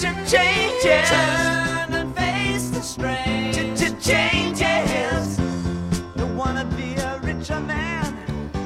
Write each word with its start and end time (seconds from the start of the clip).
to 0.00 0.08
change 0.26 0.84
it. 0.84 1.04
Turn 1.06 1.94
and 1.94 2.16
face 2.16 2.70
the 2.70 2.82
strain. 2.82 3.50
Changes. 4.00 5.36
Don't 6.16 6.36
wanna 6.36 6.64
be 6.76 6.94
a 6.96 7.20
richer 7.20 7.60
man. 7.60 8.16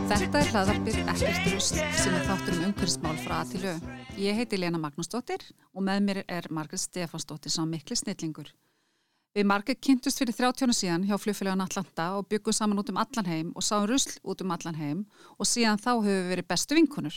Þetta 0.07 0.39
er 0.39 0.51
hlaðarpið 0.53 0.99
ekkert 1.03 1.49
rusl 1.51 1.81
sem 1.99 2.15
er 2.15 2.23
þáttur 2.29 2.55
um 2.55 2.69
umhverfismál 2.69 3.17
frá 3.25 3.41
að 3.41 3.57
til 3.57 3.65
au. 3.73 3.75
Ég 4.15 4.39
heiti 4.39 4.61
Lena 4.61 4.79
Magnúsdóttir 4.79 5.43
og 5.75 5.83
með 5.83 6.07
mér 6.07 6.23
er 6.29 6.47
Margret 6.55 6.85
Stefansdóttir 6.85 7.51
sá 7.51 7.65
mikli 7.67 7.99
snillingur. 7.99 8.53
Við 9.35 9.49
Margret 9.51 9.83
kynntust 9.83 10.23
fyrir 10.23 10.39
30 10.39 10.69
ára 10.69 10.79
síðan 10.79 11.07
hjá 11.09 11.19
flugfélagun 11.19 11.67
Atlanta 11.67 12.13
og 12.21 12.29
byggum 12.31 12.55
saman 12.55 12.79
út 12.79 12.95
um 12.95 13.03
allan 13.03 13.27
heim 13.27 13.53
og 13.59 13.67
sáum 13.67 13.89
rusl 13.91 14.21
út 14.23 14.47
um 14.47 14.55
allan 14.55 14.79
heim 14.79 15.01
og 15.35 15.51
síðan 15.51 15.83
þá 15.83 15.91
hefur 15.97 16.21
við 16.21 16.31
verið 16.31 16.53
bestu 16.55 16.79
vinkunur. 16.79 17.17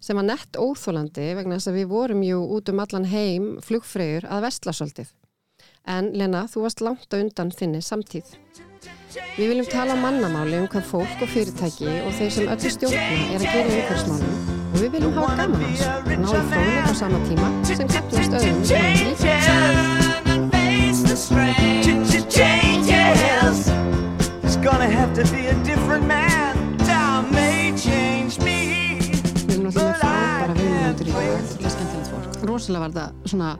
sem 0.00 0.16
var 0.16 0.26
nett 0.26 0.56
óþólandi 0.56 1.34
vegna 1.38 1.58
þess 1.58 1.70
að 1.70 1.78
við 1.80 1.86
vorum 1.92 2.22
jú 2.24 2.38
út 2.56 2.68
um 2.72 2.82
allan 2.82 3.06
heim 3.10 3.44
flugfreyjur 3.64 4.24
að 4.28 4.44
vestla 4.48 4.72
svolítið. 4.76 5.08
En 5.88 6.10
Lena, 6.16 6.46
þú 6.50 6.58
varst 6.64 6.80
langt 6.84 7.10
á 7.12 7.16
undan 7.20 7.50
þinni 7.54 7.80
samtíð. 7.84 8.28
Við 9.36 9.46
viljum 9.50 9.68
tala 9.70 9.94
mannamáli 9.98 10.56
um 10.60 10.68
hvað 10.70 10.84
fólk 10.88 11.24
og 11.24 11.28
fyrirtæki 11.32 11.90
og 12.04 12.12
þeir 12.18 12.30
sem 12.36 12.46
öllu 12.54 12.70
stjórna 12.76 13.02
er 13.34 13.40
að 13.40 13.48
gera 13.48 13.70
umhverfsmálum 13.74 14.34
og 14.70 14.78
við 14.78 14.90
viljum 14.94 15.14
hafa 15.18 15.32
gaman 15.40 15.62
hans 15.66 15.82
og 15.90 16.06
ná 16.06 16.28
í 16.30 16.42
fróðleik 16.52 16.86
á 16.86 16.92
sama 17.02 17.18
tíma 17.26 17.48
sem 17.66 17.88
kaplast 17.90 18.32
öðrum 18.40 18.60
sem 18.70 18.82
er 18.86 18.96
líka. 19.10 19.34
Frábæra 30.50 30.64
viðmjöndur 30.66 31.10
í 31.10 31.12
dag. 31.14 31.44
Það. 32.10 32.46
Rosalega 32.48 32.82
var 32.82 32.94
þetta 32.94 33.30
svona, 33.30 33.50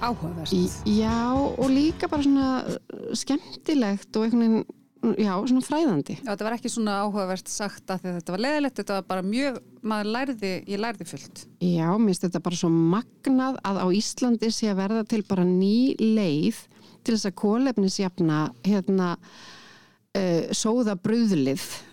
Áhugavert. 0.00 0.52
í, 0.52 0.60
já 0.98 1.16
og 1.36 1.70
líka 1.72 2.08
bara 2.10 2.24
svona 2.24 2.48
uh, 2.64 2.76
skemmtilegt 3.16 4.16
og 4.16 4.26
einhvern 4.26 4.44
veginn, 4.44 5.16
já, 5.16 5.32
svona 5.48 5.64
fræðandi. 5.64 6.16
Já, 6.20 6.28
þetta 6.32 6.46
var 6.48 6.56
ekki 6.58 6.72
svona 6.72 6.98
áhugavert 7.04 7.48
sagt 7.52 7.92
að 7.94 8.08
þetta 8.10 8.34
var 8.34 8.44
leðilegt, 8.44 8.76
þetta 8.82 8.98
var 8.98 9.06
bara 9.08 9.24
mjög, 9.24 9.60
maður 9.80 10.10
lærði, 10.16 10.52
ég 10.68 10.82
lærði 10.82 11.08
fullt. 11.08 11.44
Já, 11.64 11.86
mér 11.96 12.10
finnst 12.10 12.26
þetta 12.28 12.44
bara 12.48 12.60
svo 12.60 12.72
magnað 12.74 13.60
að 13.70 13.80
á 13.80 13.86
Íslandi 14.00 14.52
sé 14.52 14.72
að 14.72 14.82
verða 14.84 15.04
til 15.08 15.22
bara 15.28 15.46
ný 15.48 15.74
leið 16.00 16.64
til 17.00 17.14
þess 17.16 17.30
að 17.30 17.38
kólefnisjafna 17.40 18.42
hérna 18.66 19.14
uh, 19.16 20.50
sóða 20.52 20.98
brúðlið 21.00 21.64
Þitt. 21.64 21.86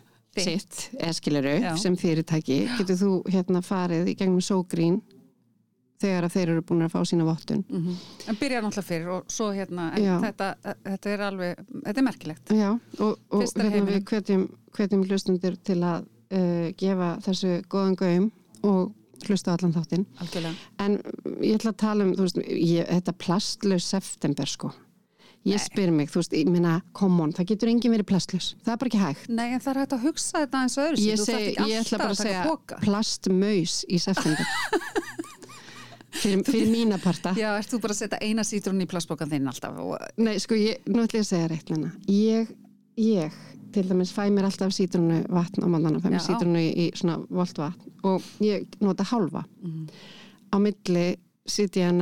Sitt, 0.44 0.80
eða 0.98 1.14
skiluru, 1.18 1.54
Já. 1.64 1.72
sem 1.82 1.96
fyrirtæki. 2.00 2.58
Getur 2.80 3.00
þú 3.02 3.12
hérna 3.34 3.62
farið 3.66 4.12
í 4.12 4.18
gegnum 4.20 4.44
sógrín 4.44 5.02
þegar 6.02 6.28
að 6.28 6.36
þeir 6.36 6.52
eru 6.54 6.64
búin 6.70 6.86
að 6.86 6.94
fá 6.94 7.00
sína 7.10 7.26
vottun. 7.26 7.64
En 7.74 8.38
byrja 8.38 8.62
náttúrulega 8.62 8.86
fyrir 8.86 9.10
og 9.16 9.32
svo 9.34 9.50
hérna, 9.56 9.90
þetta, 9.96 10.52
þetta 10.86 11.14
er 11.14 11.24
alveg, 11.26 11.64
þetta 11.88 12.02
er 12.02 12.06
merkilegt. 12.06 12.54
Já, 12.54 12.70
og, 13.00 13.18
og 13.34 13.46
hérna 13.48 13.82
við 13.88 14.04
hvetjum, 14.12 14.46
hvetjum 14.78 15.06
hlustundir 15.08 15.58
til 15.66 15.80
að 15.82 16.06
uh, 16.06 16.70
gefa 16.78 17.12
þessu 17.26 17.58
góðan 17.72 17.98
gaum 17.98 18.32
og 18.68 18.94
hlusta 19.26 19.56
allan 19.56 19.74
þáttinn. 19.74 20.06
Algjörlega. 20.22 20.68
En 20.84 21.00
ég 21.42 21.58
ætla 21.58 21.74
að 21.74 21.80
tala 21.82 22.06
um, 22.06 22.14
veist, 22.20 22.38
ég, 22.46 22.86
þetta 22.86 23.16
plastlaus 23.18 23.90
september 23.90 24.50
sko. 24.50 24.72
Ég 25.48 25.62
spyr 25.64 25.92
mig, 25.96 26.10
þú 26.12 26.20
veist, 26.22 26.34
ég 26.36 26.50
minna, 26.52 26.78
come 26.98 27.24
on, 27.24 27.32
það 27.36 27.52
getur 27.54 27.72
engin 27.72 27.94
verið 27.94 28.08
plastlaus. 28.10 28.50
Það 28.66 28.74
er 28.74 28.80
bara 28.82 28.92
ekki 28.92 29.02
hægt. 29.04 29.30
Nei, 29.32 29.46
en 29.56 29.62
það 29.64 29.72
er 29.72 29.80
hægt 29.82 29.96
að 29.96 30.06
hugsa 30.08 30.42
þetta 30.44 30.62
eins 30.64 30.78
og 30.78 30.88
öðru 30.88 31.04
Ég, 31.06 31.22
seg, 31.24 31.46
ég 31.72 31.82
ætla 31.82 32.00
bara 32.02 32.16
að 32.16 32.22
segja 32.22 32.44
Boka. 32.48 32.80
plastmaus 32.84 33.76
í 33.88 34.00
september. 34.04 34.46
fyrir, 36.22 36.44
fyrir 36.48 36.72
mína 36.72 37.00
parta. 37.02 37.34
Já, 37.38 37.50
ert 37.56 37.72
þú 37.72 37.80
bara 37.84 37.96
að 37.96 38.02
setja 38.02 38.20
eina 38.24 38.44
sítrún 38.48 38.84
í 38.84 38.88
plastbókan 38.90 39.32
þinn 39.32 39.52
alltaf 39.52 39.78
og 39.84 39.96
Nei, 40.20 40.36
sko, 40.44 40.58
ég, 40.60 40.82
nú 40.90 41.06
ætla 41.06 41.22
ég 41.22 41.28
að 41.28 41.30
segja 41.32 41.52
rétt 41.52 41.72
menna. 41.74 41.94
Ég, 42.12 42.52
ég, 43.00 43.38
til 43.76 43.86
dæmis, 43.88 44.12
fæ 44.16 44.28
mér 44.34 44.50
alltaf 44.50 44.74
sítrunu 44.76 45.22
vatn 45.32 45.64
á 45.64 45.68
mannana, 45.72 46.02
fæ 46.04 46.10
mér 46.12 46.24
sítrunu 46.26 46.60
í, 46.60 46.72
í 46.88 46.90
svona 46.98 47.22
volt 47.30 47.62
vatn 47.62 47.96
og 48.08 48.26
ég 48.44 48.68
nota 48.84 49.08
hálfa. 49.08 49.46
Á 50.52 50.56
milli 50.60 51.08
sitja 51.48 51.94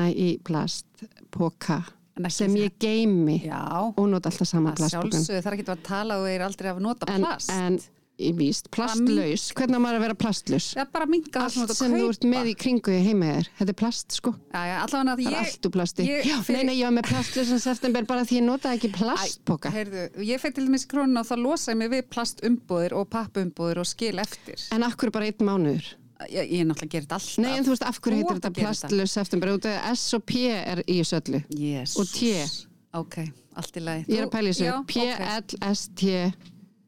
En 2.15 2.29
sem 2.31 2.53
ég 2.55 2.77
geimi 2.79 3.41
Já, 3.43 3.59
og 3.91 4.05
nota 4.07 4.29
alltaf 4.31 4.47
sama 4.47 4.71
sjálfsögðu 4.79 5.41
það 5.43 5.51
er 5.51 5.57
ekki 5.59 5.67
að 5.73 5.83
tala 5.83 6.15
og 6.21 6.29
þeir 6.29 6.45
aldrei 6.47 6.71
að 6.71 6.79
nota 6.85 7.09
En, 7.11 7.25
plast. 7.25 7.49
en 7.51 7.79
ég 8.15 8.37
víst, 8.39 8.69
plastlaus, 8.71 9.49
hvernig 9.57 9.81
maður 9.83 9.97
að 9.97 10.03
vera 10.05 10.15
plastlaus? 10.15 10.69
Er 10.79 10.87
þú 10.87 11.41
Allt 11.41 11.73
sem 11.75 11.91
þú 11.91 12.05
ert 12.13 12.23
með 12.31 12.47
í 12.47 12.53
kringu 12.55 12.93
í 12.95 13.01
heima 13.03 13.33
þér, 13.33 13.49
þetta 13.57 13.73
er 13.73 13.77
plast 13.81 14.15
sko. 14.15 14.31
Já, 14.53 14.61
já, 14.69 14.77
Það 14.93 15.11
er 15.11 15.19
ég... 15.25 15.35
allt 15.41 15.67
úr 15.67 15.73
plasti. 15.75 16.05
ég- 16.07 16.23
Já, 16.29 16.37
fyrir- 16.47 16.61
Nei, 16.61 16.63
nei, 16.69 16.75
ég 16.79 16.87
var 16.87 16.95
með 16.95 17.09
plastlausan 17.11 17.59
september 17.65 18.07
bara 18.07 18.23
því 18.23 18.39
ég 18.39 18.47
notaði 18.47 18.79
ekki. 18.79 19.73
Heyrðu, 19.75 20.05
ég 20.31 20.39
fyrir 20.39 20.55
til 20.55 20.65
dæmis 20.69 20.87
í 20.87 20.91
krónuna 20.95 21.25
og 21.25 21.27
þá 21.27 21.35
losa 21.43 21.71
ég 21.75 21.77
mig 21.83 21.91
við 21.91 22.07
plastumbúðir 22.15 22.95
og 22.95 23.09
pappumbúðir 23.11 23.83
og 23.83 23.91
skil 23.91 24.15
eftir. 24.23 24.63
En 24.71 24.87
akkur 24.87 25.11
bara 25.11 25.27
einn 25.27 25.43
mánuður? 25.51 25.91
Ég, 26.31 26.47
ég 26.47 26.61
er 26.63 26.67
náttúrulega 26.69 26.91
gerir 26.93 27.05
þetta 27.05 27.17
alltaf. 27.19 27.37
Nei, 27.43 27.51
en 27.57 27.65
þú 27.67 27.73
veist, 27.73 27.83
af 27.89 27.97
hverju 27.99 28.15
Þú 28.15 28.21
heitir 28.21 28.37
þetta 28.37 28.49
að 28.49 28.55
þetta. 28.55 28.65
plastlaus 28.65 29.15
september? 29.17 29.49
Út 29.57 29.65
af 29.67 29.87
S 29.97 30.03
og 30.15 30.23
P 30.25 30.43
er 30.55 30.81
í 30.87 30.97
þessu 31.01 31.17
öllu. 31.19 31.41
Jesus. 31.59 31.95
Og 31.99 32.11
T. 32.15 32.69
Ok, 32.95 33.15
allt 33.59 33.75
í 33.75 33.83
lagi. 33.83 34.05
Ég 34.07 34.21
er 34.21 34.27
að 34.29 34.33
pæla 34.37 34.53
þessu. 34.53 34.67
Já, 34.69 34.75
P, 34.87 35.07
ok. 35.11 35.25
L, 35.59 35.73
S, 35.75 35.81
T. 35.99 36.13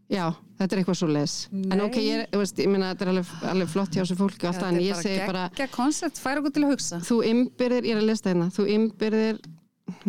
Já, 0.07 0.23
þetta 0.55 0.71
er 0.77 0.79
eitthvað 0.79 0.99
svo 1.01 1.09
les. 1.11 1.33
En 1.51 1.65
Nei. 1.73 1.81
ok, 1.83 1.97
ég, 1.99 2.21
er, 2.21 2.29
þú 2.31 2.39
veist, 2.39 2.61
ég 2.63 2.69
meina, 2.71 2.93
þetta 2.93 3.03
er 3.03 3.11
alveg, 3.11 3.31
alveg 3.51 3.71
flott 3.73 3.91
hjá 3.97 3.99
þessu 4.05 4.15
fólki 4.21 4.47
og 4.47 4.53
allt 4.53 4.61
það, 4.63 4.69
en 4.71 4.85
ég 4.85 5.01
segi 5.01 5.17
bara, 5.27 5.41
Gekkja 5.51 5.67
koncept, 5.75 6.21
færa 6.23 6.39
okkur 6.39 6.53
til 6.55 6.63
að 6.63 6.71
hugsa. 6.71 6.99
þú 7.03 7.17
ymbirðir, 7.33 7.89
ég 7.89 7.97
er 7.97 7.99
að 7.99 8.07
lesta 8.07 8.31
hérna, 8.31 8.47
þú 8.55 8.67
ymbirðir... 8.77 9.41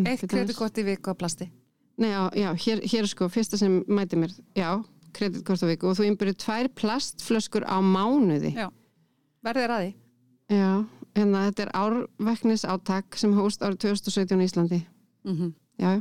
Eitt 0.06 0.22
kreditkort 0.30 0.78
í 0.78 0.84
viku 0.86 1.10
af 1.10 1.18
plasti. 1.18 1.48
Nei, 1.98 2.12
já, 2.12 2.22
já 2.38 2.48
hér, 2.62 2.84
hér 2.86 3.02
er 3.02 3.10
sko, 3.10 3.26
fyrsta 3.34 3.58
sem 3.58 3.80
mæti 3.90 4.18
mér, 4.22 4.30
já, 4.54 4.70
kreditkort 5.18 5.66
á 5.66 5.70
viku 5.72 5.90
og 5.90 5.98
þú 5.98 6.06
ymbirðir 6.12 6.38
tvær 6.46 6.70
plastflöskur 6.78 7.66
á 7.66 7.82
mánuði. 7.82 8.54
Já, 8.54 8.68
verðið 9.46 9.64
er 9.68 9.74
því. 9.78 9.90
Já, 10.58 10.70
en 11.22 11.34
þetta 11.34 11.62
er 11.66 11.72
árveknis 11.76 12.64
átak 12.64 13.18
sem 13.20 13.34
hóst 13.36 13.62
árið 13.62 13.78
2017 13.88 14.40
í 14.40 14.48
Íslandi. 14.50 14.80
Mm 15.28 15.52
Já, 15.78 15.90
já. 15.94 16.00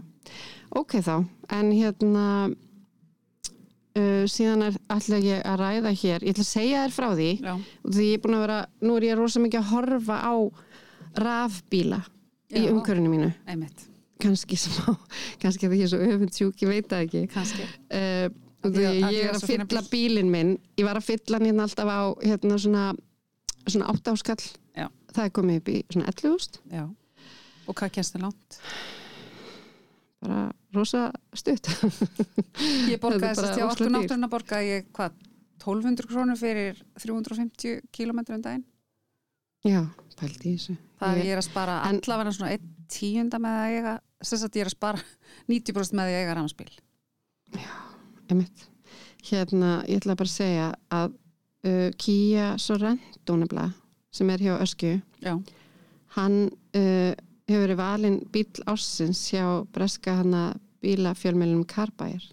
ok 0.73 0.95
þá, 1.05 1.15
en 1.53 1.67
hérna 1.71 2.23
uh, 2.49 4.23
síðan 4.25 4.63
er 4.65 4.77
alltaf 4.89 5.21
ég 5.21 5.43
að 5.45 5.59
ræða 5.61 5.91
hér, 6.01 6.23
ég 6.25 6.33
ætla 6.33 6.45
að 6.45 6.49
segja 6.49 6.79
þér 6.85 6.95
frá 6.95 7.07
því 7.13 7.27
Já, 7.45 7.53
því 7.85 8.07
ég 8.07 8.15
er 8.17 8.23
búin 8.23 8.37
að 8.39 8.43
vera, 8.47 8.57
nú 8.81 8.95
er 8.97 9.05
ég 9.05 9.19
rosa 9.19 9.43
mikið 9.43 9.61
að 9.61 9.69
horfa 9.75 10.17
á 10.17 10.33
rafbíla 11.27 12.01
í 12.55 12.63
Já. 12.65 12.71
umkörinu 12.73 13.11
mínu, 13.11 13.29
einmitt, 13.45 13.85
kannski 14.23 14.57
smá 14.59 14.95
kannski 15.43 15.69
að 15.69 15.77
ég 15.77 15.85
er 15.87 15.93
svo 15.93 16.01
öfundsjúk, 16.07 16.61
ég 16.65 16.73
veit 16.73 16.89
það 16.91 17.05
ekki 17.07 17.23
kannski. 17.35 17.69
uh, 17.93 18.27
Af 18.65 18.73
því 18.73 18.83
ég 19.13 19.27
er 19.29 19.35
að 19.37 19.43
fylla 19.45 19.81
bíl. 19.85 19.89
bílinn 19.93 20.31
minn 20.33 20.55
ég 20.81 20.87
var 20.89 20.97
að 20.97 21.05
fylla 21.11 21.37
hann 21.37 21.51
hérna 21.51 21.67
alltaf 21.69 21.85
á 21.93 22.01
hérna 22.25 22.57
svona, 22.59 22.87
svona 23.73 23.89
átt 23.93 24.11
áskall 24.13 24.43
Já. 24.77 24.87
það 25.13 25.23
er 25.25 25.33
komið 25.37 25.59
upp 25.61 25.71
í 25.73 25.77
svona 25.93 26.11
11.000 26.13 26.61
Já. 26.77 26.85
Og 27.67 27.75
hvað 27.75 27.91
kennst 27.97 28.15
þið 28.15 28.23
langt? 28.27 28.59
bara 30.21 30.39
rosa 30.73 31.01
stutt 31.37 31.67
Ég 32.91 32.97
borgaði 33.01 33.35
þess 33.37 33.51
að 33.51 33.63
okkur 33.67 33.85
dýrt. 33.85 33.93
náttúruna 33.97 34.29
borgaði 34.31 34.71
ég, 34.71 34.87
hvað, 34.97 35.13
1200 35.61 36.07
krónur 36.09 36.39
fyrir 36.39 36.79
350 37.01 37.83
kílómetrum 37.93 38.41
daginn. 38.45 38.63
já, 39.67 39.83
pældi 40.17 40.53
í 40.53 40.57
þessu 40.57 40.77
Það 40.97 41.19
Ég- 41.19 41.27
ég 41.27 41.35
er 41.35 41.41
að 41.43 41.45
spara 41.51 41.75
en- 41.85 41.99
allavega 42.01 42.33
svona 42.33 42.51
einn 42.55 42.73
tíunda 42.89 43.37
með 43.43 43.57
að 43.61 43.75
eiga, 43.77 43.93
sem 44.25 44.39
sagt 44.41 44.55
ég 44.57 44.65
er 44.65 44.71
að 44.71 44.77
spara 44.77 45.01
90% 45.51 45.93
með 45.99 46.07
að 46.09 46.17
eiga 46.21 46.35
rafnspil. 46.39 46.71
Einmitt. 48.27 48.63
Hérna, 49.29 49.69
ég 49.87 49.99
ætla 50.01 50.15
bara 50.17 50.27
að 50.31 50.33
segja 50.33 50.67
að 50.91 51.13
uh, 51.65 51.89
Kia 51.97 52.53
Sorrento 52.61 53.37
nefnilega, 53.39 53.73
sem 54.11 54.29
er 54.33 54.43
hjá 54.45 54.55
Öskju, 54.61 54.95
Já, 55.23 55.33
hann 56.17 56.39
uh, 56.77 57.13
hefur 57.47 57.63
verið 57.65 57.79
valinn 57.79 58.17
bíl 58.33 58.63
ássins 58.67 59.25
hjá 59.31 59.45
breska 59.73 60.19
hana 60.21 60.47
bílafjölmjölum 60.83 61.65
Carbæir 61.69 62.25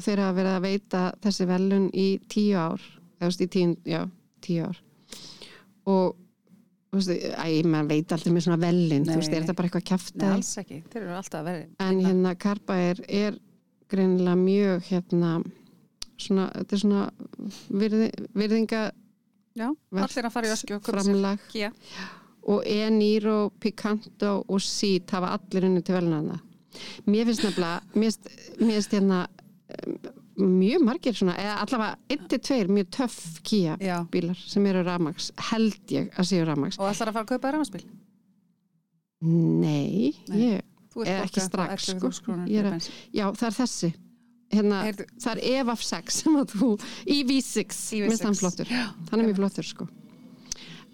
og 0.00 0.04
þeir 0.04 0.22
hafa 0.24 0.36
verið 0.38 0.56
að 0.56 0.64
veita 0.64 1.04
þessi 1.20 1.46
velun 1.50 1.86
í 1.92 2.08
tíu 2.32 2.56
ár, 2.56 2.82
eða 3.20 3.44
í 3.44 3.48
tíu, 3.52 3.76
já, 3.84 4.00
tíu 4.40 4.64
ár. 4.64 4.78
Og 5.90 6.16
þú 6.90 6.98
veist, 6.98 7.10
æ, 7.36 7.62
maður 7.68 7.90
veit 7.92 8.14
alltaf 8.14 8.32
með 8.34 8.46
svona 8.46 8.60
velin, 8.64 9.04
þú 9.06 9.18
veist, 9.20 9.34
er 9.34 9.44
þetta 9.44 9.56
bara 9.58 9.68
eitthvað 9.68 9.84
Nei, 9.84 9.90
kjafta? 9.90 10.30
Alls 10.34 10.52
ekki, 10.62 10.80
þeir 10.90 11.02
eru 11.02 11.16
alltaf 11.18 11.40
að 11.40 11.50
vera 11.50 11.90
en 11.90 12.00
hérna 12.06 12.32
karpa 12.40 12.78
er, 12.80 13.02
er 13.06 13.38
greinilega 13.90 14.38
mjög 14.40 14.88
hérna 14.88 15.32
svona, 16.22 16.46
þetta 16.54 16.76
er 16.76 16.82
svona 16.84 17.04
virði, 17.82 18.10
virðinga 18.36 18.82
Já, 19.58 19.66
allir 19.98 20.28
að 20.28 20.32
fara 20.32 20.46
í 20.46 20.52
öskju 20.54 20.76
og 20.78 20.86
framlag. 20.86 21.40
Kia. 21.50 21.72
og 22.50 22.62
Eniro, 22.70 23.50
Picanto 23.60 24.36
og 24.48 24.62
Seat 24.62 25.10
hafa 25.16 25.34
allir 25.36 25.66
unni 25.68 25.82
til 25.84 25.96
velnana 25.98 26.38
mér 27.10 27.26
finnst 27.28 27.44
nefnilega 27.44 27.80
mér 27.98 28.14
finnst, 28.60 28.94
hérna 28.94 29.24
um, 29.26 29.96
mjög 30.60 30.84
margir 30.86 31.16
svona, 31.18 31.34
eða 31.36 31.56
allavega 31.64 31.98
1-2 32.16 32.60
mjög 32.70 32.92
töff 32.96 33.40
Kia 33.44 33.74
Já, 33.82 33.98
bílar 34.12 34.38
sem 34.40 34.66
eru 34.70 34.84
rafmags, 34.86 35.32
held 35.50 35.92
ég 35.92 36.14
að 36.16 36.30
séu 36.30 36.46
rafmags 36.48 36.78
og 36.80 36.88
ætlar 36.88 37.10
að 37.10 37.18
fara 37.18 37.26
að 37.26 37.32
kaupa 37.34 37.52
rafmaspil 37.56 37.84
nei, 39.20 40.14
Nei. 40.30 40.40
ég 40.46 40.62
ekki 41.20 41.42
strax, 41.44 41.90
sko. 41.90 42.08
11.000 42.08 42.24
krónur 42.24 42.48
Ég 42.50 42.64
er 42.70 42.78
já, 43.12 43.26
það 43.36 43.46
er 43.50 43.58
þessi 43.58 43.90
hérna, 44.50 44.82
Heyrðu. 44.88 45.06
það 45.22 45.32
er 45.36 45.42
EVAF 45.60 45.82
6 45.86 46.20
sem 46.24 46.36
að 46.40 46.54
þú, 46.58 46.68
EV6 47.06 47.80
EV6. 47.96 48.04
minnst 48.08 48.26
hann 48.28 48.38
flottur, 48.40 48.70
hann 48.74 49.20
er 49.20 49.26
mjög 49.30 49.40
flottur 49.42 49.68
sko. 49.70 49.88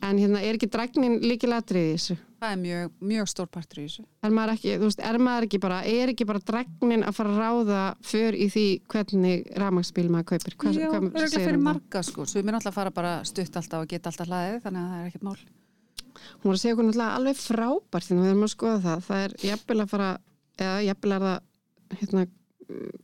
En 0.05 0.19
hérna 0.21 0.43
er 0.45 0.59
ekki 0.59 0.69
drægnin 0.69 1.15
líkilatrið 1.25 1.87
í 1.89 1.93
þessu? 1.97 2.17
Það 2.37 2.51
er 2.53 2.59
mjög, 2.61 2.91
mjög 3.09 3.29
stór 3.33 3.47
partur 3.49 3.79
í 3.81 3.85
þessu. 3.87 4.03
Er 4.29 4.35
maður 4.37 4.53
ekki, 4.53 4.75
þú 4.77 4.89
veist, 4.91 5.01
er 5.09 5.17
maður 5.25 5.47
ekki 5.47 5.61
bara 5.65 5.79
er 5.89 6.13
ekki 6.13 6.27
bara 6.29 6.43
drægnin 6.51 7.05
að 7.09 7.15
fara 7.17 7.31
að 7.33 7.39
ráða 7.41 7.79
för 8.05 8.37
í 8.37 8.49
því 8.53 8.65
hvernig 8.93 9.47
rafmagsbíl 9.57 10.05
maður 10.13 10.29
kaupir? 10.35 10.57
Hvað, 10.61 10.77
Já, 10.77 10.91
hvað 10.91 11.07
örgulega 11.07 11.31
segir 11.33 11.47
fyrir 11.47 11.57
um 11.57 11.63
það? 11.63 11.69
marga 11.71 12.03
sko. 12.11 12.27
Svo 12.29 12.37
við 12.37 12.45
erum 12.45 12.59
alltaf 12.61 12.75
að 12.75 12.77
fara 12.77 12.93
bara 13.01 13.15
stutt 13.25 13.57
alltaf 13.57 13.87
og 13.87 13.89
geta 13.95 14.13
alltaf 14.13 14.29
hlaðið 14.29 14.61
þannig 14.67 14.83
að 14.85 14.93
það 14.93 15.01
er 15.01 15.09
ekkert 15.09 15.27
mál. 15.31 15.41
Hún 16.37 16.51
var 16.51 16.57
að 16.59 16.61
segja 16.61 16.75
okkur 16.77 16.87
náttúrulega 16.91 17.17
alveg 17.17 17.41
frábært 17.41 18.07
þegar 18.11 18.23
við 18.27 18.31
erum 18.35 18.45
að 18.47 18.53
skoða 18.53 18.79
það, 18.85 19.03
það 19.09 19.25
er 19.25 19.35
jafnvel 19.49 19.81
að 19.81 19.91
fara 19.97 20.11
eða 20.61 20.77
jafnvel 20.91 21.17
er 21.17 21.25
það 21.27 22.01
hérna, 22.03 22.27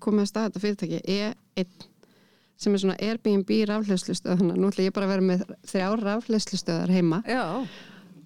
komið 0.03 0.25
að 0.25 0.31
stað 0.31 0.49
þetta 0.49 0.63
fyrirtæki 0.67 1.01
E1 1.17 1.89
sem 2.63 2.75
er 2.77 2.83
svona 2.83 2.99
Airbnb 3.03 3.51
rafhleyslustöð 3.71 4.37
þannig 4.39 4.55
að 4.55 4.61
nú 4.63 4.71
ætla 4.71 4.87
ég 4.87 4.95
bara 4.95 5.09
að 5.09 5.15
vera 5.17 5.27
með 5.31 5.43
þrjár 5.73 6.05
rafhleyslustöðar 6.07 6.93
heima 6.95 7.23
Já, 7.27 7.43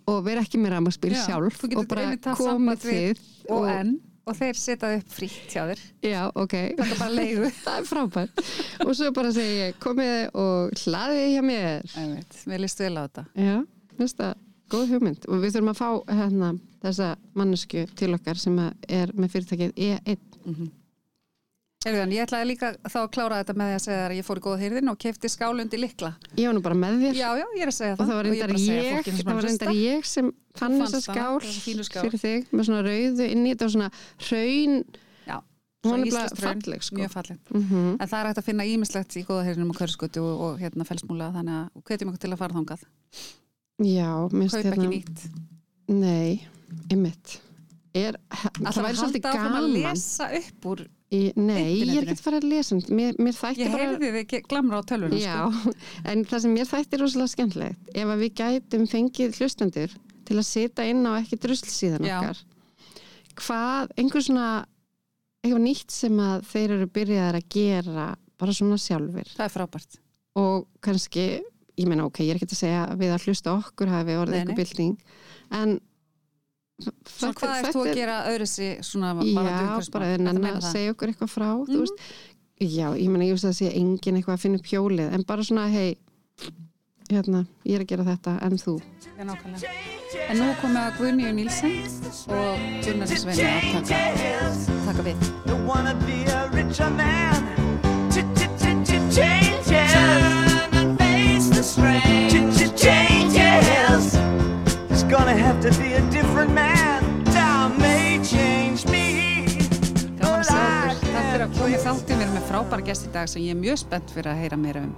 og 0.07 0.21
vera 0.27 0.43
ekki 0.45 0.61
með 0.61 0.77
rafmagsbíl 0.77 1.15
Já, 1.15 1.23
sjálf 1.25 1.65
og 1.71 1.89
bara 1.89 2.35
koma 2.37 2.77
þið 2.81 3.25
og 3.55 3.71
enn 3.73 3.97
og 4.27 4.35
þeir 4.35 4.59
setja 4.59 4.89
upp 4.97 5.13
frítt 5.15 5.53
hjá 5.55 5.69
þér. 5.69 5.83
Já, 6.03 6.23
ok, 6.35 6.55
Þetta 6.75 6.87
er 6.89 6.99
bara 6.99 7.15
leigu. 7.15 7.51
Það 7.63 7.77
er 7.79 7.85
frábært. 7.87 8.41
Og 8.83 8.91
svo 8.99 9.11
bara 9.15 9.31
segi 9.37 9.61
ég, 9.61 9.77
komið 9.83 10.39
og 10.43 10.81
hlaðið 10.83 11.27
hjá 11.31 11.45
mér. 11.47 11.87
Einmitt, 12.03 12.41
Mér 12.51 12.65
líst 12.65 12.83
vel 12.83 12.97
á 12.99 13.07
þetta. 13.07 13.25
Já, 13.39 13.55
það 14.03 14.33
góð 14.75 14.97
hugmynd. 14.97 15.29
Og 15.31 15.45
við 15.45 15.55
þurfum 15.55 15.71
að 15.71 15.79
fá 15.79 16.17
hérna, 16.19 16.51
þessa 16.83 17.13
mannesku 17.39 17.87
til 18.03 18.11
okkar 18.17 18.43
sem 18.43 18.59
er 18.65 19.15
með 19.15 19.37
fyrirtækið 19.37 19.79
E1 19.87 20.27
Heyrðu, 20.47 20.67
en 21.87 22.13
ég 22.15 22.25
ætlaði 22.27 22.49
líka 22.51 22.73
þá 22.83 22.99
að 23.03 23.09
klára 23.15 23.39
þetta 23.41 23.55
með 23.61 23.71
því 23.71 23.77
að 23.77 23.83
segja 23.87 24.05
að 24.07 24.15
ég 24.17 24.27
fór 24.27 24.41
í 24.41 24.45
góða 24.47 24.61
hýrðin 24.63 24.93
og 24.93 24.99
kefti 25.05 25.31
skálundi 25.31 25.81
likla. 25.81 26.11
Ég 26.35 26.49
var 26.49 26.57
nú 26.57 26.63
bara 26.65 26.79
með 26.79 27.01
þér 27.05 27.19
Já, 27.21 27.29
já, 27.39 27.47
ég 27.57 27.63
er 27.63 27.73
að 27.73 27.77
segja 27.79 27.95
og 27.95 28.01
það. 28.01 28.07
það 28.11 28.17
var 28.17 28.27
ég 28.27 28.33
reyndar 28.33 28.51
ég, 28.67 29.11
það 29.23 29.41
hlusta. 29.43 29.75
ég 29.81 30.07
sem 30.11 30.31
fann 30.57 30.79
þessa 30.81 31.01
skál 31.05 31.41
skál. 31.87 32.05
fyrir 32.07 32.23
þig 32.25 32.53
með 32.53 32.69
svona 32.71 32.85
rauðu 32.87 33.29
inni 33.31 33.55
þetta 33.55 33.69
var 33.69 33.75
svona 33.77 33.91
hraun 34.27 34.79
hún 35.87 36.03
er 36.03 36.11
bara 36.11 36.41
falleg 36.41 36.83
sko 36.83 36.97
mjög 36.99 37.13
fallegt. 37.15 37.51
mm 37.55 37.97
En 38.01 38.09
það 38.09 38.19
er 38.19 38.27
hægt 38.27 38.41
að 38.41 38.47
finna 38.49 38.65
ímislegt 38.67 39.17
í 39.17 39.25
góða 39.27 39.47
hýrðinum 39.47 39.71
og 39.71 39.79
körskutu 39.79 40.23
og, 40.25 40.41
og 40.47 40.61
hérna 40.61 40.87
felsmúla 40.89 41.31
þannig 41.35 41.59
að 41.61 41.85
hvetjum 41.87 42.11
okkur 42.11 42.23
til 42.25 42.33
að 42.33 42.41
fara 42.43 42.57
þangað. 42.59 42.87
Já, 43.87 44.11
minnst 44.33 44.57
Kaup 44.57 44.65
ekki 44.65 44.73
hérna 44.73 44.91
nýtt. 44.91 45.27
Nei, 45.87 46.43
Alltaf 47.97 48.75
það 48.75 48.89
að 48.91 49.01
halda 49.01 49.33
áfram 49.33 49.57
að 49.57 49.69
lesa 49.77 50.27
upp 50.41 50.67
úr, 50.73 50.83
í, 51.15 51.21
Nei, 51.39 51.79
ég 51.79 51.93
er 52.01 52.07
ekkert 52.07 52.23
farið 52.25 52.43
að 52.43 52.49
lesa 52.51 52.79
mér, 52.91 53.19
mér 53.23 53.37
þætti 53.37 53.63
ég 53.63 53.73
bara 53.75 53.87
heyrði 53.87 54.11
þið 54.17 54.49
glamra 54.51 54.81
á 54.81 54.89
tölvunum 54.91 55.23
sko. 55.23 55.75
en 56.11 56.25
það 56.27 56.45
sem 56.45 56.57
mér 56.57 56.71
þætti 56.71 57.01
rosalega 57.03 57.33
skemmtilegt 57.35 57.97
ef 58.03 58.13
við 58.23 58.33
gætum 58.41 58.87
fengið 58.91 59.41
hlustendur 59.41 59.97
til 60.27 60.39
að 60.41 60.49
sita 60.49 60.87
inn 60.89 61.07
á 61.07 61.13
ekki 61.21 61.39
drusl 61.43 61.71
síðan 61.71 62.09
Já. 62.09 62.17
okkar 62.19 62.43
hvað, 63.37 63.93
einhver 64.01 64.25
svona 64.27 64.49
eitthvað 65.45 65.63
nýtt 65.63 65.95
sem 65.95 66.23
að 66.23 66.47
þeir 66.51 66.77
eru 66.79 66.89
byrjaðar 66.97 67.39
að 67.39 67.51
gera 67.55 68.07
bara 68.37 68.57
svona 68.57 68.79
sjálfur 68.81 69.29
Það 69.37 69.45
er 69.47 69.55
frábært. 69.55 70.01
og 70.37 70.67
kannski, 70.85 71.27
ég 71.79 71.91
meina 71.91 72.07
ok, 72.09 72.25
ég 72.27 72.35
er 72.35 72.41
ekki 72.41 72.51
að 72.51 72.63
segja 72.65 72.87
að 72.91 73.05
við 73.05 73.15
að 73.15 73.29
hlusta 73.29 73.55
okkur 73.55 73.93
hafi 73.93 74.19
orðið 74.19 74.51
nei. 74.51 74.57
bylting 74.59 74.97
en 75.55 75.79
Svona 76.77 77.33
hvað 77.33 77.59
ert 77.63 77.73
þú 77.75 77.83
að 77.87 77.95
gera 77.97 78.17
öðru 78.29 78.47
sig 78.47 78.81
svona 78.85 79.15
bara 79.17 79.61
að 80.53 80.67
segja 80.73 80.93
okkur 80.93 81.09
eitthvað 81.13 81.31
frá 81.33 81.47
þú 81.65 81.73
Mhm. 81.73 81.81
veist, 81.81 81.99
já, 82.61 82.89
ég 82.97 83.09
meina 83.09 83.25
ég 83.25 83.33
veist 83.33 83.45
að 83.45 83.53
það 83.53 83.61
sé 83.63 83.71
engin 83.81 84.17
eitthvað 84.17 84.35
að 84.37 84.41
finna 84.45 84.59
upp 84.61 84.67
hjólið, 84.67 85.13
en 85.15 85.23
bara 85.23 85.43
svona 85.43 85.69
hei, 85.73 85.97
hérna, 87.09 87.47
ég 87.65 87.75
er 87.77 87.81
að 87.81 87.87
gera 87.89 88.05
þetta 88.05 88.43
en 88.43 88.53
þú, 88.59 88.81
Já, 89.17 89.25
nákvæmlega. 89.25 89.69
En 90.29 90.37
nú 90.37 90.45
er 90.51 90.57
komið 90.61 90.83
að 90.85 90.93
Guðnýju 90.99 91.33
Nílsen 91.35 91.73
og 92.29 92.59
Gunnar 92.85 93.07
Sveini 93.07 93.43
að 93.43 93.61
taka, 93.73 93.97
taka 94.87 95.03
við. 95.03 95.17
Don't 95.47 95.65
wanna 95.67 95.95
be 96.07 96.25
a 96.31 96.49
richer 96.53 96.91
man. 96.91 97.43
Changes. 99.17 99.93
Turn 99.93 100.75
and 100.75 100.99
face 100.99 101.49
the 101.49 101.63
strain. 101.63 102.26
Gonna 105.09 105.37
have 105.37 105.61
to 105.61 105.71
be 105.79 105.95
a 105.95 106.01
different 106.11 106.53
man. 106.53 107.25
Time 107.27 107.79
may 107.79 108.19
change 108.25 108.91
me. 108.91 109.47
Gaman 110.19 110.41
að 110.41 110.49
but 110.49 110.49
sjá 110.49 110.59
I 110.59 110.89
okkur. 110.91 111.13
Takk 111.15 111.29
fyrir 111.31 111.45
að 111.45 111.53
koma. 111.55 111.69
Við 112.09 112.15
erum 112.17 112.33
með 112.35 112.49
frábæra 112.49 112.87
gest 112.89 113.07
í 113.07 113.11
dag 113.15 113.31
sem 113.31 113.45
ég 113.45 113.55
er 113.55 113.61
mjög 113.61 113.79
spennt 113.85 114.11
fyrir 114.11 114.33
að 114.33 114.41
heyra 114.43 114.59
meira 114.59 114.83
um. 114.83 114.97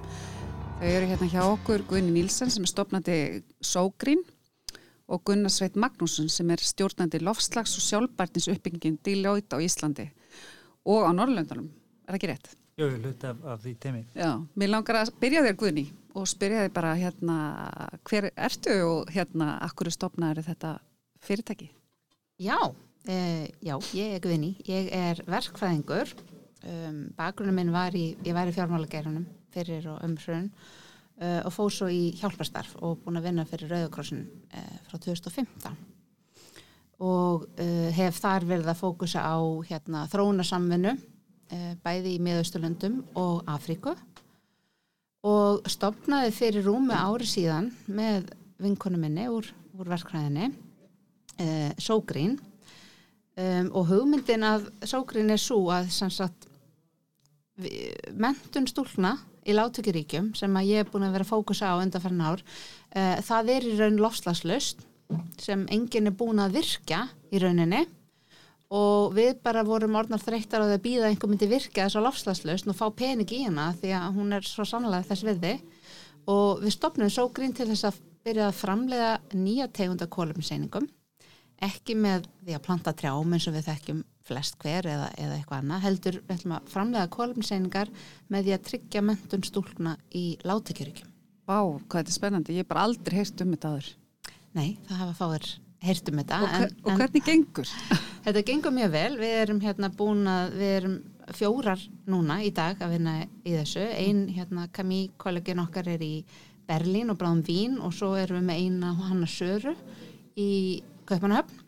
Þau 0.78 0.86
eru 0.88 1.10
hérna 1.10 1.28
hjá 1.28 1.42
okkur 1.44 1.84
Guðni 1.90 2.14
Nílsen 2.14 2.54
sem 2.54 2.64
er 2.64 2.72
stopnandi 2.72 3.18
Sógrín 3.60 4.24
og 5.12 5.26
Gunnar 5.28 5.52
Sveit 5.52 5.76
Magnússon 5.76 6.32
sem 6.32 6.54
er 6.56 6.64
stjórnandi 6.64 7.20
lofslags 7.20 7.76
og 7.76 7.84
sjálfbærtins 7.84 8.48
uppbyggingin 8.54 8.96
Deloitte 9.04 9.60
á 9.60 9.64
Íslandi 9.64 10.08
og 10.88 11.04
á 11.04 11.12
Norrlöndunum. 11.12 11.68
Er 12.08 12.16
það 12.16 12.20
ekki 12.22 12.32
rétt? 12.32 12.57
Jú, 12.78 12.86
hlut 12.94 13.24
af, 13.26 13.38
af 13.42 13.62
því 13.64 13.72
teimi. 13.82 14.00
Já, 14.14 14.28
mér 14.54 14.70
langar 14.70 15.00
að 15.00 15.08
byrja 15.18 15.40
þér 15.48 15.56
Guðni 15.58 15.82
og 16.14 16.28
spyrja 16.30 16.60
þér 16.62 16.74
bara 16.76 16.92
hérna 16.94 17.38
hver 18.06 18.28
ertu 18.36 18.76
og 18.86 19.10
hérna 19.10 19.56
akkur 19.66 19.90
stopnaður 19.90 20.46
þetta 20.46 20.76
fyrirtæki? 21.26 21.72
Já, 22.38 22.58
uh, 22.68 23.46
já, 23.66 23.74
ég 23.98 24.14
er 24.14 24.22
Guðni, 24.22 24.52
ég 24.70 24.92
er 24.94 25.24
verkfræðingur, 25.26 26.14
um, 26.70 27.02
bakgrunnum 27.18 27.58
minn 27.58 27.74
var 27.74 27.98
í, 27.98 28.12
ég 28.22 28.38
var 28.38 28.46
í 28.46 28.54
fjármálageirunum 28.54 29.26
fyrir 29.50 29.90
og 29.90 29.98
umhrun 30.06 30.46
uh, 31.18 31.42
og 31.42 31.50
fóð 31.58 31.74
svo 31.80 31.90
í 31.90 32.12
hjálparstarf 32.22 32.78
og 32.78 33.02
búin 33.02 33.18
að 33.18 33.30
vinna 33.32 33.48
fyrir 33.48 33.74
Rauðakrossin 33.74 34.22
uh, 34.54 34.72
frá 34.86 35.02
2015 35.02 35.82
og 37.02 37.50
uh, 37.58 37.90
hef 37.94 38.22
þar 38.22 38.46
verið 38.46 38.70
að 38.70 38.82
fókusa 38.86 39.26
á 39.26 39.38
hérna, 39.66 40.06
þróunarsamvinnu 40.14 40.98
bæði 41.84 42.14
í 42.16 42.22
miðausturlöndum 42.22 43.00
og 43.16 43.46
Afríku 43.48 43.94
og 45.26 45.66
stopnaði 45.70 46.32
fyrir 46.36 46.66
rúmi 46.68 46.94
ári 46.94 47.26
síðan 47.26 47.70
með 47.86 48.28
vinkonu 48.62 49.00
minni 49.00 49.26
úr, 49.30 49.48
úr 49.78 49.90
verkfræðinni 49.90 50.50
uh, 50.50 51.72
Sógrín. 51.78 52.38
Um, 53.38 53.70
og 53.70 53.86
hugmyndin 53.92 54.46
að 54.46 54.68
Sógrín 54.82 55.30
er 55.30 55.38
svo 55.38 55.68
að 55.70 55.92
sagt 55.94 56.48
menntun 58.18 58.68
stúlna 58.70 59.16
í 59.48 59.54
látökuríkjum 59.56 60.32
sem 60.38 60.56
að 60.58 60.70
ég 60.70 60.84
er 60.84 60.90
búin 60.90 61.06
að 61.06 61.16
vera 61.16 61.26
að 61.26 61.32
fókusa 61.32 61.72
á 61.74 61.80
undanferðin 61.82 62.26
ár 62.26 62.42
uh, 62.42 63.16
það 63.24 63.52
er 63.54 63.66
í 63.66 63.76
raun 63.78 63.98
lofslagslaust 64.02 64.84
sem 65.40 65.64
enginn 65.72 66.10
er 66.10 66.18
búin 66.18 66.42
að 66.42 66.58
virka 66.58 67.06
í 67.32 67.40
rauninni 67.42 67.86
og 68.68 69.14
við 69.16 69.38
bara 69.44 69.64
vorum 69.64 69.96
orðnar 69.96 70.20
þreyttar 70.20 70.66
að 70.66 70.74
býða 70.84 71.08
einhver 71.08 71.30
myndi 71.30 71.48
virka 71.48 71.86
þess 71.86 71.96
að 71.96 72.04
lofslagslaust 72.04 72.68
og 72.68 72.76
fá 72.76 72.86
pening 72.92 73.30
í 73.32 73.44
hana 73.46 73.70
því 73.78 73.94
að 73.96 74.18
hún 74.18 74.36
er 74.36 74.44
svo 74.44 74.66
sannlega 74.68 75.08
þess 75.08 75.24
virði 75.24 75.54
og 76.28 76.60
við 76.60 76.74
stopnum 76.76 77.12
Sógrín 77.12 77.56
til 77.56 77.70
þess 77.70 77.88
að 77.88 78.00
byrja 78.28 78.50
að 78.50 78.58
framlega 78.58 79.12
nýja 79.32 79.70
tegunda 79.72 80.08
kólumseiningum 80.12 80.88
ekki 81.64 81.96
með 81.98 82.26
því 82.44 82.56
að 82.58 82.64
planta 82.66 82.92
trjám 82.94 83.32
eins 83.34 83.46
og 83.48 83.56
við 83.56 83.70
þekkjum 83.70 84.02
flest 84.28 84.58
hver 84.60 84.86
eða, 84.86 85.08
eða 85.16 85.38
eitthvað 85.38 85.62
annað 85.62 85.86
heldur 85.86 86.18
við 86.20 86.34
ætlum 86.36 86.56
að 86.58 86.68
framlega 86.74 87.12
kólumseiningar 87.14 87.92
með 88.28 88.44
því 88.44 88.54
að 88.54 88.66
tryggja 88.68 89.04
mentun 89.04 89.46
stúlkna 89.48 89.94
í 90.12 90.26
látekjörygjum. 90.44 91.14
Vá, 91.48 91.58
hvað 91.64 92.02
þetta 92.02 92.12
er 92.12 92.18
spennandi, 92.18 92.58
ég 92.58 92.66
hef 92.66 92.70
bara 92.70 92.84
aldrei 92.84 93.16
heyrt 93.22 93.40
um 93.40 93.56
þetta 93.56 93.72
aður. 93.72 93.88
Nei, 94.58 94.68
það 94.84 95.02
hafa 95.02 95.16
fáir 95.16 95.48
heyrt 95.84 96.10
um 96.10 96.18
þetta 96.20 96.40
Og, 96.42 96.48
hver, 96.54 96.74
og 96.84 96.98
hvernig 97.02 97.24
gengur? 97.26 97.70
Þetta 98.24 98.42
gengur 98.48 98.74
mjög 98.74 98.90
vel, 98.92 99.12
við 99.20 99.36
erum 99.44 99.62
hérna 99.62 99.92
búin 99.94 100.26
að, 100.28 100.56
við 100.58 100.74
erum 100.80 100.96
fjórar 101.38 101.84
núna 102.08 102.40
í 102.44 102.50
dag 102.56 102.80
að 102.82 102.96
vinna 102.96 103.14
í 103.24 103.54
þessu. 103.54 103.84
Ein 103.84 104.26
hérna 104.32 104.66
Kamí, 104.74 105.06
kollegin 105.20 105.62
okkar 105.62 105.88
er 105.94 106.04
í 106.04 106.24
Berlín 106.68 107.12
og 107.12 107.20
bráðum 107.20 107.44
Vín 107.46 107.78
og 107.80 107.94
svo 107.96 108.12
erum 108.18 108.42
við 108.42 108.50
með 108.50 108.60
eina 108.64 108.92
Hanna 108.98 109.30
Söru 109.30 109.72
í 110.36 110.50
Kaupanahöfn 111.08 111.64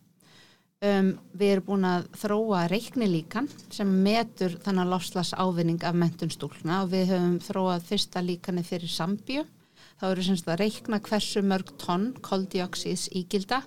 Um, 0.80 1.10
við 1.36 1.50
erum 1.52 1.64
búin 1.66 1.82
að 1.84 2.06
þróa 2.16 2.60
reiknilíkan 2.72 3.50
sem 3.68 3.88
metur 4.00 4.54
þannig 4.64 4.86
að 4.86 4.92
lofslas 4.94 5.32
ávinning 5.36 5.82
af 5.84 5.98
mentun 6.00 6.30
stúlna 6.32 6.78
og 6.86 6.94
við 6.94 7.10
höfum 7.12 7.34
þróað 7.44 7.84
fyrsta 7.84 8.22
líkani 8.24 8.64
fyrir 8.64 8.88
sambíu. 8.88 9.42
Þá 10.00 10.06
eru 10.08 10.24
semst 10.24 10.48
að 10.48 10.62
reikna 10.62 11.02
hversu 11.04 11.42
mörg 11.44 11.74
tonn 11.82 12.14
koldioxís 12.24 13.10
ígilda 13.12 13.58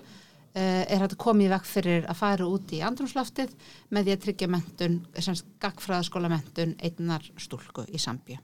er 0.54 1.02
hægt 1.02 1.16
að 1.16 1.22
koma 1.24 1.46
í 1.46 1.50
vekk 1.50 1.66
fyrir 1.66 2.06
að 2.10 2.20
fara 2.20 2.46
út 2.46 2.74
í 2.76 2.84
andrumsloftið 2.86 3.56
með 3.90 4.06
því 4.06 4.14
að 4.14 4.22
tryggja 4.26 4.50
mentun, 4.54 5.00
semst 5.18 5.48
gagfræðaskóla 5.64 6.30
mentun 6.30 6.76
einnar 6.84 7.26
stúlku 7.42 7.88
í 7.90 8.02
sambíu. 8.02 8.38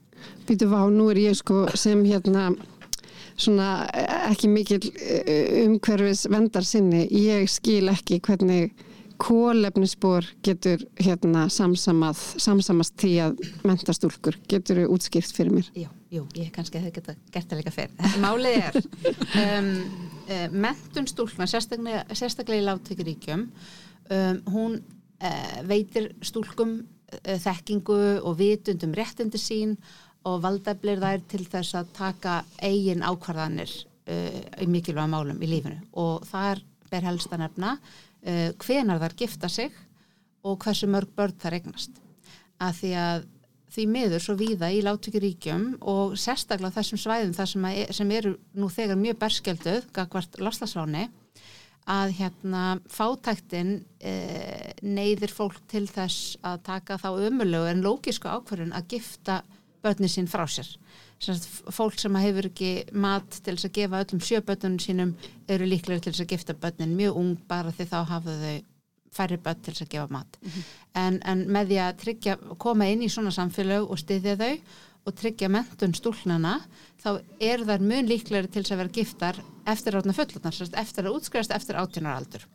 Býtu 0.48 0.68
vá, 0.72 0.82
nú 0.90 1.10
er 1.12 1.22
ég 1.22 1.38
sko 1.38 1.68
sem 1.78 2.02
hérna 2.08 2.50
svona 3.40 3.86
ekki 4.28 4.50
mikil 4.50 4.80
umhverfis 5.64 6.26
vendar 6.30 6.66
sinni, 6.66 7.06
ég 7.14 7.48
skil 7.50 7.88
ekki 7.92 8.20
hvernig 8.26 8.74
kólefnisbor 9.20 10.26
getur 10.44 10.82
hérna 11.00 11.46
samsamað, 11.52 12.20
samsamast 12.40 12.96
því 13.00 13.12
að 13.26 13.42
mentastúlkur 13.68 14.38
getur 14.50 14.82
útskýrt 14.88 15.34
fyrir 15.36 15.54
mér. 15.54 15.68
Jú, 15.76 15.90
jú, 16.14 16.22
ég 16.38 16.52
kannski 16.54 16.80
hefði 16.80 16.94
geta 16.98 17.16
gert 17.34 17.50
það 17.50 17.60
líka 17.60 17.74
fyrir. 17.74 17.92
Málið 18.24 18.56
er 18.60 18.78
um, 19.42 19.70
uh, 20.24 20.46
mentun 20.66 21.10
stúlkna, 21.10 21.48
sérstaklega, 21.50 22.06
sérstaklega 22.16 22.62
í 22.62 22.66
láttökuríkjum, 22.68 23.44
um, 24.16 24.40
hún 24.54 24.80
uh, 24.80 25.58
veitir 25.68 26.14
stúlkum 26.24 26.78
uh, 26.80 27.36
þekkingu 27.44 28.00
og 28.24 28.38
vitundum 28.40 28.96
réttindi 28.96 29.40
sín 29.40 29.76
og 30.28 30.42
valdæflir 30.44 31.00
þær 31.00 31.22
til 31.28 31.44
þess 31.48 31.76
að 31.76 31.94
taka 31.96 32.40
eigin 32.64 33.04
ákvarðanir 33.04 33.72
uh, 33.72 34.42
í 34.60 34.68
mikilvæga 34.68 35.08
málum 35.12 35.40
í 35.44 35.48
lífinu 35.48 35.80
og 36.00 36.24
þar 36.28 36.64
ber 36.90 37.06
helst 37.06 37.32
að 37.32 37.44
nefna 37.44 37.76
uh, 38.26 38.50
hvenar 38.60 39.02
þær 39.02 39.16
gifta 39.24 39.50
sig 39.52 39.74
og 40.46 40.58
hversu 40.64 40.88
mörg 40.90 41.12
börn 41.16 41.36
þær 41.40 41.58
eignast. 41.58 42.00
Að 42.60 42.80
því 42.80 42.94
að 43.00 43.28
því 43.70 43.86
miður 43.86 44.24
svo 44.24 44.34
víða 44.38 44.70
í 44.74 44.80
láttökuríkjum 44.82 45.64
og 45.90 46.16
sérstaklega 46.18 46.80
þessum 46.80 47.00
svæðum 47.00 47.34
þar 47.36 47.50
sem, 47.52 47.66
er, 47.70 47.92
sem 47.94 48.12
eru 48.16 48.34
nú 48.58 48.70
þegar 48.72 48.98
mjög 48.98 49.20
berskjölduð 49.20 49.86
gagvart 49.94 50.38
loslasráni 50.42 51.06
að 51.90 52.16
hérna 52.18 52.64
fátæktin 52.92 53.72
eh, 54.02 54.74
neyðir 54.82 55.32
fólk 55.32 55.62
til 55.70 55.86
þess 55.90 56.36
að 56.46 56.60
taka 56.66 56.98
þá 57.00 57.08
ömulegu 57.30 57.70
en 57.70 57.84
lókísku 57.84 58.28
ákvarðun 58.30 58.74
að 58.76 58.96
gifta 58.96 59.40
börnin 59.82 60.10
sín 60.12 60.28
frá 60.30 60.46
sér. 60.48 60.68
Fólk 61.70 61.98
sem 62.00 62.16
hefur 62.16 62.48
ekki 62.48 62.72
mat 62.92 63.40
til 63.44 63.54
þess 63.56 63.68
að 63.68 63.76
gefa 63.78 64.02
öllum 64.04 64.22
sjöbötunum 64.24 64.80
sínum 64.80 65.14
eru 65.48 65.68
líklega 65.68 66.04
til 66.04 66.12
þess 66.12 66.24
að 66.24 66.34
gifta 66.34 66.56
börnin 66.56 66.96
mjög 66.96 67.16
ung 67.20 67.34
bara 67.48 67.72
því 67.76 67.88
þá 67.92 67.98
hafa 68.12 68.36
þau 68.42 68.60
færri 69.10 69.40
börn 69.42 69.64
til 69.64 69.74
þess 69.74 69.86
að 69.86 69.92
gefa 69.94 70.14
mat. 70.14 70.38
Mm 70.40 70.50
-hmm. 70.50 70.62
en, 70.94 71.20
en 71.24 71.46
með 71.48 71.72
því 71.72 71.80
að 71.86 71.98
tryggja, 72.04 72.36
koma 72.58 72.86
inn 72.86 73.02
í 73.02 73.10
svona 73.10 73.34
samfélag 73.34 73.90
og 73.90 73.98
styðja 73.98 74.36
þau 74.36 74.54
og 75.06 75.16
tryggja 75.16 75.48
mentun 75.48 75.94
stúlnana 75.96 76.60
þá 77.02 77.20
eru 77.40 77.64
þær 77.64 77.80
mun 77.80 78.08
líklega 78.08 78.46
til 78.48 78.62
þess 78.62 78.72
að 78.72 78.82
vera 78.82 78.96
giftar 78.98 79.42
eftir 79.66 79.96
átna 79.96 80.16
fullotnar 80.16 80.56
eftir 80.82 81.06
að 81.06 81.14
útskræðast 81.16 81.54
eftir 81.56 81.80
átjónaraldur 81.80 82.46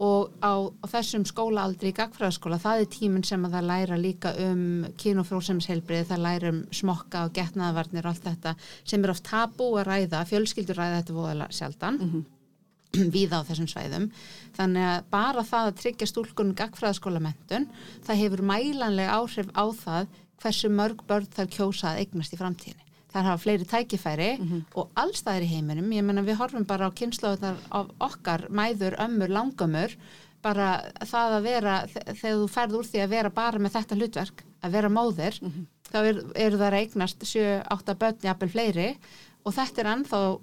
og 0.00 0.32
á, 0.40 0.52
á 0.80 0.86
þessum 0.88 1.26
skólaaldri 1.28 1.90
í 1.92 1.96
gagfræðaskóla, 1.96 2.58
það 2.62 2.82
er 2.82 2.90
tíminn 2.94 3.26
sem 3.26 3.42
að 3.44 3.56
það 3.58 3.66
læra 3.68 3.98
líka 4.00 4.32
um 4.46 4.62
kynofrósemsheilbrið, 5.02 6.06
það 6.08 6.22
læra 6.24 6.52
um 6.54 6.60
smokka 6.72 7.26
og 7.28 7.34
getnaðavarnir 7.36 8.08
og 8.08 8.14
allt 8.14 8.28
þetta 8.30 8.54
sem 8.80 9.04
er 9.04 9.12
oft 9.12 9.26
tabú 9.28 9.68
að 9.76 9.90
ræða, 9.90 10.24
fjölskyldur 10.30 10.80
ræða 10.80 11.02
þetta 11.02 11.16
voðalega 11.18 11.58
sjaldan 11.58 12.00
mm 12.00 12.10
-hmm. 12.14 13.10
við 13.16 13.36
á 13.36 13.40
þessum 13.44 13.68
svæðum 13.68 14.10
þannig 14.56 14.88
að 14.88 15.04
bara 15.10 15.44
það 15.52 15.66
að 15.68 15.80
tryggja 15.82 16.06
stúlkunum 16.06 16.56
gagfræðaskólamentun, 16.56 17.68
það 18.06 18.20
hefur 18.24 18.42
mælanlega 18.42 19.16
áhrif 19.20 19.52
á 19.52 19.64
það 19.84 20.06
hversu 20.40 20.68
mörg 20.72 21.04
börn 21.06 21.28
þar 21.28 21.46
kjósa 21.46 21.92
að 21.92 22.00
eignast 22.00 22.32
í 22.32 22.40
framtíðinni 22.40 22.89
þar 23.10 23.28
hafa 23.28 23.42
fleiri 23.42 23.66
tækifæri 23.66 24.30
mm 24.38 24.48
-hmm. 24.48 24.62
og 24.74 24.90
allstaðir 24.94 25.46
í 25.46 25.52
heiminum, 25.54 25.92
ég 25.92 26.04
menna 26.04 26.22
við 26.22 26.38
horfum 26.40 26.64
bara 26.64 26.88
á 26.88 26.96
kynnslóðunar 26.98 27.56
af 27.70 27.86
okkar 27.98 28.46
mæður, 28.50 28.96
ömmur, 28.98 29.28
langamur 29.28 29.96
bara 30.42 30.68
það 31.04 31.34
að 31.36 31.42
vera 31.42 31.74
þegar 31.92 32.38
þú 32.40 32.48
ferð 32.48 32.76
úr 32.78 32.86
því 32.88 33.02
að 33.02 33.12
vera 33.14 33.30
bara 33.30 33.58
með 33.58 33.74
þetta 33.76 33.98
hlutverk 33.98 34.44
að 34.62 34.76
vera 34.76 34.88
móðir 34.88 35.38
mm 35.40 35.50
-hmm. 35.50 35.66
þá 35.92 35.98
eru 36.00 36.22
er 36.34 36.52
það 36.52 36.74
regnast 36.76 37.24
7-8 37.24 37.94
börn 37.94 38.22
jafnvel 38.22 38.48
fleiri 38.48 38.88
og 39.44 39.54
þetta 39.54 39.80
er 39.80 39.90
ennþá 39.94 40.20
uh, 40.30 40.38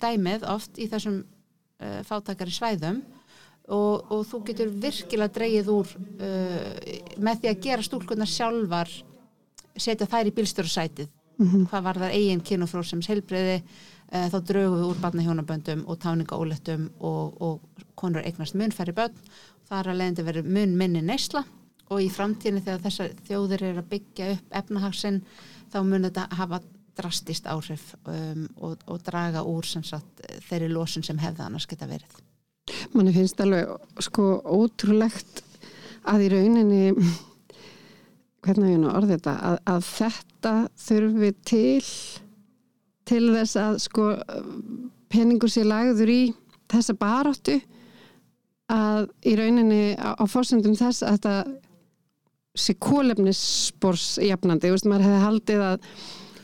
dæmið 0.00 0.46
oft 0.48 0.78
í 0.78 0.88
þessum 0.88 1.24
uh, 1.80 2.00
fátakari 2.04 2.50
svæðum 2.50 3.02
og, 3.68 4.12
og 4.12 4.26
þú 4.26 4.44
getur 4.46 4.68
virkilega 4.68 5.32
dreyið 5.32 5.68
úr 5.72 5.88
uh, 5.96 6.72
með 7.18 7.40
því 7.40 7.48
að 7.48 7.62
gera 7.66 7.82
stúlkunar 7.82 8.28
sjálfar 8.28 8.90
setja 9.76 10.06
þær 10.06 10.28
í 10.28 10.36
bílstjórasætið 10.36 11.08
mm 11.38 11.46
-hmm. 11.46 11.68
hvað 11.70 11.82
var 11.82 11.96
það 12.02 12.16
eigin 12.18 12.40
kynufrósums 12.40 13.08
heilbreyði 13.08 13.62
uh, 13.62 13.64
eh, 14.12 14.28
þá 14.32 14.38
draugum 14.40 14.78
við 14.78 14.88
úr 14.90 15.00
barnahjónaböndum 15.00 15.84
og 15.86 15.98
táningaólettum 15.98 16.90
og, 17.00 17.42
og 17.42 17.60
konur 17.94 18.22
eignast 18.24 18.54
munfæri 18.54 18.92
bönn 18.92 19.16
það 19.68 19.78
er 19.78 19.88
að 19.88 19.98
leiðandi 19.98 20.22
verið 20.22 20.44
mun 20.44 20.76
minni 20.76 21.02
neysla 21.02 21.44
og 21.90 22.02
í 22.02 22.08
framtíðinu 22.12 22.62
þegar 22.64 22.84
þessar 22.86 23.10
þjóðir 23.26 23.62
er 23.62 23.78
að 23.82 23.90
byggja 23.90 24.30
upp 24.36 24.56
efnahagsinn 24.62 25.22
þá 25.72 25.82
mun 25.84 26.08
þetta 26.08 26.28
hafa 26.38 26.60
drastist 26.98 27.46
áhrif 27.48 27.94
um, 28.04 28.46
og, 28.60 28.76
og 28.86 29.00
draga 29.06 29.44
úr 29.48 29.64
sagt, 29.64 30.22
þeirri 30.48 30.68
losun 30.72 31.04
sem 31.06 31.18
hefða 31.20 31.48
annars 31.48 31.66
geta 31.68 31.88
verið. 31.88 32.20
Manni 32.92 33.14
finnst 33.14 33.40
alveg 33.42 33.70
sko 34.04 34.26
ótrúlegt 34.44 35.42
að 36.08 36.26
í 36.26 36.32
rauninni 36.34 36.82
hvernig 38.42 38.74
ég 38.74 38.82
nú 38.82 38.90
orði 38.90 39.16
þetta 39.16 39.34
að, 39.50 39.58
að 39.72 39.88
þetta 39.88 40.54
þurfi 40.86 41.32
til 41.46 41.82
til 43.08 43.24
þess 43.34 43.58
að 43.58 43.76
sko 43.82 44.06
peningur 45.12 45.50
sér 45.52 45.68
lagður 45.68 46.12
í 46.12 46.22
þessa 46.72 46.96
baráttu 46.98 47.58
að 48.72 49.10
í 49.28 49.34
rauninni 49.36 49.82
á, 49.98 50.16
á 50.16 50.24
fórsendum 50.30 50.76
þess 50.78 51.04
að 51.04 51.18
þetta 51.18 51.36
sé 52.52 52.74
kólefnisspors 52.80 54.18
jafnandi, 54.20 54.68
þú 54.68 54.76
veist, 54.76 54.88
maður 54.88 55.06
hefði 55.08 55.22
haldið 55.26 55.64
að 55.66 55.86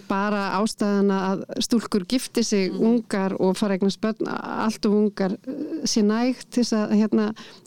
bara 0.08 0.44
ástæðana 0.56 1.16
að 1.26 1.42
stúlkur 1.66 2.06
gifti 2.08 2.40
sig 2.46 2.70
mm. 2.70 2.78
ungar 2.88 3.34
og 3.36 3.58
fara 3.58 3.76
eignast 3.76 4.00
börn, 4.00 4.28
allt 4.28 4.86
og 4.88 4.94
ungar 5.02 5.34
eh, 5.36 5.82
sé 5.84 6.00
nægt 6.06 6.48
til 6.48 6.64
þess 6.64 6.76
að 6.78 6.94
hérna, 6.96 7.26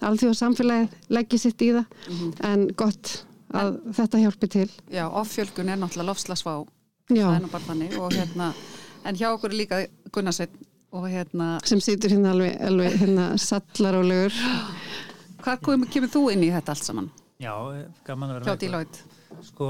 alþjóða 0.10 0.40
samfélagi 0.40 1.14
leggja 1.14 1.42
sitt 1.44 1.62
í 1.62 1.70
það 1.76 1.86
mm 1.86 2.16
-hmm. 2.18 2.32
en 2.50 2.66
gott 2.82 3.14
að 3.52 3.72
en, 3.72 3.94
þetta 3.98 4.22
hjálpi 4.24 4.50
til. 4.56 4.68
Já, 4.94 5.06
offjölgun 5.22 5.72
er 5.72 5.80
náttúrulega 5.82 6.10
lofslagsvá, 6.10 6.54
það 7.12 7.32
er 7.36 7.42
nú 7.44 7.52
bara 7.52 7.68
þannig 7.70 7.96
og 8.00 8.18
hérna, 8.18 8.52
en 9.08 9.18
hjá 9.20 9.30
okkur 9.32 9.52
er 9.54 9.60
líka 9.62 9.82
Gunnarsveit 10.12 10.60
og 10.92 11.08
hérna 11.08 11.54
sem 11.68 11.80
situr 11.84 12.12
hérna 12.12 12.34
alveg, 12.36 12.56
alveg 12.68 13.00
hérna 13.02 13.32
sallarólegur. 13.40 14.38
Hvað 15.42 15.66
kemur, 15.66 15.92
kemur 15.94 16.14
þú 16.14 16.24
inn 16.36 16.46
í 16.46 16.52
þetta 16.54 16.76
allt 16.76 16.88
saman? 16.88 17.12
Já, 17.42 17.54
gaman 18.06 18.30
að 18.30 18.40
vera 18.40 18.56
með 18.56 18.66
þetta. 18.66 19.06
Hjá. 19.32 19.46
Sko, 19.48 19.70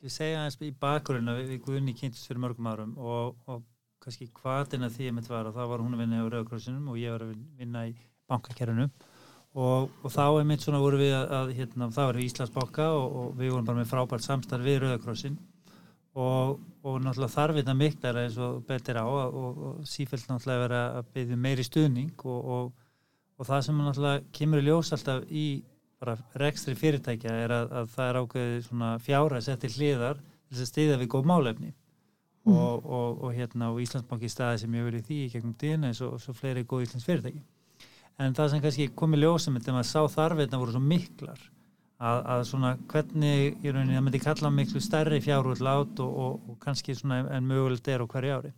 ég 0.00 0.12
segja 0.14 0.42
aðeins 0.42 0.60
í 0.64 0.70
bakgrunna 0.80 1.34
við, 1.36 1.50
við 1.52 1.64
Gunni 1.66 1.96
kynntist 1.98 2.28
fyrir 2.30 2.40
mörgum 2.46 2.70
árum 2.70 2.94
og, 2.96 3.34
og 3.50 3.64
kannski 4.04 4.30
hvaðina 4.38 4.88
því 4.92 5.10
ég 5.10 5.16
mitt 5.16 5.28
var 5.28 5.48
og 5.50 5.56
það 5.56 5.72
var 5.72 5.82
hún 5.82 5.96
að 5.96 6.04
vinna 6.04 6.22
á 6.22 6.26
Rauðkrossinum 6.30 6.92
og 6.92 6.98
ég 7.00 7.12
var 7.12 7.26
að 7.26 7.34
vinna 7.58 7.84
í 7.90 7.94
bankakerunum 8.30 8.92
og, 9.56 9.92
og 10.04 10.12
þá 10.12 10.24
er 10.26 10.48
mitt 10.48 10.64
svona 10.64 10.80
voru 10.82 10.98
við 11.00 11.14
að, 11.16 11.30
að 11.38 11.52
hérna, 11.56 11.88
það 11.94 12.08
var 12.08 12.18
við 12.18 12.26
Íslandsbóka 12.28 12.88
og, 12.92 13.14
og 13.20 13.28
við 13.38 13.52
vorum 13.54 13.68
bara 13.68 13.80
með 13.80 13.92
frábært 13.92 14.26
samstarf 14.26 14.66
við 14.66 14.82
Rauðakrossin 14.82 15.38
og, 16.16 16.58
og 16.84 16.98
náttúrulega 17.04 17.32
þarf 17.32 17.60
þetta 17.60 17.76
miklar 17.76 18.20
eins 18.20 18.36
og 18.42 18.58
betur 18.68 19.00
á 19.00 19.06
og 19.06 19.80
sífælt 19.88 20.28
náttúrulega 20.28 20.64
vera 20.66 20.82
að 20.98 21.08
byggja 21.16 21.40
meiri 21.46 21.64
stuðning 21.64 22.26
og 22.26 23.48
það 23.48 23.64
sem 23.64 23.80
náttúrulega 23.80 24.28
kemur 24.36 24.60
í 24.60 24.68
ljós 24.68 24.92
alltaf 24.96 25.24
í 25.32 25.46
bara 25.96 26.18
rekstri 26.36 26.76
fyrirtækja 26.76 27.32
er 27.46 27.56
að, 27.56 27.72
að 27.80 27.90
það 27.96 28.10
er 28.10 28.20
ákveðið 28.20 28.62
svona 28.68 28.92
fjára 29.00 29.40
setti 29.40 29.72
hliðar 29.72 30.20
til 30.20 30.60
að 30.60 30.68
stiða 30.68 31.00
við 31.00 31.12
góð 31.16 31.28
málefni. 31.32 31.72
Mm. 32.46 32.54
og 32.54 33.32
hérna 33.34 33.72
og 33.72 33.80
Íslandsbanki 33.82 34.28
staði 34.30 34.60
sem 34.62 34.74
ég 34.78 34.84
verið 34.86 35.08
því 35.08 35.16
í 35.24 35.30
gegnum 35.32 35.54
dýna 35.58 35.88
eins 35.88 35.98
og 36.06 36.20
svo 36.22 36.30
fleiri 36.36 36.62
góð 36.62 36.84
Íslands 36.84 37.06
fyrirtæki 37.08 37.40
en 38.22 38.36
það 38.36 38.50
sem 38.52 38.64
kannski 38.64 38.88
komið 38.96 39.24
ljósum 39.24 39.58
þegar 39.60 39.78
maður 39.78 39.90
sá 39.90 40.16
þarfirna 40.16 40.60
voru 40.60 40.74
svo 40.74 40.82
miklar 40.82 41.40
að, 41.96 42.20
að 42.34 42.44
svona 42.50 42.70
hvernig 42.92 43.58
rauninni 43.64 43.96
það 43.96 44.06
myndi 44.06 44.22
kalla 44.24 44.52
miklu 44.52 44.82
stærri 44.84 45.20
fjárúllát 45.24 46.00
og, 46.04 46.16
og, 46.24 46.48
og 46.50 46.58
kannski 46.62 46.96
svona 46.96 47.22
en 47.36 47.48
mögulegt 47.48 47.88
er 47.88 48.04
á 48.04 48.06
hverju 48.06 48.38
ári. 48.38 48.54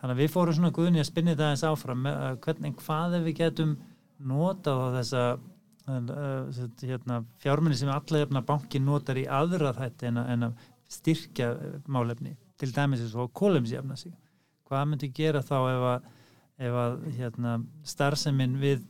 Þannig 0.00 0.14
að 0.14 0.20
við 0.22 0.34
fórum 0.34 0.56
svona 0.56 0.74
guðni 0.74 1.02
að 1.02 1.08
spinna 1.10 1.34
þetta 1.34 1.48
eins 1.52 1.64
áfram 1.66 2.06
hvernig 2.44 2.76
hvað 2.80 3.16
við 3.26 3.34
getum 3.42 3.74
nota 4.20 4.72
á 4.72 4.86
þessa 4.98 5.24
uh, 5.36 6.62
hérna, 6.84 7.22
fjármenni 7.42 7.76
sem 7.78 7.90
allavegna 7.92 8.42
bankin 8.46 8.86
notar 8.86 9.18
í 9.20 9.26
aðra 9.28 9.74
þetta 9.76 10.08
en 10.08 10.22
að, 10.22 10.30
en 10.34 10.48
að 10.48 10.64
styrkja 10.90 11.50
málefni 11.86 12.34
til 12.60 12.72
dæmis 12.74 13.04
eins 13.04 13.16
og 13.16 13.30
kólumsjafna 13.36 13.96
sig. 13.96 14.14
Hvað 14.68 14.88
myndi 14.90 15.10
gera 15.14 15.42
þá 15.42 15.56
ef 15.58 15.84
að, 15.92 16.08
ef 16.60 16.78
að 16.84 16.96
hérna, 17.16 17.58
starfseminn 17.88 18.56
við 18.60 18.82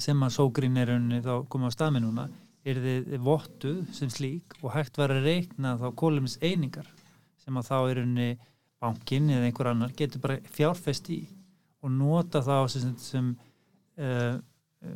sem 0.00 0.20
að 0.24 0.34
sógrín 0.36 0.78
er 0.80 0.92
rauninni 0.92 1.22
þá 1.24 1.32
komið 1.50 1.72
á 1.72 1.76
staðminn 1.76 2.06
núna 2.08 2.28
er 2.68 2.80
þið 2.84 3.16
vottuð 3.24 3.80
sem 3.96 4.10
slík 4.12 4.56
og 4.60 4.72
hægt 4.74 5.00
var 5.00 5.14
að 5.14 5.24
reikna 5.28 5.76
þá 5.80 5.88
kólumis 5.96 6.36
einingar 6.44 6.88
sem 7.40 7.56
að 7.56 7.70
þá 7.70 7.76
er 7.78 8.00
rauninni 8.00 8.30
bankin 8.78 9.30
eða 9.34 9.48
einhver 9.48 9.72
annar 9.72 9.94
getur 9.96 10.22
bara 10.22 10.38
fjárfest 10.54 11.08
í 11.14 11.22
og 11.82 11.92
nota 11.94 12.42
þá 12.44 12.56
sem, 12.72 12.94
sem 13.00 13.30
uh, 13.98 14.36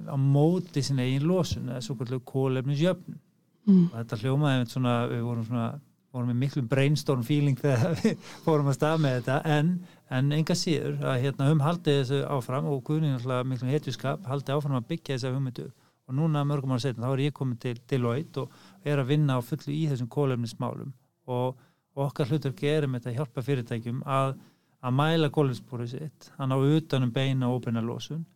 á 0.06 0.16
móti 0.18 0.84
sinna 0.84 1.06
eigin 1.06 1.26
losun 1.26 1.70
eða 1.72 1.84
svo 1.84 1.96
kvöldu 1.98 2.20
kólefnisjöfn 2.28 3.20
Mm. 3.62 3.84
og 3.92 3.98
þetta 4.00 4.16
hljómaði 4.18 4.64
svona, 4.72 4.92
við 5.06 5.20
vorum 5.22 5.44
svona 5.46 5.66
vorum 6.12 6.30
með 6.32 6.38
miklu 6.40 6.62
brainstorm 6.66 7.22
feeling 7.22 7.58
þegar 7.60 7.92
við 8.02 8.24
fórum 8.42 8.70
að 8.72 8.74
stað 8.74 9.04
með 9.04 9.14
þetta 9.20 9.36
en, 9.54 9.68
en 10.12 10.32
enga 10.36 10.56
síður 10.58 10.98
að 11.08 11.20
hérna 11.24 11.48
um 11.52 11.62
haldið 11.64 12.00
þessu 12.00 12.20
áfram 12.34 12.68
og 12.68 12.82
Guðni 12.86 13.12
náttúrulega 13.12 13.48
miklu 13.48 13.70
hetjuskap 13.72 14.26
haldið 14.28 14.56
áfram 14.56 14.78
að 14.78 14.88
byggja 14.90 15.16
þessa 15.16 15.32
hugmyndu. 15.32 15.68
Og 16.08 16.16
núna 16.18 16.42
mörgum 16.44 16.74
ára 16.74 16.82
setna 16.82 17.08
þá 17.08 17.14
er 17.14 17.22
ég 17.24 17.36
komin 17.36 17.60
til 17.62 17.76
Deloitte 17.88 18.42
og 18.42 18.56
er 18.84 19.00
að 19.00 19.12
vinna 19.12 19.38
á 19.38 19.40
fullu 19.46 19.72
í 19.72 19.84
þessum 19.90 20.10
kólefnismálum 20.12 20.90
og, 21.30 21.54
og 21.94 22.02
okkar 22.08 22.28
hlutur 22.28 22.52
gerum 22.58 22.98
þetta 22.98 23.12
að 23.12 23.20
hjálpa 23.20 23.44
fyrirtækjum 23.46 24.02
að, 24.18 24.34
að 24.82 24.96
mæla 24.98 25.30
kólefnisbúrið 25.32 25.94
sitt 25.94 26.28
hann 26.36 26.52
á 26.52 26.58
utanum 26.58 27.14
beina 27.14 27.48
og 27.48 27.62
óbeina 27.62 27.84
losun. 27.86 28.26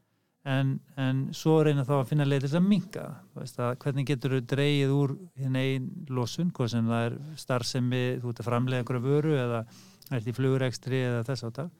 En, 0.46 0.76
en 0.94 1.24
svo 1.34 1.58
reyna 1.66 1.82
þá 1.82 1.96
að 1.98 2.08
finna 2.12 2.24
leið 2.28 2.44
til 2.46 2.60
að 2.60 2.68
veist, 3.34 3.58
að 3.58 3.72
hvernig 3.82 4.06
getur 4.06 4.36
þú 4.36 4.40
dreigið 4.52 4.92
úr 4.94 5.14
hinn 5.42 5.58
einn 5.58 5.88
losun, 6.06 6.52
hvað 6.54 6.70
sem 6.70 6.86
það 6.86 7.06
er 7.08 7.16
starfsemi, 7.42 8.02
þú 8.22 8.30
ert 8.30 8.42
að 8.44 8.48
framlega 8.52 8.86
ert 10.12 10.28
í 10.30 10.34
flugurekstri 10.36 11.02
eða 11.08 11.24
þess 11.26 11.48
áttar 11.48 11.72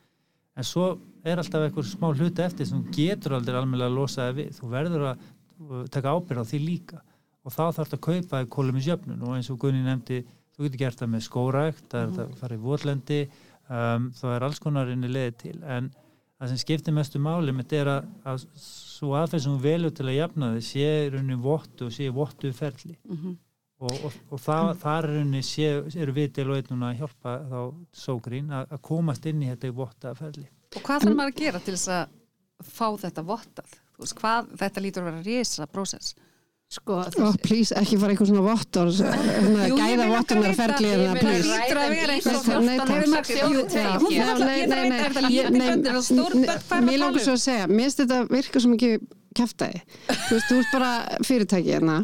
en 0.57 0.65
svo 0.67 0.87
er 1.27 1.41
alltaf 1.41 1.67
eitthvað 1.67 1.91
smá 1.91 2.09
hluti 2.15 2.45
eftir 2.45 2.69
sem 2.69 2.85
getur 2.95 3.37
aldrei 3.37 3.59
almennilega 3.59 3.91
að 3.91 3.99
losa 3.99 4.23
það 4.23 4.39
við. 4.39 4.55
Þú 4.57 4.71
verður 4.73 5.05
að 5.11 5.27
uh, 5.27 5.83
taka 5.93 6.15
ábyrð 6.17 6.43
á 6.43 6.51
því 6.51 6.63
líka. 6.63 7.03
Og 7.47 7.55
þá 7.55 7.61
þarf 7.61 7.83
þetta 7.83 7.99
að 7.99 8.07
kaupa 8.07 8.41
í 8.43 8.49
kólumisjöfnun 8.57 9.27
og 9.27 9.37
eins 9.37 9.51
og 9.53 9.61
Gunni 9.63 9.85
nefndi 9.85 10.23
þú 10.57 10.65
getur 10.65 10.81
gert 10.81 11.03
það 11.03 11.13
með 11.13 11.27
skórækt, 11.27 11.85
það 11.93 12.01
er 12.01 12.09
mm. 12.09 12.19
að 12.25 12.41
fara 12.41 12.57
í 12.57 12.63
votlendi 12.65 13.21
um, 13.29 14.09
þá 14.17 14.27
er 14.33 14.47
alls 14.49 14.63
konar 14.65 14.91
inni 14.91 15.13
leiði 15.13 15.35
til. 15.45 15.57
En 15.63 15.91
það 16.41 16.53
sem 16.53 16.63
skiptir 16.65 16.97
mestu 16.97 17.21
máli 17.23 17.55
mitt 17.55 17.75
er 17.77 17.93
að, 17.93 18.09
að 18.25 18.47
svo 18.65 19.13
aðferð 19.21 19.45
sem 19.45 19.61
velur 19.63 19.95
til 19.95 20.09
að 20.09 20.19
jafna 20.23 20.55
þið 20.57 20.67
sé 20.71 20.89
í 21.05 21.11
rauninni 21.13 21.39
vottu 21.45 21.91
og 21.91 21.95
sé 21.95 22.09
vottu 22.17 22.53
ferli. 22.57 22.97
Mhm. 23.05 23.37
Og, 23.79 23.97
og, 24.09 24.21
og 24.33 24.41
það, 24.41 24.71
rauninni 25.07 25.43
sé, 25.45 25.73
eru 26.01 26.15
við 26.17 26.31
til 26.39 26.47
og 26.51 26.59
einn 26.59 26.71
núna 26.73 26.93
að 26.93 27.03
hjálpa 27.03 27.35
þá 27.51 27.59
sógrín 28.05 28.53
að, 28.55 28.71
að 28.73 28.85
komast 28.89 29.27
inn 29.29 29.43
í 29.45 29.51
þetta 29.53 29.73
votta 29.77 30.15
ferli 30.17 30.47
Og 30.77 30.83
hvað 30.85 31.05
þarf 31.05 31.17
maður 31.17 31.33
að 31.33 31.43
gera 31.43 31.61
til 31.65 31.75
þess 31.77 31.91
að 31.95 32.15
fá 32.67 32.87
þetta 33.01 33.25
vottað? 33.27 33.77
Veist, 33.97 34.17
hvað, 34.19 34.49
þetta 34.61 34.83
lítur 34.85 35.05
að 35.05 35.09
vera 35.09 35.25
risa 35.25 35.67
prósess. 35.71 36.17
Sko, 36.67 36.97
Oh, 37.23 37.31
please, 37.45 37.71
ekki 37.79 37.95
fara 38.03 38.11
eitthvað 38.11 38.27
svona 38.33 38.43
vottor 38.43 38.89
gæða 38.91 40.07
eða 40.91 41.05
ég 41.05 41.15
meina 41.15 41.21
please. 41.21 41.47
lítur 41.47 41.79
að 41.79 41.91
vera 41.95 42.11
eitthvað 42.17 42.43
það 42.43 42.67
það 42.67 42.75
Mér 46.87 46.97
það 46.97 46.99
langar 46.99 47.21
að 47.21 47.23
svo 47.23 47.27
tala 47.27 47.37
að 47.37 47.45
segja, 47.45 47.67
mér 47.71 47.83
finnst 47.87 48.01
þetta 48.03 48.19
virka 48.33 48.59
svo 48.65 48.71
mikið 48.73 48.95
kæftæði 49.37 49.79
þú 50.11 50.33
veist, 50.35 50.49
þú 50.51 50.57
ert 50.59 50.71
bara 50.75 50.91
fyrirtæki 51.29 51.71
hérna. 51.77 51.97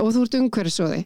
Og 0.00 0.08
þú 0.14 0.20
ert 0.24 0.34
umhverfisóði 0.40 1.00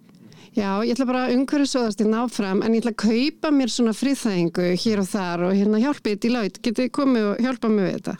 já, 0.58 0.70
ég 0.86 0.92
ætla 0.94 1.06
bara 1.10 1.22
að 1.26 1.32
umhverfisóðast 1.38 1.98
þér 2.02 2.10
náfram 2.12 2.58
en 2.66 2.74
ég 2.76 2.80
ætla 2.84 2.92
að 2.94 3.02
kaupa 3.02 3.48
mér 3.54 3.70
svona 3.74 3.94
friðþægingu 3.98 4.66
hér 4.84 4.98
og 5.02 5.08
þar 5.10 5.38
og 5.48 5.52
hérna 5.58 5.78
hjálpið 5.82 6.16
til 6.22 6.32
laut 6.36 6.56
getið 6.62 6.88
komið 6.98 7.24
og 7.32 7.36
hjálpa 7.44 7.66
mig 7.72 7.82
við 7.88 7.94
þetta? 7.98 8.14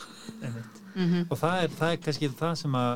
Og 1.31 1.37
það 1.39 1.55
er, 1.63 1.69
það 1.79 1.91
er 1.95 1.99
kannski 2.09 2.27
það 2.43 2.55
sem 2.65 2.73
að 2.83 2.93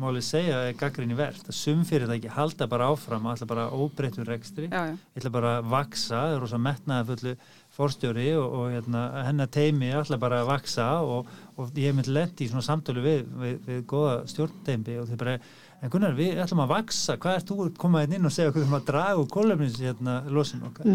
málið 0.00 0.24
segja 0.26 0.60
er 0.68 0.78
gaggrinni 0.78 1.16
verðt 1.18 1.50
að 1.50 1.58
sum 1.58 1.84
fyrirtæki 1.88 2.32
halda 2.34 2.66
bara 2.70 2.88
áfram 2.92 3.26
alltaf 3.30 3.48
bara 3.50 3.68
óbreyttur 3.70 4.26
rekstri. 4.28 4.70
Ætla 5.16 5.30
bara 5.34 5.58
vaksa, 5.62 6.14
það 6.24 6.36
er 6.36 6.42
rosa 6.44 6.58
metnaði 6.58 7.10
fullu 7.12 7.36
forstjóri 7.74 8.28
og, 8.38 8.52
og 8.54 8.72
hérna, 8.74 9.04
hennar 9.26 9.50
teimi 9.50 9.90
ætla 9.98 10.18
bara 10.22 10.44
vaksa 10.46 10.86
og, 11.02 11.30
og 11.58 11.70
ég 11.74 11.90
hef 11.90 11.96
myndi 11.98 12.14
lendi 12.14 12.46
í 12.46 12.50
svona 12.50 12.62
samtölu 12.62 13.02
við, 13.02 13.24
við, 13.40 13.56
við 13.66 13.80
góða 13.90 14.16
stjórnteimi 14.30 14.98
og 15.02 15.08
þau 15.10 15.16
bara, 15.24 15.34
en 15.82 15.90
Gunnar, 15.90 16.14
við 16.14 16.38
ætlum 16.44 16.62
að 16.62 16.70
vaksa 16.70 17.16
hvað 17.20 17.38
er 17.40 17.46
þú 17.48 17.56
að 17.64 17.72
koma 17.82 18.04
inn 18.06 18.14
inn 18.18 18.28
og 18.28 18.34
segja 18.34 18.52
hvað 18.52 18.60
við 18.60 18.68
ætlum 18.68 18.78
að 18.78 18.86
draga 18.92 19.16
úr 19.24 19.32
kólefnins 19.34 19.80
hérna, 19.82 20.14
losin 20.30 20.62
okkar? 20.68 20.92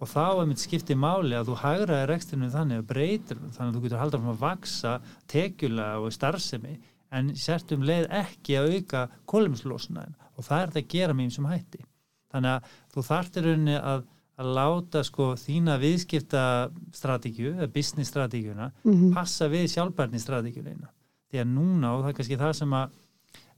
Og 0.00 0.08
þá 0.08 0.24
er 0.30 0.48
mitt 0.50 0.64
skipti 0.64 0.96
máli 0.98 1.36
að 1.36 1.52
þú 1.52 1.58
hagraði 1.66 2.08
rekstrinu 2.10 2.48
þannig 2.54 2.80
að 2.80 2.88
breytir 2.94 3.42
þannig 3.42 3.68
að 3.68 3.76
þú 3.76 3.84
getur 3.84 4.02
haldið 4.02 4.24
frá 4.24 4.32
að 4.32 4.42
vaksa 4.46 4.96
tekjulega 5.30 6.00
og 6.00 6.16
starfsemi 6.16 6.78
en 7.12 7.34
sért 7.38 7.74
um 7.76 7.84
leið 7.86 8.08
ekki 8.22 8.56
að 8.58 8.76
auka 8.76 9.04
kólefnislosuna 9.28 10.06
og 10.32 10.46
það 10.46 10.58
er 10.58 10.72
þetta 10.72 10.82
að 10.82 10.94
gera 10.94 11.16
með 11.16 11.28
einsum 11.28 11.50
hætti. 11.50 11.84
Þannig 12.32 12.54
að 12.56 12.72
þú 12.94 13.04
þarftir 13.10 13.46
rauninni 13.48 13.76
að, 13.76 14.06
að 14.40 14.50
láta 14.56 15.02
sko 15.04 15.28
þína 15.36 15.76
viðskipta 15.82 16.44
strategju, 16.96 17.52
eða 17.58 17.70
business 17.74 18.12
strategjuna 18.12 18.70
passa 19.12 19.50
við 19.52 19.68
sjálfbærni 19.74 20.20
strategjuleina 20.22 20.88
því 21.32 21.42
að 21.42 21.52
núna 21.52 21.94
og 21.94 22.02
það 22.02 22.10
er 22.10 22.16
kannski 22.18 22.40
það 22.40 22.56
sem 22.58 22.74
að 22.76 22.98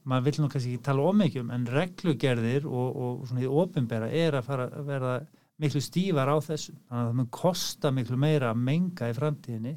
maður 0.05 0.27
vil 0.27 0.43
nú 0.43 0.51
kannski 0.53 0.75
ekki 0.75 0.85
tala 0.85 1.07
ómikjum 1.11 1.51
en 1.55 1.65
reglugerðir 1.75 2.69
og, 2.69 2.99
og 3.05 3.25
svona 3.29 3.43
því 3.43 3.51
ofinbera 3.63 4.11
er 4.13 4.37
að 4.39 4.47
fara 4.47 4.69
að 4.69 4.91
verða 4.91 5.15
miklu 5.63 5.81
stífar 5.83 6.31
á 6.31 6.37
þessu. 6.45 6.75
Þannig 6.89 7.01
að 7.01 7.09
það 7.09 7.19
mun 7.21 7.31
kosta 7.39 7.93
miklu 7.95 8.19
meira 8.21 8.51
að 8.53 8.63
menga 8.69 9.11
í 9.11 9.17
framtíðinni 9.17 9.75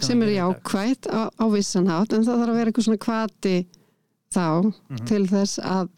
sem 0.00 0.20
það 0.20 0.28
er 0.28 0.34
jákvætt 0.38 1.08
á, 1.08 1.20
á 1.32 1.44
vissan 1.52 1.88
hátt 1.88 2.12
en 2.12 2.24
það 2.26 2.40
þarf 2.42 2.52
að 2.54 2.58
vera 2.60 2.70
eitthvað 2.72 2.88
svona 2.88 3.04
kvati 3.06 3.56
þá 4.34 4.46
Mhm. 4.90 5.04
til 5.06 5.26
þess 5.30 5.58
að, 5.62 5.88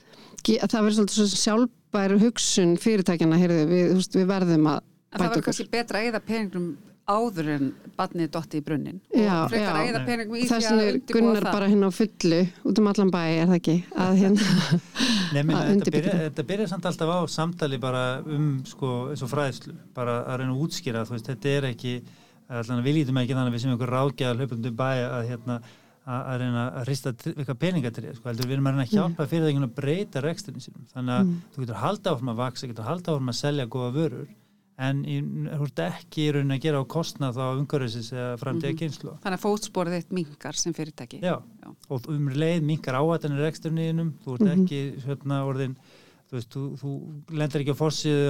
að 0.46 0.68
það 0.70 0.82
verður 0.84 0.96
svolítið 0.98 1.16
svo 1.16 1.40
sjálfbær 1.44 2.18
hugsun 2.20 2.76
fyrirtækjana, 2.78 3.38
heyrðu, 3.40 3.62
við, 3.70 3.86
veist, 3.96 4.12
við 4.18 4.26
verðum 4.30 4.66
að 4.74 4.80
það 4.82 5.18
bæta 5.22 5.30
okkur. 5.32 5.46
kannski 5.48 5.70
betra 5.72 5.98
að 6.02 6.10
eða 6.12 6.20
peningum 6.26 6.76
áður 7.06 7.48
en 7.54 7.66
badnið 7.96 8.30
dotti 8.34 8.58
í 8.58 8.62
brunnin. 8.66 8.96
Já, 9.14 9.44
og 9.44 9.50
frekar 9.52 9.76
já. 9.76 9.78
að 9.78 9.90
eða 9.92 10.00
peningum 10.08 10.36
í 10.36 10.40
því 10.42 10.48
Þess 10.50 10.66
að 10.66 10.76
vegna 10.76 10.86
er 10.90 10.96
Gunnar 11.14 11.42
það. 11.46 11.52
bara 11.54 11.68
hérna 11.70 11.86
á 11.86 11.92
fullu 11.94 12.40
út 12.66 12.78
um 12.82 12.86
allan 12.90 13.10
bæ, 13.14 13.20
er 13.30 13.46
það 13.46 13.58
ekki? 13.60 13.76
Að 13.94 14.16
hérna, 14.20 14.40
að 14.42 15.36
þetta, 15.36 15.70
undirbyggja 15.70 16.02
byrja, 16.02 16.12
þetta. 16.12 16.24
þetta 16.26 16.46
byrja 16.50 16.68
samt 16.72 16.88
alltaf 16.90 17.08
á 17.14 17.18
samtali 17.30 17.78
bara 17.80 18.02
um 18.26 18.48
sko, 18.66 18.90
eins 19.14 19.22
og 19.22 19.30
fræðslu 19.30 19.74
bara 19.94 20.16
að 20.26 20.40
reyna 20.42 20.52
að 20.56 20.62
útskýra, 20.66 21.04
þú 21.06 21.14
veist, 21.16 21.30
þetta 21.30 21.54
er 21.60 21.68
ekki 21.70 21.94
allan 22.48 22.84
við 22.86 23.00
lítum 23.00 23.18
ekki 23.22 23.34
þannig 23.34 23.50
að 23.50 23.56
við 23.56 23.64
sem 23.64 23.74
einhver 23.74 23.92
ráðgjaðar 23.96 24.40
hlaupum 24.42 24.62
til 24.62 24.72
bæja 24.76 25.10
að 25.16 25.28
hérna 25.32 25.58
að 26.06 26.28
að 26.30 26.36
reyna 26.42 26.64
að 26.70 26.84
hrista 26.86 27.10
eitthvað 27.10 27.60
peningatrið 27.64 28.16
sko, 28.16 28.28
heldur 28.30 28.46
við 28.46 28.56
erum 28.56 28.68
að 28.70 28.76
reyna 28.76 28.84
að 28.86 28.92
hjálpa 28.94 29.24
fyrirtækjum 29.32 29.66
að 29.66 29.76
breyta 29.80 30.22
reksturinn 30.22 30.62
sínum, 30.62 30.84
þannig 30.92 31.14
að 31.16 31.30
þú 31.54 31.62
getur 31.64 31.80
halda 31.82 32.12
áfram 32.12 32.30
að 32.30 32.42
vaksa, 32.42 32.68
getur 32.70 32.86
halda 32.86 33.14
áfram 33.14 33.32
að 33.32 33.38
selja 33.40 33.66
góða 33.74 33.88
vörur, 33.96 34.28
en 34.86 35.02
þú 35.48 35.66
ert 35.66 35.82
ekki 35.86 36.22
í 36.22 36.30
raunin 36.36 36.54
að 36.54 36.62
gera 36.62 36.82
á 36.84 36.92
kostnað 36.94 37.38
þá 37.40 37.44
umhverfisins 37.48 38.10
eða 38.14 38.38
framtíða 38.38 38.72
mm 38.72 38.80
kynslu 38.82 39.14
Þannig 39.24 39.38
að 39.38 39.44
fótsporið 39.46 39.96
þitt 39.96 40.16
minkar 40.20 40.58
sem 40.60 40.76
fyrirtæki. 40.76 41.20
Já, 41.24 41.36
Já. 41.42 41.70
og 41.88 42.10
um 42.12 42.28
leið 42.30 42.66
minkar 42.70 43.00
áhættanir 43.00 43.42
reksturniðinum, 43.48 44.10
þú 44.22 44.36
ert 44.36 44.52
ekki 44.52 44.80
hérna 45.06 45.40
orðin, 45.48 45.74
þú 46.28 46.38
veist, 46.38 46.50
þú, 46.52 46.66
þú 46.82 46.90
lendir 47.40 47.64
ekki 47.64 47.74
á 47.74 47.82
fossiðu 47.82 48.28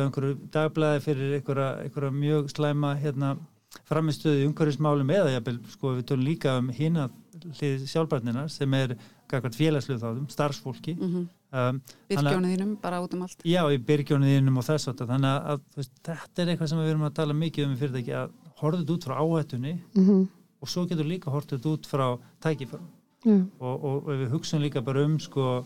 framistöðu 3.84 4.42
í 4.42 4.48
umhverfismálum 4.48 5.10
eða 5.10 5.34
jafnvel, 5.36 5.58
sko, 5.72 5.94
við 5.98 6.06
tölum 6.10 6.26
líka 6.26 6.56
um 6.60 6.68
hina 6.74 7.08
hlið 7.44 7.84
sjálfbarninar 7.90 8.48
sem 8.52 8.74
er 8.78 8.96
félagsluð 9.30 10.02
þáðum, 10.02 10.28
starfsfólki. 10.30 10.94
Mm 10.96 11.10
-hmm. 11.12 11.26
um, 11.52 11.80
að- 12.10 12.30
þínum 12.46 12.80
bara 12.80 13.00
út 13.02 13.14
um 13.14 13.22
allt. 13.22 13.42
Já, 13.44 13.62
í 13.72 13.78
byrgjónuðinum 13.78 14.58
og 14.58 14.64
þess 14.64 14.88
að 14.88 15.06
þannig 15.06 15.30
að, 15.30 15.46
að 15.50 15.60
þú 15.60 15.76
veist, 15.76 15.92
þetta 16.02 16.42
er 16.42 16.48
eitthvað 16.48 16.68
sem 16.68 16.78
við 16.78 16.90
erum 16.90 17.02
að 17.02 17.14
tala 17.14 17.34
mikið 17.34 17.66
um 17.66 17.72
í 17.72 17.76
fyrirtæki 17.76 18.14
að 18.14 18.30
horfðu 18.60 18.94
út 18.94 19.04
frá 19.04 19.14
áhættunni 19.20 19.74
mhm, 19.94 20.28
og 20.60 20.68
svo 20.68 20.86
getur 20.86 21.04
líka 21.06 21.30
horfðu 21.30 21.72
út 21.72 21.86
frá 21.86 22.18
tækifærum. 22.40 22.88
Já, 23.24 23.46
og, 23.58 23.84
og, 23.84 24.06
og 24.06 24.12
við 24.14 24.30
hugsun 24.30 24.62
líka 24.62 24.80
bara 24.84 25.04
um 25.04 25.18
sko 25.18 25.64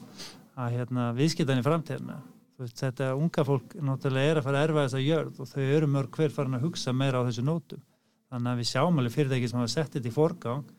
að 0.57 0.73
hérna, 0.77 1.13
viðskiptan 1.15 1.61
í 1.61 1.65
framtíðina. 1.65 2.21
Þetta 2.61 3.15
unga 3.17 3.45
fólk 3.45 3.75
náttúrulega 3.81 4.31
er 4.31 4.39
að 4.39 4.45
fara 4.45 4.59
að 4.61 4.65
erfa 4.69 4.83
þessa 4.85 5.01
jörð 5.01 5.39
og 5.41 5.49
þau 5.49 5.63
eru 5.63 5.87
mörg 5.87 6.11
hver 6.17 6.31
farin 6.31 6.59
að 6.59 6.67
hugsa 6.67 6.93
meira 6.93 7.21
á 7.21 7.25
þessu 7.25 7.45
nótum 7.45 7.81
þannig 8.31 8.53
að 8.53 8.61
við 8.63 8.71
sjáum 8.71 9.01
alveg 9.01 9.17
fyrirtæki 9.17 9.51
sem 9.51 9.61
hafa 9.61 9.73
sett 9.75 9.97
þetta 9.97 10.11
í 10.11 10.15
forgang 10.15 10.71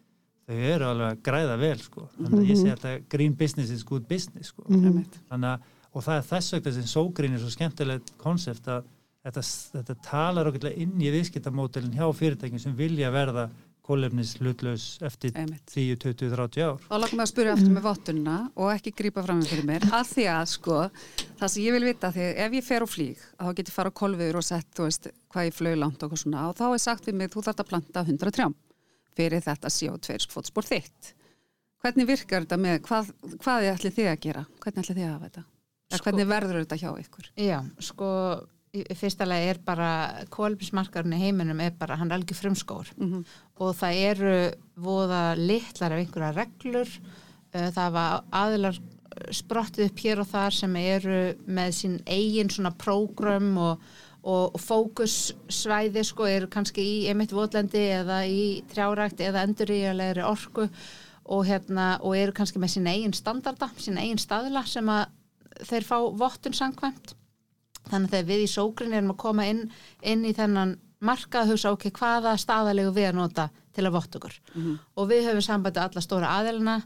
þau 0.47 0.55
eru 0.71 0.87
alveg 0.87 1.11
að 1.11 1.21
græða 1.27 1.57
vel 1.61 1.77
sko. 1.81 2.07
Þannig 2.17 2.39
að 2.39 2.49
ég 2.49 2.59
segi 2.61 2.73
að 2.75 3.03
green 3.11 3.35
business 3.37 3.73
is 3.73 3.83
good 3.87 4.07
business 4.09 4.51
sko. 4.51 4.65
Mhm, 4.67 5.03
þannig 5.29 5.51
að, 5.53 5.69
og 5.91 6.05
það 6.07 6.17
er 6.17 6.27
þess 6.31 6.55
vegna 6.55 6.73
sem 6.77 6.89
sógrín 6.91 7.35
er 7.35 7.43
svo 7.43 7.51
skemmtilegt 7.53 8.13
konsept 8.21 8.67
að 8.71 8.87
þetta, 9.25 9.43
þetta 9.75 9.97
talar 10.05 10.49
okkurlega 10.49 10.81
inn 10.81 11.01
í 11.01 11.11
viðskiptamódelin 11.13 11.97
hjá 11.97 12.07
fyrirtækjum 12.17 12.63
sem 12.63 12.77
vilja 12.77 13.11
verða 13.13 13.49
kólefnis 13.91 14.31
hlutlaus 14.39 14.85
eftir 15.05 15.35
Einmitt. 15.37 15.65
10, 15.75 15.99
20, 16.01 16.31
30 16.33 16.63
ár. 16.65 16.81
Þá 16.87 16.95
langar 16.97 17.15
mig 17.19 17.25
að 17.25 17.31
spyrja 17.33 17.53
aftur 17.57 17.75
með 17.75 17.85
vottunina 17.89 18.37
og 18.55 18.71
ekki 18.73 18.93
grípa 19.01 19.23
fram 19.27 19.41
með 19.43 19.51
fyrir 19.51 19.67
mér 19.67 19.87
að 19.91 20.09
því 20.15 20.25
að 20.31 20.43
sko 20.55 20.79
það 21.41 21.53
sem 21.53 21.63
ég 21.67 21.75
vil 21.77 21.85
vita 21.91 22.11
því 22.15 22.27
ef 22.47 22.57
ég 22.57 22.67
fer 22.71 22.85
á 22.85 22.87
flýg 22.89 23.23
að 23.37 23.47
þá 23.51 23.55
get 23.59 23.71
ég 23.71 23.77
fara 23.77 23.91
á 23.91 23.99
kolviður 24.01 24.39
og 24.41 24.47
sett 24.47 24.69
þú 24.77 24.87
veist 24.87 25.09
hvað 25.31 25.47
ég 25.49 25.57
flög 25.59 25.79
langt 25.83 26.03
og 26.07 26.17
svona 26.17 26.47
og 26.49 26.55
þá 26.59 26.65
er 26.71 26.83
sagt 26.87 27.07
við 27.11 27.19
mig 27.21 27.31
þú 27.33 27.43
þarf 27.47 27.63
að 27.65 27.71
planta 27.73 28.05
100 28.07 28.35
trjám 28.39 28.55
fyrir 29.17 29.43
þetta 29.43 29.67
CO2 29.75 30.17
fótspór 30.31 30.67
þitt. 30.71 31.13
Hvernig 31.81 32.07
virkar 32.07 32.45
þetta 32.45 32.57
með 32.61 32.77
hvað, 32.85 33.09
hvað 33.41 33.65
er 33.65 33.75
allir 33.75 33.95
þið 33.97 34.09
að 34.11 34.19
gera? 34.23 34.43
Hvernig 34.61 34.83
allir 34.85 34.97
þið 35.01 35.07
að 35.07 35.13
hafa 35.15 35.29
þetta? 35.29 35.43
Sko- 35.91 36.05
hvernig 36.05 36.27
verður 36.29 36.59
þetta 36.61 36.77
hjá 36.79 36.91
ykkur? 37.01 37.25
Já, 37.41 37.57
sko 37.83 38.09
fyrsta 38.71 39.25
lagi 39.27 39.49
er 39.51 39.59
bara 39.65 39.89
kólefnismarkarinn 40.31 41.15
í 41.17 41.19
heiminum 41.25 41.59
er 41.59 41.73
bara, 41.77 41.97
hann 41.99 42.11
er 42.11 42.17
algjör 42.19 42.39
frumskór 42.39 42.91
Mhm. 42.97 43.25
og 43.59 43.75
það 43.75 43.97
eru 44.11 44.35
voða 44.79 45.35
litlar 45.35 45.91
af 45.91 45.99
einhverja 45.99 46.35
reglur. 46.35 46.87
Uh, 47.53 47.67
það 47.75 47.91
var 47.91 48.23
aðilar 48.31 48.79
sprottið 49.31 49.89
upp 49.89 49.99
hér 49.99 50.19
og 50.23 50.27
þar 50.31 50.51
sem 50.55 50.75
eru 50.79 51.35
með 51.45 51.69
sín 51.75 51.97
eigin 52.07 52.49
svona 52.49 52.71
prógram 52.71 53.57
og, 53.57 53.81
og, 54.23 54.55
og 54.55 54.61
fókussvæði 54.61 56.03
sko 56.07 56.25
eru 56.31 56.47
kannski 56.47 56.81
í 56.81 57.07
emitt 57.11 57.31
votlendi 57.35 57.89
eða 57.91 58.21
í 58.25 58.63
trjárækt 58.71 59.19
eða 59.19 59.43
enduríjalegri 59.47 60.23
orku 60.23 60.69
og, 61.25 61.45
hérna, 61.45 61.99
og 62.01 62.15
eru 62.15 62.31
kannski 62.31 62.57
með 62.57 62.77
sín 62.77 62.87
eigin 62.87 63.13
standarda, 63.13 63.69
sín 63.77 63.99
eigin 63.99 64.17
staðila 64.17 64.63
sem 64.65 64.87
að 64.87 65.07
þeir 65.67 65.83
fá 65.83 65.97
vottun 66.17 66.53
sangkvæmt 66.55 67.13
þannig 67.89 68.07
að 68.07 68.15
þegar 68.15 68.29
við 68.29 68.43
í 68.43 68.49
sógrin 68.51 68.93
erum 68.93 69.13
að 69.15 69.21
koma 69.23 69.47
inn, 69.49 69.63
inn 70.01 70.25
í 70.25 70.33
þennan 70.37 70.75
markað 71.01 71.45
að 71.45 71.53
hugsa 71.55 71.71
ok, 71.73 71.87
hvaða 71.97 72.35
staðalegu 72.37 72.91
við 72.93 73.07
að 73.09 73.15
nota 73.17 73.49
til 73.73 73.85
að 73.87 73.95
vott 73.95 74.15
okkur? 74.19 74.35
Og 74.95 75.07
við 75.09 75.25
höfum 75.29 75.41
sambandi 75.41 75.81
alla 75.81 76.03
stóra 76.03 76.35
aðelina 76.39 76.81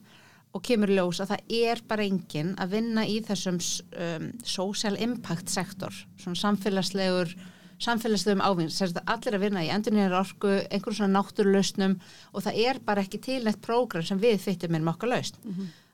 og 0.56 0.64
kemur 0.64 0.88
ljós 0.88 1.20
að 1.20 1.34
það 1.34 1.58
er 1.68 1.82
bara 1.88 2.06
enginn 2.08 2.54
að 2.62 2.78
vinna 2.78 3.04
í 3.06 3.20
þessum 3.26 3.58
um, 3.60 4.30
social 4.44 4.96
impact 5.04 5.52
sektor 5.52 5.92
svona 6.16 6.40
samfélagslegur 6.40 7.36
samfélagslegum 7.84 8.40
ávinn, 8.40 8.72
allir 9.04 9.36
að 9.36 9.42
vinna 9.44 9.64
í 9.66 9.72
endurnýjar 9.74 10.16
orku, 10.16 10.48
einhverjum 10.72 10.96
svona 10.96 11.20
náttúrulausnum 11.20 11.98
og 12.32 12.46
það 12.46 12.60
er 12.70 12.80
bara 12.86 13.04
ekki 13.04 13.20
til 13.20 13.42
neitt 13.44 13.60
prógram 13.66 14.06
sem 14.08 14.22
við 14.22 14.40
fyttum 14.46 14.72
með 14.72 14.94
okkar 14.94 15.12
lausn 15.12 15.36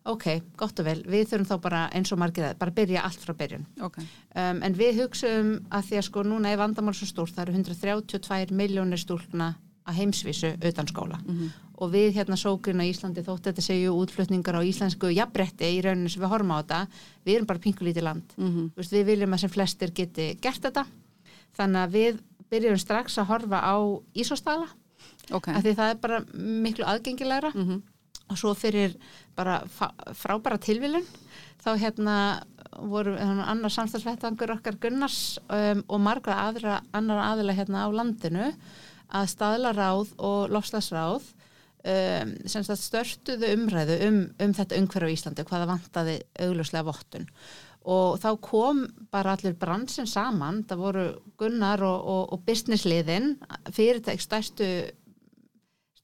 ok, 0.06 0.28
gott 0.58 0.80
og 0.82 0.86
vel, 0.86 1.00
við 1.06 1.28
þurfum 1.30 1.50
þá 1.50 1.58
bara 1.62 1.82
eins 1.94 2.12
og 2.12 2.20
margir 2.22 2.48
það, 2.48 2.58
bara 2.58 2.72
byrja 2.72 3.04
allt 3.06 3.26
frá 3.26 3.34
byrjun. 3.38 3.66
Ok, 3.86 3.98
um, 4.02 4.62
en 4.64 4.78
við 4.78 5.02
hugsaum 5.04 5.52
að 5.70 5.90
því 5.90 6.00
að 6.00 6.08
sko 6.08 6.24
núna 6.24 6.52
er 6.52 6.58
vandamál 6.62 6.96
svo 6.98 7.10
stórt, 7.10 7.36
það 7.36 7.48
eru 7.48 7.58
132 7.60 8.56
miljónir 8.58 9.02
stúlkna 9.02 9.56
að 9.88 10.00
heimsvísu 10.02 10.56
utan 10.62 10.90
skóla. 10.90 11.20
Og 11.82 11.90
við 11.90 12.12
hérna 12.20 12.38
sókurinn 12.38 12.84
á 12.84 12.86
Íslandi 12.86 13.24
þótt 13.26 13.48
þetta 13.50 13.64
séu 13.66 13.94
útflutningar 13.98 14.54
á 14.54 14.62
íslensku 14.62 15.10
jafnbretti 15.10 15.66
í 15.66 15.80
rauninu 15.82 16.12
sem 16.14 16.22
við 16.22 16.30
horfum 16.30 16.54
á 16.54 16.62
þetta 16.62 16.82
við 17.26 17.36
erum 17.36 17.48
bara 17.50 17.64
pinkulítið 17.64 18.06
land. 18.06 18.36
Mhm. 18.38 18.68
Þú 18.76 18.84
veist, 18.84 18.94
við 18.94 19.06
viljum 19.10 19.34
að 19.34 19.42
sem 19.42 19.50
flestir 19.50 19.92
geti 19.92 20.28
gert 20.42 20.62
þetta. 20.62 20.86
Þannig 21.58 21.82
að 21.82 21.96
við 21.98 22.20
byrjum 22.52 22.78
strax 22.78 23.18
að 23.18 23.30
horfa 23.32 23.60
á 23.66 23.76
Ísostala 24.14 24.68
ok. 25.32 25.48
af 25.48 25.64
því 25.64 25.74
það 25.76 25.90
er 25.90 25.96
bara 25.96 26.20
miklu 26.38 26.86
aðgengilegra. 26.86 27.52
Mhm. 27.56 27.82
Og 28.32 28.40
svo 28.40 28.54
fyrir 28.58 28.96
bara 29.38 29.62
frábæra 29.68 30.60
tilvílun 30.62 31.06
þá 31.62 31.76
hérna 31.80 32.16
voru 32.80 33.16
hérna, 33.18 33.46
annar 33.52 33.74
samstagsvettvangur 33.74 34.56
okkar 34.56 34.80
Gunnars 34.82 35.38
um, 35.52 35.84
og 35.88 36.02
margra 36.04 36.40
aðra 36.48 36.80
annar 36.96 37.22
aðila 37.26 37.56
hérna 37.58 37.86
á 37.86 37.90
landinu 37.92 38.52
að 39.12 39.32
staðlaráð 39.34 40.14
og 40.24 40.54
lofslagsráð 40.56 41.26
um, 41.84 42.32
sem 42.50 42.64
störtuðu 42.66 43.52
umræðu 43.58 43.98
um, 44.08 44.22
um 44.40 44.56
þetta 44.56 44.80
umhverju 44.80 45.12
á 45.12 45.16
Íslandi 45.18 45.46
hvaða 45.50 45.70
vantaði 45.74 46.22
augljóslega 46.40 46.88
vottun. 46.88 47.28
Og 47.92 48.20
þá 48.22 48.30
kom 48.46 48.84
bara 49.10 49.34
allir 49.34 49.56
bransin 49.58 50.06
saman, 50.06 50.62
það 50.70 50.84
voru 50.84 51.06
Gunnar 51.42 51.82
og, 51.82 52.04
og, 52.14 52.24
og 52.36 52.44
businessliðin 52.46 53.34
fyrirtæk 53.74 54.22
stærstu 54.22 54.68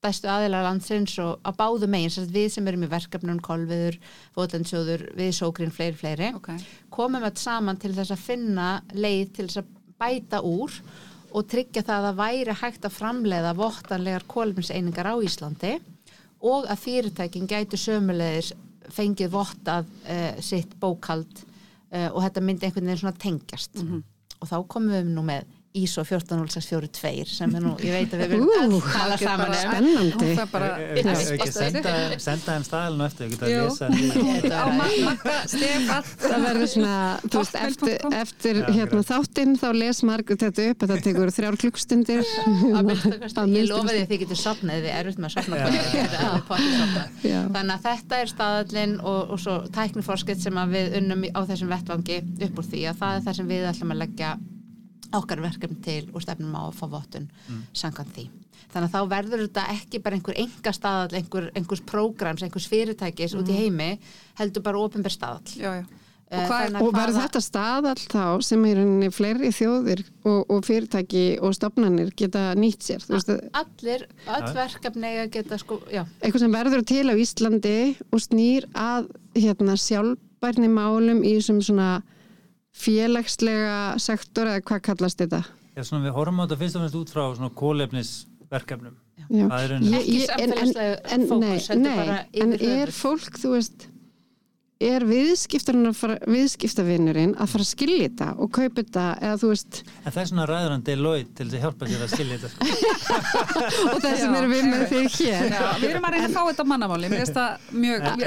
stærstu 0.08 0.30
aðilar 0.32 0.63
landsins 0.63 1.15
og 1.20 1.41
á 1.43 1.52
báðu 1.56 1.89
megin, 1.91 2.12
sagt 2.13 2.32
við 2.32 2.48
sem 2.54 2.67
erum 2.70 2.86
í 2.86 2.91
verkefnum 2.91 3.39
kolviður, 3.43 3.98
fótlandsjóður, 4.36 5.04
við 5.17 5.34
sókrin 5.36 5.74
fleiri 5.74 6.00
fleiri, 6.00 6.30
Ok, 6.38 6.54
komum 6.93 7.26
þetta 7.26 7.43
saman 7.43 7.80
til 7.82 7.93
þess 7.98 8.15
að 8.15 8.24
finna 8.24 8.70
leið 8.96 9.34
til 9.36 9.48
þess 9.48 9.62
að 9.63 9.74
bæta 9.98 10.41
úr 10.46 10.78
og 11.36 11.50
tryggja 11.52 11.84
það 11.84 11.98
að 11.98 12.08
það 12.08 12.22
væri 12.22 12.56
hægt 12.62 12.88
að 12.88 12.96
framleiða 12.96 13.56
vottanlegar 13.58 14.28
kólefniseiningar 14.32 15.12
á 15.12 15.15
Íslandi 15.28 15.74
og 16.48 16.70
að 16.70 16.82
fyrirtækin 16.86 17.50
gætu 17.50 17.80
sömulegis 17.82 18.54
fengið 18.93 19.34
vottað 19.34 19.89
uh, 20.08 20.39
sitt 20.39 20.78
bókald 20.80 21.41
uh, 21.91 22.08
og 22.13 22.22
þetta 22.24 22.46
myndi 22.46 22.67
einhvern 22.67 22.88
veginn 22.88 23.02
svona 23.04 23.20
tengjast. 23.20 23.82
Og 24.38 24.48
þá 24.48 24.58
komum 24.70 24.93
við 24.93 25.12
nú 25.12 25.26
með 25.26 25.50
ISO 25.82 26.04
14642 26.08 27.36
sem 27.38 27.56
er 27.58 27.63
nú, 27.63 27.74
ég 27.84 27.96
veit 27.96 28.13
að 28.16 28.24
við 28.24 28.34
verðum 28.34 28.76
að 28.78 28.90
tala 28.94 29.18
saman 29.22 29.52
um. 29.52 29.58
Spennandi. 29.62 30.30
það 30.32 30.44
er 30.44 30.52
bara 30.52 30.70
senda, 31.54 31.94
senda 32.24 32.56
þeim 32.56 32.66
staðalinn 32.68 33.04
á 33.04 33.08
eftir, 33.08 33.28
á 34.54 34.66
makka, 34.74 35.36
stefall 35.52 36.04
Það 36.28 36.46
verður 36.48 36.72
svona, 36.72 36.96
þú 37.28 37.42
veist, 37.42 37.58
eftir, 37.62 37.96
eftir 38.22 38.62
Já, 38.62 38.68
hérna, 38.78 39.04
þáttinn 39.08 39.56
þá 39.60 39.68
les 39.78 40.02
margur 40.08 40.40
þetta 40.42 40.68
upp 40.72 40.84
þetta 40.84 41.00
tekur 41.08 41.34
þrjár 41.38 41.60
klukkstundir 41.63 42.24
ég 43.58 43.70
lofa 43.70 43.94
því 43.94 44.02
að 44.02 44.12
þið 44.12 44.22
getur 44.24 44.42
sopnað 44.42 44.84
þið 44.84 44.92
eruð 44.98 45.22
með 45.22 45.30
að 45.30 45.36
sopna 45.38 45.62
Já, 45.62 45.63
kvöldi, 45.63 45.78
já, 45.78 45.88
þið 45.88 46.02
getur 46.02 46.28
alveg 46.28 46.46
pottið 46.52 46.76
sofnað. 46.82 47.26
Já. 47.28 47.40
þannig 47.58 47.74
að 47.78 47.88
þetta 47.88 48.22
er 48.22 48.34
staðallinn 48.34 48.96
og, 49.02 49.34
og 49.34 49.42
svo 49.44 49.58
tækniforskett 49.78 50.44
sem 50.44 50.62
að 50.62 50.78
við 50.78 51.00
unnum 51.02 51.26
á 51.32 51.40
þessum 51.50 51.74
vettvangi 51.74 52.22
upp 52.48 52.62
úr 52.62 52.70
því 52.72 52.86
að 52.92 53.02
það 53.02 53.18
er 53.18 53.26
það 53.28 53.42
sem 53.42 53.52
við 53.52 53.68
ætlum 53.72 53.96
að 53.96 54.02
leggja 54.04 54.36
okkar 55.15 55.41
verkefni 55.43 55.80
til 55.86 56.10
og 56.13 56.24
stefnum 56.26 56.56
á 56.58 56.67
að 56.67 56.78
fá 56.80 56.86
vottun 56.91 57.30
mm. 57.48 57.62
samkvæmt 57.74 58.15
því. 58.15 58.26
Þannig 58.74 58.89
að 58.89 58.96
þá 58.96 59.12
verður 59.13 59.46
þetta 59.46 59.67
ekki 59.74 60.02
bara 60.04 60.17
einhver 60.17 60.39
enga 60.41 60.74
staðall, 60.76 61.13
einhver, 61.22 61.52
einhvers 61.56 61.84
prógrams, 61.88 62.43
einhvers 62.43 62.67
fyrirtækis 62.67 63.38
út 63.39 63.48
í 63.48 63.56
heimi, 63.62 63.93
heldur 64.41 64.65
bara 64.65 64.82
ofinber 64.84 65.13
staðall. 65.13 65.56
Já, 65.56 65.72
já. 65.80 65.86
Eh, 66.28 66.41
Og 66.41 66.50
hvað 66.50 66.60
er- 66.60 66.67
þannig 66.67 66.82
að 66.82 66.84
Og 66.84 66.93
verður 66.93 67.13
hvaða- 67.15 67.24
þetta 67.24 67.41
staðall 67.41 68.04
þá 68.12 68.43
sem 68.43 68.65
í 68.65 68.74
rauninni 68.76 69.10
fleiri 69.15 69.52
þjóðir 69.56 70.02
og, 70.26 70.52
og 70.52 70.65
fyrirtæki 70.65 71.39
og 71.41 71.54
stofnanir 71.56 72.12
geta 72.13 72.54
nýtt 72.56 72.84
sér. 72.84 73.00
Þú 73.00 73.13
veist, 73.15 73.30
Allir, 73.54 74.08
öll 74.28 74.54
verkefni 74.54 75.32
geta 75.32 75.58
sko, 75.58 75.80
já, 75.88 76.04
eitthvað 76.20 76.39
sem 76.39 76.52
verður 76.52 76.86
til 76.86 77.06
á 77.08 77.15
Íslandi 77.15 77.96
og 78.12 78.20
snýr 78.20 78.67
að 78.76 79.08
hérna, 79.39 79.80
sjálfbærni 79.80 80.67
málum 80.67 81.24
í 81.24 81.38
þessum 81.39 81.63
svona 81.63 82.04
félagslega 82.78 83.78
sektor 84.02 84.50
eða 84.52 84.62
hvað 84.68 84.82
kallast 84.90 85.22
þetta? 85.24 85.42
Já, 85.78 85.84
svona 85.86 86.08
við 86.08 86.16
horfum 86.18 86.40
á 86.42 86.44
þetta 86.48 86.60
fyrst 86.62 86.78
og 86.78 86.82
fremst 86.84 87.00
út 87.02 87.12
frá 87.13 87.24
svona 87.38 87.52
kólefnisverkefnum. 87.62 88.96
Er 89.28 89.72
en- 89.76 89.84
en- 89.84 90.54
en- 91.12 91.28
fókus, 91.28 91.40
nei, 91.42 91.58
heldur 91.58 91.82
nei, 91.84 91.96
bara 91.98 92.18
En 92.34 92.54
er 92.54 92.88
fólk, 92.96 93.34
þú 93.42 93.50
veist 93.58 93.88
er 94.78 95.02
viðskiptavinnurinn 95.10 97.34
að 97.42 97.48
fara 97.50 97.63
að 97.63 97.68
skilja 97.72 98.04
þetta 98.08 98.28
og 98.38 98.48
kaupa 98.54 98.78
þetta 98.84 99.06
eða 99.26 99.38
þú 99.42 99.48
veist. 99.52 99.74
En 100.06 100.12
það 100.13 100.22
er 100.22 100.28
svona 100.30 100.46
ræður 100.50 100.72
hann 100.76 100.84
Deloitte 100.86 101.34
til 101.38 101.46
þess 101.48 101.58
að 101.58 101.63
hjálpa 101.66 101.84
sér 101.90 102.02
að 102.06 102.12
skilja 102.13 102.36
þetta. 102.38 102.50
sko. 102.54 102.62
og 103.92 103.98
það 104.04 104.13
sem 104.22 104.30
Já. 104.30 104.38
eru 104.38 104.48
við 104.52 104.63
með 104.68 104.82
þig 104.92 105.08
hér. 105.18 105.42
Já, 105.50 105.62
við 105.82 105.90
erum 105.90 106.06
að 106.08 106.13
reyna 106.13 106.28
að 106.28 106.36
fá 106.36 106.42
þetta 106.52 106.62
á 106.62 106.63
mannamáli. 106.72 107.08
Mjög, 107.08 107.28
En- 108.08 108.20
ég, 108.22 108.26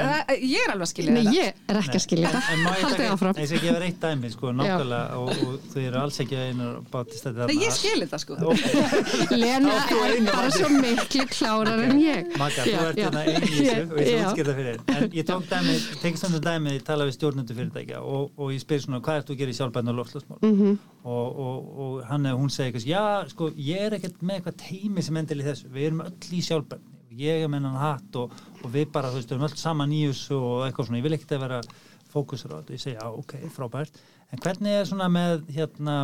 ég 0.51 0.59
er 0.65 0.69
alveg 0.73 0.85
að 0.87 0.91
skilja 0.91 1.11
Nei, 1.11 1.15
þetta. 1.21 1.35
ég 1.37 1.47
er 1.71 1.75
ekki 1.81 1.97
að 1.97 2.05
skilja 2.05 2.27
En 2.27 2.31
þetta 2.35 2.51
ég 2.51 2.55
Haldið 2.81 2.97
taka, 2.97 3.11
áfram. 3.15 3.35
ég 3.41 3.47
gefa 3.61 3.79
reitt 3.85 3.99
dæmi, 4.01 4.27
sko, 4.35 4.45
nákvæmlega, 4.51 5.05
og, 5.21 5.29
og 5.31 5.37
þau 5.71 5.81
eru 5.85 5.97
alls 6.01 6.17
ekki 6.25 6.35
að 6.35 6.43
einu 6.51 6.67
bátist 6.91 7.23
þetta. 7.29 7.43
Nei, 7.47 7.57
ég 7.63 7.71
skil 7.75 7.99
þetta 8.03 8.17
sko. 8.21 8.33
Lena 9.41 9.71
er 9.79 9.87
bara 10.27 10.49
svo 10.51 10.67
miklu 10.75 11.23
klárar 11.31 11.79
en 11.87 11.95
ég. 12.01 12.21
Magga, 12.41 12.61
þú 12.67 12.75
ert 12.91 12.99
hérna 13.01 13.19
einn 13.23 13.39
í 13.39 13.41
þessu 13.55 13.87
og 13.87 13.95
ég 15.15 15.23
Tók 16.41 16.47
dæmi, 16.47 16.71
ég 16.73 16.85
tala 16.87 17.05
við 17.05 17.17
stjórnundu 17.19 17.53
fyrirtækja 17.53 17.99
og, 18.01 18.31
og 18.33 18.53
ég 18.55 18.61
spyr 18.63 18.81
svona, 18.81 19.01
hvað 19.05 19.19
ert 19.19 19.27
þú 19.29 19.35
að 19.35 19.41
gera 19.41 19.53
í 19.53 19.57
sjálfbæðin 19.59 19.91
og 19.91 19.99
lofslagsmál? 19.99 20.39
Mhm. 20.41 20.79
og, 21.03 21.37
og, 21.45 21.67
og 21.85 21.99
hann 22.09 22.25
eða 22.25 22.39
hún 22.39 22.49
segir 22.53 22.71
eitthvað, 22.71 22.87
já, 22.89 23.29
sko, 23.29 23.49
ég 23.57 23.85
er 23.85 23.97
ekkert 23.97 24.23
með 24.25 24.39
eitthvað 24.39 24.57
teimi 24.63 25.05
sem 25.05 25.19
endil 25.21 25.37
í 25.41 25.45
þessu, 25.45 25.69
við 25.69 25.87
erum 25.91 26.01
öll 26.07 26.33
í 26.33 26.41
sjálfbæðin 26.47 26.97
ég 27.21 27.43
er 27.43 27.51
með 27.51 27.67
hann 27.67 27.79
hatt 27.81 28.17
og, 28.21 28.33
og 28.63 28.73
við 28.73 28.89
bara, 28.95 29.11
þú 29.11 29.19
veist, 29.19 29.29
við 29.29 29.37
erum 29.37 29.47
öll 29.49 29.61
saman 29.61 29.95
í 29.95 30.01
þessu 30.07 30.37
og 30.39 30.65
eitthvað 30.65 30.89
svona, 30.89 31.01
ég 31.01 31.07
vil 31.07 31.17
ekkert 31.17 31.35
að 31.35 31.43
vera 31.45 31.61
fókusur 32.11 32.55
á 32.55 32.59
þetta, 32.59 32.75
ég 32.75 32.83
segi, 32.83 32.97
já, 32.97 33.07
ok, 33.21 33.35
frábært. 33.55 34.01
En 34.31 34.41
hvernig 34.43 34.77
er 34.79 34.87
svona 34.87 35.09
með, 35.11 35.45
hérna 35.51 35.97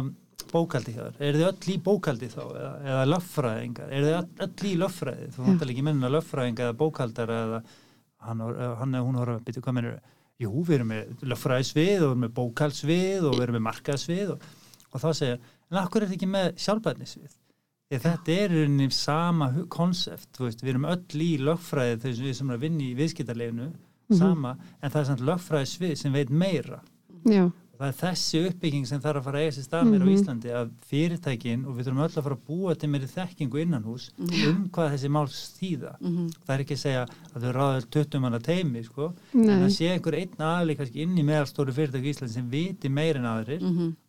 bókaldi 0.52 0.94
hjá 0.96 1.02
þér, 1.08 1.24
eru 1.28 1.42
þið 1.42 1.48
öll 1.50 1.74
í 1.74 1.78
bókaldi 1.84 2.30
þá 2.32 2.44
eða, 2.46 2.74
eða 2.92 3.08
löffræðingar, 3.10 3.90
eru 3.96 4.12
þið 4.12 4.46
öll, 4.46 4.68
í 4.70 4.76
löffræði, 4.84 5.32
þú 5.36 5.48
vantar 5.48 5.74
ekki 5.74 5.88
mennina 5.88 6.12
löffræðinga 6.14 6.68
eða 6.68 6.78
bókaldar 6.80 7.34
eða 7.38 7.64
hann, 8.28 8.46
hann 8.82 8.96
eða 8.96 9.08
hún 9.08 9.20
horfa, 9.20 9.42
býtu, 9.48 9.64
hvað 9.66 9.78
mennur 9.80 9.98
jú, 10.44 10.54
við 10.62 10.76
erum 10.78 10.94
með 10.94 11.26
löffræðisvið 11.32 11.98
og 11.98 12.06
við 12.06 12.12
erum 12.12 12.24
með 12.26 12.38
bókaldsvið 12.38 13.28
og 13.28 13.36
við 13.38 13.46
erum 13.48 13.58
með 13.58 13.68
markaðsvið 13.72 14.32
og, 14.36 14.48
og 14.92 15.04
þá 15.04 15.10
segja, 15.20 15.42
en 15.72 15.82
akkur 15.82 16.04
er 16.04 16.10
þetta 16.10 16.20
ekki 16.20 16.32
með 16.36 16.50
sjálfbæðnisvið 16.66 17.36
þetta 17.88 18.34
er 18.34 18.52
rauninni 18.52 18.90
sama 18.92 19.50
konsept, 19.72 20.40
við 20.42 20.74
erum 20.74 20.88
öll 20.92 21.24
í 21.24 21.30
lögfræði 21.40 22.02
þau 22.04 22.10
sem 22.10 22.26
við 22.26 22.34
sem 22.36 22.50
erum 22.50 22.58
að 22.58 22.66
vinna 22.66 22.84
í 22.84 22.96
viðskiptarleginu 22.98 23.68
sama, 24.18 24.54
en 24.82 24.92
það 24.92 25.02
er 25.02 25.08
samt 25.10 25.24
lögfræði 25.28 25.70
svið 25.72 25.96
sem 26.02 26.16
veit 26.16 26.30
meira. 26.32 26.82
já, 27.28 27.48
Það 27.78 27.88
er 27.92 27.98
þessi 28.00 28.40
uppbygging 28.48 28.88
sem 28.90 29.02
þarf 29.04 29.20
að 29.20 29.26
fara 29.28 29.38
að 29.38 29.44
eiga 29.46 29.56
sér 29.58 29.66
stað 29.68 29.90
meira 29.92 30.06
á 30.08 30.14
Íslandi 30.16 30.54
að 30.58 30.70
fyrirtækin 30.90 31.66
og 31.70 31.76
við 31.78 31.86
þurfum 31.88 32.02
öll 32.08 32.10
að 32.18 32.26
fara 32.28 32.38
að 32.38 32.46
búa 32.48 32.74
til 32.82 32.90
meiri 32.90 33.10
þekkingu 33.12 33.62
innan 33.62 33.86
hús 33.86 34.08
um 34.18 34.64
hvað 34.74 34.92
þessi 34.96 35.12
mál 35.14 35.28
þýða. 35.30 35.92
Það 36.48 36.54
er 36.56 36.64
ekki 36.64 36.78
að 36.78 36.82
segja 36.82 37.04
að 37.36 37.46
þau 37.46 37.52
ráða 37.58 37.84
20 37.98 38.24
manna 38.24 38.40
teimi, 38.48 38.84
sko, 38.88 39.12
en 39.34 39.46
Nei. 39.46 39.54
að 39.68 39.76
sé 39.78 39.92
einhver 39.94 40.18
einn 40.18 40.44
aðli 40.48 40.76
kannski 40.80 41.06
inn 41.06 41.18
í 41.22 41.28
meðalstóru 41.28 41.76
fyrirtæki 41.78 42.10
í 42.10 42.16
Íslandi 42.16 42.34
sem 42.34 42.50
viti 42.50 42.90
meira 42.90 43.22
en 43.22 43.30
aðrir. 43.36 43.62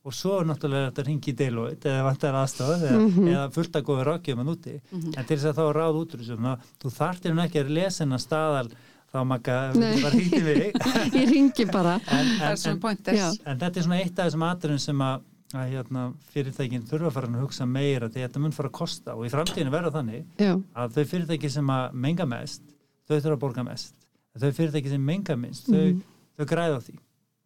Og 0.08 0.14
svo 0.16 0.38
náttúrulega 0.48 0.88
þetta 0.88 1.02
ringi 1.04 1.32
í 1.34 1.36
Deloitte 1.36 1.90
eða 1.92 2.04
vantar 2.06 2.36
aðstof 2.40 2.80
eða, 2.80 3.00
eða 3.28 3.42
fullt 3.52 3.74
að 3.76 3.82
góða 3.90 4.04
rákjum 4.08 4.40
að 4.40 4.46
núti. 4.48 4.76
En 4.94 5.24
til 5.28 5.36
þess 5.36 5.50
að 5.50 5.58
þá 5.58 5.64
að 5.66 5.74
ráða 5.76 5.98
út 6.00 6.14
úr 6.16 6.22
þessu, 6.22 6.38
ná, 6.40 6.54
þú 6.80 6.92
þartir 6.96 7.34
hún 7.34 7.42
ekki 7.44 7.60
að 7.60 7.74
lesa 7.76 8.06
þá 9.12 9.18
makka, 9.28 9.56
Nei. 9.74 9.88
við 9.94 10.04
bara 10.04 10.20
hýtti 10.20 10.40
við 10.44 10.62
ég 11.18 11.32
ringi 11.32 11.66
bara. 11.70 11.96
En, 12.12 12.30
en, 12.44 12.54
en, 12.54 12.78
en 12.84 13.60
þetta 13.62 13.72
er 13.72 13.86
svona 13.86 14.00
eitt 14.02 14.18
af 14.18 14.28
þessum 14.28 14.46
atriðum 14.48 14.82
sem 14.82 15.04
að, 15.04 15.24
að 15.54 15.72
hérna, 15.72 16.04
fyrirtækin 16.34 16.86
þurfa 16.90 17.10
að 17.10 17.16
fara 17.16 17.32
að 17.32 17.46
hugsa 17.46 17.68
meira 17.68 18.10
því 18.12 18.26
þetta 18.26 18.44
mun 18.44 18.56
fara 18.56 18.72
að 18.72 18.76
kosta 18.80 19.16
og 19.16 19.24
í 19.24 19.32
framtíðinu 19.32 19.72
verða 19.72 19.94
þannig 19.96 20.44
já, 20.44 20.52
að 20.76 20.98
þau 20.98 21.04
fyrirtæki 21.14 21.52
sem 21.56 21.72
að 21.72 21.98
menga 22.06 22.28
mest 22.28 22.64
þau 23.08 23.16
þurfa 23.16 23.36
að 23.36 23.42
borga 23.46 23.66
mest. 23.66 23.94
Þau 24.38 24.50
fyrirtæki 24.54 24.92
sem 24.92 25.04
menga 25.04 25.36
minnst 25.40 25.70
þau, 25.72 26.00
þau 26.38 26.48
græða 26.52 26.78
á 26.78 26.84
því. 26.84 26.98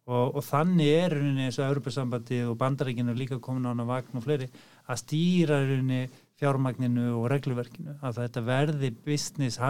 Og, 0.03 0.35
og 0.35 0.43
þannig 0.43 0.89
er 0.91 1.13
í 1.15 1.15
rauninni 1.15 1.45
eins 1.47 1.57
og 1.61 1.69
Europasambandið 1.69 2.49
og 2.51 2.57
bandaríkinu 2.59 3.13
líka 3.15 3.37
komin 3.39 3.63
á 3.63 3.71
hana 3.71 3.85
vagn 3.87 4.19
og 4.19 4.25
fleiri 4.25 4.49
að 4.83 4.99
stýra 4.99 5.61
í 5.63 5.69
rauninni 5.69 6.01
fjármagninu 6.41 7.13
og 7.15 7.29
regluverkinu 7.31 7.95
að 8.03 8.19
þetta 8.19 8.43
verði 8.49 8.89
business 9.05 9.61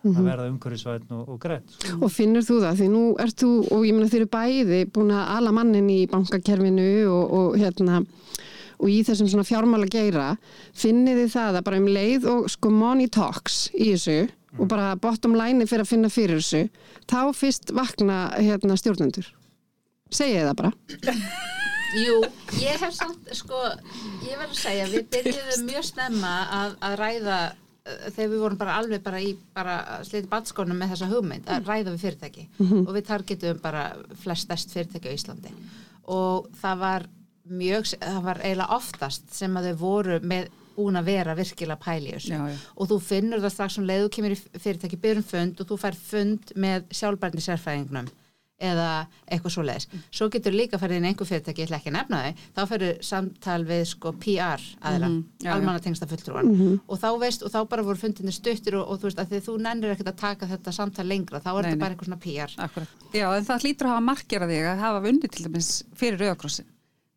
hagkvæm 0.00 0.20
að 0.20 0.28
verða 0.30 0.48
umhverfisvæðin 0.50 1.14
og, 1.16 1.28
og 1.28 1.40
grætt 1.42 1.74
sko. 1.76 1.98
og 2.00 2.12
finnur 2.14 2.46
þú 2.46 2.58
það? 2.64 2.80
Því 2.80 2.88
nú 2.94 3.02
ert 3.24 3.42
þú, 3.42 3.50
og 3.68 3.86
ég 3.86 3.96
meina 3.96 4.10
þeir 4.10 4.22
eru 4.22 4.30
bæði 4.34 4.80
búin 4.94 5.14
að 5.14 5.32
ala 5.36 5.54
mannin 5.56 5.92
í 5.92 6.00
bankakerfinu 6.10 6.90
og, 7.10 7.36
og 7.38 7.58
hérna 7.60 8.02
og 8.80 8.88
í 8.88 9.00
þessum 9.04 9.28
svona 9.28 9.44
fjármála 9.44 9.88
geira 9.92 10.28
finnið 10.78 11.24
þið 11.24 11.32
það 11.34 11.58
að 11.60 11.66
bara 11.68 11.80
um 11.82 11.90
leið 11.98 12.28
og 12.32 12.48
sko 12.52 12.72
money 12.72 13.10
talks 13.12 13.66
í 13.76 13.92
þessu 13.92 14.18
og 14.58 14.66
bara 14.70 14.94
bottom 14.98 15.36
line 15.38 15.68
fyrir 15.68 15.84
að 15.84 15.92
finna 15.92 16.10
fyrir 16.10 16.40
þessu 16.40 16.64
þá 17.10 17.20
fyrst 17.36 17.74
vakna 17.76 18.22
hérna 18.38 18.78
stjórnendur? 18.80 19.28
Segið 20.10 20.48
það 20.48 20.56
bara. 20.58 20.72
Jú, 22.00 22.20
ég 22.62 22.78
hef 22.78 22.92
samt, 22.94 23.30
sko, 23.34 23.60
ég 24.22 24.38
verð 24.38 24.52
að 24.52 24.58
segja, 24.60 24.84
við 24.92 25.08
byrjuðum 25.10 25.64
mjög 25.66 25.86
snemma 25.88 26.34
að, 26.54 26.76
að 26.86 26.92
ræða 27.00 27.38
þegar 27.84 28.30
við 28.32 28.42
vorum 28.42 28.58
bara 28.60 28.76
alveg 28.80 29.02
bara 29.04 29.20
í 29.24 29.32
sliti 30.06 30.28
batskónum 30.30 30.78
með 30.80 30.94
þessa 30.94 31.10
hugmynd 31.10 31.48
að 31.50 31.70
ræða 31.70 31.94
við 31.94 32.04
fyrirtæki. 32.04 32.46
Og 32.84 32.92
við 32.96 33.06
targetum 33.08 33.62
bara 33.62 33.84
flest 34.22 34.48
stærst 34.48 34.74
fyrirtæki 34.74 35.12
á 35.12 35.16
Íslandi. 35.16 35.52
Og 36.12 36.50
það 36.60 36.82
var 36.84 37.06
mjög, 37.50 37.92
það 37.98 38.24
var 38.28 38.42
eiginlega 38.44 38.76
oftast 38.76 39.32
sem 39.34 39.56
að 39.58 39.70
þau 39.70 39.80
voru 39.80 40.20
með 40.22 40.50
búin 40.76 40.96
að 40.96 41.10
vera 41.10 41.36
virkilega 41.36 41.80
pæli 41.82 42.12
í 42.12 42.16
þessu. 42.16 42.32
Já, 42.32 42.42
já. 42.52 42.58
og 42.76 42.90
þú 42.90 42.98
finnur 43.04 43.42
það 43.42 43.54
strax 43.56 43.78
um 43.80 43.88
leið 43.88 44.04
þú 44.04 44.10
kemur 44.16 44.34
í 44.34 44.38
fyrirtæki 44.64 45.00
byrjum 45.02 45.26
fund 45.26 45.60
og 45.60 45.68
þú 45.68 45.78
fær 45.82 45.98
fund 45.98 46.52
með 46.56 46.86
sjálfbærni 46.96 47.44
sérfræðingnum 47.44 48.08
eða 48.60 48.88
eitthvað 49.26 49.54
svo 49.54 49.64
leiðis. 49.64 49.88
Svo 50.12 50.28
getur 50.32 50.54
líka 50.54 50.78
farið 50.80 51.00
inn 51.00 51.08
í 51.08 51.10
einhver 51.10 51.28
fyrirtæki, 51.28 51.64
ég 51.64 51.70
ætla 51.70 51.80
ekki 51.80 51.90
að 51.90 51.96
nefna 51.96 52.20
þau, 52.20 52.44
þá 52.56 52.62
fyrir 52.70 53.00
samtal 53.08 53.58
við 53.68 53.82
sko 53.90 54.12
PR 54.20 54.64
aðra, 54.90 55.08
mm 55.08 55.18
já. 55.40 55.50
almanna 55.54 55.82
tengsta 55.82 56.08
fulltrúan 56.10 56.50
og 56.84 57.00
þá 57.00 57.08
veist, 57.22 57.44
og 57.46 57.52
þá 57.54 57.58
bara 57.70 57.84
voru 57.86 58.00
fundinni 58.00 58.34
stuttir 58.34 58.76
og, 58.78 58.86
og 58.92 59.00
þú 59.00 59.08
veist, 59.08 59.22
að 59.22 59.32
því 59.32 59.42
þú 59.46 59.56
nennir 59.64 59.94
ekkert 59.94 60.12
að 60.12 60.20
taka 60.20 60.50
þetta 60.50 60.74
samtal 60.76 61.06
lengra, 61.08 61.40
þá 61.40 61.50
er 61.52 61.70
þetta 61.70 61.82
bara 61.84 61.96
eitthvað 61.96 62.10
svona 62.10 62.22
PR. 62.24 62.56
Akkurat. 62.66 62.96
Já, 63.16 63.26
en 63.32 63.48
það 63.48 63.66
hlýtur 63.66 63.88
að 63.88 63.94
hafa 63.94 64.06
markera 64.10 64.50
þig 64.50 64.70
að 64.70 64.82
hafa 64.84 65.04
vunnið 65.06 65.34
til 65.36 65.46
dæmis 65.46 65.70
fyrir 65.96 66.20
Rauðakrossin. 66.20 66.68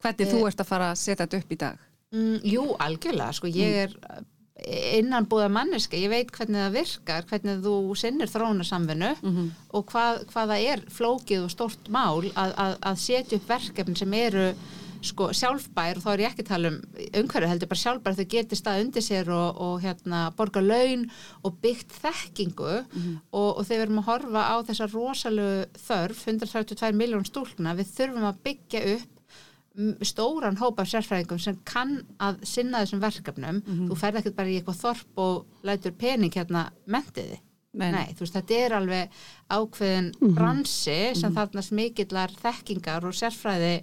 Hvernig 0.04 0.32
þú 0.34 0.46
ert 0.50 0.64
að 0.64 0.70
fara 0.70 0.92
að 0.92 1.02
setja 1.04 1.26
þetta 1.26 1.42
upp 1.44 1.52
í 1.52 1.60
dag? 1.64 1.84
Mm, 2.14 2.36
jú, 2.46 2.64
algjörlega, 2.84 3.34
sko, 3.34 3.50
ég 3.50 3.78
er 3.88 3.94
innan 4.62 5.26
búða 5.26 5.50
manneska, 5.50 5.98
ég 5.98 6.12
veit 6.12 6.32
hvernig 6.32 6.62
það 6.62 6.76
virkar, 6.78 7.26
hvernig 7.30 7.64
þú 7.66 7.96
sinnir 7.98 8.30
þróunarsamvinnu 8.30 9.10
og 9.74 9.86
hvað, 9.90 10.24
hvað 10.30 10.54
það 10.54 10.68
er 10.70 10.86
flókið 10.94 11.44
og 11.48 11.52
stórt 11.52 11.90
mál 11.90 12.22
að, 12.36 12.54
að, 12.54 12.78
að 12.82 12.98
setja 13.02 13.38
upp 13.38 13.50
verkefni 13.50 13.96
sem 13.98 14.14
eru 14.14 14.54
sko 15.04 15.32
sjálfbær. 15.36 15.98
Og 15.98 16.04
þá 16.06 16.12
er 16.14 16.22
ég 16.24 16.32
ekki 16.32 16.46
að 16.46 16.52
tala 16.52 16.70
um 16.72 16.78
umhverju 17.22 17.50
heldur 17.52 17.72
bara 17.72 17.82
sjálfbær. 17.82 18.16
Þau 18.16 18.28
geti 18.34 18.56
stað 18.60 18.84
undir 18.86 19.04
sér 19.04 19.32
og, 19.34 19.60
og 19.66 19.82
hérna 19.84 20.22
borga 20.38 20.64
laun 20.64 21.08
og 21.44 21.58
byggt 21.64 21.92
þekkingu. 22.04 22.76
Og, 23.32 23.50
og 23.58 23.66
þegar 23.66 23.82
við 23.82 23.86
erum 23.88 24.04
að 24.04 24.10
horfa 24.12 24.46
á 24.48 24.56
þessa 24.70 24.90
rosalegu 24.94 25.66
þörf 25.88 26.24
132 26.28 26.94
miljón 26.96 27.28
stúlkna 27.28 27.76
við 27.76 27.92
þurfum 27.98 28.30
að 28.30 28.40
byggja 28.48 28.86
upp 28.96 29.13
stóran 30.06 30.60
hóp 30.60 30.80
af 30.80 30.92
sérfræðingum 30.92 31.40
sem 31.42 31.58
kann 31.66 32.04
að 32.22 32.44
sinna 32.46 32.84
þessum 32.84 33.02
verkefnum. 33.02 33.64
Þú 33.90 33.98
ferð 33.98 34.22
ekkert 34.22 34.38
bara 34.38 34.52
í 34.52 34.60
eitthvað 34.60 34.84
þorp 34.84 35.24
og 35.24 35.66
lætur 35.66 35.96
pening 35.98 36.34
hérna 36.34 36.68
mentiði 36.86 37.40
Nei, 37.74 37.90
nei. 37.90 38.12
Þú 38.14 38.22
veist, 38.22 38.36
þetta 38.38 38.58
er 38.62 38.76
alveg 38.78 39.16
ákveðin 39.50 40.12
bransi 40.38 40.98
sem 41.18 41.34
þarna 41.34 41.64
smikillar 41.66 42.34
þekkingar 42.38 43.08
og 43.10 43.16
sérfræði 43.18 43.74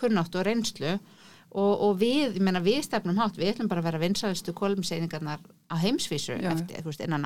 kunnáttu 0.00 0.40
og 0.40 0.46
reynslu. 0.48 0.94
Og, 1.56 1.72
og 1.84 1.98
við, 2.00 2.38
ég 2.38 2.44
meina 2.44 2.62
við 2.64 2.82
stefnum 2.86 3.18
hátt, 3.20 3.36
við 3.36 3.52
ætlum 3.52 3.68
bara 3.70 3.82
að 3.84 3.90
vera 3.90 4.00
vinsalistu 4.02 4.54
kolumseiningarnar 4.56 5.44
á 5.66 5.74
heimsvísu 5.82 6.36
Já. 6.38 6.52
eftir, 6.52 6.82
þú 6.82 6.90
veist, 6.92 7.00
innan 7.02 7.24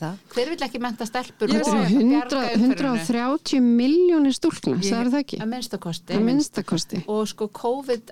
það. 0.00 0.16
hver 0.34 0.48
vil 0.50 0.64
ekki 0.66 0.80
menta 0.82 1.06
stelpur 1.06 1.48
Ég 1.52 1.60
og 1.60 1.68
sé 1.68 1.98
bjarga 1.98 2.40
100, 2.50 2.56
umhverfinu? 2.58 2.96
130 2.98 3.60
miljónir 3.62 4.34
stúlkna, 4.34 4.74
Ég- 4.80 4.90
það 4.90 5.00
er 5.06 5.10
það 5.12 5.20
ekki 5.22 5.38
að 5.38 5.48
minnstakosti 5.52 6.16
að 6.16 6.24
minnstakosti 6.26 7.02
og 7.06 7.28
sko 7.28 7.48
COVID 7.48 8.10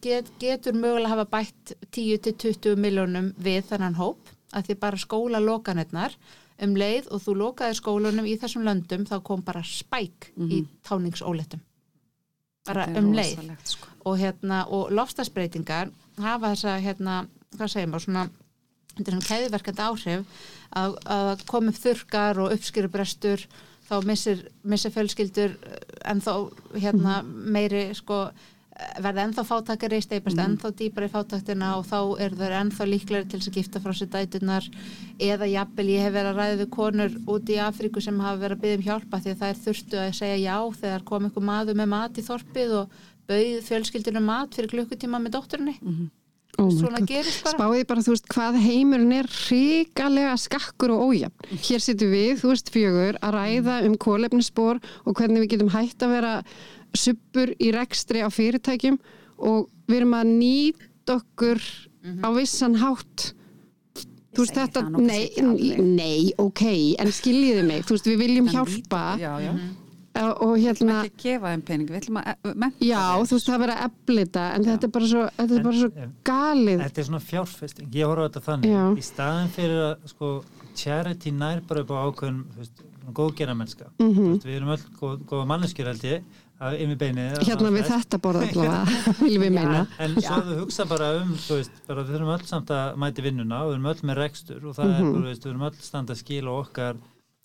get, 0.00 0.30
getur 0.38 0.72
mögulega 0.78 1.08
hafa 1.08 1.24
bætt 1.24 1.74
10-20 1.90 2.76
miljónum 2.76 3.32
við 3.34 3.62
þennan 3.72 3.94
hóp 3.98 4.18
að 4.54 4.68
því 4.68 4.78
bara 4.78 4.96
skóla 4.96 5.40
lokanirnar 5.42 6.14
um 6.62 6.74
leið 6.78 7.08
og 7.10 7.20
þú 7.24 7.34
lokaði 7.34 7.74
skólunum 7.80 8.26
í 8.30 8.38
þessum 8.38 8.62
löndum 8.62 9.04
þá 9.10 9.18
kom 9.26 9.42
bara 9.42 9.62
spæk 9.66 10.30
í 10.38 10.64
táningsóletum 10.86 11.60
bara 12.64 12.86
um 12.96 13.10
leið 13.12 13.42
sko. 13.64 13.88
og 14.06 14.18
hérna 14.18 14.62
og 14.70 14.92
lofstafsbreytingar 14.94 15.90
hafa 16.22 16.54
þessa 16.54 16.78
hérna, 16.80 17.26
hvað 17.56 17.68
segir 17.74 17.88
maður 17.90 18.06
svona 18.06 18.28
þetta 18.94 19.06
er 19.10 19.16
svona 19.16 19.28
keðiverkandi 19.28 19.86
áhrif 19.88 20.42
að, 20.74 20.98
að 21.18 21.46
koma 21.50 21.74
upp 21.74 21.82
þurkar 21.82 22.42
og 22.44 22.56
uppskýrubrestur 22.56 23.46
þá 23.84 23.94
missir, 24.08 24.42
missir 24.64 24.94
fjölskyldur 24.94 25.56
en 26.08 26.24
þá 26.24 26.32
hérna 26.80 27.20
meiri 27.24 27.90
sko 27.96 28.26
verða 28.74 29.28
ennþá 29.28 29.44
fátakari, 29.46 30.00
steipast 30.02 30.40
ennþá 30.40 30.72
dýpar 30.74 31.06
í 31.06 31.10
fátaktina 31.12 31.76
og 31.78 31.84
þá 31.86 31.98
eru 32.24 32.38
þau 32.40 32.56
ennþá 32.58 32.86
líklegri 32.88 33.28
til 33.30 33.38
að 33.38 33.58
gifta 33.58 33.82
frá 33.84 33.94
sér 33.94 34.10
dætunar 34.10 34.66
eða 35.22 35.46
jafnvel 35.52 35.86
ég 35.92 36.02
hef 36.02 36.16
verið 36.16 36.30
að 36.32 36.40
ræða 36.40 36.58
við 36.62 36.70
konur 36.74 37.14
úti 37.36 37.54
í 37.54 37.60
Afríku 37.62 38.02
sem 38.02 38.18
hafa 38.24 38.40
verið 38.42 38.56
að 38.58 38.64
byggja 38.64 38.80
um 38.80 38.86
hjálpa 38.88 39.20
því 39.22 39.30
að 39.34 39.40
það 39.44 39.52
er 39.52 39.62
þurftu 39.68 40.00
að 40.02 40.18
segja 40.18 40.40
já 40.42 40.58
þegar 40.80 41.06
kom 41.12 41.28
einhver 41.28 41.46
maður 41.52 41.78
með 41.80 41.90
mat 41.94 42.18
í 42.18 42.26
þorpið 42.26 42.76
og 42.80 42.98
bauð 43.30 43.62
fjölskyldunum 43.68 44.28
mat 44.32 44.58
fyrir 44.58 44.74
klukkutíma 44.74 45.22
með 45.22 45.36
dótturinni 45.38 45.78
Oh 46.62 46.70
svona 46.70 47.00
gerist 47.02 47.42
bara. 47.44 47.56
Spáði 47.56 47.84
bara, 47.90 48.04
þú 48.06 48.14
veist, 48.14 48.28
hvað 48.30 48.58
heimurinn 48.62 49.14
er 49.16 49.28
ríkalega 49.48 50.34
skakkur 50.38 50.94
og 50.94 51.04
ójafn. 51.08 51.48
Hér 51.66 51.82
sittum 51.82 52.12
við, 52.14 52.32
þú 52.42 52.52
veist, 52.52 52.70
fjögur, 52.74 53.18
að 53.24 53.36
ræða 53.38 53.78
um 53.88 53.96
kólefnisspor 54.04 54.80
og 55.04 55.18
hvernig 55.18 55.44
við 55.44 55.54
getum 55.56 55.72
hægt 55.74 56.04
að 56.06 56.14
vera 56.14 56.34
suppur 56.94 57.54
í 57.58 57.72
rekstri 57.74 58.22
á 58.22 58.30
fyrirtækjum 58.30 59.00
og 59.42 59.66
við 59.90 60.02
erum 60.02 60.14
að 60.20 60.34
nýta 60.36 61.18
okkur 61.18 61.62
á 62.22 62.28
vissan 62.36 62.78
hátt. 62.78 63.32
Þú 64.34 64.42
veist, 64.42 64.56
þetta, 64.58 64.82
nei, 64.98 65.30
nei, 65.78 66.32
ok, 66.42 66.64
en 66.98 67.10
skiljiði 67.14 67.66
mig, 67.66 67.84
þú 67.86 67.96
veist, 67.96 68.08
við 68.10 68.22
viljum 68.22 68.50
hjálpa. 68.50 69.02
Já, 69.22 69.32
já. 69.42 69.52
Og 70.14 70.52
hérna, 70.62 71.00
Ekki 71.08 71.22
gefa 71.24 71.50
þeim 71.54 71.62
pening, 71.66 71.88
við 71.90 71.98
ætlum 72.02 72.18
að 72.22 72.28
e- 72.30 72.54
mennta 72.54 72.86
já, 72.86 73.02
þú 73.24 73.34
veist, 73.34 73.48
það 73.48 73.62
verið 73.64 73.76
að 73.80 73.90
eflita, 73.90 74.44
en 74.54 74.64
þetta 74.64 74.84
er 74.84 74.92
bara 74.94 75.06
svo, 75.10 75.24
þetta 75.38 75.50
er 75.54 75.58
En- 75.58 75.64
bara 75.64 75.76
svo 75.80 75.90
en- 76.04 76.14
galið. 76.24 76.80
Þetta 76.84 76.98
er 76.98 77.08
svona 77.08 77.24
fjárfesting, 77.30 77.88
ég 77.90 78.06
horfa 78.06 78.22
á 78.22 78.28
þetta 78.28 78.44
þannig 78.48 78.70
Já. 78.70 78.84
í 78.94 79.02
staðin 79.02 79.48
fyrir 79.50 79.80
að 79.90 80.08
sko 80.14 80.44
charity 80.74 81.30
nær 81.32 81.60
bara 81.66 81.80
upp 81.80 81.90
á 81.90 81.98
ákveðin 82.06 82.44
góðgera 83.12 83.54
mennska 83.54 83.90
Mhm. 83.98 84.40
við 84.42 84.56
erum 84.56 84.68
öll 84.70 84.84
góð, 85.00 85.18
góða 85.28 85.46
manneskjur 85.46 85.86
held 85.86 86.02
ég 86.04 86.22
að 86.60 86.78
yfir 86.80 86.96
beinið 86.96 87.38
Hérna 87.44 87.70
við 87.74 87.84
flest. 87.84 88.08
þetta 88.08 88.18
borða 88.22 88.48
allavega, 88.48 88.84
viljum 89.20 89.42
við 89.42 89.52
meina. 89.52 89.86
en, 89.98 90.10
en 90.10 90.22
svo 90.22 90.40
þú 90.40 90.58
hugsa 90.62 90.86
bara 90.88 91.10
um 91.20 91.34
þú 91.34 91.58
veist, 91.58 91.70
bara 91.86 92.02
við 92.04 92.14
þurfum 92.14 92.32
öll 92.38 92.46
samt 92.46 92.66
að 92.70 92.96
mæti 92.96 93.22
vinnuna 93.26 93.60
og 93.64 93.68
við 93.68 93.74
erum 93.74 93.90
öll 93.92 94.02
með 94.08 94.16
rekstur 94.22 94.64
og 94.64 94.74
það 94.76 94.84
Mhm. 94.84 94.94
er 94.94 95.12
bara, 95.12 95.20
þú 95.20 95.28
veist, 95.28 95.42
við 95.44 95.50
erum 95.52 95.66
öll 95.68 95.76
standa 95.82 96.14
að 96.14 96.22
skila 96.22 96.50
okkar 96.64 96.96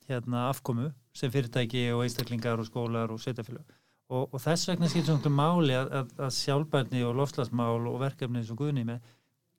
hérna 0.10 0.48
afkomu 0.50 0.90
sem 1.14 1.32
fyrirtæki 1.32 1.86
og 1.94 2.04
einstaklingar 2.06 2.60
og 2.62 2.68
skólar 2.70 3.12
og 3.14 3.20
sveitafélag 3.22 3.64
og, 4.10 4.34
og 4.34 4.40
þess 4.42 4.68
vegna 4.72 4.88
skilur 4.90 5.06
svona 5.20 5.30
máli 5.38 5.76
að, 5.78 5.92
að, 6.00 6.14
að 6.26 6.32
sjálfbærni 6.40 7.04
og 7.06 7.16
lofslagsmál 7.20 7.88
og 7.92 8.00
verkefni 8.02 8.42
eins 8.42 8.50
og 8.54 8.58
guðni 8.64 8.86
með 8.88 9.04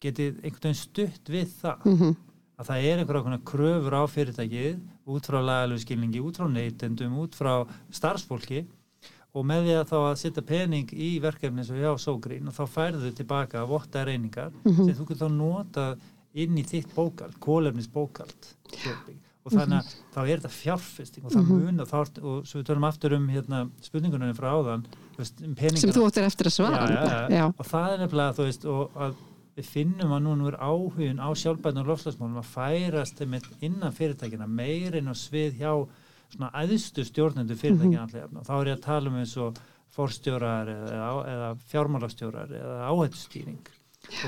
getið 0.02 0.40
einhvern 0.42 0.64
veginn 0.64 0.80
stutt 0.80 1.28
við 1.30 1.48
það. 1.60 1.86
Mhm, 1.86 2.16
að 2.60 2.68
það 2.70 2.86
er 2.90 2.98
einhverja 3.02 3.38
kröfur 3.50 3.94
á 3.96 4.02
fyrirtækið 4.10 4.80
út 5.14 5.28
frá 5.30 5.38
lagalegu 5.40 5.80
skilningi, 5.84 6.20
út 6.24 6.36
frá 6.40 6.48
neytendum, 6.50 7.14
út 7.22 7.36
frá 7.38 7.52
starfsfólki. 7.94 8.64
Og 9.30 9.44
með 9.46 9.68
því 9.68 9.74
að 9.78 9.86
þá 9.92 9.96
að 10.00 10.16
setja 10.24 10.42
pening 10.42 10.90
í 10.90 11.10
verkefni 11.22 11.62
eins 11.62 11.70
og 11.70 11.78
hjá 11.78 11.92
Sógrín 12.02 12.48
og 12.50 12.56
þá 12.56 12.64
færðu 12.74 13.12
tilbaka 13.14 13.62
votta 13.70 14.02
reyningar 14.08 14.50
Mhm. 14.64 14.86
sem 14.88 14.94
þú 14.98 15.06
getur 15.12 15.28
þá 15.28 15.36
nota 15.36 15.84
inn 16.34 16.58
í 16.58 16.64
þitt 16.66 16.90
bókald, 16.94 17.38
kólefnis 17.38 17.86
bókald 17.90 18.50
og 19.50 19.60
þannig 19.60 19.78
að 19.80 19.94
þá 20.14 20.20
er 20.22 20.40
þetta 20.40 20.52
fjárfesting 20.56 21.24
og 21.24 21.32
það 21.32 21.42
Mhm. 21.44 21.64
mun 21.64 21.80
og, 21.80 21.88
þá, 21.88 21.96
ert- 22.00 22.22
og 22.22 22.46
svo 22.46 22.60
við 22.60 22.68
tölum 22.70 22.86
aftur 22.88 23.16
um 23.16 23.28
hérna, 23.28 23.70
spurningunum 23.82 24.34
frá 24.36 24.48
áðan 24.54 24.84
veist, 25.18 25.42
um 25.44 25.56
sem 25.76 25.90
þú 25.90 26.06
áttir 26.06 26.24
eftir 26.24 26.46
að 26.46 26.56
svara 26.56 26.86
já, 26.88 27.02
já, 27.10 27.28
já. 27.36 27.44
og 27.58 27.66
það 27.66 27.92
er 27.92 27.98
nefnilega 28.04 28.36
þú 28.38 28.46
veist 28.48 28.64
og 28.64 28.94
að 28.96 29.14
við 29.56 29.66
finnum 29.66 30.12
að 30.14 30.22
núna 30.24 30.48
er 30.48 30.58
áhugin 30.62 31.18
á 31.20 31.28
sjálfbæðin 31.34 31.82
og 31.82 31.90
lofslagsmálum 31.90 32.38
að 32.40 32.52
færast 32.54 33.20
innan 33.60 33.92
fyrirtækina 33.92 34.46
meirinn 34.46 35.08
og 35.10 35.18
svið 35.18 35.58
hjá 35.58 35.72
svona 36.30 36.50
æðstu 36.54 37.04
stjórnendur 37.04 37.56
fyrirtækina 37.58 38.06
mm 38.06 38.12
-hmm. 38.14 38.46
þá 38.46 38.52
er 38.60 38.66
ég 38.66 38.78
að 38.78 38.82
tala 38.82 39.10
um 39.10 39.16
eins 39.16 39.36
og 39.36 39.58
forstjórar 39.90 40.68
eða, 40.70 41.08
eða 41.26 41.50
fjármálastjórar 41.70 42.50
eða 42.54 42.76
áhættustýring 42.88 43.58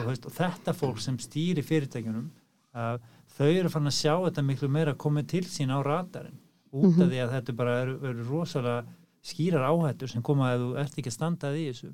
og, 0.00 0.06
veist, 0.06 0.26
og 0.26 0.32
þetta 0.32 0.74
fólk 0.74 0.98
sem 1.00 1.16
stýri 1.18 1.62
fyrirtækinum 1.62 2.30
uh, 2.74 2.98
þau 3.36 3.50
eru 3.50 3.72
fann 3.72 3.90
að 3.90 3.98
sjá 3.98 4.14
þetta 4.14 4.46
miklu 4.46 4.70
meira 4.72 4.94
komið 4.94 5.28
til 5.34 5.44
sín 5.48 5.72
á 5.74 5.78
radarinn 5.84 6.40
út 6.72 6.96
af 6.96 7.10
því 7.10 7.20
að 7.22 7.34
þetta 7.36 7.54
bara 7.56 7.76
eru, 7.82 7.98
eru 8.10 8.26
rosalega 8.28 8.84
skýrar 9.22 9.68
áhættur 9.68 10.10
sem 10.10 10.24
koma 10.24 10.50
að 10.52 10.64
þú 10.64 10.70
ert 10.82 10.98
ekki 10.98 11.12
að 11.12 11.16
standað 11.18 11.58
í 11.60 11.66
þessu. 11.68 11.92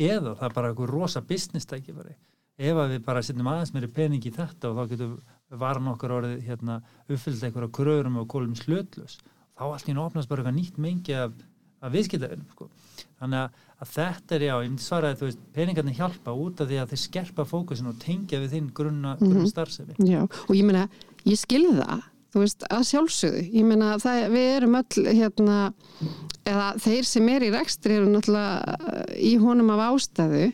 Eða 0.00 0.34
það 0.38 0.46
er 0.48 0.54
bara 0.56 0.70
einhver 0.72 0.90
rosa 0.90 1.20
business 1.20 1.68
tækifæri. 1.70 2.16
Ef 2.60 2.76
að 2.76 2.94
við 2.94 3.04
bara 3.04 3.22
setjum 3.24 3.48
aðeins 3.48 3.74
meiri 3.74 3.90
pening 3.96 4.24
í 4.26 4.32
þetta 4.34 4.70
og 4.70 4.78
þá 4.78 4.94
getum 4.94 5.12
varan 5.60 5.90
okkar 5.92 6.16
orðið 6.18 6.42
hérna, 6.48 6.80
uppfyllt 7.08 7.44
einhverja 7.46 7.72
kröðurum 7.76 8.18
og 8.20 8.28
kólum 8.30 8.56
slötlus 8.58 9.18
þá 9.60 9.92
nú 9.92 10.04
opnast 10.04 10.28
bara 10.28 10.42
eitthvað 10.42 10.56
nýtt 10.56 10.78
mengi 10.80 11.14
af, 11.16 11.32
af 11.84 11.92
viðskiptavinum 11.92 12.48
sko. 12.54 12.70
Þannig 13.20 13.40
að, 13.42 13.64
að 13.80 13.90
þetta 13.94 14.36
er 14.36 14.44
já, 14.46 14.52
ég 14.54 14.70
myndi 14.70 14.84
svara 14.84 15.10
að 15.14 15.34
peningarnir 15.56 15.98
hjálpa 15.98 16.34
út 16.36 16.62
af 16.62 16.70
því 16.70 16.78
að 16.82 16.92
þeir 16.92 17.02
skerpa 17.04 17.46
fókusin 17.48 17.90
og 17.90 17.98
tengja 18.02 18.40
við 18.42 18.56
þinn 18.56 18.70
grunna, 18.76 19.16
grunna 19.20 19.50
starfsemi 19.50 19.98
Já, 20.06 20.22
og 20.24 20.54
ég 20.56 20.66
meina, 20.68 20.86
ég 21.26 21.40
skilði 21.40 21.76
það, 21.80 22.06
þú 22.30 22.44
veist, 22.44 22.66
að 22.70 22.86
sjálfsögðu. 22.90 23.42
Ég 23.58 23.66
meina, 23.66 23.90
það, 24.02 24.22
við 24.34 24.48
erum 24.54 24.78
öll, 24.80 25.04
hérna, 25.08 25.58
eða 26.46 26.68
þeir 26.84 27.10
sem 27.10 27.28
er 27.34 27.46
í 27.46 27.52
rekstri 27.54 27.98
eru 27.98 28.08
náttúrulega 28.12 28.78
uh, 28.78 29.02
í 29.18 29.34
honum 29.42 29.74
af 29.74 29.84
ástæðu, 29.88 30.46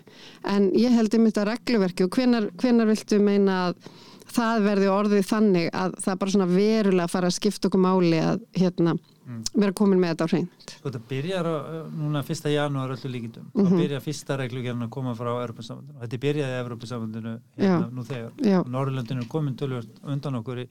en 0.54 0.68
ég 0.78 0.96
held 0.96 1.18
um 1.18 1.28
þetta 1.28 1.46
regluverki 1.50 2.06
og 2.06 2.18
hvenar, 2.18 2.50
hvenar 2.62 2.90
viltu 2.90 3.20
meina 3.22 3.62
að 3.68 3.88
það 4.36 4.62
verði 4.66 4.88
orðið 4.92 5.26
þannig 5.30 5.68
að 5.72 5.94
það 6.04 6.18
bara 6.22 6.34
svona 6.36 6.48
verulega 6.52 7.08
fara 7.12 7.30
að 7.30 7.36
skipta 7.38 7.68
okkur 7.70 7.82
máli 7.82 8.18
að, 8.22 8.40
hérna, 8.60 8.94
vera 9.56 9.72
komin 9.74 9.98
með 10.02 10.12
þetta 10.14 10.26
á 10.26 10.32
hreint. 10.32 10.66
Sko 10.76 10.90
þetta 10.90 11.00
byrjar 11.10 11.46
á, 11.50 11.54
núna 11.98 12.22
1. 12.22 12.50
janúar 12.54 12.92
öllu 12.94 13.10
líkindum, 13.10 13.46
Mhm. 13.54 13.66
þá 13.66 13.76
byrjar 13.80 14.04
fyrsta 14.04 14.36
reglugjörn 14.38 14.84
að 14.86 14.90
koma 14.90 15.14
frá 15.18 15.32
Europasambandinu 15.42 15.96
og 15.98 16.02
þetta 16.06 16.20
byrjaði 16.26 16.52
í 16.54 16.60
Europasambandinu 16.62 17.32
hérna, 17.58 17.80
Já. 17.80 17.90
nú 17.90 18.04
þegar 18.04 18.30
Já. 18.44 18.60
og 18.60 18.68
Norrlöndinu 18.70 19.22
er 19.22 19.28
komin 19.28 19.56
tölvöld 19.56 19.88
undan 20.04 20.34
okkur 20.42 20.62
í 20.62 20.68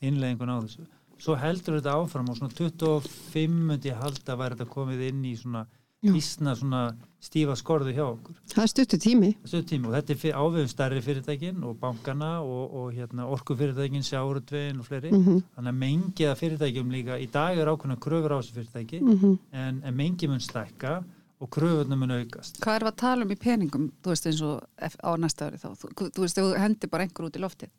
innleggingun 0.00 0.48
á 0.48 0.56
þessu 0.64 0.86
svo 1.18 1.34
heldur 1.36 1.80
þetta 1.80 1.96
áfram 1.98 2.28
og 2.30 2.36
svona 2.38 2.54
25 2.54 3.48
myndi 3.66 3.90
ég 3.90 3.98
halda 4.00 4.36
væri 4.38 4.54
þetta 4.56 4.70
komið 4.70 5.08
inn 5.08 5.24
í 5.24 5.34
svona 5.36 5.66
Já. 5.98 6.12
vísna 6.14 6.52
svona 6.54 6.80
stífa 7.18 7.56
skorðu 7.58 7.90
hjá 7.96 8.04
okkur 8.06 8.36
Það 8.52 8.62
er 8.62 8.70
stuttu 8.70 8.98
tími. 9.02 9.30
þessu 9.42 9.64
tíma 9.66 9.88
og 9.88 9.94
þetta 9.96 10.14
er 10.14 10.36
ávegum 10.38 10.68
stærri 10.70 11.00
fyrirtækin 11.02 11.64
og 11.66 11.76
bankana 11.80 12.28
og, 12.40 12.74
og 12.78 12.92
hérna, 12.94 13.26
orkufyrirtækin, 13.26 14.04
sjáurtvegin 14.06 14.78
og 14.78 14.86
fleiri 14.86 15.10
Mm 15.10 15.42
þannig 15.56 15.72
að 15.72 15.78
mengið 15.82 16.30
af 16.30 16.38
fyrirtækjum 16.38 16.90
líka 16.94 17.18
í 17.18 17.26
dag 17.32 17.58
er 17.58 17.66
ákveðna 17.72 17.96
kröfur 17.98 18.30
á 18.30 18.38
þessu 18.38 18.54
fyrirtæki 18.54 19.00
-hmm. 19.00 19.38
en, 19.52 19.80
en 19.84 19.96
mengi 19.96 20.28
mun 20.28 20.40
stækka 20.40 21.02
og 21.40 21.50
kröfurna 21.50 21.96
mun 21.96 22.10
aukast 22.10 22.60
Hvað 22.62 22.76
er 22.76 22.86
að 22.86 22.96
tala 22.96 23.24
um 23.24 23.30
í 23.30 23.36
peningum, 23.36 23.90
þú 24.02 24.08
veist 24.14 24.26
eins 24.26 24.42
og 24.42 24.62
á 24.78 25.10
næsta 25.18 25.46
ári 25.50 25.58
þá, 25.58 25.68
þú, 25.74 26.10
þú 26.14 26.20
veist 26.22 26.38
þú 26.38 26.46
hendir 26.58 26.90
bara 26.90 27.02
einhver 27.02 27.26
út 27.26 27.36
í 27.36 27.42
loftið, 27.42 27.70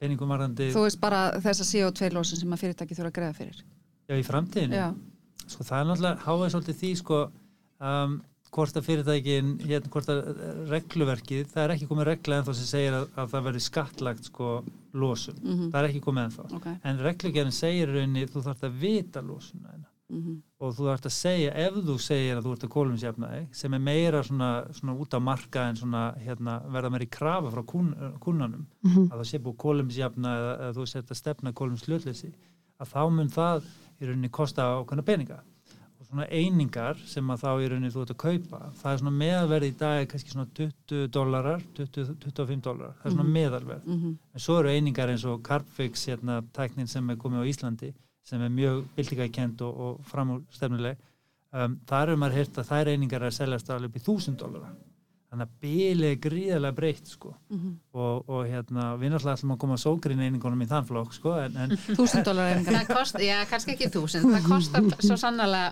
peningum 0.00 0.28
varandi 0.28 0.72
þú 0.74 0.82
veist 0.82 1.00
bara 1.00 1.38
þessa 1.38 1.62
CO2 1.64 2.10
lósin 2.10 2.38
sem 2.42 2.52
að 2.52 2.58
fyrirtæki 2.64 2.94
þurfa 2.94 3.10
að 3.10 3.16
greiða 3.18 3.34
fyrir. 3.38 3.62
já, 4.10 4.14
í 4.18 4.22
framtíðinu 4.26 4.74
Já, 4.74 4.94
sko, 5.50 5.64
það 5.68 5.80
er 5.82 5.88
náttúrulega 5.90 6.24
háið 6.26 6.50
svolítið 6.54 6.80
því 6.80 6.90
sko, 7.00 7.20
um, 7.80 8.18
hvort 8.50 8.74
að 8.80 8.86
fyrirtækin 8.88 9.50
hérna, 9.62 9.90
hvort 9.94 10.08
að 10.10 10.20
eh, 10.30 10.54
regluverkið 10.72 11.44
það 11.52 11.62
er 11.64 11.74
ekki 11.76 11.86
komið 11.90 12.08
regla 12.08 12.38
ennþá 12.40 12.54
sem 12.58 12.66
segir 12.72 12.96
að, 12.98 13.04
að 13.22 13.28
það 13.34 13.44
verði 13.46 13.60
skattlagt 13.68 14.24
sko, 14.26 14.48
losun 14.98 15.36
Mhm. 15.44 15.68
það 15.70 15.78
er 15.84 15.88
ekki 15.92 16.02
komið 16.08 16.24
ennþá 16.26 16.48
ok. 16.58 16.66
en 16.82 16.98
reglugerðin 17.06 17.54
segir 17.54 17.88
í 17.88 17.94
rauninni 17.94 18.26
þú 18.26 18.42
þarfst 18.48 18.66
að 18.66 18.80
vita 18.82 19.22
losuna 19.22 19.70
þína 19.76 19.86
Mm 20.10 20.40
og 20.60 20.72
þú 20.74 20.88
þarfst 20.90 21.06
að 21.06 21.12
segja, 21.14 21.52
ef 21.54 21.74
þú 21.86 21.94
segir 22.02 22.36
að 22.36 22.42
þú 22.44 22.50
ert 22.52 22.64
að 22.66 22.70
kólumsjafna 22.74 23.28
þig, 23.30 23.44
sem 23.54 23.74
er 23.74 23.78
meira 23.80 24.22
svona, 24.26 24.48
svona 24.74 24.96
út 25.00 25.14
á 25.14 25.20
marka 25.22 25.62
en 25.70 25.76
svona 25.78 26.00
hérna, 26.20 26.56
verða 26.68 26.90
meira 26.90 27.06
í 27.06 27.08
krafa 27.14 27.52
frá 27.54 27.62
kun, 27.64 27.94
kunnanum 28.20 28.66
Mhm. 28.82 29.06
að 29.06 29.20
það 29.22 29.28
sé 29.30 29.38
búið 29.38 29.56
kólumsjafna 29.62 30.32
eða, 30.40 30.50
eða 30.66 30.74
þú 30.80 30.86
sett 30.90 31.06
að 31.14 31.20
stefna 31.22 31.52
kólumslötleysi 31.54 32.32
að 32.82 32.90
þá 32.90 33.00
mun 33.14 33.28
það 33.30 33.62
í 34.00 34.08
rauninni 34.08 34.30
kosta 34.32 34.66
ákveðna 34.80 35.04
peninga. 35.06 35.38
Og 36.00 36.08
svona 36.08 36.26
einingar 36.32 37.00
sem 37.06 37.32
að 37.32 37.42
þá 37.44 37.50
í 37.50 37.68
rauninni 37.70 37.92
þú 37.92 38.04
ert 38.04 38.14
að 38.14 38.20
kaupa 38.24 38.60
það 38.80 38.92
er 38.92 39.02
svona 39.02 39.14
meðalverð 39.20 39.68
í 39.68 39.74
dag 39.82 40.00
er 40.00 40.08
kannski 40.10 40.34
svona 40.34 40.48
20 40.56 41.08
dólarar 41.14 41.64
20-25 41.76 42.64
dólarar, 42.64 42.96
það 43.00 43.10
er 43.10 43.16
svona 43.16 43.34
meðalverð. 43.36 43.84
-hmm. 43.84 44.16
en 44.34 44.44
svo 44.46 44.58
eru 44.60 44.68
einingar 44.68 45.12
eins 45.12 45.24
og 45.24 45.42
Carpfix 45.42 46.06
hérna, 46.08 46.42
tæknin 46.52 46.88
sem 46.88 47.10
er 47.10 47.16
komið 47.16 47.44
á 47.44 47.50
Íslandi 47.52 47.92
sem 48.24 48.42
er 48.42 48.48
mjög 48.48 48.84
byltingakent 48.96 49.62
og, 49.62 49.80
og 49.80 50.04
framúrstefnuleg. 50.04 50.96
Um, 51.52 51.80
þar 51.86 52.08
er 52.08 52.16
maður 52.16 52.36
heyrt 52.38 52.58
að 52.58 52.68
þær 52.68 52.88
einingar 52.88 53.22
er 53.22 53.30
seljast 53.30 53.70
alveg 53.70 53.90
upp 53.90 53.96
í 53.96 54.04
1000 54.06 54.36
dólara 54.38 54.70
þannig 55.30 55.46
að 55.46 55.52
bíli 55.62 56.08
er 56.10 56.16
gríðarlega 56.24 56.74
breytt 56.76 57.06
sko. 57.12 57.34
Mhm. 57.54 57.74
og, 57.94 58.28
og 58.28 58.48
hérna, 58.50 58.88
við 58.98 59.12
náttúrulega 59.14 59.36
ætlum 59.38 59.54
að 59.54 59.60
koma 59.62 59.76
sógrín 59.78 60.24
einingunum 60.24 60.64
í 60.64 60.68
þann 60.70 60.88
flokk 60.88 61.14
sko, 61.14 61.36
en, 61.44 61.56
en 61.56 61.76
Þúsund 61.98 62.26
dólar 62.26 62.58
það 62.66 62.90
kost, 62.90 63.20
já, 63.22 63.38
kannski 63.50 63.76
ekki 63.76 63.90
þúsund 63.94 64.26
það 64.34 64.48
kostar 64.50 64.90
svo 65.06 65.16
sannlega 65.20 65.70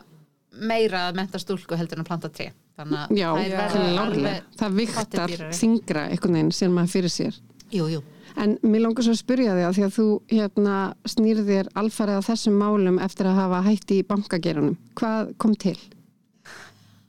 meira 0.58 1.08
að 1.08 1.18
menta 1.20 1.38
stúlku 1.42 1.76
heldur 1.76 1.98
en 2.00 2.04
að 2.06 2.08
planta 2.08 2.30
tre 2.32 2.52
þannig 2.78 3.02
að 3.02 3.18
Já, 3.18 3.28
klárlega. 3.34 4.04
alveg 4.04 4.46
Það 4.58 4.78
viktar 4.78 5.34
þingra 5.58 6.06
einhvern 6.12 6.38
veginn 6.38 6.54
sem 6.56 6.72
maður 6.72 6.94
fyrir 6.94 7.12
sér. 7.12 7.36
jú, 7.74 7.88
jú. 7.92 8.00
En 8.38 8.54
mér 8.62 8.84
langar 8.84 9.02
svo 9.02 9.12
að 9.16 9.18
spyrja 9.20 9.54
þig 9.56 9.66
að 9.66 9.76
því 9.76 9.84
að 9.84 9.94
þú 9.98 10.06
hérna, 10.30 10.74
snýrðir 11.10 11.68
alfarið 11.80 12.20
á 12.22 12.28
þessum 12.28 12.58
málum 12.60 12.98
eftir 13.02 13.26
að 13.26 13.38
hafa 13.40 13.62
hætti 13.66 13.98
í 13.98 14.04
bankagerunum. 14.06 14.76
Hvað 14.94 15.32
kom 15.42 15.56
til? 15.58 15.74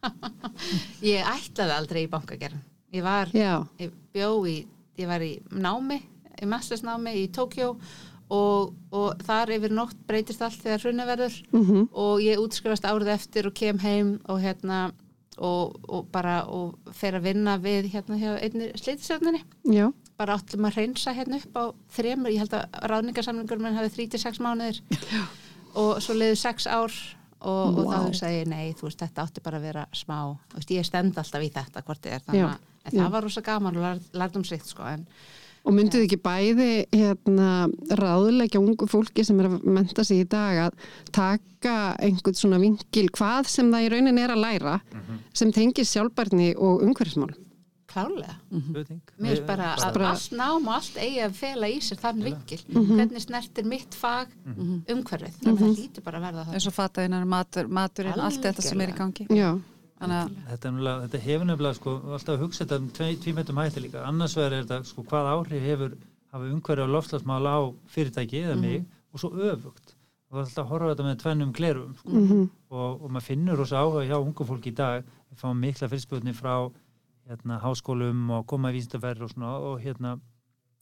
ég 1.14 1.24
ætlaði 1.24 1.76
aldrei 1.76 2.04
í 2.06 2.12
bankagerðin 2.12 2.66
ég 2.96 3.06
var, 3.06 3.32
Já, 3.36 3.64
ég 3.80 3.94
bjó 4.14 4.34
í 4.50 4.60
ég 5.00 5.10
var 5.10 5.24
í 5.24 5.36
námi, 5.52 6.00
í 6.40 6.48
mastersnámi 6.50 7.16
í 7.22 7.28
Tókjó 7.36 7.74
og, 8.30 8.74
og 8.94 9.22
þar 9.26 9.54
yfir 9.58 9.74
nótt 9.74 10.00
breytist 10.08 10.42
allt 10.46 10.62
þegar 10.62 10.84
hrunni 10.86 11.06
verður. 11.08 11.38
Mm 11.52 11.86
og 11.92 12.24
ég 12.24 12.42
útskrifast 12.42 12.86
árið 12.86 13.14
eftir 13.16 13.48
og 13.48 13.56
kem 13.56 13.80
heim 13.80 14.20
og 14.28 14.42
hérna 14.44 14.92
og, 15.38 15.80
og 15.88 16.08
bara 16.12 16.44
og 16.52 16.76
fer 16.92 17.16
að 17.16 17.30
vinna 17.30 17.58
við 17.58 17.92
hérna 17.94 18.18
hjá 18.20 18.34
einni 18.44 18.72
slítisöfninni 18.76 19.40
já, 19.72 19.88
bara 20.18 20.36
áttum 20.36 20.68
að 20.68 20.82
reynsa 20.82 21.14
hérna 21.16 21.40
upp 21.40 21.56
á 21.56 21.64
þremur, 21.96 22.34
ég 22.34 22.44
held 22.44 22.54
að 22.58 22.90
ráðningarsamlingur 22.92 23.62
menn 23.64 23.78
hafi 23.78 23.94
36 23.96 24.42
mánuðir. 24.44 24.82
Og 25.80 26.02
svo 26.02 26.16
leiðu 26.18 26.36
6 26.36 26.68
ár 26.68 26.92
og, 27.40 27.78
og 27.80 27.84
Vá. 27.86 27.92
þá 27.92 28.08
hugsaði 28.08 28.40
ég, 28.42 28.50
nei, 28.52 28.72
þú 28.78 28.88
veist, 28.90 29.04
þetta 29.04 29.26
átti 29.26 29.44
bara 29.46 29.60
að 29.60 29.68
vera 29.70 29.86
smá, 29.96 30.18
þú 30.52 30.60
veist, 30.60 30.74
ég 30.76 30.88
stend 30.88 31.20
alltaf 31.20 31.46
í 31.46 31.52
þetta 31.56 31.86
hvort 31.88 32.02
þið 32.04 32.16
er, 32.16 32.26
þannig 32.28 32.48
að 32.48 32.58
en 32.80 32.96
já. 32.96 33.04
það 33.04 33.14
var 33.16 33.28
rosa 33.28 33.44
gaman 33.46 33.78
og 33.78 33.86
lær, 33.86 34.02
lærdum 34.24 34.48
sitt, 34.48 34.66
sko, 34.68 34.88
en 34.88 35.06
og 35.68 35.76
mynduð 35.76 36.06
ekki 36.06 36.20
bæði 36.24 36.70
hérna, 36.94 37.50
ráðleggja 38.00 38.62
ungu 38.62 38.88
fólki 38.90 39.26
sem 39.28 39.40
er 39.42 39.50
að 39.50 39.66
menta 39.68 40.06
sig 40.08 40.24
í 40.24 40.28
dag 40.30 40.62
að 40.70 40.78
taka 41.16 41.76
einhvern 42.00 42.38
svona 42.40 42.62
vingil 42.62 43.10
hvað 43.16 43.50
sem 43.52 43.68
það 43.74 43.86
í 43.86 43.90
raunin 43.94 44.22
er 44.24 44.34
að 44.34 44.44
læra 44.46 44.78
sem 45.36 45.52
tengir 45.54 45.86
sjálfbærni 45.86 46.54
og 46.56 46.86
umhverfismál. 46.88 47.34
Klálega. 47.90 48.36
spurning 48.50 49.02
Mér 49.20 49.34
finnst 49.36 49.48
bara 49.48 49.72
að 49.76 49.94
Bara- 49.98 50.10
allt 50.14 50.32
nám 50.40 50.68
og 50.68 50.74
allt 50.78 50.96
eigi 51.02 51.20
að 51.26 51.34
fela 51.40 51.68
í 51.68 51.80
sér 51.82 52.00
þann 52.04 52.24
vingil. 52.28 52.62
Mhm. 52.70 52.94
Hvernig 53.00 53.26
snertir 53.26 53.66
mitt 53.66 53.96
fag 53.98 54.28
umhverfið? 54.88 55.36
Þannig 55.42 55.58
að 55.58 55.66
það 55.66 55.76
lítur 55.82 56.04
bara 56.06 56.20
að 56.20 56.26
verða 56.30 56.46
það. 56.46 56.54
eins 56.54 56.68
og 56.68 56.74
fataðinnar, 56.80 57.26
matur, 57.26 57.68
maturinn, 57.68 58.20
allt 58.20 58.42
þetta 58.44 58.62
sem 58.64 58.82
er 58.82 58.90
í 58.94 58.98
gangi. 58.98 59.28
Já, 59.30 59.52
Þannig 60.00 60.16
að, 60.16 60.36
þetta, 60.48 60.70
er 60.70 61.08
þetta 61.10 61.20
hefur 61.26 61.46
nefnilega 61.50 61.76
sko, 61.76 61.94
alltaf 62.16 62.36
að 62.38 62.44
hugsa 62.46 62.64
þetta 62.66 62.78
um 62.80 62.90
tvei- 62.96 63.18
tvímættum 63.20 63.58
hætti 63.60 63.82
líka 63.84 64.04
annars 64.08 64.38
er 64.38 64.52
þetta 64.64 64.78
sko, 64.88 65.04
hvað 65.04 65.28
áhrif 65.34 65.62
hefur 65.66 65.98
hafa 66.32 66.46
umhverju 66.54 66.84
og 66.86 66.94
loftslagsmál 66.94 67.44
á 67.52 67.58
fyrirtæki 67.92 68.44
eða 68.46 68.56
mig 68.62 68.86
og 69.14 69.20
svo 69.20 69.30
öfugt 69.36 69.96
og 70.32 70.38
það 70.38 70.40
er 70.40 70.46
alltaf 70.46 70.64
að 70.66 70.70
horfa 70.70 70.96
þetta 70.96 71.04
með 71.10 71.18
tvennum 71.24 71.52
glerum 71.52 71.96
sko. 72.00 72.10
mhm, 72.16 72.50
og, 72.72 73.02
og 73.04 73.12
maður 73.12 73.28
finnur 73.28 73.58
rosa 73.58 73.76
áhuga 73.82 74.06
hjá 74.08 74.16
ungu 74.24 74.46
fólki 74.48 74.72
í 74.72 74.76
dag 74.76 75.04
við 75.04 75.42
fáum 75.42 75.60
mikla 75.60 75.90
fyrirspöðni 75.92 76.34
frá 76.38 76.72
hérna, 77.30 77.60
háskólum 77.64 78.30
og 78.40 78.46
koma 78.50 78.72
í 78.74 78.78
vísindaferð 78.80 79.28
og 79.28 79.34
svona 79.34 79.56
og 79.72 79.80
hérna 79.84 80.18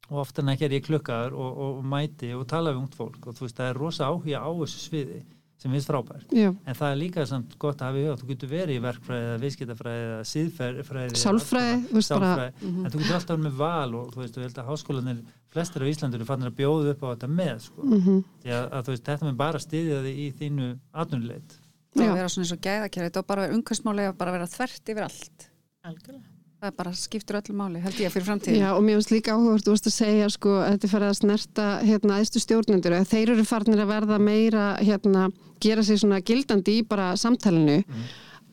og 0.08 0.22
ofta 0.24 0.41
er 0.41 0.72
ég 0.72 0.86
klukkaður 0.88 1.34
og, 1.36 1.58
og, 1.58 1.72
og 1.82 1.86
mæti 1.86 2.30
og 2.34 2.45
tala 2.48 2.72
við 2.72 2.84
ungt 2.86 2.95
fólk 2.95 3.26
og 3.28 3.36
þú 3.36 3.43
veist 3.48 3.58
það 3.58 3.72
er 3.74 3.82
rosa 3.82 4.08
áhuga 4.08 4.39
á 4.39 4.50
þessu 4.62 4.80
sviði 4.88 5.26
sem 5.58 5.74
finnst 5.74 5.89
frábært. 5.89 6.30
Já, 6.38 6.52
en 6.54 6.76
það 6.78 6.91
er 6.93 6.98
líka 7.02 7.24
samt 7.26 7.56
gott 7.58 7.80
að 7.82 7.88
hafa 7.89 7.98
í 7.98 8.04
huga 8.06 8.18
þú 8.22 8.28
getur 8.30 8.50
verið 8.52 8.78
í 8.78 8.82
verkfræði 8.84 9.26
eða 9.28 9.39
viðskiptafræði 9.41 10.04
eða 10.06 10.20
síðfræði 10.32 11.18
Sálfræði, 11.18 11.80
þú 11.89 11.98
veist 11.98 12.14
bara- 12.14 12.28
Sálfræði, 12.30 12.70
en 12.70 12.91
þú 12.93 13.02
getur 13.02 13.18
alltaf 13.18 13.41
með 13.41 13.56
val 13.58 13.95
og 13.98 14.12
þú 14.14 14.22
veist, 14.22 14.38
þú 14.38 14.43
held 14.45 14.62
að 14.62 14.70
háskólanir 14.70 15.24
flestir 15.50 15.82
á 15.82 15.89
Íslandur 15.89 16.22
er 16.22 16.30
fannir 16.30 16.52
að 16.52 16.58
bjóða 16.62 16.93
upp 16.93 17.02
á 17.02 17.08
þetta 17.16 17.32
með 17.41 17.58
sko. 17.66 17.82
mhm, 17.89 18.22
því 18.45 18.54
að, 18.54 18.66
að 18.78 18.86
þú 18.86 18.93
veist, 18.93 19.06
þetta 19.10 19.26
með 19.32 19.38
bara 19.41 19.64
styðja 19.66 20.00
þig 20.06 20.22
í 20.22 20.28
þínu 20.38 20.70
atvinnuleit. 20.93 21.58
Það 21.98 22.14
vera 22.14 22.30
svona 22.30 22.45
eins 22.45 22.54
og 22.54 22.62
gæðakerfi, 22.70 23.10
þetta 23.10 23.26
á 23.26 23.30
bara 23.34 23.50
umhversmáli 23.58 24.06
að 24.12 24.18
bara 24.22 24.36
vera 24.38 24.45
þvert 24.54 24.93
yfir 24.93 25.08
allt. 25.10 25.50
Algjörlega. 25.89 26.27
Það 26.58 26.72
bara 26.80 26.91
skiptur 26.97 27.38
öllu 27.38 27.53
máli, 27.53 27.80
held 27.84 27.99
ég, 28.01 28.10
fyrir 28.10 28.26
framtíðin. 28.26 28.64
já 28.64 28.70
og 28.74 28.82
mér 28.82 28.95
finnst 28.97 29.12
líka 29.14 29.34
áhugavert 29.36 29.66
þú 29.68 29.74
varst 29.76 29.89
að 29.91 29.93
segja 29.93 30.30
sko 30.34 30.53
að 30.58 30.70
þetta 30.72 30.88
er 30.88 30.91
farið 30.93 31.10
að 31.12 31.18
snerta 31.20 31.66
hérna 31.86 32.16
æðstu 32.18 32.41
stjórnendur. 32.41 32.95
Að 32.97 33.12
þeir 33.12 33.32
eru 33.36 33.43
farnir 33.45 33.82
að 33.84 33.91
verða 33.91 34.18
meira 34.18 34.64
hérna 34.82 35.28
gera 35.62 35.84
sig 35.86 35.99
svona 36.01 36.18
gildandi 36.26 36.80
í 36.80 36.86
bara 36.89 37.12
samtalenu 37.20 37.84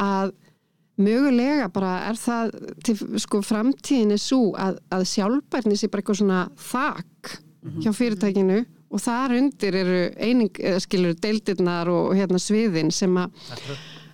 að 0.04 0.34
mögulega 1.00 1.70
bara 1.72 1.94
er 2.10 2.20
það 2.20 2.52
til 2.84 2.98
sko 3.24 3.40
framtíðin 3.42 4.12
er 4.14 4.20
svo 4.20 4.52
að, 4.52 4.76
að 4.92 5.06
sjálfbærni 5.10 5.78
sé 5.80 5.88
bara 5.88 6.04
eitthvað 6.04 6.20
svona 6.20 6.42
þak 6.60 7.32
hjá 7.80 7.90
fyrirtækinu 7.96 8.58
og 8.94 9.00
þar 9.02 9.34
undir 9.38 9.74
eru 9.80 10.02
eining, 10.20 10.52
eða 10.60 10.82
skilur 10.84 11.16
deildirnar 11.18 11.88
og 11.90 12.12
hérna 12.14 12.38
sviðin 12.38 12.92
sem 12.94 13.16
að, 13.16 13.32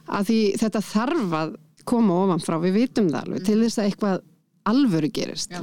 að 0.07 0.31
því 0.31 0.39
þetta 0.63 0.85
þarf 0.93 1.37
að 1.41 1.59
koma 1.89 2.17
ofan 2.25 2.43
frá, 2.45 2.57
við 2.63 2.77
vitum 2.79 3.11
það 3.13 3.23
alveg 3.27 3.47
til 3.47 3.59
þess 3.63 3.81
að 3.81 3.89
eitthvað 3.91 4.27
alvöru 4.71 5.11
gerist. 5.15 5.53
Já. 5.55 5.61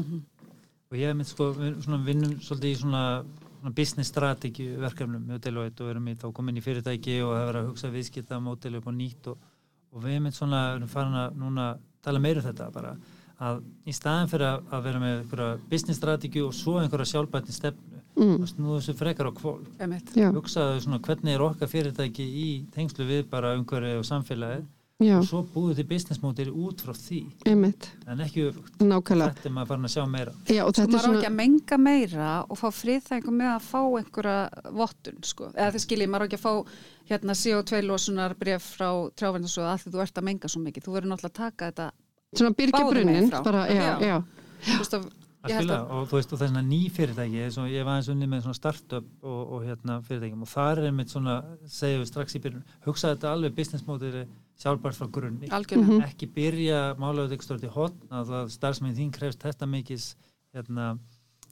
og 0.87 0.95
ég 0.97 1.11
hef 1.11 1.17
mitt 1.19 1.29
sko, 1.29 1.51
við 1.57 1.75
svona 1.83 1.99
vinnum 2.05 2.37
svolítið 2.43 2.71
í 2.71 2.79
svona, 2.79 3.03
svona 3.59 3.75
business 3.75 4.13
strategi 4.13 4.69
verkefnum 4.79 5.27
með 5.27 5.43
Deloitte 5.45 5.83
og 5.83 5.91
erum 5.91 6.07
í 6.07 6.15
þá 6.15 6.27
komin 6.33 6.57
í 6.57 6.63
fyrirtæki 6.63 7.19
og 7.25 7.35
verið 7.35 7.61
að 7.61 7.69
hugsa 7.71 7.91
viðskipta 7.93 8.39
mótili 8.43 8.79
upp 8.79 8.87
á 8.87 8.93
nýtt 8.95 9.29
og, 9.33 9.37
og 9.93 10.03
við 10.05 10.21
mitt 10.23 10.37
svona 10.37 10.63
erum 10.77 10.91
farin 10.91 11.19
að 11.19 11.37
núna 11.41 11.67
tala 12.03 12.23
meira 12.23 12.41
um 12.41 12.47
þetta 12.47 12.71
bara 12.73 12.95
að 13.37 13.61
í 13.85 13.93
staðin 13.93 14.31
fyrir 14.31 14.47
að, 14.49 14.63
að 14.73 14.87
vera 14.87 15.01
með 15.01 15.19
einhverja 15.19 15.57
business 15.69 15.99
strategi 15.99 16.41
og 16.41 16.55
svo 16.57 16.79
einhverja 16.81 17.11
sjálfbætni 17.11 17.53
stefnu 17.53 17.99
mm. 18.17 18.39
að 18.39 18.49
snúðu 18.53 18.79
þessu 18.79 18.95
frekar 18.97 19.29
á 19.29 19.33
kvól 19.37 19.59
hugsaðu 20.37 20.81
svona 20.85 21.01
hvernig 21.05 21.35
er 21.35 21.43
okkar 21.45 21.71
fyrirtæki 21.71 22.25
í 22.25 22.47
tengslu 22.73 23.05
við 23.09 23.27
bara 23.29 23.53
umhverfið 23.59 24.01
og 24.01 24.07
samfélagið 24.09 24.65
já, 25.03 25.17
og 25.19 25.25
svo 25.29 25.41
búið 25.53 25.75
til 25.77 25.85
business 25.91 26.21
mótili 26.23 26.51
út 26.51 26.81
frá 26.81 26.93
því. 26.97 27.19
Einmitt. 27.45 27.89
En 28.09 28.23
ekki 28.25 28.47
nákvæmlega, 28.81 29.35
þetta 29.37 29.49
er 29.49 29.53
maður 29.57 29.69
farin 29.71 29.87
að 29.89 29.93
sjá 29.93 30.05
meira. 30.09 30.33
Já 30.49 30.61
og 30.65 30.73
þetta 30.73 30.87
maður 30.87 30.97
á 30.97 31.05
svona 31.05 31.19
ekki 31.19 31.29
að 31.29 31.37
menga 31.37 31.77
meira 31.83 32.29
og 32.47 32.59
fá 32.61 32.67
friðþængum 32.79 33.37
með 33.41 33.51
að 33.53 33.67
fá 33.67 33.79
einhverja 34.01 34.71
vottun, 34.79 35.21
sko. 35.23 35.51
Eða 35.53 35.69
þið 35.75 35.85
skiljið, 35.85 36.11
maður 36.13 36.25
á 36.25 36.27
ekki 36.27 36.39
að 36.39 36.45
fá 36.47 36.53
hérna 37.11 37.37
CO2 37.43 37.83
losunar 37.85 38.35
bref 38.39 38.71
frá 38.77 38.89
trjávendarsöðu 39.21 39.69
að 39.69 39.83
því 39.85 39.93
þú 39.93 40.03
ert 40.07 40.17
að 40.17 40.27
menga 40.31 40.51
svo 40.51 40.63
mikið. 40.65 40.87
Þú 40.87 40.97
verður 40.97 41.13
náttúrulega 41.13 41.33
að 41.33 41.39
taka 41.43 41.71
þetta, 41.71 41.87
svona 42.33 42.57
Báðum 42.57 42.91
brunnin 42.91 43.29
bara, 43.45 43.63
já, 43.71 43.87
Já. 44.01 44.17
að, 44.97 45.07
að, 45.55 45.91
og 45.93 46.07
þú 46.09 46.17
veist, 46.17 46.33
og 46.33 46.39
það 46.39 46.45
er 46.47 46.51
svona 46.51 46.65
ný 46.67 46.79
fyrirtæki 46.93 47.43
eins 47.45 47.57
og 47.61 47.69
ég 47.71 47.85
var 47.85 47.97
aðeins 47.97 48.09
unni 48.13 48.29
með 48.29 48.43
svona 48.45 48.57
startup 48.57 49.07
og, 49.23 49.41
og 49.57 49.65
hérna 49.67 49.97
fyrirtækjum 50.07 50.43
og 50.45 50.51
þar 50.51 50.81
er 50.81 50.89
einmitt 50.89 51.13
svona, 51.13 51.37
segjum 51.71 52.03
við 52.03 52.09
strax 52.11 52.37
í 52.37 52.41
byrjun 52.43 52.65
hugsa 52.87 53.13
þetta 53.13 53.33
alveg 53.33 53.57
business 53.57 53.87
mótili 53.87 54.25
sjálfbært 54.57 54.97
frá 54.97 55.09
grunni, 55.13 55.51
algjörlega. 55.53 55.99
Mhm. 55.99 56.07
ekki 56.07 56.29
byrja 56.33 56.81
stort 57.45 57.63
í 57.63 57.71
hotn 57.71 58.09
að 58.09 58.33
það 58.33 58.51
starfsminn 58.57 58.97
þín 58.97 59.13
krefst 59.13 59.43
þetta 59.45 59.69
mikis 59.69 60.15
hérna 60.55 60.97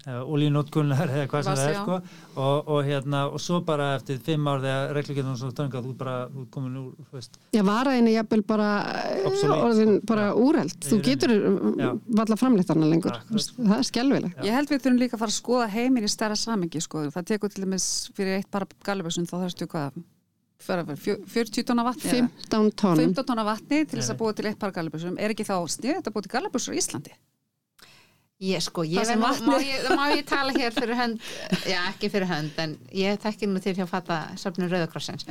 olíunótkunnar 0.05 1.09
eða 1.09 1.27
hvað 1.31 1.45
sem 1.47 1.55
það 1.57 1.69
er 1.71 1.77
sko 1.79 1.95
og, 2.37 2.67
og 2.75 2.79
hérna, 2.85 3.21
og 3.33 3.41
svo 3.41 3.57
bara 3.65 3.87
eftir 3.97 4.19
fimm 4.21 4.45
ár 4.51 4.59
þegar 4.61 4.91
reglugjörnum 4.99 5.37
svo 5.39 5.49
töngað, 5.57 5.87
þú 5.87 5.93
bara, 5.97 6.15
þú 6.29 6.43
komin 6.53 6.75
úr, 6.81 6.91
veist, 7.15 7.39
já, 7.55 7.61
varaðinni 7.65 8.13
jafnvel 8.13 8.43
bara 8.45 8.67
eh, 9.01 9.25
Obsolete, 9.31 9.61
orðin 9.65 9.93
sko. 9.97 10.05
bara 10.11 10.27
Já. 10.29 10.35
úreld, 10.45 10.75
þú 10.85 10.99
getur 11.09 11.33
Já. 11.81 11.89
valla 12.21 12.37
framleitt 12.37 12.69
hana 12.75 12.89
lengur, 12.91 13.15
Akkurat. 13.17 13.33
Veist, 13.39 13.55
það 13.57 13.77
er 13.81 13.87
skelvilegt 13.89 14.37
Já. 14.37 14.45
Ég 14.51 14.57
held 14.59 14.73
við 14.75 14.83
þurfum 14.85 15.01
líka 15.01 15.17
að 15.17 15.23
fara 15.25 15.33
að 15.33 15.39
skoða 15.41 15.69
heiminn 15.73 16.05
í 16.05 16.11
stærra 16.13 16.37
samengi 16.37 16.81
sko. 16.85 17.05
Það 17.15 17.29
tekur 17.33 17.55
til 17.55 17.65
dæmis 17.65 17.87
fyrir 18.13 18.37
eitt 18.43 18.51
bara 18.53 18.69
galiböksun 18.85 19.25
þá 19.25 19.35
þarfstu 19.41 19.67
hvað 19.73 19.97
fyrir 20.65 20.97
fjö- 21.01 21.21
40 21.33 21.65
tonna 21.67 21.83
vatni 21.85 22.09
eða 22.09 22.29
15 22.45 22.71
tonn 22.79 23.01
15 23.01 23.25
tonna 23.27 23.43
vatni 23.45 23.81
til 23.85 23.99
þess 23.99 24.13
að 24.13 24.19
búa 24.21 24.33
til 24.37 24.45
eitt 24.49 24.59
par 24.61 24.71
galiböksum. 24.75 25.17
Er 25.19 25.33
ekki 25.33 25.45
þá 25.45 25.57
sniðið 25.67 26.05
að 26.05 26.13
búa 26.15 26.25
til 26.25 26.31
galiböksur 26.37 26.73
í 26.77 26.79
Íslandi? 26.81 27.11
Ég 28.43 28.59
sko, 28.59 28.83
ég 28.83 28.99
Það 28.99 29.05
sem 29.07 29.21
verð 29.21 29.37
nú- 29.45 29.51
vatnið- 29.53 29.53
má, 29.53 29.59
ég, 29.63 29.95
má 29.95 30.05
ég 30.17 30.25
tala 30.27 30.51
hér 30.51 30.73
fyrir 30.75 30.95
hönd, 30.99 31.19
já 31.71 31.77
ekki 31.93 32.09
fyrir 32.11 32.27
hönd, 32.27 32.57
en 32.59 32.73
ég 32.91 33.17
þekki 33.23 33.47
nú 33.47 33.61
til 33.63 33.73
hjá 33.77 33.85
fatta 33.87 34.17
söfnum 34.35 34.67
Rauðakrossins, 34.69 35.23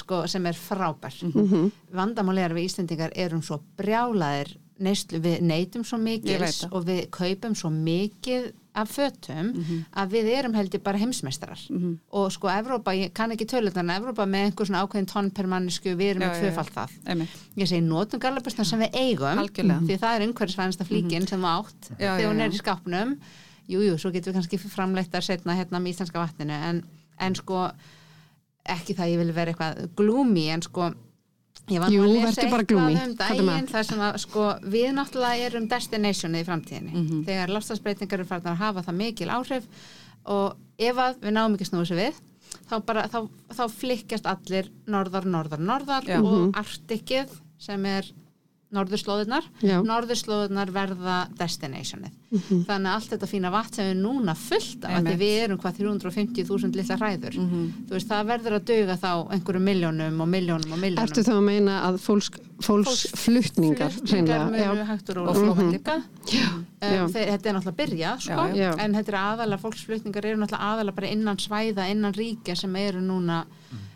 sko, 0.00 0.22
sem 0.26 0.46
er 0.48 0.54
frábær. 0.56 1.12
mhm, 1.28 1.70
Vandamáli 1.92 2.40
er 2.40 2.54
að 2.54 2.56
við 2.62 2.70
Íslendingar 2.70 3.12
erum 3.14 3.42
svo 3.44 3.60
brjálaðir 3.76 4.54
neyslu, 4.80 5.20
við 5.20 5.40
neytum 5.42 5.84
svo 5.84 5.98
það. 5.98 6.72
og 6.72 6.84
við 6.86 7.10
kaupum 7.10 7.54
svo 7.54 7.68
mikið 7.70 8.52
af 8.78 8.90
fötum 8.94 9.48
að 9.92 10.12
við 10.14 10.28
erum 10.36 10.54
heldur 10.54 10.82
bara 10.84 10.98
heimsmeistarar. 11.02 11.60
Mhm. 11.70 11.96
og 12.12 12.30
sko 12.32 12.48
Evrópa, 12.52 12.94
ég 12.94 13.12
kann 13.12 13.30
ekki 13.34 13.46
tölutan 13.50 13.90
Evrópa 13.90 14.26
með 14.26 14.46
einhver 14.48 14.66
svona 14.70 14.84
ákveðin 14.86 15.08
tonn 15.10 15.30
per 15.34 15.46
mannesku 15.50 15.94
við 15.98 16.14
erum 16.14 16.22
Já, 16.22 16.28
með 16.30 16.40
tvöfalt 16.44 16.72
það. 16.76 16.94
Einmitt. 17.06 17.36
ég 17.56 17.68
segi 17.68 17.82
notum 17.82 18.20
gallabustan 18.20 18.64
sem 18.64 18.80
við 18.80 18.94
eigum 18.94 19.38
Algjörlega. 19.44 19.80
því 19.88 19.98
það 19.98 20.16
er 20.20 20.26
umhverfisvænasta 20.28 20.84
flíkin 20.88 21.28
sem 21.28 21.40
þú 21.40 21.52
átt 21.58 21.90
Já, 21.98 22.16
þegar 22.16 22.30
hún 22.32 22.40
er 22.40 22.50
í 22.50 22.62
skápnum. 22.62 23.18
Jújú, 23.68 23.90
jú, 23.92 23.98
svo 24.00 24.10
getum 24.10 24.32
við 24.32 24.38
kannski 24.40 24.58
framleittar 24.58 25.20
setna 25.22 25.52
hérna 25.58 25.76
með 25.82 25.92
íslenska 25.92 26.18
vatninu 26.22 26.52
en, 26.56 26.82
en 27.20 27.34
sko 27.34 27.70
ekki 28.68 28.94
það 28.96 29.10
ég 29.12 29.18
vil 29.22 29.32
vera 29.36 29.52
eitthvað 29.52 29.90
gloomy 29.96 30.46
en 30.52 30.62
sko 30.62 30.90
ég 31.70 31.80
var 31.82 31.90
nú 31.92 32.02
að 32.02 32.12
lesa 32.14 32.42
eitthvað 32.42 32.72
um 33.04 33.14
daginn 33.18 33.66
þar 33.70 33.84
sem 33.88 34.00
að 34.00 34.18
sko 34.24 34.44
við 34.74 34.88
náttúrulega 34.96 35.48
erum 35.50 35.68
destinationið 35.68 36.40
í 36.44 36.48
framtíðinni 36.48 36.92
Mhm. 36.94 37.24
þegar 37.26 37.52
lofstafsbreytingar 37.54 38.18
eru 38.20 38.28
farnar 38.28 38.52
að 38.54 38.62
hafa 38.64 38.82
það 38.88 38.98
mikil 39.02 39.28
áhrif 39.28 39.64
og 40.26 40.56
ef 40.78 40.96
að 40.96 41.18
við 41.22 41.32
náum 41.36 41.54
ekki 41.56 41.68
snúið 41.70 41.90
sér 41.90 42.00
við 42.02 42.14
þá, 42.70 42.74
bara, 42.86 43.02
þá, 43.08 43.18
þá 43.52 43.62
flikkjast 43.68 44.26
allir 44.26 44.70
norðar, 44.86 45.24
norðar, 45.24 45.58
norðar 45.60 46.04
Já. 46.08 46.18
og 46.22 46.52
artikið 46.56 47.28
sem 47.58 47.84
er 47.86 48.04
norðurslóðunar 48.74 49.46
norðurslóðunar 49.88 50.70
verða 50.74 51.16
destinationið. 51.38 52.12
Þannig 52.68 52.88
að 52.90 52.92
allt 52.92 53.12
þetta 53.14 53.28
fína 53.30 53.50
vatn 53.54 53.74
sem 53.78 53.86
er 53.88 53.96
núna 53.96 54.34
fullt 54.36 54.84
af, 54.84 54.98
því 55.06 55.14
við 55.22 55.36
erum 55.46 55.60
hvað 55.62 55.78
350.000 55.80 56.76
litla 56.76 56.98
hræður. 57.00 57.38
Mhm. 57.40 57.62
þú 57.88 57.96
veist, 57.96 58.10
það 58.10 58.28
verður 58.28 58.56
að 58.58 58.66
duga 58.68 58.96
þá 59.00 59.12
einhverjum 59.32 59.64
miljónum 59.70 60.20
og 60.20 60.28
miljónum 60.28 60.74
og 60.76 60.82
miljónum 60.82 61.08
ertu 61.08 61.24
þá 61.24 61.32
að 61.38 61.46
meina 61.48 61.78
að 61.88 61.98
fólks, 62.04 62.30
fólksflutningar 62.68 63.96
og 65.16 65.62
líka. 65.72 65.96
Já. 66.28 66.48
um, 66.52 67.08
þeir, 67.08 67.26
þetta 67.32 67.48
er 67.48 67.56
náttúrulega 67.56 67.78
byrjað 67.80 68.20
sko, 68.26 68.46
Já, 68.52 68.56
já. 68.60 68.70
en 68.84 68.94
þetta 68.98 69.12
er 69.14 69.18
aðalega 69.22 69.62
fólksflutningar 69.64 70.28
eru 70.28 70.42
náttúrulega 70.42 70.72
aðalega 70.74 70.98
bara 71.00 71.12
innan 71.16 71.40
svæða 71.40 71.88
innan 71.88 72.12
ríkja 72.12 72.56
sem 72.58 72.76
eru 72.76 73.00
núna 73.00 73.46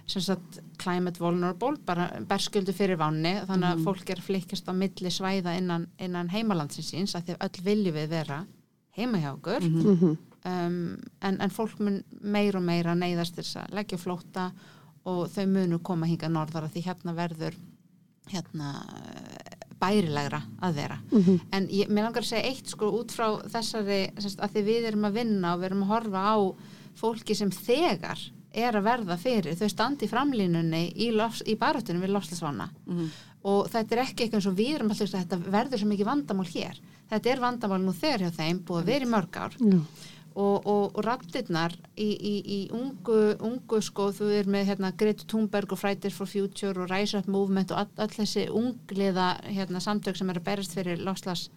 sem 0.07 0.23
sagt 0.25 0.62
climate 0.81 1.21
vulnerable 1.21 1.77
bara 1.87 2.09
berskjöldu 2.29 2.75
fyrir 2.77 2.99
vanni 3.01 3.35
þannig 3.49 3.69
að 3.69 3.85
fólk 3.87 4.11
er 4.11 4.21
að 4.23 4.29
flikkast 4.29 4.69
á 4.69 4.73
milli 4.77 5.13
svæða 5.13 5.57
innan, 5.59 5.87
innan 5.99 6.31
heimalandsins 6.33 6.93
síns 6.93 7.17
að 7.17 7.29
því 7.29 7.37
að 7.37 7.47
öll 7.49 7.65
viljum 7.67 7.99
við 7.99 8.13
vera 8.13 8.43
heima 8.97 9.23
hjá 9.23 9.33
okkur. 9.33 9.67
Mhm. 9.69 10.17
um, 10.45 10.79
en, 11.23 11.41
en 11.41 11.51
fólk 11.55 11.79
mun 11.81 12.03
meir 12.21 12.57
og 12.59 12.65
meira 12.67 12.95
neyðast 12.99 13.37
til 13.37 13.45
þess 13.45 13.61
að 13.63 13.77
leggja 13.79 13.99
á 14.01 14.05
flótta 14.05 14.47
og 15.09 15.29
þau 15.31 15.47
munu 15.51 15.79
koma 15.83 16.07
hingað 16.07 16.35
norðara 16.35 16.71
því 16.71 16.85
hérna 16.87 17.15
verður 17.17 17.57
hérna 18.31 18.75
bærilegra 19.83 20.43
að 20.63 20.77
vera. 20.79 20.99
Mhm. 21.11 21.41
en 21.53 21.67
ég, 21.69 21.89
mér 21.89 22.07
langar 22.07 22.23
að 22.23 22.31
segja 22.31 22.51
eitt 22.51 22.69
sko 22.71 22.91
út 23.01 23.11
frá 23.11 23.43
þessari 23.51 24.13
semst, 24.19 24.39
að 24.39 24.55
því 24.55 24.63
við 24.69 24.87
erum 24.93 25.09
að 25.09 25.19
vinna 25.19 25.55
og 25.55 25.61
við 25.61 25.71
erum 25.71 25.83
að 25.83 25.93
horfa 25.95 26.23
á 26.23 26.37
fólki 26.95 27.35
sem 27.35 27.51
þegar 27.51 28.21
er 28.55 28.73
að 28.79 28.85
verða 28.87 29.17
fyrir, 29.19 29.55
þau 29.59 29.69
standi 29.73 30.09
framlínunni 30.11 30.83
í, 30.95 31.11
í 31.13 31.55
barátunum 31.59 32.03
við 32.05 32.13
lofslagsvána 32.17 32.71
Mhm. 32.87 33.11
og 33.45 33.69
þetta 33.73 33.93
er 33.97 34.03
ekki 34.05 34.25
eitthvað 34.25 34.41
eins 34.41 34.47
og 34.47 34.57
við 34.57 34.75
erum 34.75 34.91
alltaf 34.91 35.15
að 35.15 35.21
þetta 35.25 35.39
verður 35.51 35.79
svo 35.79 35.89
mikið 35.89 36.07
vandamál 36.07 36.47
hér. 36.47 36.81
Þetta 37.11 37.31
er 37.33 37.41
vandamál 37.41 37.81
nú 37.85 37.93
þegar 37.93 38.21
hjá 38.21 38.31
þeim 38.37 38.61
búið 38.65 38.83
að 38.83 38.87
vera 38.93 39.05
í 39.05 39.09
mörg 39.09 39.37
ár. 39.37 39.57
Já. 39.59 39.79
og, 40.35 40.67
og, 40.67 40.97
og 40.97 41.05
rattirnar 41.05 41.75
í, 41.95 42.07
í, 42.17 42.35
í 42.49 42.71
ungu, 42.73 43.37
ungu 43.45 43.83
sko, 43.85 44.07
þú 44.17 44.31
er 44.33 44.47
með 44.49 44.65
hérna, 44.71 44.91
Greta 44.97 45.25
Thunberg 45.29 45.73
og 45.73 45.79
Fridays 45.79 46.15
for 46.17 46.25
Future 46.27 46.81
og 46.81 46.89
Rise 46.89 47.19
Up 47.19 47.27
Movement 47.29 47.71
og 47.71 47.77
all, 47.83 47.91
all 47.99 48.09
þessi 48.09 48.47
ungliða 48.49 49.27
hérna, 49.45 49.77
samtök 49.85 50.17
sem 50.17 50.31
eru 50.33 50.41
að 50.41 50.45
berast 50.47 50.73
fyrir 50.73 51.03
lofslags 51.05 51.51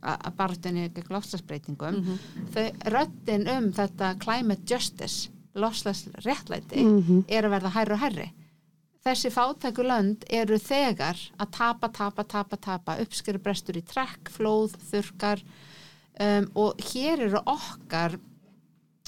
að 0.00 0.30
barðinni 0.38 0.86
gegn 0.94 1.10
lofslagsbreytingum 1.10 1.98
þau 2.54 2.70
röddin 2.94 3.48
um 3.50 3.72
þetta 3.72 4.12
climate 4.22 4.62
justice 4.64 5.28
lofslags 5.54 6.04
réttlæti 6.24 6.84
Mhm. 6.84 7.24
er 7.28 7.42
að 7.44 7.50
verða 7.56 7.70
hærri 7.74 7.92
og 7.92 7.98
hærri. 8.04 8.28
Þessi 9.04 9.30
fátæku 9.32 9.82
lönd 9.82 10.24
eru 10.28 10.58
þegar 10.58 11.16
að 11.40 11.50
tapa, 11.50 11.88
tapa, 11.88 12.22
tapa, 12.24 12.56
tapa 12.56 12.96
uppskeri 13.00 13.38
brestur 13.38 13.74
í 13.76 13.82
trekk, 13.82 14.28
flóð, 14.30 14.74
þurkar 14.90 15.40
um, 16.20 16.50
og 16.54 16.76
hér 16.76 17.20
eru 17.24 17.40
okkar 17.46 18.18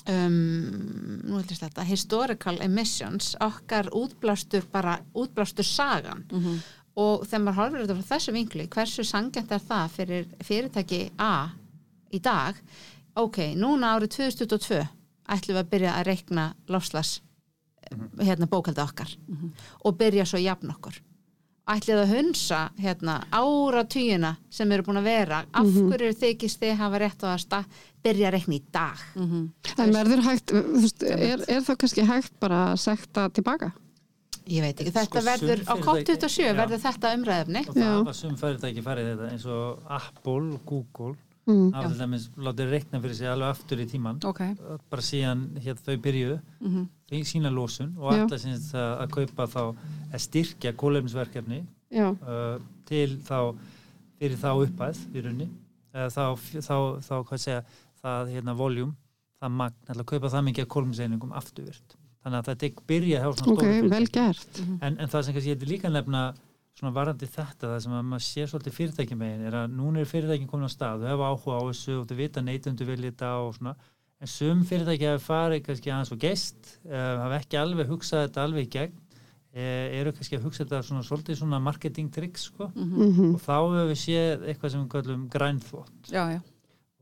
um, 0.08 1.20
nú 1.28 1.38
ætlum 1.42 1.58
þetta 1.60 1.84
historical 1.86 2.58
emissions, 2.64 3.34
okkar 3.40 3.90
útblástur 3.92 4.64
bara, 4.72 4.98
útblástur 5.14 5.64
sagan. 5.66 6.24
Og 6.96 7.22
þegar 7.24 7.44
maður 7.44 7.58
horfir 7.60 7.84
þetta 7.86 7.98
frá 8.00 8.16
þessu 8.16 8.32
vinkli, 8.36 8.66
hversu 8.68 9.04
sangjant 9.04 9.52
er 9.52 9.62
það 9.64 9.92
fyrir 9.96 10.26
fyrirtæki 10.44 11.10
A 11.18 11.48
í 12.12 12.18
dag, 12.20 12.56
ok, 13.16 13.38
núna 13.56 13.94
árið 13.96 14.10
2022 14.16 14.82
ætlum 15.32 15.56
við 15.56 15.62
að 15.64 15.70
byrja 15.74 15.94
að 15.98 16.06
reikna 16.10 16.44
lofslas 16.68 17.14
hérna 18.22 18.46
bókaldi 18.48 18.80
okkar 18.84 19.10
og 19.84 19.96
byrja 20.00 20.24
svo 20.28 20.38
að 20.40 20.46
jafna 20.46 20.76
okkur. 20.76 21.00
Ætlið 21.72 22.00
að 22.02 22.12
hunsa 22.16 22.60
hérna 22.82 23.20
áratugina 23.30 24.32
sem 24.50 24.72
eru 24.74 24.82
búin 24.88 24.98
að 24.98 25.06
vera? 25.06 25.42
Af 25.54 25.68
hverju 25.76 26.14
þykist 26.18 26.58
þið 26.62 26.72
hafa 26.80 26.98
rétt 27.04 27.22
á 27.22 27.28
að 27.36 27.76
byrja 28.02 28.30
að 28.30 28.34
reikna 28.34 28.56
í 28.56 28.62
dag? 28.74 29.04
En 29.78 29.94
verður 29.94 30.24
hægt, 30.26 30.50
veist, 30.82 31.04
er, 31.06 31.44
er 31.46 31.62
það 31.62 31.78
kannski 31.84 32.06
hægt 32.08 32.34
bara 32.42 32.64
að 32.72 32.80
sekta 32.82 33.28
tilbaka? 33.30 33.70
ég 34.50 34.58
veit 34.64 34.74
ekki, 34.80 34.90
þetta 34.90 35.06
Sko, 35.06 35.20
verður 35.22 35.60
á 35.62 35.74
fyrirtæki- 35.78 35.84
COP27 35.86 36.46
Já. 36.48 36.54
verður 36.58 36.80
þetta 36.82 37.10
umræðefni 37.14 37.60
og 37.62 37.76
það 37.76 38.00
var 38.08 38.16
sum 38.18 38.32
fyrirtæki 38.40 38.82
farið 38.82 39.10
þetta 39.12 39.28
eins 39.30 39.44
og 39.46 39.84
Apple, 39.98 40.58
Google 40.66 41.12
Mm. 41.46 41.72
hafa 41.74 41.88
til 41.90 41.98
dæmis 41.98 42.28
látið 42.38 42.68
reikna 42.70 43.00
fyrir 43.02 43.14
sig 43.18 43.26
alveg 43.26 43.48
aftur 43.50 43.80
í 43.82 43.86
tíman 43.90 44.20
Ok, 44.24 44.40
bara 44.90 45.02
síðan 45.02 45.40
hér 45.58 45.74
þau 45.82 45.96
byrjuðu 46.04 46.36
Mhm. 46.60 46.84
í 47.12 47.22
sína 47.26 47.50
lósun 47.50 47.96
og 47.98 48.12
alltaf 48.12 48.40
sinns 48.40 48.68
að, 48.74 49.08
kaupa 49.10 49.46
þá 49.50 49.62
að 50.14 50.20
styrkja 50.22 50.72
kólefnisverkefni 50.78 51.64
uh, 52.22 52.58
til 52.86 53.18
þá 53.26 53.54
fyrir 54.20 54.38
þá 54.38 54.50
uppæð 54.62 55.00
í 55.16 55.24
runni 55.26 55.48
uh, 55.94 56.06
þá, 56.14 56.36
þá, 56.62 56.76
þá 57.02 57.14
hvað 57.26 57.38
segja 57.42 57.64
það 58.02 58.30
hérna 58.36 58.54
voljum 58.54 58.94
það 59.42 59.50
magn, 59.58 59.74
að 59.90 60.04
kaupa 60.06 60.30
það 60.30 60.44
mikið 60.46 60.62
af 60.62 60.68
kólefniseiningum 60.76 61.32
afturvirt 61.34 61.96
þannig 62.22 62.38
að 62.38 62.48
þetta 62.52 62.66
ekki 62.70 62.86
byrja 62.86 63.18
hjá 63.18 63.30
svona 63.34 63.52
ok, 63.52 63.58
stórum 63.58 63.90
vel 63.90 64.06
fyrirtækjum. 64.06 64.12
gert. 64.14 64.82
en, 64.86 64.98
en 65.02 65.08
það 65.10 65.22
sem 65.26 65.34
kannski 65.34 65.50
ég 65.50 65.56
hefði 65.58 65.72
líka 65.74 65.90
nefna 65.90 66.22
svona 66.78 66.92
varandi 66.96 67.28
þetta, 67.28 67.68
það 67.68 67.80
sem 67.84 67.94
að 67.96 68.04
maður 68.08 68.24
sér 68.26 68.50
svolítið 68.50 68.76
fyrirtækjum 68.78 69.20
megin, 69.20 69.46
er 69.48 69.56
að 69.60 69.74
núna 69.76 70.02
er 70.02 70.08
fyrirtækjum 70.08 70.50
komin 70.50 70.70
á 70.70 70.72
stað, 70.72 71.02
þau 71.04 71.10
hefa 71.12 71.30
áhuga 71.32 71.58
á 71.60 71.62
þessu 71.68 71.96
og 71.98 72.06
þau 72.08 72.16
vita 72.22 72.44
neytundu 72.44 72.88
vilja 72.88 73.12
þetta 73.12 73.32
og 73.42 73.56
svona. 73.58 73.74
En 74.22 74.30
sum 74.30 74.62
fyrirtæki 74.68 75.08
hafa 75.10 75.24
farið 75.26 75.64
kannski 75.66 75.92
aðeins 75.92 76.12
og 76.14 76.20
geist, 76.22 76.76
uh, 76.86 77.24
hafa 77.24 77.40
ekki 77.42 77.58
alveg 77.60 77.90
hugsað 77.90 78.28
þetta 78.28 78.46
alveg 78.46 78.68
í 78.68 78.72
gegn 78.76 78.94
uh, 78.96 79.98
eru 79.98 80.14
kannski 80.16 80.38
að 80.38 80.46
hugsa 80.46 80.62
þetta 80.64 80.80
svona 80.86 81.04
svolítið 81.06 81.40
svona 81.42 81.60
marketing 81.62 82.12
tricks 82.14 82.46
sko. 82.48 82.70
Mm 82.72 83.34
og 83.34 83.42
þá 83.42 83.56
hefur 83.58 83.90
við 83.90 84.00
séð 84.06 84.46
eitthvað 84.48 84.74
sem 84.74 84.84
við 84.84 84.92
kallum 84.94 85.26
grænþvott 85.32 86.12
já, 86.14 86.22
já, 86.36 86.40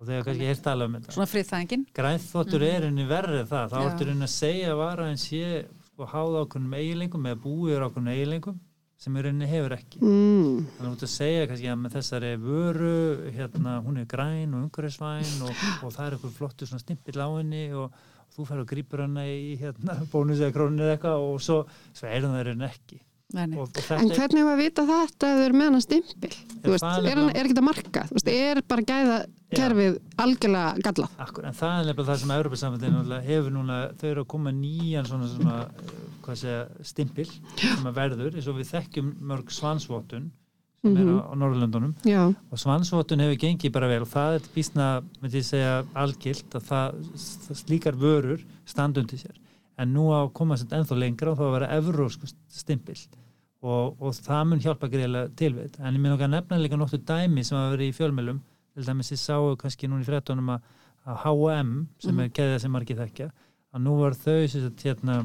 og 0.01 0.09
hefur 0.09 0.27
kannski 0.31 0.49
heyrt 0.49 0.71
alveg 0.73 0.91
um 0.91 0.97
þetta. 0.99 1.15
Svona 1.19 1.31
friðþæðingin. 1.35 1.87
Grænþvottur 2.01 2.67
er 2.67 2.89
henni 2.89 3.07
verrið 3.11 3.47
það. 3.53 3.71
Þá 3.75 3.79
Já. 3.79 3.87
ertu 3.91 4.09
henni 4.11 4.27
að 4.27 4.35
segja 4.35 4.73
að 4.73 4.81
vara 4.81 5.11
en 5.13 5.21
sé 5.21 5.45
sko 5.91 6.09
háða 6.09 6.45
ákveðnum 6.47 6.77
eiginleikum 6.81 7.31
eða 7.31 7.41
búið 7.45 7.85
ákveðnum 7.85 8.15
eiginleikum 8.17 8.59
sem 9.01 9.17
í 9.17 9.23
rauninni 9.25 9.49
hefur 9.49 9.73
ekki 9.79 10.01
Mm. 10.05 10.67
þannig 10.77 10.85
að 10.85 10.87
þú 10.87 10.93
ert 10.93 11.05
að 11.07 11.13
segja 11.15 11.47
kannski 11.51 11.71
að 11.73 11.79
með 11.81 11.95
þessari 11.97 12.33
vöru 12.45 12.95
hérna, 13.37 13.75
hún 13.87 14.01
er 14.03 14.09
græn 14.11 14.55
og 14.55 14.65
umhverfisvæn 14.67 15.45
og, 15.49 15.53
og 15.85 15.95
það 15.97 16.07
er 16.07 16.17
eitthvað 16.19 16.39
flottu 16.39 16.69
svona 16.69 16.85
stimpill 16.85 17.21
á 17.25 17.29
henni 17.39 17.63
og, 17.73 17.87
og 18.27 18.35
þú 18.37 18.49
fær 18.51 18.63
og 18.65 18.69
grípur 18.75 19.05
hana 19.07 19.25
í 19.27 19.55
hérna, 19.61 19.97
bónus 20.13 20.43
eða 20.43 20.53
krónir 20.59 20.85
eða 20.87 20.99
eitthvað 20.99 21.25
og 21.31 21.41
svo, 21.45 21.63
svo 21.97 22.11
er 22.13 22.27
það 22.29 22.53
henni 22.53 22.69
ekki 22.69 23.01
En 23.31 23.53
hvernig 24.11 24.41
hefur 24.41 24.51
að 24.51 24.61
vita 24.61 24.85
þetta 24.89 25.29
ef 25.29 25.37
þau 25.39 25.45
eru 25.45 25.59
með 25.59 25.69
hana 25.69 25.81
stimpil? 25.85 26.33
Þú 26.61 26.73
veist, 26.75 26.87
er 26.87 27.07
er, 27.07 27.21
hann, 27.21 27.29
er 27.31 27.45
ekki 27.45 27.55
þetta 27.55 27.67
marka? 27.67 28.03
Þú 28.09 28.17
veist, 28.17 28.31
er 28.33 28.61
bara 28.71 28.87
gæða 28.89 29.19
kerfið 29.55 29.99
algjörlega 30.25 30.85
gallað? 30.87 31.15
Akkur, 31.25 31.47
en 31.47 31.57
það 31.61 31.77
er 31.77 31.87
nefnilega 31.89 32.09
það 32.11 32.21
sem 32.23 32.35
Európa-samfélagin 32.37 33.29
hefur 33.29 33.55
núna, 33.55 33.79
þau 34.01 34.09
eru 34.11 34.25
að 34.25 34.29
koma 34.35 34.53
nýjan 34.55 35.09
svona, 35.09 35.31
svona 35.31 35.57
hvað 36.25 36.41
segja, 36.43 36.61
stimpil 36.91 37.29
sem 37.31 37.89
að 37.91 37.97
verður, 38.01 38.35
eins 38.35 38.51
og 38.51 38.59
við 38.59 38.71
þekkjum 38.75 39.13
mörg 39.31 39.55
svansvotun 39.55 40.29
sem 40.81 40.97
er 40.97 41.11
á, 41.13 41.17
á 41.29 41.35
Norðurlöndunum. 41.37 41.95
Já, 42.09 42.23
og 42.31 42.61
svansvotun 42.61 43.23
hefur 43.25 43.41
gengið 43.43 43.75
bara 43.75 43.91
vel 43.91 44.03
og 44.07 44.11
það 44.11 44.39
er 44.39 44.51
býsna, 44.55 44.91
myndi 45.21 45.43
ég 45.43 45.49
segja, 45.51 45.81
algilt 45.99 46.57
að 46.57 46.69
það, 46.71 47.01
það 47.47 47.63
slíkar 47.65 47.99
vörur 48.01 48.45
standundi 48.69 49.21
sér, 49.21 49.37
en 49.81 49.93
nú 49.97 50.09
á 50.15 50.25
að 50.25 50.33
koma 50.41 50.57
sem 50.61 50.71
ennþá 50.73 51.01
lengra 51.03 51.35
og 51.35 51.41
þá 51.41 51.45
að 51.49 51.57
vera 51.59 51.73
evrósku 51.81 52.31
stimpil 52.31 52.97
og, 53.61 54.01
og 54.01 54.15
það 54.17 54.45
mun 54.49 54.63
hjálpa 54.65 54.89
greiðlega 54.93 55.33
til 55.37 55.53
við, 55.55 55.69
þetta. 55.69 55.85
en 55.85 55.97
ég 55.97 56.03
minn 56.03 56.15
okkar 56.15 56.33
nefna 56.33 56.61
líka 56.61 56.79
nokkuð 56.81 57.05
dæmi 57.11 57.45
sem 57.45 57.59
hafa 57.59 57.75
verið 57.75 57.91
í 57.91 57.97
fjölmjölum 57.99 58.41
til 58.75 58.87
dæmis 58.87 59.13
ég 59.13 59.21
sáu 59.21 59.57
kannski 59.61 59.91
núna 59.91 60.05
í 60.05 60.09
fréttunum 60.09 60.53
að, 60.55 60.69
að 61.05 61.25
H&M 61.25 61.75
sem 62.01 62.23
er 62.25 62.33
keðið 62.39 62.59
sem 62.65 62.73
margir 62.73 63.01
þekkja 63.01 63.29
að 63.71 63.85
nú 63.85 63.97
var 64.01 64.17
þau 64.19 64.39
sem 64.51 64.71
hérna, 64.83 65.21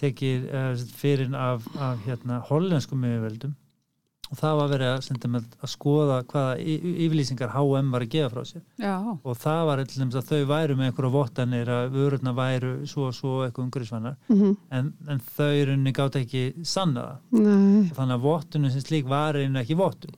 tekið 0.00 0.48
uh, 0.48 0.70
fyrir 0.98 1.34
af, 1.36 1.66
af 1.76 2.04
hérna, 2.06 2.40
hollenskum 2.48 3.04
yfirveldum 3.06 3.54
og 4.28 4.36
það 4.36 4.56
var 4.60 4.68
verið 4.74 4.90
að, 4.92 4.98
sagt, 5.06 5.24
að 5.64 5.70
skoða 5.72 6.16
hvaða 6.28 6.56
yfirlýsingar 6.60 7.52
H&M 7.54 7.90
var 7.94 8.04
að 8.04 8.10
gefa 8.12 8.30
frá 8.34 8.44
sér. 8.50 8.62
Já, 8.82 8.94
og 9.24 9.36
það 9.40 9.60
var 9.70 9.82
dæmis 9.88 10.18
að 10.20 10.28
þau 10.28 10.40
væru 10.52 10.76
með 10.78 10.90
einhverja 10.90 11.12
vottanir 11.14 11.70
að 11.72 11.90
vörurna 11.96 12.34
væru 12.36 12.72
svo 12.90 13.06
og 13.08 13.14
svo 13.16 13.34
eitthvað 13.46 13.64
umhverfisvannar 13.68 14.16
mm 14.28 14.56
en, 14.78 14.92
en 15.08 15.20
þau 15.36 15.48
í 15.56 15.62
rauninni 15.68 15.92
gátt 15.96 16.18
ekki 16.20 16.42
sanna 16.68 17.06
það. 17.08 17.20
Nei, 17.40 17.84
og 17.88 17.94
þannig 17.96 18.16
að 18.18 18.26
vottunum 18.28 18.70
sem 18.74 18.84
slík 18.84 19.08
var 19.08 19.38
einu 19.40 19.62
ekki 19.62 19.76
vottun. 19.78 20.12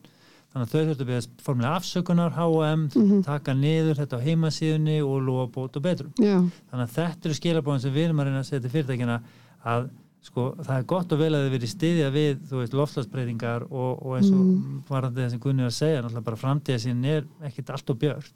Þannig 0.50 0.66
að 0.66 0.72
þau 0.72 0.80
þurftu 0.88 1.04
að 1.04 1.10
byrja 1.12 1.44
formulega 1.46 1.76
afsökunar 1.78 2.32
H&M, 2.34 2.80
Mhm. 2.98 3.20
taka 3.22 3.52
niður 3.54 4.00
þetta 4.00 4.18
á 4.18 4.24
heimasíðunni 4.26 4.96
og 5.06 5.20
lofa 5.22 5.46
bót 5.54 5.76
og 5.78 5.82
betrum 5.84 6.10
já, 6.18 6.40
þannig 6.72 6.88
að 6.88 6.96
þetta 6.98 7.28
eru 7.30 7.36
skilabóðin 7.38 7.80
sem 7.84 7.94
við 7.94 8.04
erum 8.08 8.18
að 8.18 8.26
reyna 8.26 8.40
að 8.42 8.48
setja 8.50 8.72
fyrirtækina 8.74 9.20
að 9.64 9.90
sko, 10.22 10.54
það 10.60 10.74
er 10.78 10.84
gott 10.90 11.12
og 11.12 11.18
vel 11.22 11.30
að 11.32 11.46
þið 11.46 11.54
verið 11.56 11.70
stiðja 11.74 12.10
við 12.12 12.40
þú 12.50 12.58
veist, 12.60 12.74
loftslagsbreytingar 12.76 13.62
og, 13.70 14.02
og 14.06 14.16
eins 14.18 14.30
og 14.30 14.40
Mm. 14.44 14.82
varandi 14.88 15.22
það 15.24 15.30
sem 15.30 15.40
Gunni 15.40 15.62
var 15.64 15.70
að 15.72 15.78
segja 15.80 16.02
náttúrulega 16.02 16.24
bara 16.28 16.36
framtíða 16.44 16.80
sín 16.84 17.04
er 17.08 17.24
ekkit 17.48 17.70
allt 17.70 17.90
og 17.90 17.98
björn 17.98 18.28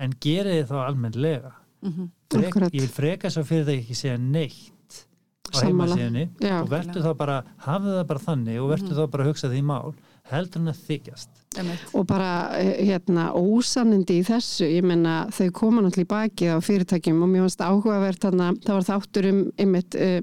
en 0.00 0.12
gerið 0.20 0.56
þið 0.62 0.66
þá 0.72 0.76
almennlega? 0.88 1.52
Mhm, 1.82 2.10
Frek, 2.32 2.48
Akkurat. 2.50 2.72
ég 2.74 2.80
vil 2.80 2.88
freka 2.90 3.30
svo 3.30 3.44
fyrirtæki 3.46 3.84
ekki 3.84 3.94
segja 3.96 4.18
neitt 4.18 5.06
á 5.54 5.62
heimasíðunni. 5.64 6.24
Og 6.60 6.68
verður 6.68 7.04
þá 7.06 7.12
bara, 7.16 7.36
hafðu 7.64 7.92
það 7.96 8.06
bara 8.10 8.20
þannig 8.26 8.58
og 8.60 8.68
verður 8.74 8.98
þá 8.98 9.10
bara 9.10 9.24
að 9.24 9.28
hugsa 9.30 9.48
því 9.48 9.62
mál. 9.64 9.94
Heldur 10.28 10.60
en 10.60 10.68
að 10.74 10.80
þykjast. 10.88 11.28
Einmitt. 11.58 11.84
og 11.94 12.04
bara 12.06 12.58
eh, 12.58 12.84
hérna 12.84 13.30
ósannindi 13.32 14.18
í 14.20 14.24
þessu, 14.28 14.66
ég 14.68 14.84
menna 14.84 15.26
þau 15.32 15.50
koma 15.56 15.80
náttúrulega 15.80 16.04
í 16.04 16.10
bakið 16.12 16.52
á 16.52 16.58
fyrirtækjum 16.60 17.22
og 17.24 17.30
mér 17.32 17.46
fannst 17.46 17.64
áhugavert 17.64 18.20
þarna, 18.20 18.50
það 18.60 18.74
var 18.76 18.86
þáttur 18.90 19.28
um 19.30 19.40
einmitt 19.56 19.96
uh, 19.96 20.20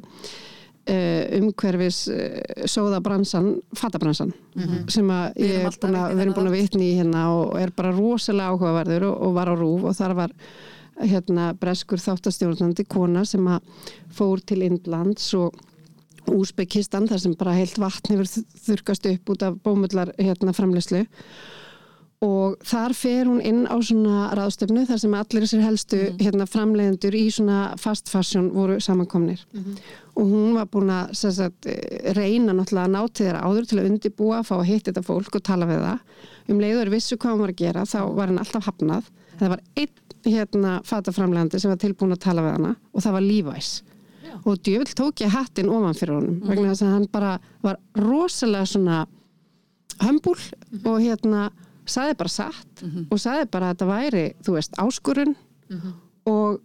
uh, 0.90 1.40
umhverfis 1.40 2.00
uh, 2.14 2.66
sóðabransan, 2.70 3.52
fattabransan 3.78 4.34
sem 4.90 5.10
að 5.12 5.42
ég 5.42 5.66
er 5.66 5.78
búin 5.82 5.98
að, 6.00 6.14
við 6.16 6.22
erum 6.26 6.34
búin 6.38 6.48
að 6.52 6.58
vitni 6.60 6.90
í 6.92 6.96
hérna 7.00 7.26
og 7.36 7.58
er 7.60 7.72
bara 7.76 7.92
rosalega 7.98 8.54
áhugaverður 8.54 9.08
og, 9.10 9.16
og 9.28 9.34
var 9.36 9.52
á 9.52 9.56
rúf 9.60 9.84
og 9.90 9.96
þar 9.98 10.14
var 10.22 10.32
hérna 10.96 11.50
breskur 11.60 12.00
þáttastjórnandi 12.00 12.86
kona 12.88 13.26
sem 13.28 13.44
að 13.52 13.60
fór 14.16 14.40
til 14.48 14.62
Indlands 14.64 15.34
og 15.36 15.58
Úsbekistan 16.26 17.06
þar 17.10 17.20
sem 17.22 17.34
bara 17.38 17.54
heilt 17.54 17.76
vatn 17.78 18.16
hefur 18.16 18.26
þ- 18.26 18.46
þurrkast 18.66 19.06
upp 19.12 19.30
út 19.36 19.44
af 19.46 19.58
bómullar 19.62 20.10
hérna 20.18 20.54
framleyslu 20.58 21.04
og 22.26 22.56
þar 22.66 22.96
fer 22.98 23.28
hún 23.30 23.42
inn 23.46 23.66
á 23.70 23.76
svona 23.86 24.30
ráðstöfnu 24.38 24.86
þar 24.90 25.02
sem 25.02 25.16
allir 25.20 25.46
þessir 25.46 25.64
helstu 25.66 26.00
hérna, 26.22 26.48
framleiðendur 26.50 27.18
í 27.18 27.26
svona 27.34 27.60
fast 27.82 28.10
fashion 28.10 28.50
voru 28.56 28.80
samankomnir. 28.82 29.44
Og 30.16 30.32
hún 30.32 30.56
var 30.56 30.70
búin 30.72 30.90
að 30.90 31.14
sagt, 31.14 31.68
eh, 31.68 32.14
reyna 32.16 32.54
náttúrulega 32.54 32.88
að 32.88 32.96
ná 32.96 33.14
til 33.14 33.26
þeirra 33.26 33.44
áður 33.44 33.68
til 33.70 33.80
að 33.80 33.90
undibúa, 33.92 34.44
fá 34.44 34.56
að 34.58 34.70
hitta 34.70 34.92
þetta 34.92 35.04
fólk 35.04 35.36
og 35.36 35.44
tala 35.44 35.66
við 35.66 35.84
það. 35.84 36.00
Um 36.50 36.60
leiður 36.60 36.94
vissu 36.94 37.18
hvað 37.18 37.32
hún 37.34 37.44
var 37.44 37.54
að 37.54 37.62
gera 37.64 37.86
þá 37.86 38.16
var 38.16 38.28
hann 38.28 38.40
alltaf 38.40 38.66
hafnað. 38.66 39.04
Það 39.40 39.50
var 39.50 39.62
einn 39.76 39.90
hérna 40.26 40.82
fataframlegandi 40.84 41.60
sem 41.60 41.70
var 41.70 41.78
tilbúin 41.78 42.16
að 42.16 42.24
tala 42.26 42.42
við 42.42 42.56
hana 42.58 42.76
og 42.94 43.04
það 43.04 43.18
var 43.18 43.22
Levi's. 43.22 43.82
Og 44.46 44.58
djöfull 44.66 44.96
tók 44.98 45.22
ég 45.22 45.34
hattin 45.34 45.70
ofan 45.70 45.94
fyrir 45.98 46.16
honum 46.16 46.40
vegna 46.42 46.72
þess 46.72 46.86
að 46.86 46.96
hann 46.96 47.08
bara 47.12 47.40
var 47.62 47.78
rosalega 47.96 48.66
svona 48.66 49.06
hömbul 50.02 50.38
og 50.84 50.98
hérna 51.00 51.52
saði 51.86 52.18
bara 52.20 52.32
satt 52.32 52.84
og 53.10 53.20
saði 53.22 53.50
bara 53.52 53.70
að 53.70 53.76
þetta 53.76 53.90
væri, 53.90 54.26
þú 54.46 54.56
veist, 54.58 54.78
áskurun 54.82 55.36
og, 56.26 56.62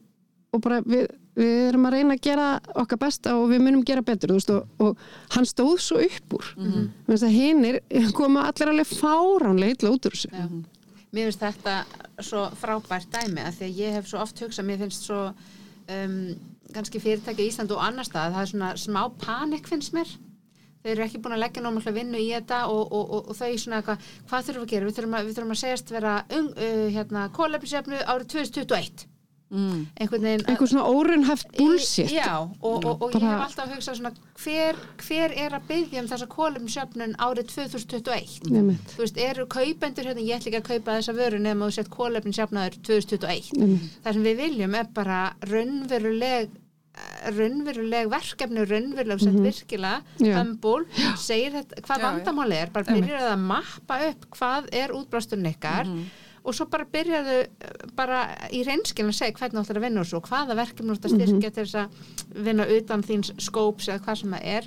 og 0.53 0.63
bara 0.65 0.81
við, 0.87 1.07
við 1.39 1.55
erum 1.69 1.87
að 1.89 1.97
reyna 1.97 2.17
að 2.17 2.25
gera 2.27 2.49
okkar 2.83 3.01
besta 3.05 3.37
og 3.39 3.49
við 3.53 3.63
munum 3.65 3.85
gera 3.87 4.05
betur, 4.05 4.33
þú 4.33 4.39
veist, 4.39 4.53
og, 4.55 4.85
og 4.85 5.35
hann 5.37 5.49
stóð 5.49 5.79
svo 5.85 6.03
upp 6.05 6.37
úr. 6.39 6.53
Mm 6.57 6.91
-hmm. 7.07 7.27
hinnir 7.29 7.81
koma 8.13 8.47
allir 8.49 8.69
alveg 8.69 8.87
fáránlega 8.87 9.71
illa 9.71 9.91
út 9.91 10.07
úr 10.07 10.15
þessu. 10.15 10.29
Já. 10.33 10.49
Mér 11.13 11.25
finnst 11.27 11.41
þetta 11.41 11.85
svo 12.23 12.51
frábært 12.55 13.11
dæmi 13.11 13.41
að 13.41 13.55
því 13.59 13.65
að 13.65 13.79
ég 13.79 13.93
hef 13.93 14.07
svo 14.07 14.19
oft 14.19 14.41
hugsað, 14.41 14.65
mér 14.65 14.79
finnst 14.79 15.03
svo 15.03 15.33
um, 15.89 16.37
kannski 16.75 17.01
fyrirtæki 17.01 17.43
í 17.43 17.51
Ísland 17.51 17.71
og 17.71 17.83
annar 17.83 18.05
stað, 18.05 18.33
það 18.33 18.43
er 18.43 18.47
svona 18.47 18.77
smá 18.77 19.03
panik 19.19 19.67
finnst 19.67 19.93
mér 19.93 20.07
þeir 20.83 20.95
eru 20.97 21.07
ekki 21.07 21.23
búin 21.23 21.37
að 21.37 21.45
leggja 21.45 21.65
námið 21.65 21.93
vinnu 22.01 22.21
í 22.21 22.29
þetta 22.33 22.65
og, 22.73 22.83
og, 22.89 23.15
og, 23.19 23.31
og 23.31 23.39
þau 23.39 23.53
svona 23.61 23.81
eitthvað, 23.81 24.11
hvað 24.31 24.49
þurfum 24.49 24.65
við 24.65 24.67
að 24.67 24.75
gera? 24.75 24.91
Við 24.91 24.99
þurfum 24.99 25.17
að, 25.19 25.29
við 25.29 25.39
þurfum 25.39 25.57
að 25.57 25.63
segjast 25.63 25.95
vera 25.95 26.19
um, 26.37 26.51
uh, 26.57 26.85
hérna, 26.97 27.25
kólefnisjöfnu 27.37 28.05
árið 28.07 28.29
2021 28.37 29.09
mm. 29.51 29.87
einhvern 30.01 30.25
veginn 30.25 30.45
einhver 30.49 30.71
svona 30.71 30.87
órunhaft 30.89 31.51
bullshit. 31.57 32.13
Já, 32.15 32.39
og, 32.39 32.85
og, 32.85 33.03
og 33.03 33.15
ég 33.17 33.25
hef 33.25 33.45
alltaf 33.45 33.73
hugsað 33.75 33.99
svona 33.99 34.13
hver, 34.43 34.79
hver 35.05 35.35
er 35.45 35.57
að 35.59 35.67
byggja 35.71 36.05
um 36.05 36.11
þessa 36.11 36.29
kólefnisjöfnun 36.31 37.17
árið 37.21 37.53
2021 37.55 38.51
Einmitt. 38.51 38.95
þú 38.95 39.05
veist, 39.05 39.21
eru 39.27 39.47
kaupendur 39.51 40.11
hérna, 40.11 40.25
ég 40.25 40.41
ætla 40.41 40.53
ekki 40.53 40.63
að 40.63 40.71
kaupa 40.71 40.99
þessa 40.99 41.17
vöru 41.19 41.43
nema 41.43 41.69
þú 41.69 41.79
sett 41.79 41.93
kólefnisjöfnaður 41.95 42.81
2021 42.91 43.87
það 44.05 44.19
sem 44.19 44.27
við 44.29 44.43
viljum 44.45 44.81
er 44.81 44.91
bara 44.97 45.23
raunveruleg 45.51 46.60
raunveruleg 47.37 48.09
verkefni 48.13 48.65
raunveruleg 48.71 49.21
sett 49.21 49.39
virkilega 49.45 50.03
Mhm. 50.19 50.27
Já. 50.27 50.35
hömbul, 50.39 50.87
segir 51.17 51.53
þetta 51.59 51.83
hvað 51.87 52.01
vandamáli 52.07 52.57
er, 52.63 52.71
bara 52.73 52.85
byrjar 52.95 53.29
að 53.35 53.39
mappa 53.39 54.01
upp 54.11 54.27
hvað 54.39 54.69
er 54.73 54.89
útbrásturinn 54.97 55.51
ykkar 55.55 55.85
Mhm. 55.87 56.05
og 56.45 56.55
svo 56.55 56.65
bara 56.71 56.85
byrjaðu 56.85 57.39
eh, 57.43 57.87
bara 57.95 58.21
í 58.51 58.63
reynskilin 58.65 59.11
að 59.13 59.19
segja 59.21 59.33
hvernig 59.37 59.61
þú 59.61 59.65
ætlar 59.67 59.77
að 59.77 59.87
vinna 59.89 60.01
og 60.01 60.07
svo 60.07 60.21
hvaða 60.21 60.57
verkefni 60.57 60.91
þú 60.91 60.97
ætlar 60.99 61.11
að 61.11 61.17
styrkja 61.21 61.51
til 61.55 61.65
þess 61.65 61.75
að 61.75 62.45
vinna 62.45 62.67
utan 62.67 63.03
þíns 63.03 63.33
skóps 63.39 63.89
eða 63.89 64.01
hvað 64.05 64.17
sem 64.23 64.31
það 64.33 64.45
er 64.45 64.65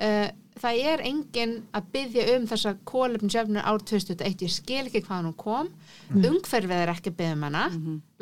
uh, 0.00 0.28
það 0.60 0.80
er 0.92 1.02
engin 1.08 1.54
að 1.74 1.88
byggja 1.94 2.24
um 2.36 2.48
þessa 2.50 2.74
kólefnisjöfnur 2.88 3.66
ár 3.66 3.82
2001 3.90 4.44
ég 4.46 4.52
skil 4.54 4.82
ekki 4.86 5.04
hvað 5.06 5.28
hún 5.28 5.36
kom. 5.38 5.70
Umhverfið 6.14 6.82
er 6.82 6.92
ekki 6.94 7.12
að 7.12 7.18
byggja 7.20 7.36
um 7.38 7.46
hana. 7.48 7.64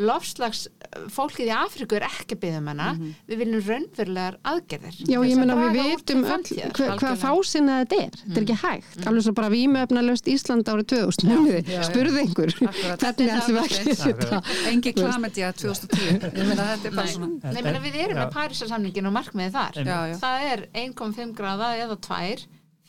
Lofslags 0.03 0.64
fólkið 1.12 1.51
í 1.51 1.53
Afriku 1.55 1.99
er 1.99 2.07
ekki 2.09 2.37
að 2.37 2.43
byggja 2.45 2.62
um 2.62 2.70
hana. 2.72 2.89
Við 3.28 3.43
viljum 3.43 3.64
raunverulegar 3.66 4.39
aðgerðir. 4.53 4.97
Já, 5.03 5.18
ég 5.18 5.35
að 5.37 5.43
meina 5.43 5.57
við 5.76 5.91
öll 5.93 6.24
framtíðar. 6.26 6.72
hva, 7.03 7.12
fásinna 7.20 7.78
þetta 7.83 8.01
er. 8.07 8.16
Þetta 8.22 8.41
er 8.41 8.47
ekki 8.47 8.59
hægt, 8.62 8.99
alveg 9.11 9.26
svo 9.26 9.35
bara 9.37 9.53
vímöfnalöst 9.53 10.30
Ísland 10.33 10.72
árið 10.72 10.89
2000, 10.95 11.28
muniði, 11.28 11.62
já, 11.66 11.76
já. 11.76 11.83
spurði 11.91 12.24
einhver. 12.24 12.55
Við 12.62 12.70
að 12.72 13.03
Þetta 13.03 13.26
er 13.26 13.28
gera 13.28 13.93
þetta 14.03 14.41
engi 14.72 14.95
klamedja 14.97 15.53
2010 15.61 16.26
ég 16.33 16.49
meina 16.49 16.68
þetta 16.72 16.89
er 16.89 16.97
bara 16.97 17.12
svona 17.12 17.53
Nei, 17.53 17.62
menna, 17.66 17.83
við 17.83 17.99
erum 18.07 18.20
með 18.22 18.33
Parísarsamningin 18.37 19.09
og 19.11 19.16
markmiðið 19.16 19.57
þar. 19.59 19.80
Það 20.22 20.47
er 20.53 20.64
1,5 20.83 21.35
gráða 21.37 21.72
eða 21.83 21.99
2 22.09 22.21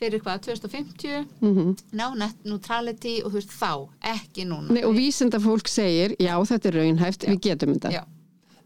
fyrir 0.00 0.20
hvað, 0.24 0.40
2050, 0.48 1.26
Mhm. 1.40 1.76
ná 1.94 2.06
net 2.18 2.36
neutrality 2.44 3.22
og 3.24 3.30
þú 3.32 3.38
veist 3.38 3.52
þá, 3.54 3.88
ekki 4.14 4.44
núna. 4.48 4.70
Nei, 4.74 4.82
og 4.84 4.94
vísinda 4.96 5.38
fólk 5.38 5.68
segir, 5.70 6.16
já 6.18 6.34
þetta 6.50 6.66
er 6.72 6.78
raunhæft, 6.80 7.24
við 7.30 7.40
getum 7.40 7.74
þetta 7.76 7.92
Já. 7.92 8.04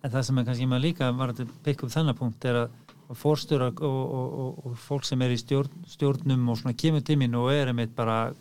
En 0.05 0.11
það 0.11 0.25
sem 0.25 0.39
er 0.39 0.45
kannski 0.45 0.67
maður 0.67 0.83
líka 0.87 1.17
var 1.17 1.33
að 1.33 1.49
pikka 1.65 1.85
upp 1.87 1.91
þennan 1.93 2.17
punkt 2.17 2.45
er 2.45 2.55
að 2.55 2.71
fórstjóra 3.19 3.69
og, 3.73 3.83
og, 3.83 4.39
og, 4.39 4.67
og 4.67 4.77
fólk 4.79 5.05
sem 5.05 5.21
er 5.23 5.31
í 5.31 5.39
stjórn, 5.41 5.69
stjórnum 5.89 6.49
og 6.49 6.57
svona 6.61 6.75
kemur 6.77 7.01
tímin 7.03 7.35
og 7.35 7.51
er 7.53 7.67
einmitt 7.73 7.95
bara 7.97 8.33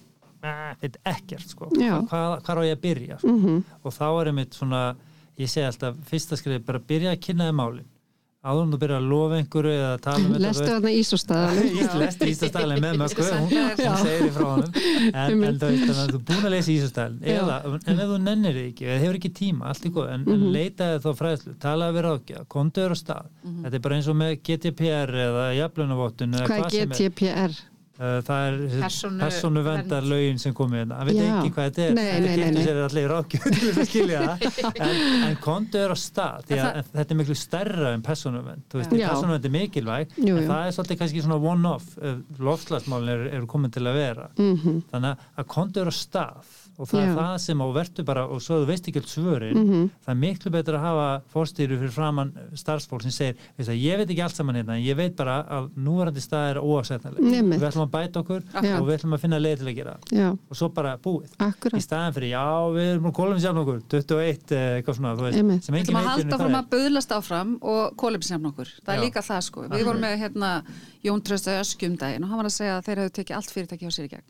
"Ah, 0.43 0.75
veit 0.82 0.97
ekkert 1.05 1.47
sko, 1.49 1.69
Já. 1.73 2.01
hvað, 2.07 2.41
hvað 2.43 2.57
á 2.57 2.63
ég 2.67 2.75
að 2.78 2.82
byrja 2.82 3.17
sko? 3.19 3.28
Mhm. 3.28 3.63
og 3.84 3.91
þá 3.93 4.21
er 4.21 4.25
einmitt 4.32 4.51
svona 4.53 4.95
ég 5.39 5.47
segi 5.49 5.65
alltaf, 5.67 5.95
fyrsta 6.05 6.38
skrif 6.38 6.63
bara 6.65 6.80
byrja 6.80 7.11
að 7.15 7.19
kynna 7.21 7.49
þið 7.51 7.84
málin 8.38 8.48
áður 8.48 8.64
en 8.64 8.72
þú 8.74 8.78
byrja 8.82 8.98
að 8.98 9.08
lofa 9.12 9.38
einhverju 9.42 9.72
eða 9.78 9.98
tala 10.02 10.18
um 10.18 10.34
þetta 10.34 10.42
Lestu 10.46 10.68
þarna 10.68 10.92
Ísostæðan 10.98 11.58
Ég 11.78 11.96
lesti 12.02 12.28
Ísastælin 12.32 12.82
með 12.84 12.98
möggu, 13.02 13.26
hún, 13.34 13.48
hún 13.52 13.98
segir 14.02 14.26
í 14.28 14.32
frá 14.36 14.46
honum. 14.52 14.72
En, 15.18 15.44
en 15.48 15.60
þú 15.62 15.70
veist 15.72 15.92
að 15.94 16.12
þú 16.12 16.18
er 16.18 16.26
búin 16.28 16.46
að 16.48 16.54
lesa 16.54 17.06
eða, 17.38 17.58
en 17.88 18.02
ef 18.04 18.12
þú 18.12 18.18
nennir 18.24 18.58
þig 18.58 18.68
ekki 18.72 18.88
eða 18.88 19.00
hefur 19.04 19.20
ekki 19.20 19.32
tíma, 19.40 19.72
allt 19.72 19.88
í 19.88 19.92
góð 19.98 20.12
en, 20.14 20.26
Mhm. 20.28 20.34
en 20.34 20.54
leitaði 20.54 21.00
þá 21.04 21.10
fræðslu, 21.22 21.56
talaði 21.64 21.98
við 21.98 22.06
ráðgja 22.08 22.44
kontuður 22.52 22.94
á 22.94 22.98
stað, 22.98 23.30
þetta 23.48 23.74
er 23.80 23.84
bara 23.88 23.96
eins 23.98 24.08
og 24.12 24.18
með 24.22 24.36
GDPR 24.48 25.18
eða 25.28 25.46
jaflunavottun 25.58 26.38
Hvað 26.48 26.66
er 26.68 26.96
sem 26.98 27.28
er 27.28 27.58
það 27.98 28.41
er 28.48 28.58
Persónu- 28.84 29.20
persónu 29.24 29.64
vendar 29.66 30.04
lögin 30.06 30.38
sem 30.39 30.54
komið 30.54 30.78
hérna, 30.84 30.98
það 31.00 31.08
veit 31.10 31.22
ekki 31.28 31.52
hvað 31.56 31.68
þetta 31.70 31.86
er. 31.88 31.93
Nei, 31.98 32.04
þetta 32.14 32.36
getur 32.43 32.68
sér 32.68 32.82
allir 32.84 33.14
það 33.18 33.82
en, 34.88 35.24
en 35.32 35.38
kontu 35.41 35.82
er 35.82 35.93
á 35.93 35.98
stað 35.98 36.45
að 36.60 36.62
það- 36.68 36.91
þetta 37.00 37.16
er 37.16 37.20
miklu 37.24 37.38
stærra 37.41 37.93
en 37.95 38.06
vend 38.45 38.62
persónu 39.10 39.34
vend 39.38 39.50
er 39.50 39.56
mikilvæg 39.58 40.14
Jú, 40.18 40.36
en 40.38 40.43
jú. 40.43 40.48
það 40.52 40.62
er 40.68 40.78
svolítið 40.78 41.02
kannski 41.02 41.26
svona 41.26 41.39
one-off 41.54 41.89
lofslagsmálin 42.39 43.10
eru, 43.16 43.30
eru 43.39 43.50
komin 43.50 43.72
til 43.74 43.84
að 43.89 43.98
vera. 43.98 44.30
Mhm. 44.38 44.82
þannig 44.93 45.26
að 45.38 45.48
kontu 45.58 45.82
er 45.82 45.89
á 45.89 45.95
stað 45.95 46.56
og 46.78 46.86
það 46.88 46.99
Já. 47.01 47.05
er 47.09 47.15
það 47.17 47.38
sem 47.41 47.57
á 47.61 47.67
vertu 47.73 48.03
bara 48.05 48.23
og 48.30 48.41
svo 48.41 48.59
þú 48.61 48.67
veist 48.69 48.88
ekki 48.88 48.99
allt 49.01 49.09
svörin 49.09 49.57
Mhm. 49.57 49.89
það 50.05 50.11
er 50.13 50.19
miklu 50.21 50.51
betur 50.53 50.75
að 50.78 50.84
hafa 50.86 51.07
fórstýru 51.34 51.78
fyrir 51.80 51.91
framann 51.91 52.32
starfsfólk 52.53 53.01
sem 53.01 53.11
segir 53.11 53.36
að, 53.57 53.82
ég 53.82 53.97
veit 53.97 54.09
ekki 54.13 54.23
allt 54.23 54.36
saman 54.36 54.55
hérna 54.55 54.75
en 54.78 54.84
ég 54.86 54.95
veit 54.95 55.15
bara 55.15 55.43
að 55.49 55.69
núverandi 55.78 56.21
stað 56.21 56.51
er 56.51 56.59
óafsettanleg 56.61 57.34
Einmitt. 57.34 57.59
við 57.59 57.67
ætlum 57.71 57.88
að 57.88 57.91
bæta 57.97 58.19
okkur 58.21 58.41
Já. 58.61 58.80
og 58.80 58.88
við 58.88 58.93
ætlum 58.99 59.13
að 59.17 59.19
finna 59.25 59.39
leið 59.39 59.57
til 59.57 59.67
að 59.67 59.75
gera. 59.75 59.97
Já, 60.11 60.30
og 60.32 60.55
svo 60.55 60.69
bara 60.73 60.97
búið 60.97 61.28
í 61.34 61.36
akkurat 61.39 61.82
staðan 61.82 62.13
fyrir 62.13 62.30
já 62.38 62.45
við 62.78 62.88
erum 62.93 63.05
að 63.09 63.15
kólum 63.17 63.39
sjálf 63.41 63.57
okkur 63.63 63.82
21 63.89 64.51
eh, 64.51 64.82
eitthvað 64.82 64.95
svona 64.95 65.15
veist, 65.17 65.69
Við 65.71 65.82
ætlum 65.82 65.97
að 65.97 66.07
halda 66.13 66.38
fram 66.38 66.55
að 66.61 66.69
buðlast 66.69 67.11
áfram 67.17 67.57
og 67.61 67.95
kólefnisjafn 67.97 68.45
okkur. 68.53 68.67
Það 68.86 68.93
er 68.95 69.01
líka 69.01 69.21
það 69.25 69.41
sko. 69.41 69.61
Við 69.67 69.84
vorum 69.86 70.01
með 70.01 70.17
hérna 70.21 70.63
Jón 71.03 71.21
Trösta 71.25 71.57
Öskjum 71.61 71.97
daginn 71.97 72.23
og 72.23 72.30
hann 72.30 72.38
var 72.38 72.45
að 72.45 72.57
segja 72.57 72.78
að 72.78 72.86
þeir 72.86 72.97
hefðu 73.01 73.13
tekið 73.17 73.36
allt 73.36 73.51
fyrirtæki 73.51 73.86
á 73.88 73.91
sér 73.91 74.05
í 74.05 74.09
gegn. 74.13 74.28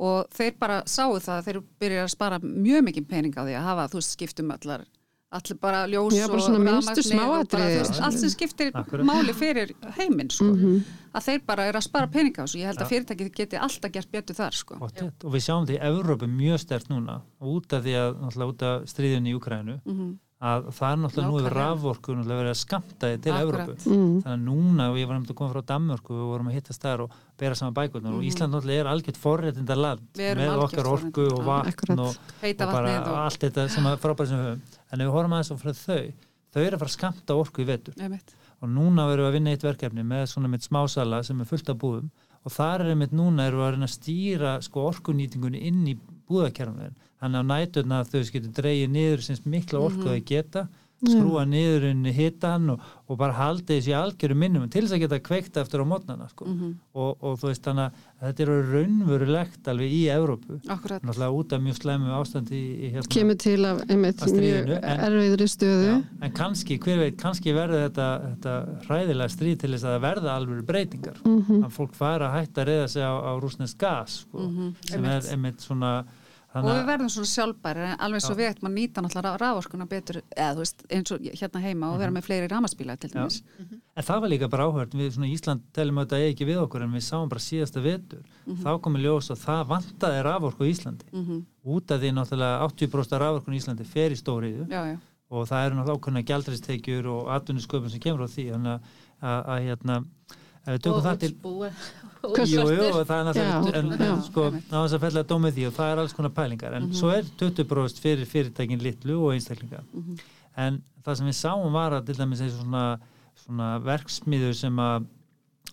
Og 0.00 0.30
þeir 0.32 0.54
bara 0.58 0.78
sáu 0.88 1.18
það 1.20 1.34
að 1.36 1.44
þeir 1.50 1.58
byrja 1.82 2.04
að 2.06 2.14
spara 2.14 2.38
mjög 2.40 2.86
mikið 2.88 3.08
pening 3.10 3.34
á 3.36 3.42
því 3.44 3.56
að 3.58 3.66
hafa, 3.68 3.88
þú 3.92 4.00
veist, 4.00 4.14
skiptum 4.16 4.50
allar 4.54 4.86
allir 5.30 5.58
bara 5.62 5.84
ljós 5.86 6.14
Já, 6.16 6.24
bara 6.26 6.40
og 6.40 6.46
og 6.50 7.60
veist, 7.78 8.00
allt 8.02 8.18
sem 8.18 8.30
skiptir 8.32 8.72
Akkurat. 8.74 9.06
máli 9.06 9.34
fyrir 9.36 9.70
heiminn 9.98 10.30
sko. 10.30 10.44
Mhm. 10.56 10.80
að 11.14 11.22
þeir 11.28 11.44
bara 11.46 11.66
eru 11.68 11.78
að 11.78 11.84
spara 11.86 12.06
pening 12.10 12.34
á 12.34 12.42
þessu 12.42 12.58
ég 12.58 12.66
held 12.66 12.78
að 12.82 12.88
fyrirtæki 12.90 13.28
geti 13.34 13.56
alltaf 13.58 13.92
gert 13.92 14.10
betur 14.10 14.34
þar 14.34 14.52
sko. 14.54 14.74
Pottet. 14.78 15.24
og 15.24 15.32
við 15.32 15.44
sjáum 15.46 15.66
þetta 15.66 15.78
í 15.78 15.86
Evrópu 15.86 16.26
mjög 16.26 16.58
stert 16.58 16.88
núna 16.90 17.20
og 17.40 17.46
út 17.62 17.72
af 17.72 17.84
því 17.84 17.94
að 17.94 18.18
af 18.26 18.72
stríðin 18.90 19.28
í 19.30 19.34
Ukrænu 19.38 19.80
Mhm. 19.86 20.18
Að 20.40 20.68
það 20.72 20.92
er 20.94 21.00
náttúrulega 21.02 21.28
nú 21.30 21.40
yfir 21.40 21.54
raforku 21.58 22.14
náttúrulega 22.16 22.40
verið 22.40 22.50
að 22.54 22.60
skamta 22.60 23.08
þið 23.10 23.18
til. 23.26 23.32
Evrópu 23.40 23.74
Mm. 23.90 24.22
þannig 24.24 24.32
að 24.32 24.44
núna 24.46 24.84
og 24.90 24.96
ég 24.96 25.06
var 25.10 25.18
nefnd 25.18 25.30
að 25.30 25.36
koma 25.40 25.52
frá 25.52 25.62
Danmörku 25.70 26.10
og 26.10 26.20
við 26.20 26.30
vorum 26.30 26.48
að 26.48 26.54
hittast 26.56 26.80
þar 26.82 27.00
og 27.04 27.10
bera 27.36 27.54
saman 27.54 27.74
bækurnar 27.74 28.14
og 28.16 28.22
Ísland 28.24 28.54
náttúrulega 28.54 28.80
er 28.80 28.90
algjört 28.92 29.20
forréttinda 29.20 29.76
land 29.76 30.00
Mhm. 30.16 30.36
Með 30.40 30.64
okkar 30.64 30.86
orku 30.88 31.26
og 31.36 31.44
vatn 31.44 31.98
og, 32.00 32.16
heita 32.40 32.66
og 32.66 32.72
bara 32.72 32.88
vatnið 32.88 33.08
og 33.12 33.18
allt 33.20 33.40
þetta 33.40 33.68
sem 33.70 33.84
að 33.84 33.98
frábæri 34.00 34.26
sem 34.28 34.38
við 34.38 34.46
höfum 34.48 34.60
en 34.92 35.00
ef 35.00 35.06
við 35.06 35.12
horfum 35.12 35.32
aðeins 35.36 35.52
á 35.52 35.56
frá 35.60 35.72
þau 35.76 36.12
þau 36.50 36.62
eru 36.66 36.76
að 36.76 36.80
fara 36.80 36.90
að 36.90 36.96
skamta 36.98 37.36
orku 37.36 37.60
í 37.62 37.66
vetur 37.66 37.94
Einmitt. 38.00 38.34
og 38.62 38.68
núna 38.68 39.04
verðum 39.06 39.20
við 39.20 39.28
að 39.28 39.32
vinna 39.36 39.50
eitt 39.50 39.62
verkefni 39.62 40.02
með 40.04 40.24
svona 40.32 40.48
mitt 40.48 40.62
smásala 40.64 41.24
sem 41.24 41.40
er 41.40 41.44
fullt 41.44 41.68
af 41.68 41.76
búðum 41.76 42.10
og 42.44 42.50
þar 42.52 42.80
er 42.80 42.94
einmitt 42.96 43.12
núna 43.12 43.44
þannig 47.20 47.40
að 47.40 47.44
á 47.44 47.50
næturna 47.52 48.04
þau 48.04 48.20
getur 48.32 48.52
dreigið 48.62 48.90
niður 48.90 49.20
sem 49.22 49.36
mikla 49.46 49.78
orku 49.80 50.04
Mhm. 50.04 50.08
þau 50.08 50.24
geta 50.24 50.68
skrúa 51.00 51.46
niður 51.48 51.84
inn 51.90 52.04
hitan 52.12 52.70
og, 52.74 52.80
og 53.08 53.16
bara 53.16 53.32
halda 53.32 53.72
þessi 53.72 53.94
algjöru 53.96 54.34
minnum 54.36 54.68
til 54.68 54.82
þess 54.84 54.92
að 54.92 55.00
geta 55.00 55.18
kveikta 55.24 55.62
eftir 55.62 55.80
á 55.80 55.86
mótnana 55.88 56.28
sko. 56.28 56.44
Mhm. 56.44 56.74
og, 56.94 57.16
og 57.24 57.38
þú 57.40 57.46
veist 57.48 57.62
þannig 57.64 57.86
að 58.20 58.26
þetta 58.26 58.40
eru 58.44 58.56
raunverulegt 58.74 59.68
alveg 59.72 59.94
í 59.96 60.02
Evrópu 60.12 60.58
Akkurat. 60.68 61.00
náttúrulega 61.02 61.38
út 61.40 61.52
af 61.56 61.62
mjög 61.64 61.78
slæmu 61.80 62.12
ástandi 62.20 62.52
í, 62.52 62.68
í 62.84 62.90
hérna 62.92 63.08
Kemur 63.16 63.38
til 63.40 63.64
af 63.64 63.80
einmitt 63.88 64.20
mjög 64.20 64.70
en- 64.76 65.00
erfiðri 65.08 65.48
stöðu 65.48 65.88
Já, 65.88 66.04
en 66.20 66.32
kannski, 66.36 66.78
hver 66.84 66.98
veit, 66.98 67.16
kannski 67.16 67.54
verður 67.56 67.88
þetta, 67.88 68.08
þetta 68.36 68.54
hræðilega 68.86 69.32
stríð 69.32 69.58
til 69.64 69.70
þess 69.72 69.88
að 69.88 70.00
verða 70.04 70.36
alveg 70.36 70.62
breytingar 70.68 71.16
Mhm. 71.24 71.64
að 71.64 71.70
fólk 71.80 71.94
fara 71.96 72.28
að 72.28 72.36
hætta 72.42 72.60
að 72.60 72.68
reyða 72.74 72.88
sig 72.90 73.02
á, 73.02 73.12
á 73.24 73.32
rúsnest 73.40 73.78
gas 73.78 74.26
sko, 74.28 74.38
Mhm, 74.38 74.74
sem 74.84 75.00
einmitt. 75.02 75.24
er 75.24 75.32
einmitt 75.32 75.60
svona 75.64 76.04
og 76.50 76.64
þannig 76.64 76.78
við 76.80 76.86
verðum 76.90 77.10
svona 77.14 77.28
sjálfbæri 77.30 77.88
alveg 78.02 78.22
svo 78.24 78.34
við 78.34 78.48
ættum 78.50 78.66
að 78.68 78.72
nýta 78.74 79.02
náttúrulega 79.04 79.38
rávorkuna 79.38 79.86
betur 79.88 80.16
eða 80.36 80.54
þú 80.56 80.62
veist 80.64 80.82
eins 80.90 81.12
og 81.14 81.20
hérna 81.40 81.60
heima 81.62 81.90
og 81.92 81.98
vera 82.02 82.10
með 82.16 82.24
fleiri 82.26 82.48
ramaspíla 82.50 82.96
til 82.98 83.10
Mhm. 83.10 83.14
Já. 83.14 83.22
dæmis. 83.22 83.42
En 83.96 84.02
það 84.04 84.20
var 84.20 84.28
líka 84.28 84.48
bara 84.50 84.64
áhört, 84.66 84.90
við 84.98 85.12
svona 85.14 85.28
í 85.30 85.34
Ísland 85.38 85.60
telum 85.72 85.98
að 85.98 86.06
þetta 86.06 86.18
eigi 86.20 86.34
ekki 86.34 86.46
við 86.50 86.58
okkur 86.64 86.82
en 86.82 86.92
við 86.92 87.04
sáum 87.06 87.28
bara 87.28 87.40
síðasta 87.40 87.82
vetur. 87.82 88.22
Þá 88.48 88.70
komið 88.82 89.02
ljós 89.06 89.30
að 89.30 89.44
það 89.46 89.66
vantaði 89.68 90.22
raforku 90.24 90.64
í 90.66 90.70
Íslandi. 90.74 91.04
Mhm. 91.12 91.44
út 91.66 91.90
af 91.90 92.00
því 92.00 92.10
náttúrulega 92.16 92.62
80% 92.66 93.12
af 93.12 93.20
raforkun 93.20 93.54
í 93.54 93.60
Íslandi 93.60 93.84
fer 93.86 94.10
í 94.10 94.16
stóriðu 94.16 94.66
já, 94.70 94.82
já, 94.90 94.98
og 95.30 95.46
það 95.46 95.66
eru 95.66 95.74
náttúrulega 95.76 95.98
ákveðna 96.00 96.24
gjaldristekjur 96.24 97.06
og 97.06 97.28
atvinnusköpun 97.28 97.90
sem 97.90 98.00
kemur 98.00 98.24
á 98.24 98.28
því. 98.32 98.44
Þannig 98.50 98.72
að, 98.74 98.80
að, 99.22 99.46
að 99.46 99.60
hérna 99.68 100.04
ef 100.66 100.72
við 100.74 100.80
tökum 100.82 100.96
og 100.98 101.04
það 101.04 101.18
til 101.20 101.32
útbúið. 102.22 102.50
Jú, 102.50 103.04
það 103.08 103.14
er 103.16 103.26
náttúrulega 103.28 104.16
sko, 104.26 104.44
á 104.50 104.78
þess 104.82 104.96
að 104.98 105.04
fella 105.06 105.22
dómið 105.30 105.54
því 105.56 105.64
og 105.70 105.74
það 105.78 105.92
er 105.94 106.02
alls 106.02 106.16
konar 106.18 106.34
pælingar. 106.36 106.76
En 106.80 106.90
svo 106.96 107.12
er 107.14 107.24
20% 107.40 108.02
fyrir 108.04 108.28
fyrirtækin 108.28 108.82
litlu 108.84 109.16
og 109.24 109.32
einstaklinga. 109.36 109.80
En 110.60 110.82
það 111.04 111.16
sem 111.20 111.30
við 111.30 111.38
sáum 111.40 111.72
var 111.72 111.96
að 111.96 112.10
til 112.10 112.18
dæmis 112.20 112.42
eins 112.44 112.58
og 112.58 112.64
svona, 112.66 112.84
svona 113.44 113.70
verksmiður 113.86 114.54
sem 114.58 114.78
að 114.84 115.08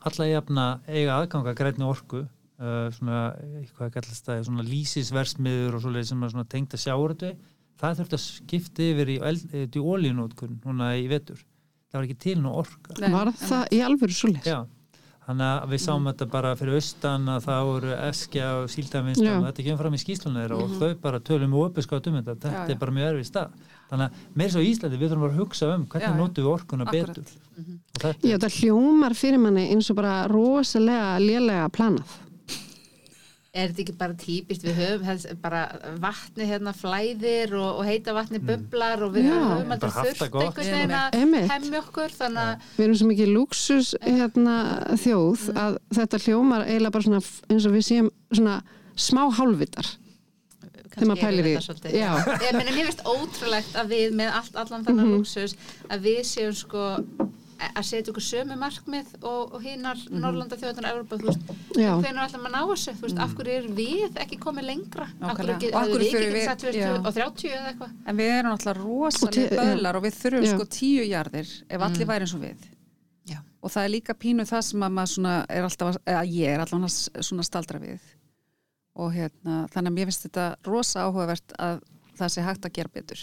alla 0.07 0.27
jafna 0.29 0.65
eiga 0.87 1.17
aðganga 1.19 1.53
grænni 1.57 1.83
orku 1.87 2.21
uh, 2.23 2.87
svona, 2.95 3.21
hvað 3.75 3.91
kallast 3.97 4.27
það 4.29 4.43
svona 4.47 4.63
lýsisversmiður 4.67 5.75
og 5.79 5.83
svoleið 5.83 6.09
sem 6.11 6.23
er 6.23 6.35
að 6.37 6.81
sjáurðu 6.85 7.31
það 7.77 7.99
þurfti 7.99 8.17
að 8.17 8.23
skipta 8.23 8.85
yfir 8.87 9.09
í, 9.13 9.19
eld- 9.21 9.51
eh, 9.53 9.67
í 9.67 9.81
ólínótkun 9.83 10.55
núna 10.63 10.93
í 10.97 11.03
vetur. 11.11 11.37
Það 11.91 11.99
var 11.99 12.07
ekki 12.07 12.19
til 12.23 12.39
nú 12.41 12.53
orka. 12.57 12.95
Nei, 12.99 13.11
Var 13.13 13.29
það 13.37 13.67
í 13.77 13.81
alvöru 13.85 14.15
svoleiðis? 14.17 14.47
Já, 14.49 14.57
Þannig 15.28 15.47
að 15.47 15.71
við 15.73 15.82
sáum 15.84 16.05
þetta 16.07 16.25
bara 16.32 16.51
fyrir 16.55 16.78
austan 16.78 17.25
að 17.34 17.41
það 17.43 17.65
voru 17.67 17.95
eskja 18.07 18.45
og 18.61 18.69
síldavinstan 18.71 19.25
Já. 19.28 19.34
og 19.41 19.47
þetta 19.49 19.65
kemur 19.65 19.82
fram 19.82 19.97
í 19.97 19.99
skýslunum 19.99 20.38
þeirra 20.39 20.59
og 20.63 20.75
þau 20.80 20.91
bara 21.03 21.19
tölum 21.28 21.55
og 21.57 21.65
opiðskátt 21.65 22.07
um 22.07 22.15
þetta. 22.21 22.36
Þetta 22.38 22.53
Já, 22.53 22.61
já. 22.63 22.71
er 22.71 22.80
bara 22.84 22.95
mjög 22.95 23.09
erfið 23.11 23.28
stað. 23.28 23.57
Þannig 23.89 24.05
að 24.07 24.21
meira 24.39 24.53
svo 24.53 24.63
í 24.63 24.69
Íslandi 24.71 24.99
við 25.01 25.11
þurfum 25.11 25.28
að 25.28 25.36
hugsa 25.41 25.67
um 25.75 25.84
hvernig 25.91 26.07
já. 26.07 26.15
notum 26.21 26.47
við 26.47 26.51
orkuna 26.53 26.88
Akkurat. 26.88 27.19
betur. 27.19 27.36
Og 27.67 27.99
þetta, 28.05 28.28
Já, 28.30 28.38
þetta 28.38 28.53
hljómar 28.55 29.15
fyrir 29.19 29.43
manni 29.43 29.67
eins 29.75 29.91
og 29.91 29.99
bara 29.99 30.15
rosalega 30.32 31.11
lélega 31.23 31.67
planað. 31.75 32.15
Er 33.55 33.69
þetta 33.71 33.81
ekki 33.81 33.93
bara 33.97 34.13
típist, 34.19 34.61
við 34.67 34.75
höfum 34.77 35.05
þess, 35.07 35.27
bara 35.41 35.61
vatni 36.03 36.45
hérna 36.45 36.73
flæðir 36.77 37.53
og, 37.57 37.79
og 37.79 37.85
heita 37.87 38.13
vatni 38.13 38.39
bublar 38.43 39.01
og 39.07 39.13
við 39.15 39.29
Já. 39.29 39.37
höfum 39.39 39.71
aldrei 39.73 39.91
þurft 39.95 40.25
einhvers 40.27 40.67
veginn 40.73 40.93
að 40.97 41.15
hemmi 41.17 41.77
okkur 41.79 42.13
þannig 42.17 42.41
að 42.43 42.67
Við 42.77 42.83
erum 42.85 42.97
svo 42.99 43.07
mikið 43.13 43.31
luxus 43.33 43.93
hérna, 44.03 44.57
þjóð 45.01 45.45
að 45.63 45.77
þetta 45.97 46.19
hljómar 46.27 46.65
eiginlega 46.67 46.95
bara 46.97 47.07
svona 47.07 47.23
eins 47.49 47.65
og 47.71 47.77
við 47.77 47.87
séum 47.87 48.11
svona 48.35 48.57
smá 48.97 49.23
hálfvitar. 49.39 49.89
Þegar 50.97 51.07
maður 51.07 51.21
kannski 51.21 51.25
pælir 51.25 51.47
í-. 51.47 51.97
Já. 51.97 52.11
Ég 52.41 52.71
finnst 52.77 53.03
ótrúlegt 53.05 53.75
að 53.77 53.91
við 53.95 54.15
með 54.17 54.31
allt, 54.41 54.55
allan 54.57 54.85
þannig 54.85 55.05
Mhm. 55.07 55.17
luxus 55.17 55.55
að 55.89 56.05
við 56.11 56.21
séum 56.25 56.53
sko 56.57 56.85
að 57.58 57.86
setja 57.88 58.12
okkur 58.12 58.24
sömu 58.24 58.55
markmið 58.60 59.08
og, 59.22 59.53
og 59.55 59.62
hinnar 59.64 59.97
mm 59.97 60.08
-hmm. 60.08 60.20
Norrlanda 60.22 60.55
þjóðunar 60.58 60.89
Európa, 60.91 61.18
þú 61.18 61.26
veist, 61.28 61.41
hvernig 61.74 62.24
ætlum 62.26 62.45
að 62.47 62.53
ná 62.53 62.62
þessu, 62.72 62.91
þú 62.97 63.01
veist, 63.08 63.20
af 63.20 63.34
hverju 63.36 63.53
er 63.58 63.68
við 63.80 64.18
ekki 64.24 64.38
komið 64.39 64.64
lengra, 64.64 65.08
af 65.22 65.38
hverju 65.38 65.53
ekki, 65.55 65.68
Og 65.74 65.82
af 65.82 65.88
hverju 65.88 65.99
við 65.99 66.12
þurfum 66.14 66.36
ekki 66.38 66.78
já. 66.78 66.91
á 67.08 67.12
30 67.12 67.49
eða 67.58 67.68
eitthvað 67.72 67.91
En 68.08 68.18
við 68.18 68.32
erum 68.39 68.51
alltaf 68.51 68.78
Og 68.78 68.84
rosalega 68.84 69.49
já. 69.55 69.60
böðlar 69.62 69.95
og 69.95 70.03
við 70.03 70.14
þurfum 70.22 70.43
Já. 70.45 70.53
sko 70.55 70.66
tíu 70.66 71.03
jarðir 71.08 71.49
ef 71.70 71.82
allir 71.82 72.08
væri 72.08 72.22
eins 72.22 72.34
og 72.36 72.41
við. 72.41 72.58
Já. 73.26 73.38
Og 73.64 73.72
það 73.72 73.84
er 73.84 73.89
líka 73.89 74.14
pínu 74.14 74.43
það 74.45 74.62
sem 74.62 74.80
að 74.84 74.91
maður 74.91 75.12
svona 75.14 75.45
er 75.49 75.64
alltaf, 75.64 75.88
að- 75.95 76.01
eða 76.05 76.24
ég 76.26 76.47
er 76.53 76.60
alltaf 76.60 77.10
svona 77.26 77.43
staldra 77.43 77.80
við. 77.80 77.99
Og 78.95 79.14
hérna, 79.14 79.68
þannig 79.70 79.91
að 79.91 79.93
mér 79.97 80.05
finnst 80.05 80.26
þetta 80.26 80.55
rosa 80.66 80.99
áhugavert 81.05 81.53
að 81.60 81.82
það 82.18 82.30
sé 82.30 82.41
hægt 82.41 82.66
að 82.66 82.74
gera 82.74 82.89
betur. 82.93 83.20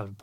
Alveg 0.00 0.16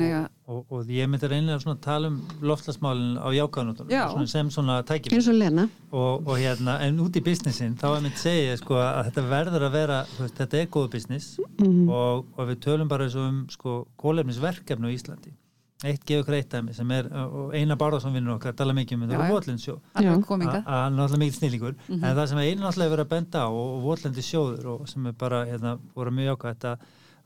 eiga- 0.00 0.28
og, 0.46 0.56
og, 0.70 0.72
og 0.80 0.86
ég 0.92 1.08
myndi 1.08 1.28
reynilega 1.30 1.60
svona 1.62 1.80
tala 1.80 2.08
um 2.08 2.20
loftlasmálinn 2.42 3.18
á 3.18 3.28
jákvæðanóttunum. 3.32 3.90
Já. 3.90 4.04
Svona 4.12 4.26
sem 4.26 4.50
svona. 4.50 4.78
Eins 4.84 5.28
og 5.28 5.34
Lena. 5.34 5.68
og, 5.92 6.26
og 6.26 6.36
hérna, 6.38 6.78
en 6.86 6.98
út 7.00 7.16
í 7.16 7.22
businessin 7.24 7.74
þá 7.76 7.96
er 7.96 8.00
mitt 8.02 8.18
segja 8.18 8.56
sko 8.60 8.74
að 8.74 9.10
þetta 9.10 9.26
verður 9.30 9.66
að 9.68 9.72
vera 9.72 10.00
veist, 10.18 10.34
þetta 10.38 10.62
er 10.62 10.66
góð 10.66 10.90
business 10.90 11.38
Mhm. 11.60 11.88
og, 11.88 12.26
og 12.38 12.48
við 12.48 12.56
tölum 12.64 12.88
bara 12.88 13.04
eins 13.04 13.14
og 13.16 13.28
um 13.28 13.46
sko 13.50 13.86
kólefnisverkefni 13.98 14.86
á 14.88 14.94
Íslandi 14.96 15.32
eitt 15.82 16.02
gefur 16.04 16.26
greitt 16.28 16.50
dæmi 16.52 16.74
sem 16.76 16.90
er 16.92 17.06
og 17.08 17.54
Einar 17.56 17.76
Bárðarsson 17.80 18.12
vinnur 18.12 18.34
okkar, 18.36 18.52
tala 18.52 18.74
mikið 18.76 18.98
um 18.98 19.04
þetta 19.08 19.20
og 19.24 19.30
Votlendsjó 19.32 19.78
Hann 19.94 20.04
Já. 20.04 20.12
er 20.12 20.22
kominga. 20.28 20.62
hann 20.66 20.92
er 20.92 20.96
náttúrulega 20.98 21.22
mikið 21.22 21.38
snillíkur 21.40 21.74
Mhm. 21.88 22.04
en 22.04 22.16
það 22.16 22.26
sem 22.28 22.38
Einar 22.38 22.66
náttúrulega 22.66 22.92
verið 22.96 23.04
að 23.06 23.08
benda 23.08 23.38
á 23.40 23.48
og, 23.48 23.68
og 23.76 23.82
Votlendi 23.86 24.20
sjóður 24.22 24.64
og 24.66 24.88
sem 24.88 25.06
er 25.06 25.12
bara 25.12 25.44
hérna, 25.46 25.78
voru 25.96 26.10
mjög 26.10 26.36
ákvæmt 26.36 26.64
að 26.64 26.78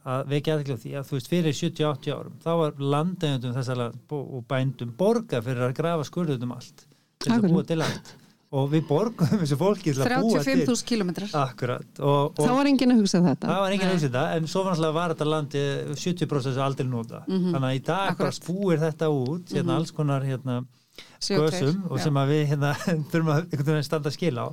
að 0.05 0.27
vekja 0.35 0.57
aðeins 0.59 0.83
því 0.83 0.91
að 0.99 1.07
þú 1.09 1.17
veist 1.17 1.31
fyrir 1.33 1.57
70-80 1.61 2.13
árum 2.19 2.35
þá 2.45 2.51
var 2.61 2.83
landegjandum 2.95 3.55
þessara 3.57 3.87
og 4.19 4.43
bændum 4.51 4.93
borga 4.99 5.41
fyrir 5.45 5.65
að 5.69 5.79
grafa 5.79 6.05
skurðut 6.11 6.45
um 6.45 6.53
allt 6.59 6.85
til 6.85 7.33
þess 7.33 7.41
að 7.41 7.55
búa 7.55 7.65
til 7.71 7.81
allt 7.87 8.13
og 8.55 8.69
við 8.71 8.85
borgum 8.87 9.33
þessu 9.41 9.57
fólki 9.59 9.95
til 9.97 10.05
að 10.05 10.13
búa 10.23 10.43
til 10.45 10.61
35.000 10.61 10.87
kilometrar. 10.87 11.33
Þá 11.35 12.53
var 12.55 12.69
enginn 12.71 12.95
að 12.95 13.01
hugsa 13.03 13.21
þetta. 13.25 13.49
það 13.49 13.63
var 13.65 13.75
enginn 13.75 13.89
að 13.89 13.97
hugsa 13.97 14.07
þetta 14.07 14.25
en 14.37 14.47
svo 14.53 14.63
náttúrulega 14.69 14.95
var 14.95 15.15
þetta 15.15 15.27
landi 15.33 15.65
70% 16.05 16.55
sem 16.55 16.63
aldrei 16.69 16.87
nota 16.87 17.25
þannig 17.27 17.67
að 17.71 17.75
í 17.75 17.83
dag 17.83 17.97
bara 17.97 18.13
Akkurat. 18.15 18.39
spúir 18.39 18.83
þetta 18.85 19.11
út 19.11 19.57
hérna 19.57 19.79
alls 19.81 19.91
konar 19.97 20.23
hérna 20.29 20.61
CO2, 21.19 21.41
gösum 21.41 21.83
og 21.91 21.99
sem 22.05 22.21
að 22.21 22.31
við 22.31 22.43
hérna 22.53 22.75
þurfum 23.11 23.33
að 23.35 23.87
standa 23.89 24.13
að 24.13 24.19
skila 24.21 24.47
á. 24.47 24.49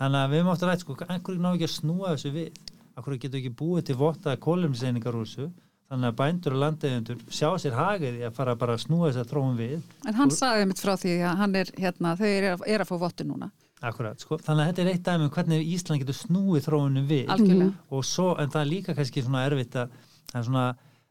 Þannig 0.00 0.24
að 0.24 0.32
við 0.34 0.48
átt 0.50 0.64
að 0.64 0.70
rætt 0.72 0.82
sko, 0.82 0.96
einhverju 1.06 1.44
ná 1.44 1.50
ekki 1.52 1.68
að 1.68 1.74
snúa 1.76 2.14
þessu 2.16 2.32
við 2.34 2.73
einhverju 2.94 3.20
getur 3.24 3.40
ekki 3.40 3.54
búið 3.58 3.86
til 3.88 3.98
votta 4.00 4.36
kólumseiningar 4.40 5.16
úr 5.18 5.26
þessu 5.26 5.50
þannig 5.90 6.10
að 6.10 6.16
bændur 6.20 6.56
og 6.56 6.62
landeigendur 6.62 7.20
sjá 7.28 7.50
sér 7.60 7.76
hagið 7.76 8.20
í 8.20 8.24
að 8.26 8.38
fara 8.38 8.54
bara 8.58 8.76
að 8.76 8.84
snúa 8.86 9.10
þess 9.10 9.22
að 9.22 9.30
þróum 9.32 9.58
við 9.58 9.74
En 10.08 10.16
hann 10.18 10.32
sagði 10.34 10.70
mitt 10.70 10.80
frá 10.80 10.94
því 11.00 11.14
að 11.20 11.36
hann 11.42 11.58
er, 11.60 11.70
hérna, 11.78 12.14
þau 12.18 12.26
eru 12.30 12.50
að, 12.54 12.64
er 12.74 12.84
að 12.84 12.90
fá 12.90 12.96
vottu 13.02 13.26
núna. 13.28 13.50
Akkurat, 13.84 14.22
sko. 14.22 14.38
þannig 14.40 14.62
að 14.64 14.70
þetta 14.70 14.82
er 14.82 14.90
eitt 14.94 15.04
dæmi 15.04 15.26
um 15.26 15.32
hvernig 15.34 15.66
Ísland 15.74 16.00
getur 16.00 16.16
snúið 16.16 16.66
þróunum 16.68 17.08
við 17.10 17.32
Algjörlega. 17.34 17.74
og 17.92 18.06
svo, 18.08 18.30
en 18.40 18.52
það 18.54 18.62
er 18.62 18.70
líka 18.70 18.94
kannski 18.96 19.24
svona 19.26 19.44
erfitt 19.44 19.76
að 19.76 19.98
er 20.32 20.46
svona, 20.46 20.64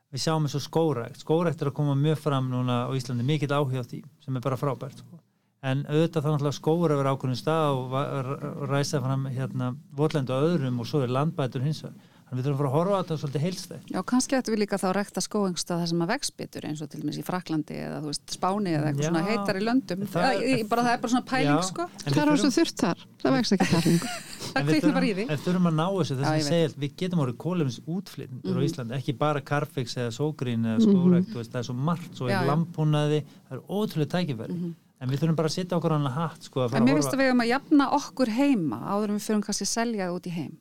við 0.10 0.24
sjáum 0.24 0.48
eins 0.48 0.58
og 0.58 0.64
skórækt 0.66 1.22
skórækt 1.22 1.62
er 1.62 1.70
að 1.70 1.78
koma 1.78 1.94
mjög 2.00 2.24
fram 2.24 2.50
núna 2.50 2.80
á 2.90 2.92
Íslandi 2.98 3.28
mikill 3.28 3.54
áhuga 3.54 3.86
á 3.86 3.90
því, 3.92 4.02
sem 4.26 4.40
er 4.40 4.46
bara 4.48 4.58
frábært 4.58 5.04
sko. 5.04 5.22
En 5.64 5.86
auðvitað 5.88 6.24
þá 6.26 6.30
náttúrulega 6.34 6.60
skóur 6.60 6.92
að 6.96 7.02
vera 7.04 7.14
ákveðin 7.16 7.40
stað 7.40 7.78
og, 7.78 7.94
og 7.94 8.66
ræsa 8.74 9.00
fram 9.04 9.28
hérna 9.32 9.74
votlendu 9.96 10.34
og 10.36 10.50
öðrum 10.52 10.82
og 10.84 10.90
svo 10.90 11.04
er 11.06 11.14
landbætur 11.16 11.64
hins 11.64 11.84
vegar 11.86 12.10
þannig 12.34 12.40
við 12.40 12.48
þurfum 12.48 12.56
að 12.56 12.62
fara 12.64 12.70
að 12.72 12.76
horfa 12.80 12.94
á 12.98 13.02
þetta 13.04 13.16
svolítið 13.22 13.44
heilstætt 13.46 13.90
Já, 13.94 14.00
kannski 14.10 14.36
ættum 14.40 14.54
við 14.56 14.62
líka 14.64 14.78
þá 14.82 14.86
að 14.90 14.94
rekta 14.98 15.22
skóengsta 15.22 15.76
það 15.78 15.90
sem 15.92 16.02
að 16.04 16.12
vex 16.14 16.32
betur 16.42 16.66
eins 16.70 16.82
og 16.82 16.90
til 16.90 17.02
dæmis 17.04 17.20
í 17.22 17.26
Fraklandi 17.28 17.76
eða 17.78 18.00
þú 18.02 18.10
veist 18.10 18.34
Spáni 18.34 18.74
eða 18.74 18.88
eitthvað 18.90 19.04
Já. 19.04 19.10
svona 19.12 19.24
heitar 19.28 19.60
í 19.60 19.64
löndum. 19.68 20.06
Það 20.10 20.24
Það, 20.24 20.46
ég, 20.50 20.64
bara, 20.72 20.86
það 20.88 20.96
er 20.96 21.02
bara 21.04 21.14
svona 21.14 21.28
pæling, 21.30 21.52
Já, 21.54 21.68
sko. 21.70 21.86
en 21.86 21.94
við 21.94 22.04
Það 22.04 22.24
er 22.24 22.32
þurfum- 22.32 22.42
svo 22.42 22.52
þurft 22.58 22.84
þar. 22.84 23.04
Það 23.24 23.36
vext 23.38 23.56
ekki 23.58 23.68
þar 23.70 23.88
lengur. 23.92 24.16
Það 24.54 24.58
En 24.64 24.66
við 24.68 24.74
kviknar 24.74 24.98
bara 24.98 25.06
í 25.06 25.14
því. 25.20 25.26
En 25.36 25.44
þurfum 25.46 25.70
að 25.70 25.78
ná 25.78 25.86
þessu 25.94 26.18
þess 26.18 26.32
að 26.34 26.48
segja 26.50 26.70
að 26.72 26.78
við 26.84 26.96
getum 27.04 27.22
orðið 27.24 27.80
útflytningur 27.94 28.54
Mhm. 28.54 28.60
á 28.60 28.66
Íslandi, 28.68 28.98
ekki 28.98 29.14
bara 29.18 29.42
Carfix 29.42 29.96
eða 30.02 30.12
Sógrín 30.18 30.66
eða 30.66 30.80
þú 30.90 31.38
veist, 31.38 31.52
það 31.54 31.60
er 31.62 31.68
svo 31.70 31.76
margt 31.78 32.18
svo 32.18 32.28
er 32.30 32.34
já. 32.34 32.42
lampúnaði, 32.50 33.22
það 33.50 33.58
er 33.58 33.64
ótrúlega 33.70 34.14
tækifæri 34.18 34.58
en 35.04 35.12
við 35.12 35.22
þurfum 35.22 35.38
bara 35.40 35.52
að 35.52 35.56
setja 35.58 35.78
okkur 35.78 35.96
hann 35.98 36.10
að 36.10 36.18
hatt 36.18 36.48
sko, 36.48 36.64
að 36.64 36.70
En 36.70 36.74
fara 36.74 36.86
mér 36.86 36.94
að 36.94 37.00
finnst 37.02 37.16
að 37.16 37.22
við 37.24 37.32
um 37.34 37.44
að 37.44 37.50
jafna 37.52 37.88
okkur 38.00 38.34
heima 38.38 38.80
áður 38.88 39.14
en 39.14 39.18
við 39.18 39.26
fyrir 39.28 39.42
kannski 39.48 39.68
að 39.68 39.72
selja 39.74 40.08
það 40.08 40.18
út 40.18 40.30
í 40.30 40.36
heim. 40.38 40.54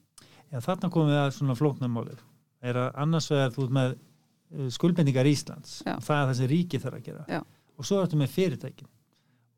Já, 0.53 0.59
þarna 0.66 0.93
komum 0.93 1.12
við 1.12 1.20
að 1.22 1.34
svona 1.38 1.59
flóknarmáli 1.59 2.16
er 2.62 2.80
að 2.82 2.99
annars 3.05 3.28
vegar 3.32 3.55
þú 3.55 3.66
ert 3.66 3.76
með 3.78 3.95
uh, 3.95 4.66
skuldbendingar 4.76 5.30
Íslands 5.30 5.78
Já. 5.86 5.95
það 5.99 6.18
er 6.18 6.26
það 6.26 6.34
sem 6.40 6.51
ríkið 6.53 6.84
þarf 6.84 6.99
að 6.99 7.07
gera 7.09 7.24
Já. 7.30 7.40
og 7.78 7.88
svo 7.88 8.03
ertu 8.03 8.18
með 8.20 8.34
fyrirtækin 8.36 8.90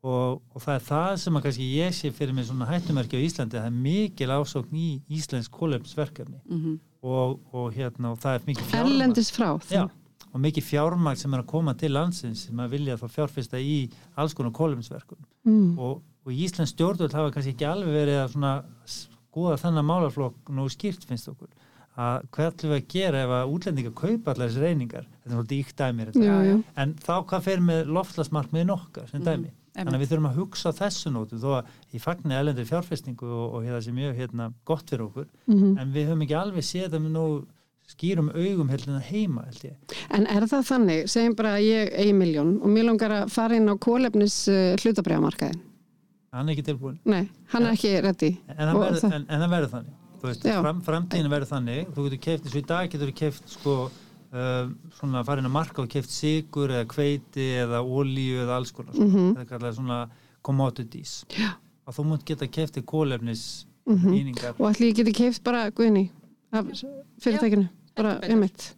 og, 0.05 0.39
og 0.53 0.63
það 0.63 0.77
er 0.77 0.85
það 0.87 1.11
sem 1.25 1.37
að 1.37 1.45
kannski 1.47 1.67
ég 1.75 1.97
sé 1.97 2.11
fyrir 2.15 2.37
mig 2.37 2.47
svona 2.47 2.69
hættumerki 2.69 3.19
á 3.19 3.25
Íslandi 3.25 3.59
að 3.59 3.65
það 3.65 3.69
er 3.71 3.77
mikil 3.85 4.29
ásókn 4.31 4.79
í 4.79 4.89
Íslensk 5.19 5.53
kólefnisverkefni 5.59 6.41
Mm 6.45 6.77
og, 7.05 7.39
og 7.53 7.73
hérna 7.75 8.13
og 8.13 8.19
það 8.21 8.37
er 8.37 8.47
mikið 8.49 8.69
fjármagn 8.71 8.95
Erlendis 8.95 9.31
frá. 9.33 9.49
Já, 9.69 9.83
og 10.35 10.41
mikið 10.43 10.65
fjármagn 10.67 11.17
sem 11.21 11.33
er 11.33 11.41
að 11.45 11.47
koma 11.53 11.73
til 11.79 11.93
landsins 11.95 12.45
sem 12.49 12.59
að 12.59 12.73
vilja 12.75 12.97
þá 12.99 13.05
fjárfesta 13.13 13.59
í 13.63 13.77
alls 14.19 14.33
konar 14.35 14.51
kólefnisverkum 14.51 15.17
Mm. 15.45 15.77
og, 15.79 16.01
og 16.25 16.31
Íslands 16.33 16.73
stjórnvöld 16.73 17.13
hafa 17.13 17.31
kannski 17.31 17.53
ekki 17.53 17.67
alveg 17.69 17.93
verið 17.95 18.17
að 18.23 18.31
svona 18.33 18.53
skoða 18.89 19.57
þennan 19.61 19.85
málaflokk 19.85 20.49
nú 20.57 20.65
skýrt 20.73 21.05
finnst 21.05 21.29
okkur 21.31 21.51
að 21.95 22.25
hvað 22.35 22.47
ætlum 22.49 22.71
við 22.73 22.79
að 22.81 22.87
gera 22.91 23.19
ef 23.23 23.33
að 23.37 23.51
útlendinga 23.55 23.91
kaupa 23.95 24.33
allar 24.33 24.49
þessi 24.49 24.63
reyningar 24.65 25.05
þetta 25.05 25.29
er 25.29 25.35
svolítið 25.37 25.61
íkt 25.61 25.75
dæmi 25.79 26.07
þetta. 26.09 26.23
Já, 26.25 26.37
já. 26.49 26.55
en 26.83 26.93
þá 27.05 27.13
hvað 27.29 27.45
fer 27.45 27.61
með 27.69 27.93
loftlasmarkmiðin 27.99 28.73
okkar 28.75 29.07
sem 29.13 29.21
dæmi 29.23 29.51
Mhm, 29.75 29.83
þannig 29.89 29.95
að 29.97 30.03
við 30.05 30.09
þurfum 30.11 30.27
að 30.29 30.37
hugsa 30.39 30.71
þessu 30.71 31.09
nótu 31.11 31.35
þó 31.35 31.49
að 31.59 31.71
ég 31.91 31.99
fagni 32.01 32.35
elendri 32.37 32.63
fjárfestingu 32.69 33.27
og, 33.27 33.55
og 33.57 33.63
það 33.67 33.81
sé 33.83 33.91
mjög 33.91 34.13
hérna, 34.15 34.45
gott 34.65 34.87
fyrir 34.89 35.03
okkur 35.09 35.25
Mhm. 35.51 35.77
en 35.79 35.91
við 35.91 36.07
höfum 36.07 36.23
ekki 36.23 36.37
alveg 36.39 36.63
séð 36.63 36.89
það 36.93 37.01
með 37.03 37.11
nú 37.11 37.25
skýrum 37.87 38.29
augum 38.33 38.69
hérna 38.69 38.99
heima 38.99 39.43
held 39.45 39.63
ég 39.69 39.97
En 40.09 40.25
er 40.27 40.45
það 40.49 40.63
þannig, 40.71 41.03
segjum 41.11 41.35
bara 41.37 41.55
að 41.57 41.65
ég 41.67 41.91
eigi 42.01 42.13
miljón 42.17 42.55
og 42.61 42.71
mér 42.73 42.87
langar 42.89 43.11
að 43.11 43.29
fara 43.35 43.55
inn 43.59 43.69
á 43.69 43.75
kólefnis 43.77 44.47
uh, 44.49 44.75
hlutabriðamarkaðin. 44.81 45.59
hann 46.35 46.49
er 46.49 46.53
ekki 46.55 46.65
tilbúin 46.71 46.97
Nei, 47.05 47.27
hann 47.53 47.63
er 47.69 47.75
ekki 47.77 47.93
reddi. 48.01 48.31
en, 48.47 48.55
en, 48.57 48.67
það 48.73 48.81
verður, 48.85 49.13
en, 49.13 49.27
en 49.29 49.45
þannig 49.75 50.01
Þú 50.21 50.27
veist, 50.31 50.47
fram, 50.65 50.81
framtíðin 50.81 51.29
verður 51.29 51.49
þannig 51.51 51.87
þú 51.93 52.03
getur 52.07 52.21
keift, 52.25 52.45
eins 52.47 52.55
og 52.55 52.61
í 52.63 52.65
dag 52.71 52.89
getur 52.89 53.11
þú 53.11 53.15
keift 53.19 53.49
sko, 53.53 53.73
uh, 54.33 54.65
svona 54.97 55.21
að 55.21 55.53
marka 55.53 55.83
og 55.83 55.89
keift 55.93 56.09
sigur 56.09 56.73
eða 56.73 56.87
kveiti 56.89 57.45
eða 57.61 57.83
olíu 57.85 58.41
eða 58.45 58.55
alls 58.57 58.71
konar 58.73 58.95
mm 58.97 59.05
Mhm. 59.13 59.35
það 59.35 59.41
er 59.45 59.49
kallað 59.53 59.75
svona 59.77 59.99
commodities 60.41 61.25
Já. 61.37 61.53
og 61.85 61.93
þú 61.93 62.05
mútt 62.09 62.25
geta 62.25 62.47
keift 62.47 62.77
í 62.77 62.83
kólefnis 62.83 63.65
Mhm. 63.85 64.13
íningar 64.17 64.55
Og 64.57 64.65
allir 64.73 64.89
ég 64.89 64.95
geti 64.97 65.13
keift 65.13 65.43
bara 65.43 65.69
guðni 65.69 66.09
af 66.55 66.65
fyrirtækinu. 67.23 67.67
Bara 67.95 68.17
einmitt. 68.23 68.73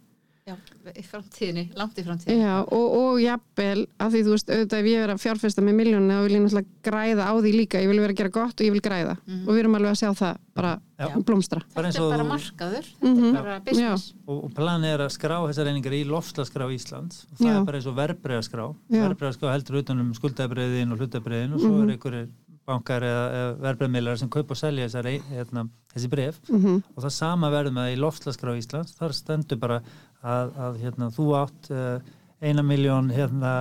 Já, 0.48 0.54
í 0.96 1.02
framtíðinni, 1.04 1.62
langt 1.76 1.98
í 2.00 2.02
framtíðinni 2.06 2.40
Já, 2.40 2.62
og, 2.72 2.84
og 2.96 3.18
jafnvel, 3.20 3.82
af 4.00 4.12
því 4.14 4.20
þú 4.24 4.30
veist, 4.32 4.48
auðvitað 4.48 4.78
ef 4.80 4.86
ég 4.88 5.02
er 5.04 5.10
að 5.12 5.18
fjárfesta 5.20 5.60
með 5.66 5.74
miljónu, 5.76 6.08
þá 6.08 6.22
vil 6.24 6.32
ég 6.38 6.40
náttúrulega 6.46 6.86
græða 6.88 7.26
á 7.28 7.32
því 7.36 7.52
líka, 7.52 7.82
ég 7.84 7.90
vil 7.90 7.98
vera 8.00 8.14
að 8.14 8.20
gera 8.22 8.32
gott 8.32 8.56
og 8.56 8.64
ég 8.64 8.72
vil 8.72 8.80
græða 8.80 9.18
og 9.44 9.50
við 9.52 9.60
erum 9.60 9.76
alveg 9.76 9.92
að 9.92 10.00
sjá 10.00 10.08
það 10.22 10.38
bara 10.56 10.70
Já. 10.96 11.06
blómstra. 11.28 11.60
Þetta 11.76 11.92
er 11.92 12.08
bara 12.16 12.24
markaður, 12.30 12.88
Mhm. 13.02 13.20
þetta 13.20 13.28
er 13.28 13.42
bara 13.42 13.60
business 13.68 14.14
og, 14.26 14.44
og 14.44 14.50
planið 14.56 14.94
er 14.94 15.04
að 15.04 15.12
skrá 15.18 15.36
þessar 15.44 15.68
einingar 15.68 15.92
í 15.92 16.02
lofslagskrá 16.08 16.72
Íslands 16.72 17.26
og 17.28 17.36
það 17.44 17.52
Já. 17.52 17.58
er 17.60 17.64
bara 17.68 17.76
eins 17.82 17.86
og 17.92 17.96
verbreyðaskrá 18.00 18.66
Já. 18.88 19.02
verbreyðaskrá 19.04 19.52
heldur 19.52 19.82
utan 19.84 20.00
um 20.00 20.14
skuldabriðin 20.16 20.92
og 20.96 20.98
hlutabriðin 21.04 21.52
og 21.52 21.60
svo 21.60 21.76
Mhm. 21.76 21.82
er 21.84 21.92
einhverjir 21.98 22.28
bankar 22.68 23.04
eða, 23.08 23.24
verbreyðmiðlar 23.64 24.18
sem 24.20 24.28
kaupa 24.32 24.52
og 24.54 24.60
selja 24.60 24.86
þessar, 24.88 25.08
ein- 25.08 25.26
hérna, 25.32 25.64
þessi 25.94 26.10
bref 26.12 26.38
Mm 26.52 26.82
og 26.94 27.02
það 27.06 27.14
sama 27.16 27.50
verður 27.54 27.72
með 27.78 27.86
það 27.88 27.94
í 27.96 28.00
loftslagskrá 28.04 28.54
Íslands. 28.60 28.94
Þar 28.98 29.12
stendur 29.16 29.58
bara 29.62 29.80
að, 30.22 30.52
að 30.66 30.78
hérna, 30.82 31.08
þú 31.14 31.26
átt 31.38 31.70
uh, 31.70 31.98
eina 32.42 32.62
miljón 32.62 33.08
hérna 33.10 33.52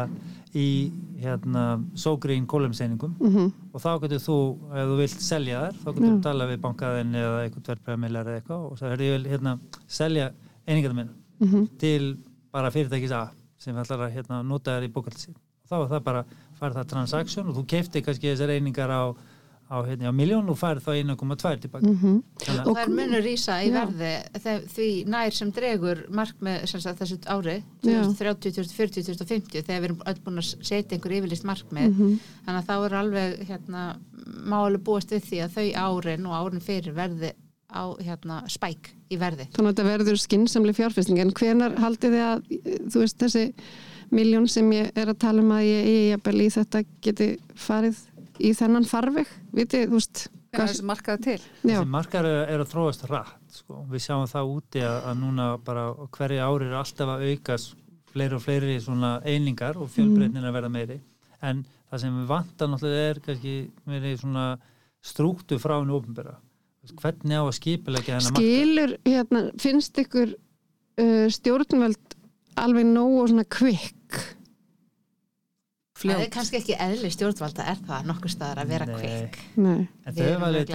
í 0.57 0.91
hérna 1.21 1.63
sógrín 1.97 2.45
kólumseiningum 2.49 3.15
Mhm. 3.19 3.47
og 3.73 3.81
þá 3.81 3.89
getur 4.03 4.21
þú, 4.21 4.37
ef 4.73 4.85
þú 4.91 4.97
vilt 4.99 5.21
selja 5.21 5.61
þær 5.63 5.73
þá 5.81 5.87
getur 5.93 6.11
þú 6.13 6.21
talað 6.27 6.51
við 6.53 6.61
bankaðin 6.65 7.15
eða 7.15 7.39
eitthvað 7.47 7.67
verðbræðamilar 7.71 8.29
eða 8.31 8.41
eitthvað 8.41 8.65
og 8.71 8.77
það 8.79 8.91
er 8.93 9.03
ég 9.07 9.15
vil 9.17 9.31
hérna 9.31 9.59
selja 9.87 10.31
einingarna 10.67 10.95
minna 10.95 11.13
Mhm. 11.39 11.67
til 11.77 12.17
bara 12.53 12.71
fyrirtækis 12.71 13.11
A 13.11 13.29
sem 13.57 13.75
ætlar 13.75 14.07
að 14.07 14.13
hérna, 14.15 14.43
nota 14.45 14.77
þær 14.79 14.85
í 14.87 14.93
bókaldi 14.93 15.33
og 15.33 15.69
þá 15.69 15.75
er 15.83 15.89
það 15.95 16.03
bara, 16.03 16.25
farið 16.59 16.79
það 16.81 16.91
transaksjón 16.93 17.49
og 17.51 17.55
þú 17.61 17.65
keifti 17.73 18.01
kannski 18.05 18.31
þessar 18.33 18.53
einingar 18.57 18.89
á, 18.93 19.03
á, 19.67 19.75
hérna, 19.83 20.09
á 20.09 20.13
miljón 20.15 20.47
og 20.49 20.55
farið 20.57 20.85
þá 20.85 20.91
1,2 21.03 21.59
tilbaka 21.65 21.85
Mhm. 21.87 22.23
Þannig 22.39 22.61
að- 22.61 22.67
og 22.67 22.75
það 22.77 22.83
er 22.83 22.93
munur 22.97 23.21
rísa 23.25 23.55
í 23.63 23.67
Já. 23.67 23.85
verði 23.85 24.11
því 24.75 24.87
nær 25.07 25.31
sem 25.33 25.51
dregur 25.51 26.05
markmið 26.09 26.67
sem 26.67 26.79
sagt, 26.81 26.99
þessu 26.99 27.17
ári 27.27 27.63
Já. 27.83 28.01
2030, 28.03 28.51
2040, 28.55 29.03
2050 29.03 29.61
þegar 29.63 29.81
við 29.81 29.83
erum 29.89 30.01
öll 30.07 30.21
búin 30.23 30.37
að 30.39 30.63
setja 30.63 30.97
einhver 30.97 31.17
yfirlist 31.19 31.43
markmið 31.43 31.91
Mhm. 31.93 32.19
þannig 32.47 32.63
að 32.63 32.65
þá 32.65 32.85
er 32.85 32.95
alveg 33.01 33.47
hérna, 33.47 33.97
má 34.47 34.57
alveg 34.67 34.83
búast 34.83 35.09
við 35.11 35.23
því 35.25 35.43
að 35.43 35.53
þau 35.57 35.67
árin 35.75 36.25
og 36.27 36.33
árin 36.51 36.61
fyrir 36.61 36.93
verði 36.93 37.31
á 37.69 37.83
hérna, 37.99 38.47
spæk 38.47 38.91
í 39.11 39.17
verði 39.19 39.49
Þannig 39.51 39.73
að 39.73 39.75
þetta 39.75 39.97
verður 39.97 40.17
skynnsamli 40.23 40.73
fjárfesting 40.73 41.19
en 41.19 41.31
hvenar 41.31 41.75
haldið 41.75 42.13
þið 42.15 42.23
að 42.23 42.39
þú 42.87 42.99
veist 43.03 43.17
þessi 43.19 43.53
miljón 44.13 44.47
sem 44.51 44.69
ég 44.75 44.91
er 44.95 45.11
að 45.11 45.19
tala 45.23 45.43
um 45.43 45.53
að 45.55 45.67
ég 45.67 45.87
eigi 45.89 46.07
jafnvel 46.11 46.41
í 46.43 46.49
þetta 46.55 46.81
geti 47.03 47.29
farið 47.57 48.01
í 48.37 48.51
þennan 48.57 48.87
farveg 48.87 49.31
vitið, 49.55 49.87
þú 49.87 49.99
veist 49.99 50.27
Hvernig 50.47 50.63
er 50.63 50.71
þessi 50.71 50.85
markaði 50.87 51.23
til? 51.25 51.41
Þessi 51.61 51.89
markar 51.91 52.25
er, 52.25 52.37
er 52.53 52.61
að 52.63 52.69
þróast 52.71 53.03
rætt 53.09 53.57
sko. 53.59 53.81
við 53.91 54.03
sjáum 54.05 54.29
það 54.31 54.53
úti 54.53 54.83
að, 54.87 54.97
að 55.09 55.19
núna 55.19 55.47
bara 55.67 55.83
á 55.91 56.05
hverju 56.17 56.45
ári 56.47 56.69
er 56.69 56.77
alltaf 56.79 57.11
að 57.13 57.25
aukast 57.27 57.75
fleiri 58.07 58.37
og 58.37 58.43
fleiri 58.45 58.77
svona 58.81 59.11
einingar 59.27 59.77
og 59.77 59.91
fjölbreytnin 59.93 60.47
að 60.47 60.55
verða 60.55 60.71
meiri. 60.73 60.97
En 61.43 61.65
það 61.91 62.01
sem 62.01 62.15
við 62.17 62.31
vantar 62.31 62.71
náttúrulega 62.71 63.11
er 63.11 63.21
kannski 63.27 63.55
meiri 63.91 64.15
svona 64.17 64.47
strúktu 65.03 65.59
frá 65.61 65.75
henni 65.77 65.93
ofinbera 65.93 66.37
hvernig 66.95 67.35
á 67.35 67.43
að 67.43 67.55
skipilegja 67.57 68.17
hennar 68.17 68.33
markað? 68.33 68.47
Skilur 68.47 68.93
hérna, 69.07 69.41
finnst 69.61 70.01
ykkur 70.03 70.33
uh, 70.33 71.27
stjórnvöld 71.33 72.17
alveg 72.57 72.87
nógu 72.87 73.27
svona 73.31 73.45
kvikk 75.97 76.13
það 76.13 76.15
er 76.15 76.23
Fljótt. 76.23 76.33
kannski 76.37 76.57
ekki 76.61 76.75
eðli 76.87 77.09
stjórnvalda 77.15 77.65
er 77.73 77.79
það 77.87 78.07
nokkur 78.11 78.33
staðar 78.33 78.61
að 78.63 78.71
vera 78.73 78.85
Við 78.87 78.97
þau 80.07 80.25
örugglega 80.37 80.71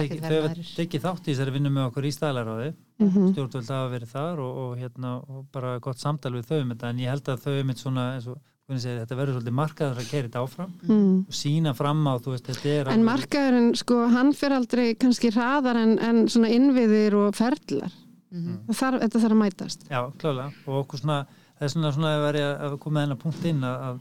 tekið- 0.77 1.03
þátt 1.03 1.27
í 1.27 1.33
þessari 1.33 1.53
vinnu 1.57 1.71
með 1.73 1.87
okkur 1.89 2.07
í 2.07 2.11
staðlaráði 2.13 2.73
Mhm. 2.99 3.33
stjórnvöld 3.33 3.69
hafa 3.73 3.89
verið 3.97 4.11
þar 4.13 4.39
og, 4.39 4.57
og, 4.63 4.77
hérna, 4.77 5.13
og 5.27 5.45
bara 5.51 5.79
gott 5.79 5.97
samtal 5.99 6.31
við 6.33 6.45
þau 6.47 6.61
um 6.61 6.69
þetta 6.75 6.89
en 6.89 6.97
ég 6.99 7.09
held 7.09 7.23
að 7.33 7.41
þau 7.43 7.59
um 7.61 7.73
svona 7.73 8.03
eins 8.15 8.27
og 8.27 8.37
hvernig 8.67 8.79
segir, 8.81 8.99
þetta 9.03 9.17
verður 9.19 9.35
svolítið 9.35 9.55
markaður 9.59 9.97
að 9.99 10.09
keira 10.11 10.27
þetta 10.29 10.43
áfram 10.45 10.71
mm. 10.87 11.25
og 11.27 11.33
sína 11.35 11.73
fram 11.75 12.03
á, 12.07 12.13
þú 12.23 12.31
veist, 12.31 12.45
þetta 12.47 12.69
er 12.79 12.87
En 12.93 13.03
markaðurinn, 13.03 13.75
sko, 13.75 13.97
hann 14.13 14.31
fer 14.33 14.51
aldrei 14.55 14.93
kannski 14.95 15.31
hraðar 15.35 15.75
en, 15.81 15.97
en 15.99 16.21
svona 16.31 16.47
innviðir 16.53 17.13
og 17.19 17.35
ferlar. 17.35 17.91
Mhm. 18.31 18.63
Það 18.69 18.75
Þar, 18.79 18.99
þetta 19.03 19.19
þarf 19.19 19.35
að 19.35 19.41
mætast. 19.43 19.83
Já, 19.89 19.99
klálega 20.17 20.53
og 20.67 20.87
okkur 20.87 20.99
svona, 21.03 21.17
það 21.59 21.67
er 21.67 21.73
svona, 21.75 21.91
svona 21.93 22.13
að 22.15 22.23
vera 22.31 22.45
að 22.69 22.79
koma 22.79 23.03
hennar 23.03 23.19
punkt 23.19 23.45
inn 23.45 23.61
að, 23.67 23.99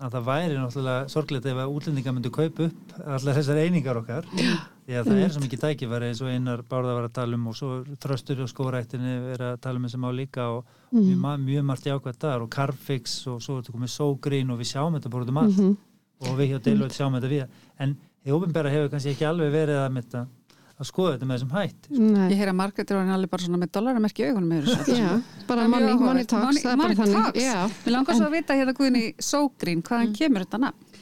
að, 0.00 0.04
að 0.06 0.14
það 0.14 0.24
væri 0.28 0.56
náttúrulega 0.58 1.08
sorglega 1.12 1.50
ef 1.52 1.60
að 1.64 1.74
útlendingar 1.76 2.14
myndu 2.16 2.30
kaupa 2.34 2.66
upp 2.68 2.94
allar 3.04 3.36
þessar 3.38 3.60
einingar 3.62 4.00
okkar. 4.00 4.26
Því 4.84 4.96
að 5.00 5.06
það 5.08 5.20
er 5.24 5.30
svo 5.32 5.40
mikið 5.44 5.60
tækifæri 5.64 6.08
eins 6.10 6.20
og 6.20 6.28
einar 6.28 6.62
bárða 6.68 6.94
var 6.98 7.06
að 7.08 7.14
tala 7.16 7.38
um 7.38 7.46
og 7.48 7.56
svo 7.56 7.68
þröstur 8.02 8.42
og 8.44 8.50
skórættinni 8.52 9.14
er 9.32 9.44
að 9.52 9.60
tala 9.64 9.80
um 9.80 9.86
þessi 9.88 10.00
má 10.02 10.10
líka 10.12 10.48
og 10.58 10.64
mjög, 10.92 11.16
ma- 11.22 11.38
mjög 11.40 11.64
margt 11.64 11.86
jákvæmt 11.88 12.20
þar 12.20 12.44
og 12.44 12.50
Carfix 12.52 13.14
og 13.32 13.40
svo 13.40 13.56
er 13.58 13.62
þetta 13.62 13.76
komið 13.78 13.94
Sógrín 13.94 14.52
og 14.52 14.60
við 14.60 14.68
sjáum 14.74 14.98
þetta 14.98 15.10
bara 15.14 15.24
út 15.24 15.32
um 15.32 15.38
allt. 15.44 15.56
Mhm. 15.58 15.76
og 16.24 16.36
við 16.38 16.52
hjá 16.52 16.58
Deloitte 16.64 16.94
sjáum 16.98 17.16
þetta 17.16 17.28
við 17.32 17.46
en 17.80 17.96
því 18.24 18.32
ofinbæra 18.36 18.70
hefur 18.72 18.90
kannski 18.92 19.10
ekki 19.14 19.26
alveg 19.28 19.50
verið 19.52 19.80
að, 19.80 19.90
mynda, 19.96 20.26
að 20.74 20.88
skoða 20.88 21.12
þetta 21.14 21.26
með 21.28 21.36
þessum 21.38 21.52
hætt 21.54 21.88
Ég 21.90 22.04
Nei. 22.14 22.34
heyra 22.34 22.52
að 22.54 22.58
markaði 22.60 22.94
er 22.96 23.12
alveg 23.14 23.30
bara 23.30 23.46
svona 23.46 23.60
með 23.62 23.72
dollaramerki 23.76 24.24
í 24.24 24.28
augunum 24.30 24.50
með 24.50 24.68
þessu. 24.68 24.96
Já, 24.98 25.10
bara 25.48 25.64
er 25.64 25.70
mjög 25.70 25.84
money, 25.84 26.04
money 26.04 26.24
talks, 26.24 26.46
Money- 26.46 26.64
er 26.72 26.80
bara 26.80 26.94
talks. 27.14 27.84
Mér 27.84 27.94
langar 27.94 28.18
svo 28.18 28.26
að 28.28 28.36
vita 28.38 28.58
hérna 28.58 28.74
Guðni 28.78 29.04
Sógrín, 29.22 29.84
hvaðan 29.86 30.14
kemur 30.18 30.46
þetta 30.46 30.62
nafn? 30.66 30.94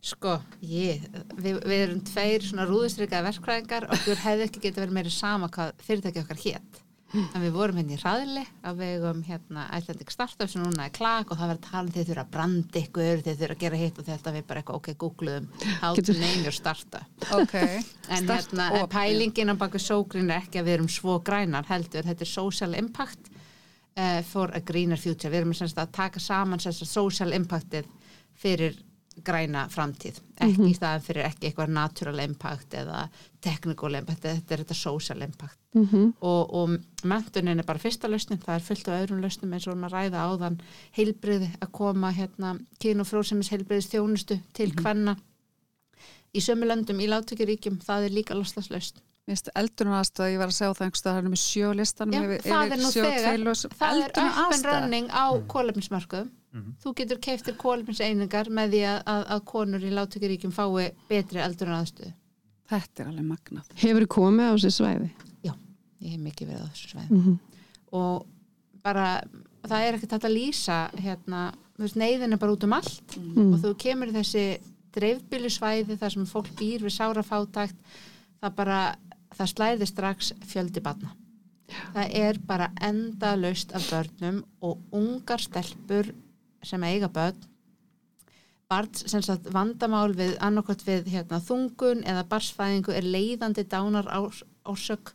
Sko, 0.00 0.38
ég, 0.64 1.02
við, 1.36 1.58
við 1.68 1.82
erum 1.84 1.98
tveir 2.08 2.40
svona 2.46 2.64
rúðustrykkaða 2.70 3.26
verkfræðingar 3.26 3.84
og 3.84 3.98
okkur 3.98 4.22
hefði 4.22 4.46
ekki 4.46 4.62
getið 4.64 4.80
verið 4.86 4.96
meiri 4.96 5.12
sama 5.12 5.50
hvað 5.52 5.74
fyrirtæki 5.84 6.22
okkar 6.22 6.40
hétt. 6.40 6.80
En 7.10 7.42
við 7.42 7.54
vorum 7.54 7.78
hérna 7.80 7.96
í 7.96 7.98
hraðli 7.98 8.42
að 8.66 8.82
vegum 8.84 9.22
hérna 9.26 9.64
Icelandic 9.74 10.12
Startup 10.14 10.50
sem 10.50 10.62
núna 10.62 10.86
er 10.86 10.92
klag 10.94 11.26
og 11.26 11.40
það 11.40 11.50
var 11.50 11.56
að 11.56 11.64
tala 11.66 11.82
um 11.82 11.92
þeir 11.94 12.06
þurfa 12.10 12.22
að 12.22 12.32
branda 12.36 12.80
ykkur, 12.80 13.22
þeir 13.24 13.38
þurfa 13.40 13.56
að 13.56 13.64
gera 13.64 13.80
hitt 13.80 13.98
og 13.98 14.06
þetta 14.06 14.34
við 14.36 14.44
bara 14.50 14.62
eitthvað, 14.62 14.78
ok, 14.78 14.90
googluðum 15.00 15.48
how 15.80 15.98
to 15.98 16.14
name 16.20 16.44
your 16.44 16.54
startup. 16.54 17.26
Ok. 17.34 17.56
En, 18.10 18.24
Start 18.26 18.50
hérna, 18.50 18.64
en 18.74 18.88
pælingin 18.90 19.52
á 19.52 19.54
baku 19.54 19.78
sógrin 19.78 20.32
er 20.32 20.40
ekki 20.42 20.58
að 20.58 20.66
við 20.66 20.76
erum 20.76 20.88
svo 20.90 21.20
grænar 21.22 21.68
heldur, 21.68 22.06
þetta 22.06 22.24
er 22.26 22.30
social 22.30 22.74
impact 22.78 23.30
uh, 23.30 24.20
for 24.26 24.50
a 24.54 24.62
greener 24.66 24.98
future. 24.98 25.30
Við 25.30 25.44
erum 25.44 25.54
semst 25.54 25.78
að 25.78 25.92
taka 25.94 26.22
saman 26.22 26.62
semst 26.62 26.82
að 26.82 26.90
social 26.90 27.30
impactið 27.36 27.86
fyrir 28.40 28.78
græna 29.24 29.66
framtíð. 29.68 30.20
Ekki 30.40 30.68
í 30.70 30.76
staðan 30.76 31.02
fyrir 31.04 31.26
ekki 31.26 31.48
eitthvað 31.48 31.72
natural 31.74 32.22
impact 32.22 32.76
eða 32.78 33.02
technical 33.42 33.92
impact, 33.98 34.22
þetta 34.24 34.54
er 34.54 34.62
þetta 34.62 34.76
social 34.78 35.24
impact. 35.26 35.58
Mhm. 35.74 36.12
Og, 36.26 36.54
og 36.54 37.04
mentunin 37.04 37.58
er 37.58 37.66
bara 37.66 37.82
fyrsta 37.82 38.08
lausnin, 38.08 38.40
það 38.42 38.54
er 38.56 38.66
fullt 38.68 38.88
af 38.88 39.02
öðrum 39.02 39.20
lausnum 39.24 39.52
eins 39.52 39.66
og 39.66 39.74
erum 39.74 39.88
að 39.88 39.96
ræða 39.96 40.24
áðan 40.30 40.60
heilbriði 40.96 41.50
að 41.60 41.72
koma 41.72 42.12
hérna 42.16 42.54
kyn 42.82 43.04
og 43.04 43.10
frósemis 43.10 43.52
heilbriðis 43.52 43.90
þjónustu 43.92 44.40
til 44.56 44.72
hvenna 44.78 45.16
í 46.34 46.42
sömu 46.42 46.68
löndum 46.70 47.00
í 47.02 47.10
láttökjuríkjum, 47.10 47.80
það 47.82 48.08
er 48.08 48.18
líka 48.20 48.38
finnst 49.30 49.50
eldurinn 49.54 49.94
aðstöð, 49.94 50.32
ég 50.32 50.40
var 50.40 50.50
að 50.50 50.56
segja 50.56 50.74
það 50.74 50.86
einhverstað, 50.86 51.12
það 51.14 51.20
er 51.20 51.30
með 51.30 51.42
sjö 51.44 51.72
listanum 51.78 52.14
Já, 52.16 52.20
yfir, 52.24 52.44
það 52.46 52.74
er 52.74 52.80
nú 52.80 52.90
þegar, 52.94 53.10
það 53.78 53.90
er 53.90 54.04
eldurinn 54.04 54.10
up 54.10 54.18
and 54.18 54.40
aðstæða. 54.44 56.22
Á 56.50 56.58
kólefnismörkuðum. 56.58 56.74
Þú 56.82 56.94
getur 56.98 57.18
keiftir 57.22 57.54
kólefniseiningar 57.56 58.50
með 58.50 58.70
því 58.74 58.80
að, 58.90 59.02
að, 59.06 59.24
að 59.34 59.44
konur 59.44 59.84
í 59.86 59.90
láttökjuríkjum 59.94 60.52
fái 60.52 60.90
betri 61.08 61.40
eldur 61.40 61.68
en 61.68 61.78
aðstöðu. 61.80 62.12
Þetta 62.70 63.02
er 63.02 63.08
alveg 63.10 63.26
magnað. 63.26 63.70
hefur 63.82 64.06
komið 64.06 64.46
á 64.46 64.52
þessi 64.54 64.70
svæði. 64.76 65.10
Já, 65.42 65.52
ég 66.00 66.10
hef 66.14 66.20
mikið 66.20 66.48
verið 66.50 66.62
á 66.62 66.70
þessu 66.70 66.88
sveið. 66.94 67.10
Mhm. 67.10 67.38
Og 67.92 68.26
bara, 68.82 69.06
það 69.66 69.86
er 69.86 69.94
ekkert 69.98 70.24
að 70.24 70.34
lýsa, 70.36 70.90
hérna, 70.96 71.52
neyðin 71.96 72.32
er 72.32 72.38
bara 72.38 72.52
út 72.52 72.64
um 72.64 72.72
allt 72.72 73.16
Mm. 73.16 73.52
og 73.54 73.58
þú 73.60 73.74
kemur 73.78 74.08
í 74.08 74.12
þessi 74.14 74.60
dreifbýlusvæði 74.94 75.96
þar 75.98 76.10
sem 76.14 76.26
fólk 76.26 76.48
býr 76.58 76.82
við 76.84 76.94
sárafátækt, 76.96 77.76
það 78.42 78.54
bara, 78.56 78.96
það 79.36 79.50
slæði 79.54 79.86
strax 79.86 80.32
fjöldi 80.46 80.82
barna. 80.82 81.12
Það 81.94 82.14
er 82.18 82.38
bara 82.46 82.70
enda 82.82 83.36
laust 83.38 83.72
af 83.72 83.84
börnum 83.90 84.42
og 84.62 84.78
ungar 84.92 85.38
stelpur 85.38 86.12
sem 86.62 86.82
eiga 86.88 87.08
börn. 87.12 87.48
Barn, 88.70 88.92
sem 88.94 89.22
sagt 89.26 89.48
vandamál 89.50 90.12
við 90.14 90.36
annarkot 90.46 90.84
við 90.86 91.10
hérna, 91.10 91.40
þungun 91.42 92.04
eða 92.06 92.26
barsfæðingu 92.30 92.94
er 92.94 93.08
leiðandi 93.08 93.64
dánar 93.66 94.06
ás, 94.06 94.44
ásök 94.62 95.14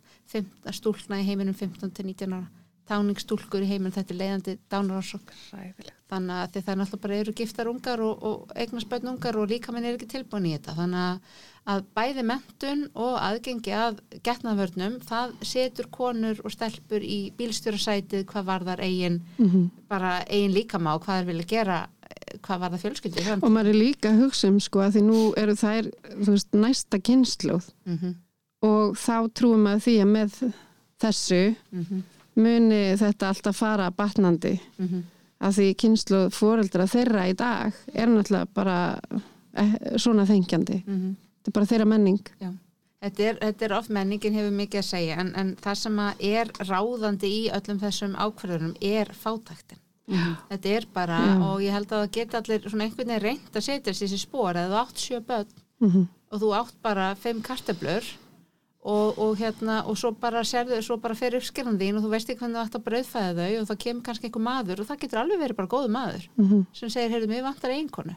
stúlna 0.76 1.22
í 1.22 1.28
heiminum 1.28 1.56
15-19 1.56 2.36
ára. 2.36 2.50
Táningstúlkur 2.86 3.64
í 3.66 3.70
heiminum 3.70 3.96
þetta 3.96 4.14
er 4.14 4.20
leiðandi 4.20 4.58
dánar 4.70 5.00
ásök 5.02 5.32
þannig 6.12 6.36
að 6.38 6.58
það 6.60 6.76
náttúrulega 6.80 7.04
bara 7.06 7.20
eru 7.22 7.34
giftar 7.39 7.70
ungar 7.72 8.04
og, 8.06 8.26
og 8.30 8.52
eignast 8.60 8.89
börn 8.91 9.14
ungar 9.16 9.39
og 9.41 9.50
líka 9.50 9.74
minn 9.74 9.88
er 9.88 9.96
ekki 9.98 10.10
tilbúin 10.12 10.46
í 10.50 10.54
þetta. 10.58 10.76
Þannig 10.78 11.02
að, 11.02 11.39
að 11.66 11.84
bæði 11.97 12.24
mentun 12.30 12.82
og 12.93 13.16
aðgengi 13.18 13.72
að 13.74 13.99
getnaðvörnum 14.24 14.99
það 15.01 15.32
setur 15.41 15.88
konur 15.91 16.38
og 16.45 16.53
stelpur 16.53 17.01
í 17.01 17.32
bílstjórasætið 17.39 18.26
hvað 18.30 18.45
var 18.45 18.66
þar 18.68 18.84
eigin 18.86 19.22
Mhm. 19.39 19.70
bara 19.89 20.20
eigin 20.30 20.53
líkama 20.53 20.93
og 20.95 21.01
hvað 21.05 21.24
þær 21.24 21.26
vilja 21.26 21.45
gera 21.49 21.80
eh, 22.05 22.38
hvað 22.41 22.59
var 22.59 22.70
það 22.70 22.84
fjölskyldi 22.84 23.26
Og 23.41 23.51
maður 23.51 23.70
er 23.70 23.80
líka 23.82 24.09
að 24.11 24.22
hugsa 24.22 24.47
um 24.47 24.59
sko 24.59 24.80
að 24.80 24.93
því 24.95 25.03
nú 25.07 25.34
eru 25.38 25.55
þær 25.55 25.89
veist, 26.28 26.51
næsta 26.53 26.99
kynnslóð 26.99 27.72
mm 27.86 27.97
-hmm, 27.97 28.13
og 28.61 28.95
þá 28.95 29.18
trúum 29.34 29.63
maður 29.66 29.82
því 29.88 29.95
að 30.01 30.11
með 30.13 30.53
þessu 31.01 31.55
muni 32.36 32.95
þetta 32.99 33.28
alltaf 33.30 33.55
fara 33.57 33.89
batnandi 33.91 34.59
mhm. 34.78 35.03
að 35.41 35.51
því 35.57 35.74
kynnslóð 35.82 36.30
fóreldra 36.32 36.86
þeirra 36.88 37.30
í 37.30 37.34
dag 37.34 37.74
er 37.93 38.07
náttúrulega 38.07 38.47
bara 38.53 38.99
eh, 39.53 39.97
svona 39.97 40.26
þengjandi. 40.26 40.84
Þetta 41.46 41.52
er 41.52 41.56
bara 41.60 41.70
þeirra 41.70 41.86
menning. 41.93 42.20
Já. 42.41 42.52
Þetta 43.06 43.24
er, 43.30 43.36
þetta 43.43 43.66
er 43.68 43.74
oft 43.78 43.89
menningin 43.93 44.34
hefur 44.34 44.54
mikið 44.58 44.80
að 44.82 44.88
segja 44.88 45.18
en, 45.22 45.28
en 45.38 45.50
það 45.62 45.76
sem 45.78 46.00
að 46.02 46.24
er 46.26 46.50
ráðandi 46.66 47.30
í 47.30 47.41
öllum 47.54 47.80
þessum 47.84 48.16
ákvarðunum 48.18 48.76
er 48.82 49.12
fátæktin. 49.14 49.82
Þetta 50.50 50.70
er 50.74 50.86
bara 50.93 51.20
Já. 51.22 51.36
og 51.46 51.62
ég 51.66 51.74
held 51.74 51.91
að 51.93 52.02
það 52.04 52.12
geta 52.18 52.38
allir 52.41 52.66
svona 52.70 52.86
einhvern 52.88 53.08
veginn 53.10 53.24
reynd 53.24 53.56
að 53.58 53.64
setja 53.68 53.93
þessi 53.93 54.20
spór 54.22 54.58
eða 54.58 54.70
þú 54.74 54.82
átt 54.82 55.02
sjö 55.06 55.22
börn 55.26 55.56
Mm 55.84 56.06
og 56.36 56.39
þú 56.41 56.48
átt 56.58 56.74
bara 56.84 57.04
fimm 57.16 57.41
kartöflur 57.46 58.04
og, 58.86 59.18
og 59.22 59.38
hérna 59.39 59.76
og 59.88 59.96
svo 59.98 60.10
bara 60.20 60.41
sérðu, 60.43 60.80
svo 60.84 60.98
bara 61.00 61.16
fer 61.16 61.36
uppskerðan 61.38 61.78
þín 61.80 62.00
og 62.00 62.04
þú 62.06 62.10
veist 62.12 62.30
ekki 62.34 62.41
hvernig 62.41 62.58
þú 62.58 62.64
ætti 62.66 62.80
að 62.80 62.86
brauðfæða 62.88 63.36
þau 63.46 63.60
og 63.62 63.68
það 63.70 63.80
kemur 63.86 64.04
kannski 64.08 64.28
einhver 64.30 64.43
maður 64.48 64.82
og 64.82 64.88
það 64.89 65.00
getur 65.04 65.22
alveg 65.22 65.41
verið 65.43 65.60
bara 65.62 65.72
góðu 65.76 65.91
maður 65.93 66.26
Mhm. 66.41 66.66
sem 66.74 66.89
segir, 66.89 67.14
heyrðu, 67.14 67.30
mér 67.32 67.46
vantar 67.46 67.72
einkonu 67.76 68.16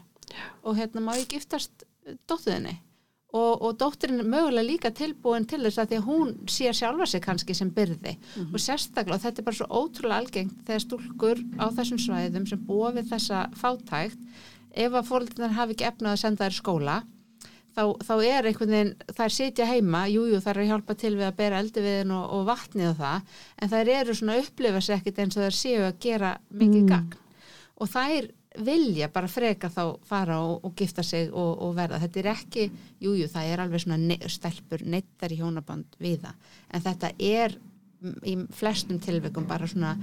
og 0.63 0.75
hérna 0.81 1.01
má 1.05 1.13
ég 1.15 1.29
giftast 1.31 1.85
dóttuðinni 2.27 2.75
og, 3.29 3.61
og 3.61 3.75
dóttirinn 3.77 4.23
er 4.23 4.29
mögulega 4.31 4.65
líka 4.65 4.89
tilbúin 4.95 5.45
til 5.45 5.61
þess 5.61 5.77
að 5.83 5.91
því 5.91 5.97
að 5.99 6.07
hún 6.07 6.31
sér 6.49 6.73
sjálfa 6.73 7.05
sig 7.11 7.21
kannski 7.21 7.53
sem 7.53 7.69
byrði. 7.75 8.15
Og 8.49 8.57
sérstaklega, 8.63 9.19
og 9.19 9.21
þetta 9.25 9.41
er 9.43 9.45
bara 9.49 9.59
svo 9.59 9.67
ótrúlega 9.69 10.17
algengt 10.23 10.63
þegar 10.65 10.85
stúlkur 10.85 11.43
á 11.61 11.65
þessum 11.77 12.01
svæðum 12.01 12.47
sem 12.49 12.63
búa 12.65 12.89
við 12.95 13.11
þessa 13.13 13.43
fátækt 13.59 14.17
ef 14.73 14.93
að 14.97 15.07
fóröldunar 15.11 15.53
hafi 15.57 15.75
ekki 15.77 15.87
efnað 15.91 16.15
að 16.15 16.21
senda 16.23 16.47
þær 16.49 16.57
skóla 16.57 16.97
þá, 17.77 17.83
þá 18.05 18.13
er 18.25 18.49
einhvern 18.49 18.73
veginn, 18.73 18.91
þær 19.17 19.33
sitja 19.33 19.65
heima 19.69 20.03
jújú, 20.09 20.33
jú, 20.33 20.41
þær 20.43 20.51
eru 20.57 20.65
að 20.65 20.71
hjálpa 20.73 20.95
til 20.99 21.13
við 21.15 21.27
að 21.29 21.37
bera 21.39 21.61
eldi 21.63 21.83
við 21.85 22.11
og, 22.17 22.25
og 22.35 22.43
vatnið 22.49 22.89
og 22.91 22.97
það 22.99 23.37
en 23.61 23.71
þær 23.73 23.91
eru 23.99 24.15
svona 24.17 24.35
að 24.35 24.43
upplifa 24.47 24.81
sér 24.85 24.97
ekkit 24.99 25.21
eins 25.23 25.37
og 25.37 25.45
þær 25.45 25.57
séu 25.59 25.85
að 25.87 25.99
gera 26.05 26.33
mikið 26.49 26.81
Mm. 26.83 26.89
gagn. 26.89 27.17
Og 27.79 27.87
þær 27.93 28.27
vilja 28.65 29.09
bara 29.13 29.29
freka 29.31 29.69
þá 29.73 29.83
fara 30.07 30.39
og, 30.43 30.65
og 30.67 30.75
gifta 30.77 31.03
sig 31.05 31.29
og, 31.31 31.51
og 31.65 31.73
verða, 31.77 32.01
þetta 32.03 32.21
er 32.21 32.31
ekki 32.33 32.67
jújú, 32.99 33.23
jú, 33.23 33.31
það 33.31 33.51
er 33.53 33.63
alveg 33.63 33.83
svona 33.83 33.99
ne 34.01 34.19
stelpur 34.29 34.85
neittar 34.85 35.33
í 35.33 35.39
hjónaband 35.39 35.99
við 36.01 36.23
það. 36.25 36.53
En 36.73 36.85
þetta 36.85 37.11
er 37.17 37.55
mm, 37.57 38.17
í 38.23 38.35
flestum 38.59 38.99
tilvikum 39.03 39.47
bara 39.49 39.69
svona 39.69 39.95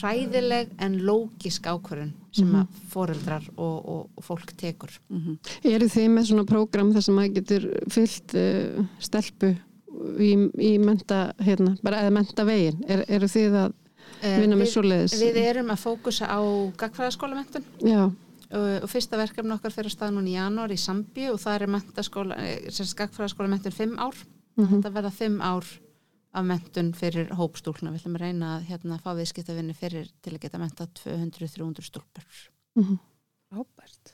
hræðileg 0.00 0.72
en 0.80 0.96
lógisk 1.04 1.66
ákvörun 1.68 2.14
sem 2.32 2.54
að 2.56 2.78
foreldrar 2.88 3.44
og, 3.56 3.90
og, 3.92 4.22
fólk 4.24 4.54
tekur. 4.56 4.94
Eru 5.68 5.88
þið 5.92 6.08
með 6.14 6.30
svona 6.30 6.46
prógram 6.48 6.94
þar 6.94 7.04
sem 7.04 7.18
maður 7.18 7.36
getur 7.40 7.68
fyllt 7.92 8.36
uh, 8.40 8.86
stelpu 9.02 9.52
í, 10.16 10.32
í 10.56 10.72
menta, 10.80 11.26
hérna, 11.42 11.76
bara 11.84 12.02
eða 12.06 12.16
menta 12.16 12.46
vegin? 12.48 12.80
Er, 12.88 13.04
eru 13.12 13.28
þið 13.28 13.58
að 13.66 13.78
vinna 14.22 14.56
með 14.56 14.66
við, 14.66 14.72
svoleiðis? 14.74 15.16
við 15.22 15.38
erum 15.42 15.72
að 15.74 15.80
fókusa 15.82 16.28
á 16.30 16.40
gagfræðaskólamentun 16.82 17.64
Já, 17.82 18.02
og, 18.52 18.88
fyrsta 18.92 19.18
verkefni 19.20 19.54
okkar 19.56 19.74
fyrir 19.74 19.90
að 19.90 19.96
stað 19.96 20.14
núna 20.16 20.30
í 20.30 20.36
janúar 20.36 20.74
í 20.74 20.78
Sambíu 20.80 21.32
og 21.34 21.40
það 21.42 21.56
er 21.60 21.72
mentaskóla, 21.76 22.38
eh, 22.42 22.70
sem 22.70 22.86
sagt 22.86 23.00
gagfræðaskólamentun 23.04 23.72
fimm 23.74 23.98
ár 23.98 24.14
Mhm. 24.56 24.82
þetta 24.82 24.90
verða 24.92 25.10
fimm 25.16 25.40
ár 25.40 25.64
af 26.34 26.44
mentun 26.44 26.92
fyrir 26.96 27.28
hópstúlna 27.36 27.90
við 27.92 28.02
ætlum 28.02 28.16
að 28.18 28.20
reyna 28.26 28.50
að 28.58 28.66
hérna, 28.68 28.98
fá 29.00 29.14
viðskiptavinni 29.16 29.74
fyrir 29.76 30.08
til 30.22 30.34
að 30.34 30.40
geta 30.40 30.58
menta 30.60 30.86
200-300 30.86 31.80
stúlpur 31.88 32.26
mhm. 32.76 32.98
Róbert. 33.52 34.12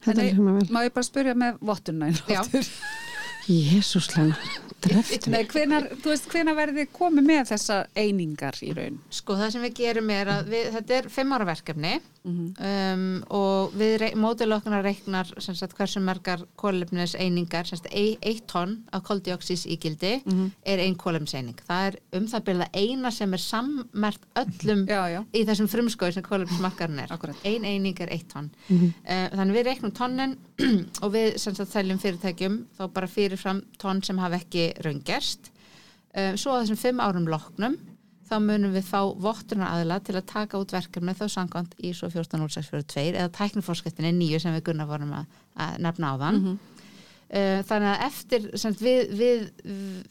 þetta 0.00 0.12
En 0.12 0.20
er 0.20 0.34
hérna 0.34 0.54
vel. 0.58 0.68
Má 0.72 0.80
ég 0.84 0.92
bara 0.92 1.04
spyrja 1.08 1.34
með 1.34 1.58
vottunna 1.60 2.12
Já. 2.28 2.42
Jésús 3.48 4.08
Lena, 4.16 4.36
dreftur. 4.84 5.30
Nei, 5.32 5.44
hvenar, 5.48 5.90
þú 6.00 6.12
veist, 6.14 6.28
hvenar 6.32 6.56
verðið 6.58 6.82
þið 6.84 6.90
komið 6.96 7.26
með 7.28 7.42
þessa 7.52 7.78
einingar 7.96 8.58
í 8.64 8.72
raun? 8.76 8.98
Sko 9.12 9.36
það 9.40 9.52
sem 9.54 9.62
við 9.66 9.74
gerum 9.82 10.10
er 10.14 10.30
að 10.38 10.50
við, 10.52 10.66
þetta 10.78 10.98
er 11.02 11.08
fimm 11.12 11.36
ára 11.36 11.48
verkefni 11.52 11.94
Mhm. 12.24 12.54
um, 12.56 13.24
og 13.36 13.74
við 13.76 14.14
mótilega 14.16 14.56
okkar 14.62 14.80
reiknar 14.86 15.28
sagt, 15.44 15.74
hversu 15.76 16.00
margar 16.00 16.40
kólefnis 16.56 17.12
einingar, 17.20 17.66
sagt, 17.68 17.84
ein, 17.92 18.16
eitt 18.24 18.46
tonn 18.48 18.78
af 18.96 19.02
koldioxís 19.04 19.66
ígildi 19.68 20.22
Mhm. 20.24 20.46
er 20.64 20.78
ein 20.80 20.96
kólefnis 20.96 21.34
eining. 21.34 21.58
Það 21.68 21.86
er 21.90 21.98
um 22.16 22.24
það 22.26 22.44
byrða 22.46 22.68
eina 22.72 23.10
sem 23.12 23.34
er 23.34 23.36
sammert 23.44 24.20
öllum 24.36 24.86
Já, 24.88 25.04
já. 25.12 25.24
í 25.34 25.44
þessum 25.44 25.68
frumskói 25.68 26.14
sem 26.14 26.22
kólefnismarkarinn 26.22 26.98
er. 27.00 27.08
Akkúrat. 27.12 27.36
Ein 27.44 27.62
eining 27.66 28.00
er 28.00 28.08
eitt 28.10 28.28
tonn. 28.32 28.50
Mhm. 28.70 28.94
Uh, 29.06 29.28
þannig 29.36 29.54
við 29.58 29.64
reiknum 29.66 29.92
tonnin 29.92 30.36
og 31.02 31.12
við 31.12 31.36
sagt 31.38 31.56
seljum 31.70 31.98
fyrirtækjum 31.98 32.64
þá 32.78 32.88
bara 32.90 33.06
fyrirfram 33.34 33.64
tonn 33.80 34.02
sem 34.06 34.20
hafa 34.22 34.40
ekki 34.40 34.70
raungerst. 34.84 35.50
Uh, 36.14 36.34
svo 36.38 36.54
að 36.54 36.64
þessum 36.64 36.80
fimm 36.80 37.02
árum 37.02 37.28
loknum 37.30 37.78
þá 38.24 38.36
munum 38.40 38.72
við 38.72 38.86
fá 38.88 39.00
vottunar 39.20 39.74
aðila 39.74 39.98
til 40.00 40.14
að 40.16 40.28
taka 40.30 40.60
út 40.62 40.72
verkefni 40.72 41.12
þá 41.18 41.26
sangkvæmt 41.28 41.74
í 41.84 41.90
svo 41.96 42.08
14.0642 42.08 43.10
eða 43.12 43.32
tækniforskettinni 43.36 44.14
nýju 44.16 44.40
sem 44.40 44.54
við 44.56 44.70
gunna 44.70 44.86
vorum 44.88 45.12
að, 45.18 45.26
að 45.60 45.82
nefna 45.84 46.14
á 46.14 46.14
þann. 46.22 46.38
Mhm. 46.40 46.62
Þannig 47.68 47.88
að 47.90 48.02
eftir 48.04 48.44
við, 48.78 49.12
við, 49.18 49.44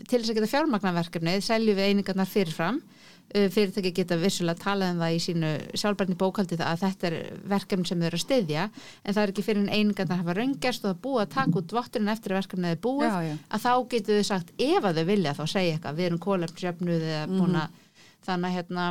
til 0.10 0.18
þess 0.18 0.32
að 0.34 0.38
geta 0.38 0.50
fjármagnarverkefni 0.52 1.36
seljum 1.46 1.78
við 1.78 1.92
einingarnar 1.94 2.28
fyrirfram 2.28 2.82
Uh, 2.84 3.03
fyrirtæki 3.34 3.92
geta 3.98 4.18
vissulega 4.22 4.62
talað 4.62 4.92
um 4.94 5.00
það 5.02 5.14
í 5.16 5.22
sínu 5.24 5.52
sjálfbarni 5.80 6.18
bókaldi 6.20 6.58
það 6.60 6.68
að 6.70 6.82
þetta 6.84 7.08
er 7.10 7.16
verkefni 7.54 7.88
sem 7.90 8.02
þau 8.04 8.08
eru 8.10 8.20
að 8.20 8.24
styðja 8.26 8.66
en 8.70 9.16
það 9.16 9.22
er 9.24 9.32
ekki 9.34 9.46
fyrir 9.48 9.62
en 9.64 9.72
einingarnar 9.74 10.20
hafa 10.22 10.36
raungerst 10.38 10.86
og 10.86 10.92
er 10.92 11.00
búið 11.08 11.24
að 11.24 11.32
taka 11.34 11.62
út 11.64 11.74
votturinn 11.78 12.12
eftir 12.14 12.36
að 12.36 12.40
verkefnið 12.44 12.76
er 12.76 12.82
búið 12.84 13.08
Já, 13.08 13.16
já. 13.30 13.38
að 13.50 13.64
þá 13.66 13.72
getur 13.96 14.20
þau 14.20 14.28
sagt 14.30 14.54
ef 14.68 14.90
að 14.90 15.00
þau 15.00 15.08
vilja 15.10 15.34
þá 15.40 15.44
segja 15.56 15.78
eitthvað, 15.78 15.98
við 15.98 16.10
erum 16.12 16.22
kólefnsjöfnuð 16.28 17.08
eða 17.14 17.24
búin 17.34 17.58
að 17.64 17.82
þannig 18.28 18.50
að 18.52 18.56
hérna, 18.60 18.86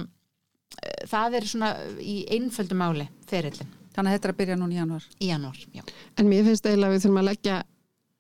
eh, 0.83 1.07
það 1.13 1.39
er 1.39 1.49
svona 1.53 1.71
í 2.03 2.17
einföldu 2.39 2.79
máli 2.83 3.09
ferillin 3.31 3.79
Þannig 3.93 4.09
að 4.09 4.15
þetta 4.17 4.29
er 4.29 4.33
að 4.33 4.37
byrja 4.39 4.55
núna 4.57 4.73
í 4.73 4.77
janúar. 4.79 5.07
í 5.21 5.27
janúar, 5.29 5.59
já. 5.77 5.83
En 6.17 6.29
mér 6.31 6.47
finnst 6.47 6.65
eiginlega 6.65 6.89
að 6.89 6.95
við 6.97 7.03
þurfum 7.05 7.19
að 7.21 7.27
leggja 7.29 7.57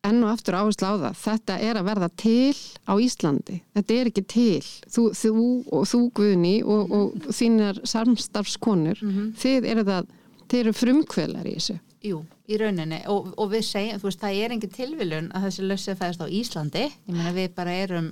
enn 0.03 0.22
og 0.24 0.32
aftur 0.32 0.57
áherslu 0.59 0.88
á 0.88 0.94
það. 1.05 1.20
Þetta 1.22 1.59
er 1.68 1.78
að 1.78 1.86
verða 1.90 2.09
til 2.18 2.57
á 2.90 2.92
Íslandi. 2.98 3.61
Þetta 3.76 3.94
er 4.00 4.11
ekki 4.11 4.24
til. 4.32 4.64
Þú, 4.90 5.05
þú 5.14 5.34
og 5.78 5.86
þú 5.92 6.00
Guðni 6.18 6.57
og, 6.66 6.90
og 6.98 7.30
þínar 7.38 7.78
samstarfskonur, 7.86 9.03
þið 9.38 9.68
eru 9.74 9.84
það, 9.86 10.11
þið 10.50 10.61
eru 10.64 10.74
frumkvelar 10.80 11.46
í 11.46 11.55
þessu. 11.59 11.78
Jú, 12.03 12.18
í 12.50 12.59
rauninni 12.59 12.98
og, 13.07 13.30
og 13.38 13.53
við 13.53 13.62
segjum, 13.68 14.00
þú 14.03 14.09
veist, 14.11 14.20
það 14.24 14.38
er 14.42 14.55
engin 14.57 14.74
tilviljun 14.74 15.28
að 15.38 15.44
þessi 15.46 15.66
lössið 15.70 16.00
fæðast 16.00 16.24
á 16.24 16.26
Íslandi 16.34 16.82
ég 16.88 17.12
meina 17.14 17.34
við 17.36 17.53
bara 17.55 17.76
erum 17.84 18.09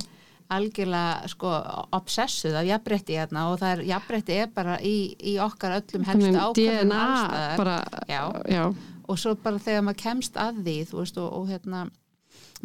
algjörlega 0.51 1.28
sko 1.30 1.51
obsessuð 1.95 2.55
af 2.59 2.66
jafnbretti 2.66 3.18
hérna 3.18 3.49
og 3.51 3.59
það 3.61 3.72
er, 3.74 3.82
jafnbretti 3.91 4.38
er 4.45 4.49
bara 4.55 4.76
í, 4.82 4.95
í 5.18 5.34
okkar 5.43 5.76
öllum 5.80 6.07
Þannig 6.07 6.38
ákvæmum 6.38 6.55
DNA 6.55 7.03
bara, 7.59 7.76
Já. 8.11 8.22
já. 8.51 8.64
Og 9.11 9.18
svo 9.18 9.34
bara 9.42 9.62
þegar 9.62 9.86
maður 9.86 10.02
kemst 10.04 10.38
að 10.40 10.62
því 10.66 10.76
þú 10.90 11.00
veist 11.02 11.18
og, 11.20 11.32
og 11.40 11.50
hérna 11.50 11.82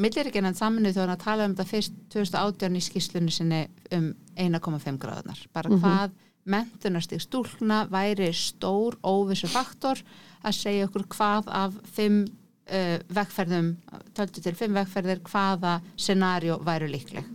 milliríkinn 0.01 0.45
en 0.49 0.57
saminuð 0.57 0.97
þegar 0.97 1.13
hann 1.13 1.23
tala 1.23 1.47
um 1.47 1.55
þetta 1.55 1.71
fyrst 1.71 1.97
2018 2.13 2.77
í 2.77 2.85
skýslunni 2.85 3.33
sinni 3.33 3.61
um 3.95 4.11
1,5 4.35 5.01
gráðunar 5.01 5.41
bara 5.55 5.71
hvað 5.79 6.15
mentunastig 6.45 7.23
stúlna 7.23 7.85
væri 7.89 8.29
stór 8.33 8.97
óvissu 9.01 9.49
faktor 9.49 10.01
að 10.45 10.57
segja 10.59 10.89
okkur 10.89 11.07
hvað 11.15 11.49
af 11.49 11.77
fimm 11.95 12.25
uh, 12.25 12.97
vegferðum 13.09 13.71
töldu 14.17 14.43
til 14.43 14.55
fimm 14.57 14.77
vegferðir 14.77 15.23
hvaða 15.25 15.79
scenario 15.97 16.59
væru 16.65 16.89
líkleg. 16.91 17.25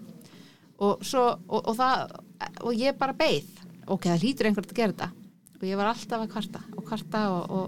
Og 0.81 1.03
svo 1.05 1.27
og, 1.49 1.61
og 1.61 1.75
það 1.77 2.05
og 2.65 2.79
ég 2.79 2.99
bara 2.99 3.17
beið. 3.17 3.49
Ok, 3.91 4.07
það 4.07 4.23
hlýtur 4.25 4.49
einhvern 4.49 4.71
að 4.71 4.79
gera 4.79 4.95
þetta. 4.95 5.11
Og 5.61 5.67
ég 5.69 5.81
var 5.81 5.91
alltaf 5.91 6.23
að 6.23 6.31
kvarta 6.33 6.63
og 6.77 6.87
kvarta 6.87 7.25
og, 7.35 7.59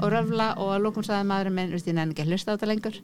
og, 0.00 0.06
röfla 0.12 0.48
og 0.58 0.72
að 0.74 0.82
lókum 0.84 1.04
sagði 1.06 1.28
maðurinn 1.30 1.54
minn, 1.58 1.70
veist 1.74 1.86
ég 1.88 1.94
nefn 1.98 2.12
ekki 2.14 2.24
að 2.26 2.32
hlusta 2.34 2.52
á 2.52 2.54
þetta 2.56 2.70
lengur 2.72 2.98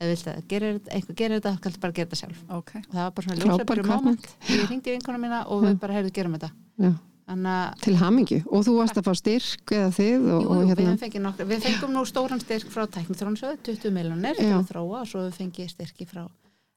eða 0.00 0.10
viltu 0.10 0.30
að 0.34 0.46
gera 0.50 0.70
þetta, 0.74 0.92
einhver 0.98 1.14
gerir 1.20 1.38
þetta 1.40 1.52
kannski 1.62 1.80
bara 1.80 1.92
gera 1.96 2.08
þetta 2.10 2.20
sjálf 2.20 2.38
Ok. 2.50 2.70
og 2.76 2.92
það 2.94 3.02
var 3.04 3.10
bara 3.14 3.26
svona 3.26 3.40
ljósabyrju 3.44 3.84
moment 3.88 4.28
ég 4.50 4.68
ringdi 4.70 4.94
vinkona 4.96 5.18
mína 5.22 5.42
og 5.48 5.62
við 5.64 5.78
bara 5.80 5.94
heyrðu 5.98 6.12
gerum 6.18 6.34
þetta 6.34 6.50
já. 6.82 6.90
þannig 7.24 7.52
að 7.54 7.80
Til 7.86 7.94
hamingju. 8.02 8.38
Og 8.52 8.64
þú 8.66 8.72
varst 8.80 8.98
að 9.00 9.06
fá 9.06 9.14
styrk 9.16 9.72
eða 9.78 9.90
þið 9.96 10.26
og, 10.34 10.42
Jú, 10.42 10.48
og 10.50 10.56
við, 10.58 10.66
hérna. 10.72 10.88
höfum 10.90 11.02
fengið 11.04 11.22
nokkur, 11.24 11.46
við 11.54 11.62
fengum 11.64 11.94
nú 11.94 12.02
stóran 12.10 12.42
styrk 12.42 12.68
frá 12.74 12.84
tæknitrónsöðu, 12.98 13.60
20 13.64 13.94
miljonir 13.94 14.36
til 14.36 14.50
að 14.52 14.66
þróa 14.74 15.00
og 15.00 15.08
svo 15.08 15.22
við 15.28 15.38
fengið 15.38 15.70
styrki 15.72 16.06
frá 16.10 16.26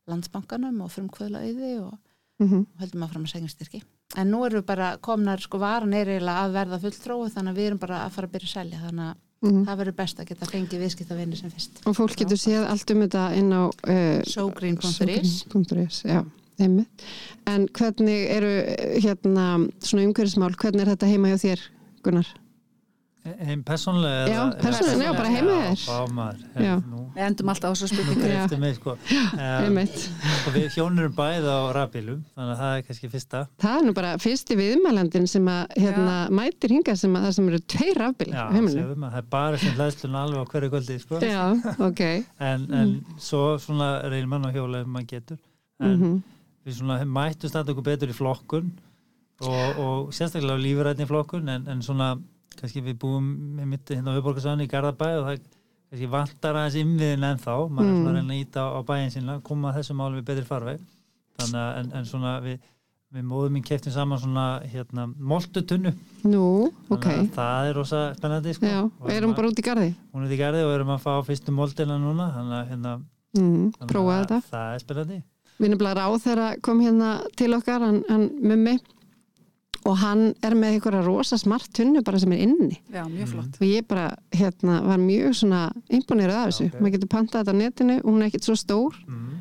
landsbankanum 0.08 0.82
og 0.86 0.92
frumkvöðlaauði 0.94 1.72
og, 1.84 1.98
Mhm. 2.40 2.60
og 2.70 2.82
höldum 2.82 3.04
að 3.04 3.10
fram 3.12 3.24
að 3.26 3.32
segja 3.34 3.50
styrki. 3.50 3.82
En 4.16 4.30
nú 4.32 4.46
erum 4.46 4.62
við 4.62 4.66
bara 4.68 4.98
komnar, 5.02 5.40
sko 5.42 5.58
varan 5.58 5.94
er 5.94 6.06
eiginlega 6.06 6.46
að 6.46 6.54
verða 6.54 6.80
full 6.80 6.92
þróu 6.92 7.32
þannig 7.34 7.52
að 7.52 7.58
við 7.58 7.66
erum 7.68 7.80
bara 7.80 8.06
að 8.06 8.12
fara 8.12 8.28
að 8.28 8.32
byrja 8.32 8.48
að 8.48 8.56
selja 8.56 8.80
þannig 8.86 9.08
að 9.10 9.16
Mhm. 9.42 9.66
það 9.68 9.78
verður 9.84 9.96
best 10.00 10.20
að 10.20 10.30
geta 10.32 10.50
fengið 10.50 10.82
viðskiptavinni 10.82 11.38
sem 11.38 11.52
fyrst. 11.54 11.82
Og 11.86 11.96
fólk 11.98 12.16
getur 12.18 12.40
séð 12.42 12.66
allt 12.66 12.92
um 12.92 13.04
þetta 13.06 13.26
inn 13.38 13.52
á 13.54 13.64
uh, 13.70 14.22
Sogreen.is, 14.26 15.46
einmitt. 16.58 17.06
En 17.46 17.68
hvernig 17.70 18.26
eru 18.34 18.52
hérna 18.98 19.46
svona 19.78 20.08
umhverfismál, 20.08 20.56
hvernig 20.58 20.82
er 20.82 20.94
þetta 20.96 21.12
heima 21.12 21.30
hjá 21.34 21.38
þér, 21.44 21.66
Gunnar? 22.02 22.32
Einn 23.38 23.64
persónlega 23.68 24.28
Já, 24.32 24.40
persónulega, 24.62 25.08
já, 25.08 25.14
bara 25.18 25.32
heima 25.34 25.56
hjá 25.58 25.74
þér. 25.82 26.44
Já, 26.64 26.76
nú, 26.84 27.02
Við 27.16 27.24
endum 27.28 27.52
alltaf 27.54 27.72
á 27.72 27.74
þessu 27.74 27.90
spurningu. 27.92 28.28
Já. 28.28 28.44
eftir 28.44 28.62
mig 28.62 28.78
sko 28.78 28.94
um, 28.94 29.42
Einmitt. 29.42 29.98
og 30.48 30.56
við 30.56 30.68
hjónurum 30.78 31.18
bæði 31.18 31.52
á 31.52 31.60
rafbílum 31.78 32.22
þannig 32.36 32.54
að 32.54 32.62
það 32.62 32.78
er 32.78 32.86
kannski 32.88 33.12
fyrsta 33.16 33.44
Það 33.66 33.82
er 33.82 33.88
nú 33.88 33.96
bara 33.98 34.14
fyrsti 34.22 34.58
viðmælandin 34.62 35.28
sem 35.32 35.52
að 35.52 35.76
hérna, 35.84 36.16
mætir 36.40 36.76
hinga 36.78 36.96
sem 37.00 37.20
að 37.20 37.28
það 37.28 37.36
sem 37.40 37.52
eru 37.52 37.62
tveir 37.76 38.02
rafbílar 38.04 38.38
Já, 38.38 38.48
séum 38.56 38.72
við, 38.72 38.96
það 39.04 39.20
er 39.22 39.28
bara 39.38 39.62
sem 39.66 39.78
hlæðslun 39.78 40.18
alveg 40.24 40.40
á 40.40 40.46
hverju 40.54 40.72
kvöldi 40.76 40.98
sko. 41.04 41.22
Já, 41.26 41.44
ok. 41.90 42.02
en, 42.40 42.66
en 42.80 42.98
svo 43.20 43.44
svona 43.62 43.92
reynir 44.08 44.32
mann 44.32 44.48
á 44.48 44.52
hjóla 44.56 44.82
ef 44.86 44.90
maður 44.90 45.14
getur 45.18 45.40
en 45.84 45.96
Mm 45.98 46.18
við 46.68 46.82
svona 46.82 46.98
mættum 47.08 47.48
standa 47.48 47.72
okkur 47.72 47.86
betur 47.86 48.12
í 48.12 48.16
flokkun 48.16 48.72
og, 49.48 49.78
og 49.80 50.10
sérstaklega 50.16 50.60
á 50.60 50.64
lífurætni 50.66 51.08
kannski 52.60 52.82
við 52.82 52.98
búum 53.02 53.28
með 53.58 53.66
mitt 53.74 53.90
hérna 53.94 54.12
á 54.12 54.16
Hauðborgarsvæðinu 54.18 54.66
í 54.68 54.72
Garðabæ 54.72 55.10
og 55.20 55.26
það 55.28 55.42
kannski 55.92 56.10
vantar 56.12 56.56
aðeins 56.62 56.80
innviðin 56.82 57.24
en 57.24 57.38
þá, 57.44 57.54
maður 57.70 57.88
er 57.88 57.94
Mm. 57.94 58.00
svona 58.02 58.10
að 58.10 58.18
reyna 58.22 58.34
að 58.34 58.42
íta 58.46 58.62
á, 58.68 58.80
bæinn 58.88 59.12
sinna, 59.12 59.40
koma 59.42 59.70
að 59.72 59.78
þessum 59.82 59.98
málum 60.02 60.18
við 60.20 60.26
betri 60.32 60.46
farveg 60.48 60.80
þannig 61.38 61.62
að 61.62 61.78
en, 61.80 61.92
en 62.00 62.06
svona 62.06 62.32
við, 62.42 62.58
við 63.14 63.24
móðum 63.24 63.54
mín 63.56 63.64
keftin 63.64 63.94
saman 63.96 64.20
svona 64.20 64.46
hérna, 64.68 65.06
moltutunnu 65.18 65.94
Nú, 66.28 66.72
ok. 66.90 67.06
þannig 67.06 67.30
að 67.30 67.38
það 67.38 67.70
er 67.70 67.74
rosa 67.78 68.02
spennandi 68.18 68.54
sko. 68.58 68.66
Já, 68.68 68.82
Og 69.00 69.10
erum 69.14 69.34
bara 69.38 69.48
út 69.48 69.60
í 69.62 69.64
garði. 69.64 69.94
hún 70.14 70.26
er 70.26 70.34
í 70.36 70.40
garði 70.42 70.66
og 70.66 70.74
erum 70.76 70.92
að 70.98 71.06
fá 71.06 71.14
fyrstu 71.30 71.54
moldina 71.56 71.98
núna 72.02 72.32
þannig 72.36 72.58
að 72.64 72.68
hérna, 72.74 72.98
Mm, 73.38 73.72
að 73.78 73.88
þetta. 73.92 74.42
það 74.50 74.74
er 74.74 74.80
spennandi 74.80 75.24
Við 75.60 75.66
erum 75.68 75.78
bara 75.80 75.94
ráð 76.02 76.22
þegar 76.24 76.62
kom 76.62 76.80
hérna 76.82 77.10
til 77.36 77.54
okkar, 77.54 77.80
hann, 77.82 78.04
hann 78.10 78.30
mummi, 78.42 78.80
og 79.88 79.98
hann 80.02 80.24
er 80.44 80.56
með 80.60 80.74
einhverja 80.78 81.04
rosa 81.06 81.38
smart 81.40 81.70
tunnu 81.78 82.02
bara 82.04 82.20
sem 82.20 82.34
er 82.36 82.42
inni. 82.44 82.80
Já, 82.92 83.06
mjög 83.08 83.30
flott. 83.34 83.60
Og 83.62 83.68
ég 83.68 83.86
bara, 83.88 84.10
hérna, 84.36 84.82
var 84.86 85.00
mjög 85.00 85.36
svona 85.40 85.62
imponerað 85.90 86.42
af 86.42 86.50
þessu. 86.52 86.68
Ok. 86.74 86.82
Maður 86.82 86.96
getur 86.98 87.12
pantað 87.14 87.46
þetta 87.46 87.56
á 87.56 87.62
netinu, 87.62 87.96
hún 88.04 88.22
er 88.22 88.28
ekkit 88.32 88.50
svo 88.50 88.56
stór. 88.60 88.98
mm. 89.08 89.38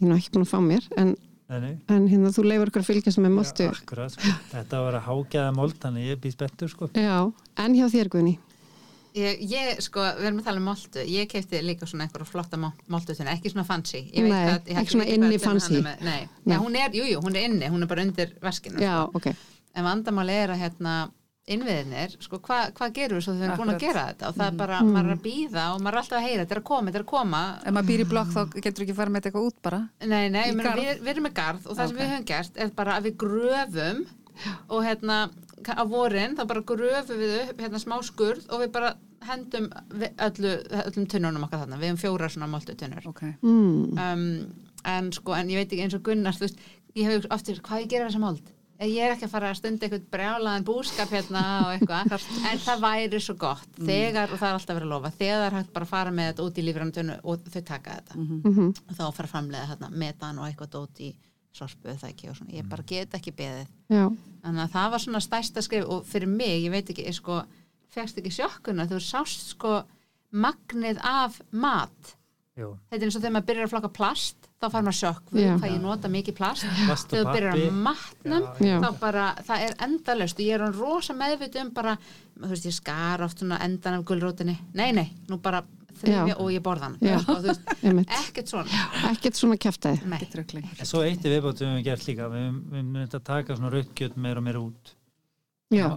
Ég 0.00 0.06
er 0.06 0.08
nú 0.12 0.16
ekki 0.16 0.30
búin 0.36 0.46
að 0.46 0.52
fá 0.54 0.60
mér, 0.64 0.86
en, 0.96 1.16
Nei, 1.50 1.58
nei. 1.60 1.72
en 1.90 2.06
hérna, 2.08 2.30
þú 2.32 2.44
leifur 2.46 2.70
ykkur 2.70 2.84
að 2.84 2.86
fylgjast 2.92 3.18
með 3.20 3.34
moltu. 3.36 3.66
Já, 3.66 3.72
akkurat, 3.74 4.14
sko. 4.14 4.36
þetta 4.54 4.84
var 4.86 4.94
að 5.00 5.08
hágjaða 5.10 5.56
mold 5.58 5.74
þannig 5.82 6.06
ég 6.14 6.20
býð 6.22 6.36
spettur 6.38 6.70
sko. 6.72 6.88
Já, 6.94 7.16
en 7.64 7.74
hjá 7.76 7.88
þér 7.92 8.08
Guðni. 8.14 8.36
Ég, 9.18 9.40
ég, 9.50 9.80
sko, 9.82 9.98
við 10.20 10.28
erum 10.28 10.38
að 10.38 10.44
tala 10.46 10.60
um 10.62 10.68
moltu 10.70 11.02
ég 11.02 11.26
keipti 11.32 11.58
líka 11.66 11.82
svona 11.90 12.04
einhverja 12.06 12.28
flotta 12.30 12.56
moltu 12.62 13.10
ekki 13.18 13.50
svona 13.50 13.64
fancy 13.66 14.04
Ég 14.06 14.22
veit 14.22 14.30
Nei, 14.30 14.44
hvað- 14.46 14.68
ekki 14.70 14.92
svona 14.94 15.06
inni 15.10 15.34
er 15.34 15.42
fancy. 15.42 15.80
með- 15.82 16.04
Nei, 16.06 16.28
Nei. 16.46 16.54
Já, 16.54 16.60
hún 16.62 16.76
er, 16.78 16.90
jú, 16.94 17.02
jú, 17.10 17.18
hún 17.24 17.34
er 17.34 17.48
inni, 17.48 17.66
hún 17.66 17.82
er 17.82 17.88
bara 17.90 18.02
undir 18.06 18.30
veskinu 18.40 18.78
Já, 18.78 19.08
sko. 19.08 19.18
ok. 19.18 19.26
En 19.74 19.84
vandamáli 19.86 20.32
er 20.44 20.50
að 20.54 20.62
hérna 20.64 20.94
innviðinir, 21.50 22.12
sko, 22.22 22.38
hvað 22.44 22.72
hva 22.78 22.86
gerum 22.94 23.18
við 23.18 23.24
svo 23.24 23.32
þegar 23.34 23.40
við 23.40 23.46
erum 23.48 23.60
búin 23.60 23.72
að 23.74 23.80
gera 23.82 24.02
þetta 24.10 24.28
og 24.28 24.34
það 24.36 24.46
er 24.52 24.56
bara, 24.60 24.76
Mm. 24.80 24.90
maður 24.94 25.08
er 25.10 25.16
að 25.16 25.22
býða 25.24 25.62
og 25.74 25.80
maður 25.80 25.94
er 25.96 26.00
alltaf 26.00 26.18
að 26.20 26.26
heyra 26.26 26.42
þetta 26.44 26.54
er 26.56 26.60
að 26.60 26.66
koma, 26.70 26.86
þetta 26.90 26.98
er 27.00 27.04
að 27.06 27.10
koma 27.10 27.40
Ef 27.64 27.72
maður 27.74 27.88
býr 27.90 28.00
í 28.04 28.08
blokk 28.10 28.30
þá 28.34 28.40
getur 28.66 28.84
ekki 28.84 28.94
fara 28.98 29.10
með 29.10 29.20
þetta 29.20 29.30
eitthvað 29.30 29.46
út 29.50 29.62
bara. 29.62 29.80
Nei, 30.06 30.28
nei, 30.30 30.44
Í 30.44 30.50
ég 30.50 30.54
meina, 30.56 30.68
garð? 30.70 30.82
við, 30.84 31.00
við 31.00 31.08
erum 31.14 31.26
með 31.26 31.34
garð 31.40 31.66
og 31.66 31.76
það 31.76 31.86
sem 31.88 31.96
Ok. 31.96 32.02
við 32.02 32.10
höfum 32.12 32.26
gert 32.30 32.56
er 32.60 32.70
bara 32.70 32.96
að 33.00 33.02
við 33.08 33.16
gröfum 33.24 34.06
og 34.70 34.84
hérna 34.84 35.16
á 35.70 35.84
vorin 35.90 36.36
þá 36.36 36.44
bara 36.46 36.62
gröfum 36.62 37.18
við 37.18 37.34
upp 37.50 37.58
hérna 37.64 37.78
smá 37.82 37.96
skurð 38.02 38.46
og 38.50 38.60
við 38.62 38.70
bara 38.72 38.94
hendum 39.26 39.66
við 39.90 40.14
öllu, 40.28 40.52
öllum 40.86 41.06
tunnunum 41.10 41.44
okkar 41.44 41.64
þarna 41.66 41.80
við 41.80 41.90
höfum 41.90 42.02
fjóra 42.04 42.28
svona 42.30 42.46
moltu 42.48 42.76
tunnur 42.76 43.06
Ok. 43.10 43.22
Mm. 43.42 43.98
um, 43.98 44.54
en 44.84 45.10
sko, 45.12 45.34
en 45.34 45.48
ég 45.50 45.56
veit 45.60 45.72
ekki 45.72 45.82
eins 45.84 45.94
og 45.98 46.02
Gunnar 46.06 46.32
þú 46.32 46.46
veist, 46.46 46.58
ég 46.96 47.04
hef 47.10 47.26
oftir, 47.30 47.60
hvað 47.60 47.82
ég 47.84 47.88
gera 47.90 48.08
þessa 48.08 48.20
mold 48.22 48.40
ég 48.88 49.04
er 49.04 49.14
ekki 49.14 49.26
að 49.26 49.32
fara 49.34 49.50
að 49.50 49.58
stunda 49.58 49.86
eitthvað 49.86 50.04
brjálaðan 50.14 50.66
búskap 50.68 51.10
hérna 51.12 51.42
og 51.66 51.72
eitthvað 51.74 52.26
en 52.50 52.62
það 52.64 52.84
væri 52.84 53.20
svo 53.20 53.36
gott, 53.40 53.72
þegar 53.76 54.32
og 54.32 54.40
það 54.40 54.48
er 54.48 54.58
alltaf 54.58 54.78
verið 54.78 54.86
að 54.86 54.94
lofa, 54.94 55.10
þegar 55.18 55.56
hægt 55.58 55.72
bara 55.74 55.88
að 55.88 55.92
fara 55.92 56.14
með 56.16 56.30
þetta 56.30 56.46
út 56.46 56.60
í 56.60 56.64
lífrann 56.66 56.94
tunnu 56.96 57.16
og 57.22 57.48
þau 57.50 57.60
taka 57.60 57.98
þetta. 57.98 58.16
Mm 58.16 58.70
og 58.70 58.94
þá 58.96 59.02
fara 59.02 59.26
að 59.26 59.32
framlega 59.34 59.68
þarna 59.72 59.90
metan 60.02 60.40
og 60.40 60.46
eitthvað 60.48 60.72
dót 60.76 61.02
í 61.04 61.10
sorpu 61.52 61.92
það 61.98 62.10
ekki 62.12 62.28
og 62.30 62.36
svona, 62.38 62.54
ég 62.54 62.68
bara 62.70 62.86
get 62.86 63.14
ekki 63.18 63.32
beðið. 63.34 63.70
Já, 63.90 64.04
þannig 64.44 64.62
að 64.64 64.74
það 64.76 64.90
var 64.94 65.02
svona 65.04 65.20
stærsta 65.24 65.64
skrif 65.66 65.88
og 65.90 66.04
fyrir 66.06 66.30
mig, 66.30 66.62
ég 66.64 66.70
veit 66.70 66.92
ekki, 66.92 67.06
ég 67.08 67.16
sko 67.16 67.40
fegst 67.90 68.20
ekki 68.20 68.30
sjokkuna, 68.30 68.86
þú 68.86 69.00
sást 69.02 69.50
sko 69.56 69.80
magnið 70.30 71.00
af 71.02 71.40
mat 71.50 72.14
Jú, 72.58 72.72
þetta 72.90 72.98
er 72.98 73.06
eins 73.06 73.16
og 73.16 73.22
þegar 73.22 73.32
maður 73.36 73.46
byrjar 73.48 73.66
að 73.66 73.70
flokka 73.72 73.90
plast 73.94 74.48
þá 74.60 74.64
fær 74.74 74.82
maður 74.84 74.96
sjokk, 74.98 75.28
við 75.32 75.44
Já. 75.46 75.52
hvað 75.60 75.70
ég 75.72 75.80
nota 75.84 76.08
mikið 76.12 76.34
plast. 76.36 76.64
Þegar 76.66 76.98
þú 77.06 77.20
byrjar 77.30 77.54
að 77.54 77.76
matnum 77.86 78.46
Já, 78.60 78.66
já. 78.66 78.78
þá 78.82 78.88
bara, 79.00 79.26
það 79.46 79.64
er 79.68 79.76
endalaust. 79.86 80.40
Og 80.40 80.44
ég 80.44 80.54
er 80.58 80.64
hann 80.66 80.74
rosa 80.76 81.14
meðviti 81.16 81.62
um 81.62 81.70
bara 81.76 81.94
þú 82.02 82.50
veist, 82.50 82.66
ég 82.68 82.76
skar 82.76 83.22
oft 83.24 83.38
svona 83.40 83.60
endan 83.64 84.00
af 84.00 84.04
gulrótinni. 84.10 84.58
Nei, 84.74 84.90
nei, 84.92 85.06
nú 85.30 85.38
bara 85.40 85.62
þrifja 86.00 86.26
Já. 86.32 86.36
og 86.36 86.50
ég 86.52 86.62
borða 86.66 86.90
hann 86.90 86.98
Já. 87.00 87.16
og 87.22 87.40
þú 87.40 87.48
veist, 87.48 87.72
ekkert 88.20 88.52
svona. 88.52 88.84
Ekkert 89.14 89.40
svona 89.40 89.56
kæftæði. 89.56 90.04
svo 90.84 91.02
eitt 91.06 91.24
viðbót 91.24 91.58
sem 91.62 91.68
við 91.70 91.76
hefum 91.78 91.84
gert 91.88 92.06
líka 92.10 92.28
við 92.34 92.44
höfum- 92.44 92.62
við 92.66 92.82
myndum 92.82 93.04
þetta 93.06 93.20
að 93.22 93.28
taka 93.30 93.56
svona 93.56 93.72
raukkjöt 93.78 94.16
meira 94.16 94.42
og 94.42 94.44
meira 94.50 94.60
út 94.66 94.94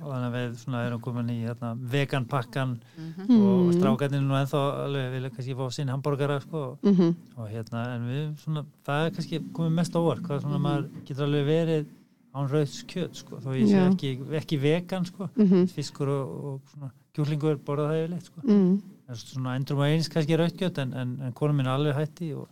þannig 0.03 0.28
að 0.28 0.36
við 0.38 0.55
svona 0.61 0.82
erum 0.88 1.01
komin 1.01 1.30
í 1.34 1.39
hérna, 1.47 1.74
veganpakkan 1.93 2.76
Mhm. 2.97 3.41
og 3.41 3.59
Mm. 3.63 3.74
strákarnir 3.80 4.21
nú 4.21 4.36
ennþá 4.38 4.61
alveg 4.86 5.11
vilja 5.15 5.30
kannski 5.34 5.55
fá 5.55 5.65
sín 5.74 5.89
hambúrgara 5.89 6.39
sko, 6.41 6.78
Mm 6.84 7.15
og 7.38 7.49
hérna 7.49 7.95
en 7.95 8.07
við 8.07 8.38
svona, 8.38 8.65
það 8.86 9.05
er 9.05 9.11
kannski 9.11 9.39
komið 9.51 9.71
mest 9.74 9.93
óvart 9.93 10.21
hvað 10.21 10.41
svona 10.43 10.59
maður 10.59 10.89
getur 11.05 11.26
alveg 11.26 11.45
verið 11.45 11.86
án 12.36 12.49
rauðs 12.49 12.84
kjöt 12.86 13.15
sko, 13.15 13.38
þó 13.38 13.49
ég 13.53 13.67
sé 13.67 13.80
ekki, 13.91 14.17
ekki 14.34 14.57
vegan 14.59 15.05
sko, 15.05 15.30
-hmm. 15.38 15.67
fiskur 15.69 16.07
og, 16.07 16.45
og 16.45 16.61
svona 16.74 16.91
kjúklingur 17.13 17.57
borða 17.63 17.89
það 17.89 18.03
yfirleitt 18.03 18.24
sko 18.26 18.41
mm. 18.43 18.82
en 19.09 19.15
svona 19.15 19.55
endrum 19.55 19.80
að 19.80 19.93
eins 19.93 20.09
kannski 20.09 20.38
rauðt 20.38 20.57
kjöt 20.57 20.78
en, 20.80 20.93
en, 20.93 21.17
en 21.21 21.32
konum 21.34 21.55
minn 21.57 21.67
alveg 21.67 21.95
hætti 21.95 22.34
og 22.34 22.47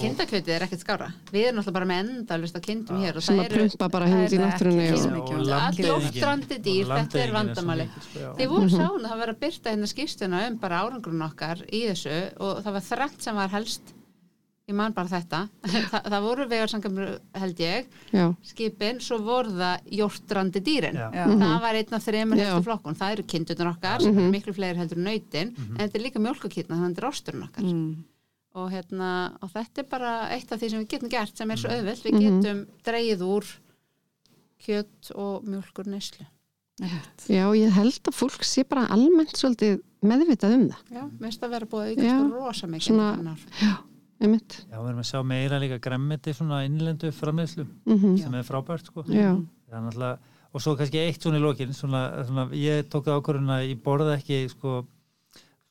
kindakjötið 0.00 0.50
er 0.56 0.64
ekkert 0.66 0.82
skára 0.82 1.06
við 1.30 1.44
erum 1.46 1.60
alltaf 1.60 1.74
bara 1.76 1.86
með 1.86 2.00
endalust 2.02 2.56
á 2.58 2.60
kindum 2.64 2.98
hér 3.04 3.20
og 3.20 3.22
Sem 3.22 3.36
það 3.38 3.44
að 3.44 3.52
prumpa 3.54 3.88
bara 3.94 4.08
út 4.10 4.34
í 4.34 4.40
náttúrunni. 4.40 4.88
Allt 5.60 5.80
loftrandi 5.86 6.58
dýr, 6.64 6.90
þetta 6.90 7.22
er 7.22 7.32
mikil, 7.36 8.02
sko. 8.08 8.32
Þið 8.40 8.50
voru 8.50 8.72
sáum 8.72 8.98
að 8.98 9.06
það 9.12 9.22
var 9.22 9.32
að 9.34 9.40
byrta 9.44 9.74
hérna 9.74 9.90
skýrstuna 9.92 10.42
um 10.48 10.58
bara 10.64 10.82
árangrun 10.82 11.22
okkar 11.28 11.62
í 11.70 11.84
þessu 11.86 12.18
og 12.42 12.60
það 12.66 12.76
var 12.80 12.86
þrætt 12.90 13.26
sem 13.28 13.38
var 13.38 13.54
helst 13.54 13.94
ég 14.70 14.76
man 14.78 14.94
bara 14.94 15.10
þetta 15.10 15.44
Þa, 15.92 16.02
það 16.06 16.20
voru 16.26 16.44
vegarsangamur 16.50 17.14
held 17.42 17.62
ég 17.62 17.88
Já. 18.14 18.26
skipin, 18.50 19.00
svo 19.02 19.18
voru 19.22 19.54
það 19.54 19.88
jórtrandi 20.02 20.62
dýrin 20.66 20.98
Já. 20.98 21.08
Já. 21.14 21.24
það 21.30 21.56
var 21.64 21.78
einn 21.80 21.96
af 21.98 22.06
þreymur 22.10 22.38
Já. 22.42 22.44
helstu 22.50 22.66
flokkun 22.68 22.98
það 23.00 23.16
eru 23.16 23.28
kindunar 23.34 23.72
okkar, 23.76 24.02
sem 24.02 24.18
eru 24.18 24.30
miklu 24.34 24.54
fleiri 24.54 24.78
heldur 24.82 24.98
en 25.02 25.08
nautin 25.10 25.54
en 25.56 25.80
þetta 25.80 25.98
er 25.98 26.04
líka 26.06 26.22
mjölkukýtna, 26.22 26.74
þannig 26.76 26.86
að 26.86 26.94
þetta 26.94 27.02
er 27.02 27.08
rosturinn 27.10 27.46
okkar 27.50 27.66
Mm. 27.70 27.90
Og, 28.54 28.70
hérna, 28.72 29.36
og 29.42 29.50
þetta 29.54 29.78
er 29.84 29.88
bara 29.90 30.12
eitt 30.34 30.50
af 30.52 30.60
því 30.60 30.70
sem 30.70 30.80
við 30.84 30.88
getum 30.94 31.08
gert 31.12 31.36
sem 31.36 31.50
er 31.50 31.56
svo 31.56 31.70
auðvelt, 31.70 32.02
við 32.04 32.12
Mhm. 32.12 32.40
getum 32.42 32.66
dreigið 32.84 33.20
úr 33.26 33.44
kjött 34.60 35.10
og 35.14 35.44
mjölkur 35.48 35.86
Einmitt. 36.80 37.26
Já, 37.28 37.44
ég 37.52 37.70
held 37.76 38.00
að 38.08 38.14
fólk 38.16 38.40
sé 38.46 38.64
bara 38.68 38.86
almennt 38.88 39.36
svolítið 39.36 39.82
meðvitað 40.02 40.54
um 40.56 40.62
það. 40.70 40.92
Já, 40.96 41.02
minnst 41.20 41.42
að 41.44 41.50
vera 41.50 41.66
búið 41.66 41.90
Já. 42.00 42.14
aukast 42.16 42.32
rosa 42.32 42.66
mikið 42.66 43.00
ár. 43.00 43.44
Einmitt. 44.20 44.56
Já, 44.70 44.76
við 44.80 44.88
erum 44.88 45.02
að 45.02 45.08
sjá 45.10 45.20
meira 45.24 45.58
líka 45.60 45.78
gremmiti 45.80 46.32
svona 46.36 46.64
innlendu 46.68 47.10
framleiðslu 47.12 47.66
Mm 47.86 48.16
sem 48.18 48.34
er 48.34 48.42
frábært 48.48 48.86
sko. 48.86 49.04
Já. 49.08 49.36
Það 49.68 49.76
er 49.76 49.84
náttúrulega, 49.90 50.18
og 50.54 50.60
svo 50.60 50.76
kannski 50.76 50.98
eitt 51.04 51.20
svona 51.20 51.36
í 51.38 51.40
lokin, 51.44 51.68
svona, 51.76 52.24
svona 52.26 52.48
ég 52.52 52.88
tók 52.88 53.04
það 53.04 53.20
ákvörðun 53.20 53.52
að 53.52 53.68
ég 53.74 53.82
borða 53.82 54.16
ekki 54.18 54.50
sko 54.50 54.86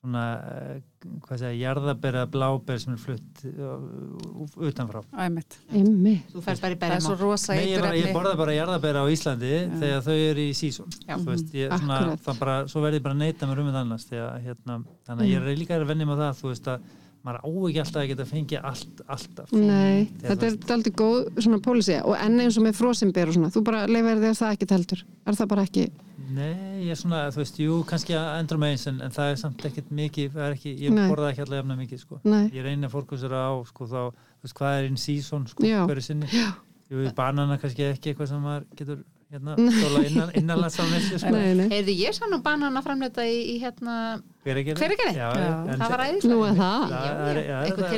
svona, 0.04 0.24
eh, 0.46 0.82
hvað 1.26 1.42
segja, 1.42 1.58
jarðabera 1.62 2.26
bláber 2.30 2.80
sem 2.82 2.94
er 2.96 3.02
flutt 3.02 3.44
uh, 3.50 4.68
utanfrá. 4.70 5.04
Æmitt. 5.26 5.58
Einmitt. 5.72 6.30
Þú 6.34 6.44
fær 6.46 6.62
bara 6.64 6.76
í 6.76 6.80
Það 6.80 6.96
er 6.96 7.04
svo 7.06 7.16
berjum 7.16 7.30
rosa 7.32 7.58
Nei, 7.58 7.66
ég, 7.72 8.12
borða 8.16 8.36
bara 8.40 8.56
jarðabera 8.58 9.04
á 9.04 9.08
Íslandi 9.14 9.54
þegar 9.80 10.06
þau 10.08 10.16
eru 10.16 10.46
í 10.46 10.56
sísón. 10.58 10.96
Já. 11.06 11.16
Þú 11.16 11.28
veist, 11.34 11.52
ég, 11.56 11.76
svona, 11.76 12.00
Akkurat. 12.00 12.24
það 12.28 12.42
bara, 12.44 12.58
svo 12.72 12.86
verði 12.86 13.02
ég 13.02 13.06
bara 13.10 13.20
mér 13.20 13.62
um 13.64 13.70
þetta 13.70 13.84
annars 13.86 14.10
þegar, 14.10 14.42
hérna, 14.48 14.80
þannig 15.08 15.26
að 15.28 15.32
ég 15.34 15.46
er 15.54 15.62
líka 15.62 15.78
að 15.80 15.88
venni 15.94 16.10
með 16.10 16.26
það, 16.26 16.42
þú 16.42 16.52
veist 16.54 16.74
að 16.74 16.90
maður 17.26 17.40
á 17.44 17.50
ekki 17.70 17.82
alltaf 17.84 18.02
að 18.02 18.10
geta 18.14 18.26
fengið 18.30 18.68
allt, 18.70 19.02
alltaf. 19.16 19.50
Nei, 19.54 20.08
Þegar 20.22 20.38
þetta 20.44 20.48
er 20.50 20.76
aldrei 20.76 20.94
góð 21.02 21.18
svona 21.44 21.60
pólisía 21.64 22.04
og 22.08 22.16
enn 22.16 22.44
eins 22.44 22.60
og 22.60 22.66
með 22.66 22.78
frosinber 22.80 23.32
og 23.32 23.36
svona, 23.36 23.52
þú 23.54 23.64
bara 23.68 23.82
leifir 23.90 24.22
þér 24.24 24.38
það 24.40 24.54
ekki 24.56 24.70
heldur. 24.72 25.04
Er 25.28 25.40
það 25.40 25.52
bara 25.52 25.66
ekki, 25.68 25.86
Nei, 26.30 26.84
ég 26.86 26.94
er 26.94 26.98
svona, 27.00 27.22
þú 27.34 27.42
veist, 27.42 27.60
jú, 27.62 27.76
kannski 27.90 28.16
að 28.18 28.28
endur 28.42 28.60
með 28.62 28.74
eins 28.76 28.86
en, 28.92 28.98
en 29.06 29.14
það 29.16 29.32
er 29.32 29.38
samt 29.42 29.64
ekkert 29.70 29.92
mikið, 30.00 30.40
ekki, 30.50 30.74
ég 30.84 30.94
Nei. 30.96 31.06
borða 31.10 31.32
ekki 31.32 31.46
allavega 31.46 31.78
mikið, 31.80 32.02
sko. 32.04 32.20
nei, 32.28 32.50
Ég 32.54 32.66
reyni 32.66 32.88
að 32.88 32.96
fórkusera 32.96 33.44
á, 33.50 33.54
sko, 33.70 33.88
þá, 33.90 34.02
þú 34.12 34.48
veist, 34.48 34.58
hvað 34.60 34.80
er 34.80 34.90
in 34.90 35.00
season, 35.00 35.48
sko, 35.50 35.64
hverju 35.64 36.06
sinni. 36.06 36.30
Já. 36.34 36.50
Jú, 36.90 37.06
banana 37.18 37.58
kannski 37.62 37.86
ekki 37.86 38.12
eitthvað 38.12 38.32
sem 38.32 38.44
maður 38.46 38.68
getur, 38.78 39.02
hérna, 39.30 39.54
stóla 39.56 40.00
innan, 40.08 40.30
innanlands 40.40 40.80
á 40.82 40.84
nesli, 40.90 41.20
sko. 41.22 41.30
nei, 41.34 41.54
nei. 41.58 41.68
Heyrðu, 41.70 41.94
ég 42.02 42.16
sá 42.18 42.26
nú 42.32 42.40
banana 42.42 42.82
framleita 42.82 43.22
í, 43.30 43.36
í 43.54 43.56
hérna, 43.62 43.96
Hver 44.44 44.58
er 44.58 44.64
Hver 44.80 44.94
er 44.94 44.98
gerði? 44.98 45.14
Já, 45.20 45.28
Já. 45.36 45.50
en 45.74 45.82
það 45.84 45.92
var 45.94 46.02
æðislega. 46.06 46.34
Nú 46.34 46.44
er 46.48 46.56
það. 46.58 46.84
Það 46.90 47.40
eitthvað, 47.60 47.84
það- 47.84 47.96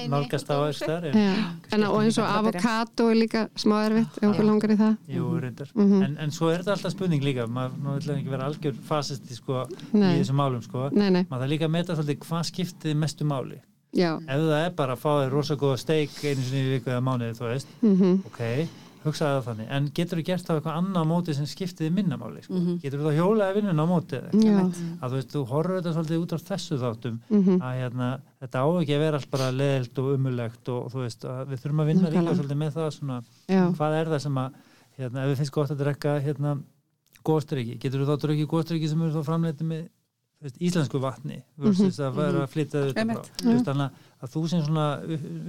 inn 0.00 0.06
í 0.08 0.12
Nálgast 0.14 0.50
á. 0.50 0.56
En 1.74 1.84
og 1.84 1.98
eins 2.00 2.18
og 2.18 2.24
avokado 2.38 3.06
er 3.10 3.18
líka 3.20 3.42
smá 3.54 3.76
erfitt 3.84 4.18
ef 4.22 4.28
okkur 4.30 4.48
langar 4.48 4.70
í 4.74 4.78
það. 4.80 4.96
jú, 5.14 5.28
reyndar. 5.44 5.68
Mhm. 5.74 6.02
En, 6.02 6.16
en 6.18 6.30
svo 6.30 6.50
er 6.50 6.62
þetta 6.62 6.74
alltaf 6.76 6.92
spurning 6.96 7.22
líka, 7.22 7.46
maður, 7.46 7.76
nú 7.84 7.94
vil 7.98 8.16
ekki 8.16 8.30
vera 8.34 8.48
algjör 8.48 8.74
fasisti, 8.88 9.34
sko, 9.38 9.66
í 9.94 10.18
þessum 10.18 10.40
málum, 10.40 10.62
sko. 10.64 10.88
Nei, 10.92 11.10
nei, 11.10 11.24
Maður 11.30 11.44
þarf 11.44 11.52
líka 11.54 11.68
að 11.68 11.74
meta 11.76 11.94
svolítið 11.94 12.18
hvað 12.26 12.44
skiptið 12.50 12.96
mestu 12.96 13.24
máli. 13.24 13.60
já. 13.94 14.16
ef 14.18 14.40
það 14.40 14.64
er 14.66 14.70
bara 14.74 14.94
að 14.96 14.98
fá 15.04 15.10
þér 15.22 15.30
rosa 15.30 15.54
góða 15.54 15.78
steik 15.78 16.10
einu 16.24 16.42
sinni 16.42 16.62
í 16.64 16.70
viku 16.78 16.90
eða 16.90 17.02
mánuði, 17.04 17.36
þú 17.38 17.44
veist 17.46 17.68
Mm 17.82 18.22
ok, 18.26 18.68
hugsaði 19.04 19.34
það 19.36 19.46
þannig 19.48 19.68
en 19.76 19.88
getur 19.98 20.18
þú 20.20 20.24
gert 20.28 20.46
það 20.48 20.58
eitthvað 20.60 20.78
annað 20.80 21.04
á 21.04 21.10
móti 21.12 21.34
sem 21.36 21.46
skiptiði 21.50 21.90
minna 21.92 22.16
máli 22.20 22.42
sko? 22.44 22.54
Mhm. 22.54 22.78
getur 22.82 22.98
þú 23.00 23.04
þá 23.10 23.16
hjólaði 23.18 23.54
vinnuna 23.58 23.84
á 23.84 23.88
móti 23.90 24.20
að 24.20 25.08
þú 25.10 25.14
veist, 25.18 25.32
þú 25.34 25.42
horfur 25.52 25.76
þetta 25.80 25.94
svolítið 25.94 26.22
út 26.24 26.32
á 26.34 26.38
þessu 26.48 26.78
þáttum 26.82 27.18
Mhm. 27.30 27.58
að 27.60 27.74
hérna, 27.80 28.08
þetta 28.40 28.56
á 28.60 28.66
ekki 28.80 28.94
að 28.96 29.02
vera 29.04 29.16
allt 29.20 29.30
bara 29.30 29.50
leðilt 29.52 29.98
og 29.98 30.14
umulegt 30.18 30.68
og 30.68 30.92
þú 30.92 30.98
veist, 31.04 31.24
að 31.24 31.46
við 31.52 31.58
þurfum 31.64 31.80
að 31.84 31.86
vinna 31.92 32.10
líka 32.10 32.34
svolítið 32.38 32.60
með 32.64 32.72
það 32.78 32.90
svona, 32.98 33.22
Já. 33.48 33.62
hvað 33.76 33.92
er 34.00 34.06
það 34.14 34.20
sem 34.20 34.34
að 34.34 34.52
hérna, 34.98 35.18
ef 35.24 35.28
við 35.30 35.36
finnst 35.42 35.52
gott 35.52 35.70
að 35.70 35.78
drekka 35.84 36.20
hérna, 36.22 36.58
góðstrykki, 37.24 37.78
getur 37.80 38.00
þú 38.04 38.08
þá 38.10 38.16
drukkið 38.24 38.48
góðstrykki 38.52 38.88
sem 38.88 39.02
eru 39.02 39.12
þá 39.20 39.24
framleitið 39.28 39.66
með 39.70 39.84
þú 40.34 40.44
veist, 40.44 40.58
íslensku 40.60 41.00
vatni 41.00 41.38
versus 41.56 41.98
að 42.04 42.14
vera 42.18 42.42
að 42.44 42.50
flytja 42.52 43.90
veist, 44.24 44.26
að 44.26 44.34
þú 44.34 44.44
sem 44.50 44.64
svona 44.64 44.88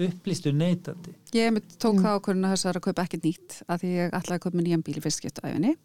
upplýstu 0.10 0.54
neytandi 0.56 1.16
Ég 1.36 1.60
tók 1.80 2.00
það 2.04 2.20
ákvörðun 2.20 2.48
að 2.50 2.56
þess 2.56 2.70
að 2.72 2.82
kaupa 2.90 3.08
ekki 3.08 3.22
nýtt 3.24 3.60
að 3.66 3.84
því 3.84 3.92
ég 3.96 4.16
ætlaði 4.20 4.38
að 4.38 4.46
kaupa 4.46 4.64
nýjan 4.64 4.86
bíl 4.86 5.02
fyrst 5.04 5.24
skiptu 5.24 5.46
æfinni 5.46 5.76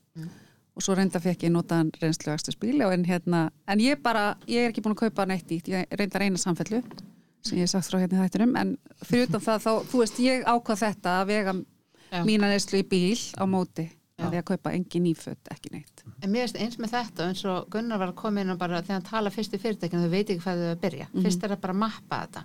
og 0.76 0.84
svo 0.84 0.94
reynda 0.96 1.20
fekk 1.20 1.48
ég 1.48 1.54
notaðan 1.54 1.90
reynslu 2.00 2.56
bíl 2.60 2.82
en, 2.86 3.04
hérna, 3.04 3.46
en 3.66 3.80
ég 3.82 4.00
bara, 4.02 4.36
ég 4.48 4.66
er 4.66 4.74
ekki 4.74 4.84
búin 4.84 4.94
að 4.94 5.06
kaupa 5.06 5.26
neitt 5.26 5.50
nýtt, 5.50 5.68
ég 5.68 5.88
reynda 5.90 6.18
að 6.18 6.22
reyna 6.24 6.40
samfellu 6.40 6.82
sem 7.44 7.58
ég 7.58 7.64
hef 7.64 7.72
sagt 7.72 7.88
frá 7.90 8.00
hérna 8.00 8.18
í 8.18 8.26
þættinum. 8.26 8.56
En 8.60 8.74
fyrir 9.04 9.28
utan 9.28 9.44
það 9.44 9.64
þá, 9.64 9.70
þú 9.90 10.02
veist, 10.02 10.20
ég 10.24 10.44
ákvað 10.48 10.82
þetta 10.84 11.14
að 11.20 11.30
vega 11.30 11.56
Já. 12.10 12.20
mína 12.26 12.50
neyslu 12.50 12.82
í 12.82 12.86
bíl 12.90 13.18
á 13.38 13.44
móti 13.48 13.86
að 14.20 14.34
því 14.34 14.40
að 14.40 14.48
kaupa 14.50 14.72
engin 14.76 15.04
nýföt, 15.06 15.50
ekki 15.54 15.70
neitt. 15.72 16.02
En 16.20 16.32
mér 16.32 16.44
finnst 16.44 16.58
eins 16.60 16.76
með 16.80 16.92
þetta 16.92 17.28
eins 17.30 17.44
og 17.48 17.70
Gunnar 17.72 18.00
var 18.02 18.10
að 18.12 18.18
koma 18.20 18.42
inn 18.42 18.52
og 18.52 18.58
bara 18.60 18.82
þegar 18.82 18.98
hann 18.98 19.06
tala 19.08 19.32
fyrst 19.32 19.54
í 19.56 19.60
fyrirtækinu 19.62 20.02
þau 20.04 20.12
veit 20.12 20.26
ekki 20.26 20.42
hvað 20.44 20.60
þau 20.60 20.72
að 20.74 20.82
byrja. 20.82 21.06
Fyrst 21.14 21.46
er 21.46 21.54
að 21.54 21.62
bara 21.62 21.76
mappa 21.80 22.18
þetta. 22.26 22.42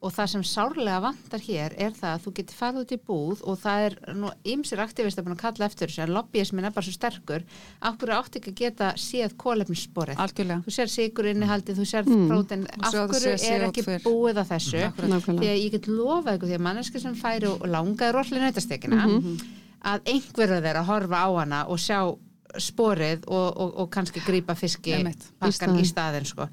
Og 0.00 0.12
það 0.16 0.28
sem 0.32 0.42
sárlega 0.48 1.00
vantar 1.04 1.42
hér 1.44 1.74
er 1.76 1.90
það 1.92 2.12
að 2.14 2.22
þú 2.24 2.30
getur 2.38 2.56
farið 2.56 2.78
út 2.80 2.92
í 2.94 2.98
búð 3.04 3.40
og 3.44 3.58
það 3.60 3.82
er 3.84 3.96
nú 4.16 4.30
ymsir 4.48 4.80
aktivistar 4.80 5.26
búin 5.26 5.34
að 5.36 5.42
kalla 5.42 5.66
eftir 5.68 5.90
þessu 5.90 6.04
að 6.06 6.12
lobbyismin 6.16 6.64
er 6.64 6.72
bara 6.72 6.86
svo 6.86 6.94
sterkur. 6.96 7.44
Akkur 7.90 8.12
átt 8.16 8.38
ekki 8.40 8.54
að 8.54 8.56
geta 8.62 8.88
séð 8.96 9.34
kólefnissporið. 9.36 10.16
Algjörlega 10.24 10.64
Þú 10.64 10.72
sér 10.78 10.88
sigur 10.94 11.28
innihaldið, 11.34 11.76
þú 11.82 11.86
sér 11.92 12.08
Mm. 12.08 12.28
prótin, 12.32 12.64
sér 12.80 13.60
er 13.60 13.66
ekki 13.68 13.84
CO2. 13.84 14.00
búið 14.08 14.40
að 14.40 14.50
þessu? 14.54 14.82
Því 14.96 15.52
að 15.52 15.60
ég 15.60 15.70
get 15.76 15.86
lofað 15.92 16.34
ykkur 16.38 16.48
því 16.48 16.56
að 16.56 16.64
manneski 16.70 17.00
sem 17.00 17.14
færi 17.14 17.46
og 17.52 17.60
langaði 17.68 18.12
rolli 18.16 18.40
nautastekina 18.40 19.04
að 19.84 20.00
einhverju 20.14 20.62
þeirra 20.64 20.84
horfa 20.88 21.16
á 21.24 21.28
hana 21.44 21.60
og 21.68 21.76
sjá 21.78 22.00
sporið 22.58 23.26
og, 23.28 23.46
og, 23.60 23.74
og 23.84 23.90
kannski 23.94 24.20
grípa 24.24 24.54
fiski 24.58 24.96
pakkan 25.40 25.76
Í 25.80 25.84
staðin 25.86 26.26
sko. 26.28 26.46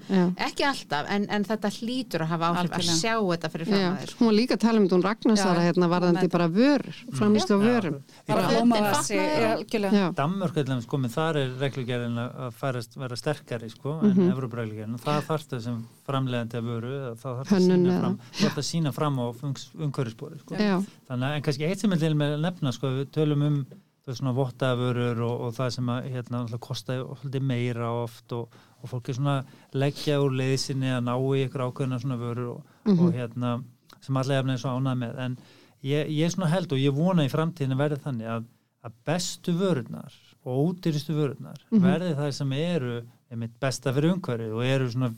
Ekki 0.48 0.66
alltaf 0.68 1.08
en, 1.10 1.26
en 1.34 1.44
þetta 1.48 1.72
hlýtur 1.80 2.24
að 2.26 2.32
hafa 2.34 2.52
áhrif 2.52 2.72
Algjörlega. 2.78 2.94
að 2.94 3.02
sjá 3.02 3.16
þetta 3.32 3.52
fyrir 3.54 3.70
framæðir 3.72 4.14
hún 4.20 4.28
var 4.30 4.36
líka 4.38 4.58
að 4.58 4.64
tala 4.66 4.78
um 4.82 4.86
þetta 4.88 4.98
hún 4.98 5.06
Ragnarsara 5.08 5.66
hérna 5.68 5.90
varðandi 5.92 6.30
bara 6.32 6.48
vörur, 6.48 7.00
framlýstu 7.18 7.58
á 7.58 7.60
vörum. 7.64 7.98
allavega, 8.28 8.62
sko, 10.86 10.98
þar 11.18 11.40
er 11.42 11.56
reglugerðin 11.62 12.22
að 12.24 12.52
færast 12.62 12.98
vera 12.98 13.16
sterkari 13.20 13.70
sko, 13.74 13.98
en 14.04 14.14
mm 14.14 14.32
Evrópreglugerðin 14.38 14.98
og 14.98 15.02
það 15.04 15.22
þarftu 15.32 15.60
sem 15.64 15.78
framlegandi 16.08 16.60
að 16.60 16.68
vöru 16.72 16.94
að 17.12 17.18
það 17.22 17.38
þarf 17.40 17.52
að 17.52 17.56
Hönnun 17.58 17.78
sína 17.78 17.92
eða- 17.92 18.00
fram, 18.02 18.20
þarf 18.42 18.58
að 18.62 18.68
sína 18.70 18.94
fram 18.94 19.20
á 19.20 19.26
umhverfisbóri 19.88 20.40
sko. 20.40 20.56
þannig 21.08 21.28
að 21.28 21.36
en 21.38 21.42
kannski 21.48 21.68
eitt 21.68 21.80
sem 21.80 21.94
er 21.94 21.98
til 21.98 22.14
með 22.16 22.34
að 22.38 22.42
nefna 22.48 22.74
sko, 22.76 22.88
við 22.98 23.12
tölum 23.16 23.44
um 23.48 23.66
veist, 24.08 24.22
svona 24.22 24.36
vottavörur 24.38 25.22
og, 25.28 25.46
og 25.48 25.56
það 25.58 25.72
sem 25.78 25.92
að 25.94 26.10
hérna, 26.14 26.42
náttúrulega 26.42 26.66
kosta 26.68 26.98
svolítið 27.04 27.48
meira 27.52 27.92
oft 28.02 28.36
og, 28.38 28.60
og 28.82 28.92
fólk 28.92 29.12
er 29.12 29.18
svona 29.20 29.38
leggja 29.76 30.20
úr 30.24 30.38
leiðsinni 30.42 30.94
að 30.96 31.08
ná 31.08 31.14
í 31.16 31.44
ykkur 31.46 31.66
ákveðna 31.68 32.00
svona 32.04 32.20
vörur 32.22 32.54
og, 32.56 32.78
og 32.94 33.10
hérna 33.16 33.58
sem 34.04 34.20
allega 34.20 34.54
er 34.54 34.62
svo 34.62 34.76
ánað 34.78 35.02
með. 35.02 35.20
En 35.26 35.38
ég, 35.86 36.14
ég 36.14 36.32
svona 36.34 36.52
held 36.54 36.74
og 36.74 36.82
ég 36.82 36.96
vona 36.96 37.26
í 37.28 37.32
framtíðinu 37.32 37.80
verði 37.80 38.00
þannig 38.06 38.32
að, 38.38 38.48
að 38.88 38.98
bestu 39.10 39.56
vörurnar 39.58 40.18
og 40.48 40.72
ódýristu 40.72 41.16
vörurnar 41.18 41.64
verði 41.84 42.14
það 42.16 42.34
sem 42.38 42.54
eru 42.58 42.98
besta 43.60 43.92
fyrir 43.94 44.14
umhverfið 44.16 44.54
og 44.56 44.64
eru 44.64 44.86
svona 44.90 45.10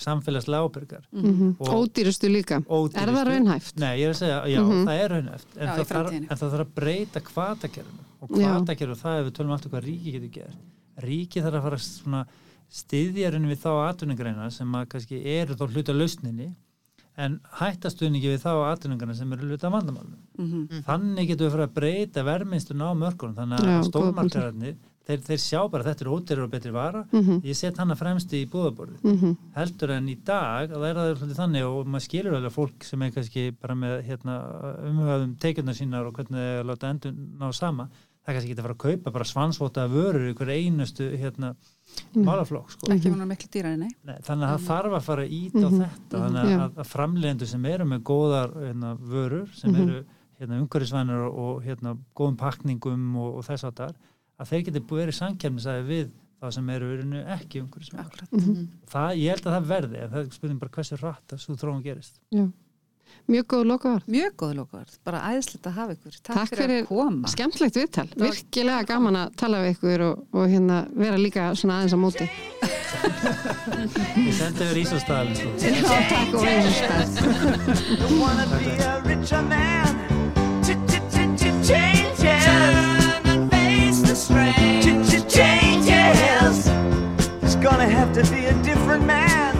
samfélagslega 0.00 0.64
ábyrgar 0.64 1.02
mm 1.12 1.56
Og- 1.60 1.68
ódýrustu 1.68 2.28
líka. 2.32 2.60
Ódýrustu. 2.64 3.02
Er 3.02 3.08
það 3.12 3.26
raunhæft? 3.28 3.76
Nei, 3.78 3.98
ég 4.00 4.06
er 4.08 4.10
að 4.14 4.18
segja, 4.22 4.38
já, 4.48 4.60
Mhm. 4.62 4.86
það 4.86 5.04
er 5.04 5.08
raunhæft 5.10 5.46
en, 5.58 5.66
Já, 5.68 5.74
það 5.76 5.86
þarf, 5.92 6.12
en 6.16 6.26
það 6.28 6.50
þarf 6.52 6.64
að 6.66 6.74
breyta 6.74 7.20
kvatakerfinu 7.20 8.04
og 8.22 8.28
Já. 8.30 8.36
kvatakerfinu, 8.48 8.96
það 8.96 9.20
ef 9.20 9.26
við 9.26 9.32
tölum 9.38 9.52
aftur 9.54 9.70
hvað 9.70 9.84
ríki 9.84 10.12
getur 10.12 10.30
gert 10.32 10.56
ríki 11.04 11.42
þarf 11.42 11.54
að 11.54 11.62
fara 11.62 11.76
svona 11.78 12.26
styðjarinn 12.70 13.46
við 13.48 13.58
þá 13.62 13.70
atvinningreina 13.92 14.50
sem 14.52 14.72
að 14.72 14.86
kannski 14.88 15.20
eru 15.24 15.54
þá 15.54 15.68
hluta 15.72 15.92
lausninni 15.92 16.54
en 17.18 17.40
hættastuðningi 17.58 18.28
við 18.32 18.42
þá 18.44 18.52
atvinningreina 18.72 19.14
sem 19.14 19.32
eru 19.32 19.46
hluta 19.48 19.70
vandamálum 19.70 20.16
Mhm. 20.38 20.82
þannig 20.84 21.28
getur 21.28 21.48
við 21.48 21.50
fara 21.52 21.66
að 21.66 21.74
breyta 21.74 22.24
verminnstun 22.24 22.80
á 22.80 22.90
mörkunum 22.94 23.34
þannig 23.34 23.58
að 23.60 23.84
stórmarkararnir 23.90 24.76
þeir, 25.08 25.22
þeir 25.24 25.40
sjá 25.40 25.60
bara 25.72 25.82
að 25.84 25.88
þetta 25.90 26.04
er 26.04 26.10
ódýrar 26.12 26.44
og 26.44 26.50
betri 26.52 26.72
vara. 26.74 27.04
Mhm, 27.12 27.40
ég 27.48 27.56
set 27.56 27.78
hana 27.80 27.96
fremst 27.96 28.32
í 28.36 28.42
búðaborðið 28.52 29.02
mhm, 29.08 29.36
heldur 29.56 29.90
en 29.96 30.08
í 30.12 30.16
dag 30.28 30.68
að 30.70 30.82
það 30.84 30.90
er 30.90 31.00
það 31.00 31.14
svolítið 31.22 31.40
þannig 31.42 31.64
og 31.70 31.86
maður 31.88 32.06
skilur 32.08 32.36
alveg 32.38 32.52
fólk 32.58 32.84
sem 32.84 33.02
er 33.02 33.10
kannski 33.16 33.46
bara 33.60 33.74
með 33.74 33.96
hérna, 34.08 34.36
umhugðum 34.90 35.32
tekjurnar 35.40 35.74
sínar 35.80 36.06
og 36.10 36.14
hvernig 36.20 36.36
það 36.38 36.52
er 36.52 36.60
að 36.62 36.70
láta 36.72 36.92
endur 36.92 37.16
ná 37.40 37.48
sama. 37.56 37.88
Það 38.28 38.34
er 38.34 38.36
kannski 38.36 38.50
ekki 38.52 38.60
að 38.60 38.66
fara 38.68 38.74
að 38.76 38.84
kaupa 38.84 39.10
bara 39.14 39.24
svansvota 39.24 39.84
vörur 39.88 40.24
í 40.28 40.34
hver 40.36 40.50
einustu 40.52 41.06
hérna, 41.16 41.54
málaflokk 42.14 42.70
sko. 42.74 42.90
ekki. 42.92 43.08
Vonar 43.12 43.26
miklu 43.30 43.48
dýrari, 43.54 43.78
nei. 43.80 43.88
Nei, 44.04 44.18
þannig 44.26 44.44
að 44.48 44.52
það 44.58 44.66
þarf 44.68 44.96
að 44.98 45.06
fara 45.06 45.24
íta 45.24 45.62
á 45.64 45.68
Mhm. 45.70 45.78
þetta. 45.80 46.20
Þannig 46.24 46.52
að, 46.58 46.74
að 46.82 46.86
framlegendur 46.92 47.46
sem 47.48 47.64
eru 47.64 47.84
með 47.88 48.02
góðar 48.02 48.52
hérna, 48.66 48.90
vörur 49.00 49.48
sem 49.54 49.72
Mhm. 49.72 49.88
eru 49.88 50.04
hérna, 50.38 50.60
umhverfisvænir 50.60 51.24
og, 51.26 51.38
og 51.38 51.62
hérna, 51.64 51.96
góðum 52.14 52.36
pakningum 52.36 53.16
og, 53.16 53.36
og 53.38 53.44
þess 53.44 53.64
að 53.64 53.74
þar 53.80 53.94
að 54.38 54.52
þeir 54.52 54.64
geti 54.68 54.84
búið 54.86 55.04
verið 55.04 55.18
samkjæmnisæði 55.18 55.82
við 55.88 56.06
það 56.38 56.54
sem 56.54 56.70
eru 56.74 56.92
rauninni 56.92 57.24
ekki 57.34 57.64
umhverfisvænir 57.64 58.06
Akkurat. 58.06 58.30
mhm. 58.36 58.62
það, 58.92 59.10
ég 59.18 59.28
held 59.34 59.44
að 59.48 59.56
það 59.56 59.68
verði 59.74 59.98
en 60.04 60.10
það 60.14 60.32
spurning 60.38 60.62
bara 60.62 60.74
hversu 60.78 60.94
rætt 61.02 61.34
að 61.34 61.44
svo 61.44 61.52
þróum 61.58 61.84
gerist 61.84 62.14
já. 62.30 62.46
Mjög 63.28 63.44
góð 63.48 63.64
lokaðar. 63.68 64.02
Mjög 64.08 64.32
góð 64.40 64.52
lókaðar, 64.56 64.90
bara 65.04 65.18
æðislegt 65.32 65.66
að 65.68 65.74
hafa 65.76 65.94
ykkur 65.96 66.14
Takk, 66.16 66.36
Takk 66.36 66.50
fyrir 66.52 66.60
fyrir 66.62 66.78
að 66.78 66.88
koma 66.88 67.28
Skemmtlegt 67.32 67.76
viðtal, 67.76 68.08
virkilega 68.20 68.82
gaman 68.88 69.18
að 69.20 69.34
tala 69.42 69.60
við 69.64 69.70
ykkur 69.74 70.04
og, 70.06 70.14
og 70.32 70.44
hérna 70.52 70.76
vera 70.96 71.18
líka 71.20 71.42
svona 71.58 71.74
aðeins 71.78 71.96
á 71.96 71.98
móti. 72.00 72.26
ég 74.28 74.34
sendi 74.38 74.60
yfir 74.64 74.78
Ísastæðalinn 74.84 75.36
sko. 75.36 75.48
Já, 75.60 75.72
takk 76.08 76.30
og 76.36 76.42
eins 81.68 81.97
face 84.18 84.28
the 84.28 85.20
strain. 85.24 85.28
Changes. 85.28 86.64
There's 87.40 87.56
gonna 87.56 87.88
have 87.88 88.12
to 88.14 88.22
be 88.32 88.46
a 88.46 88.54
different 88.62 89.04
man. 89.04 89.57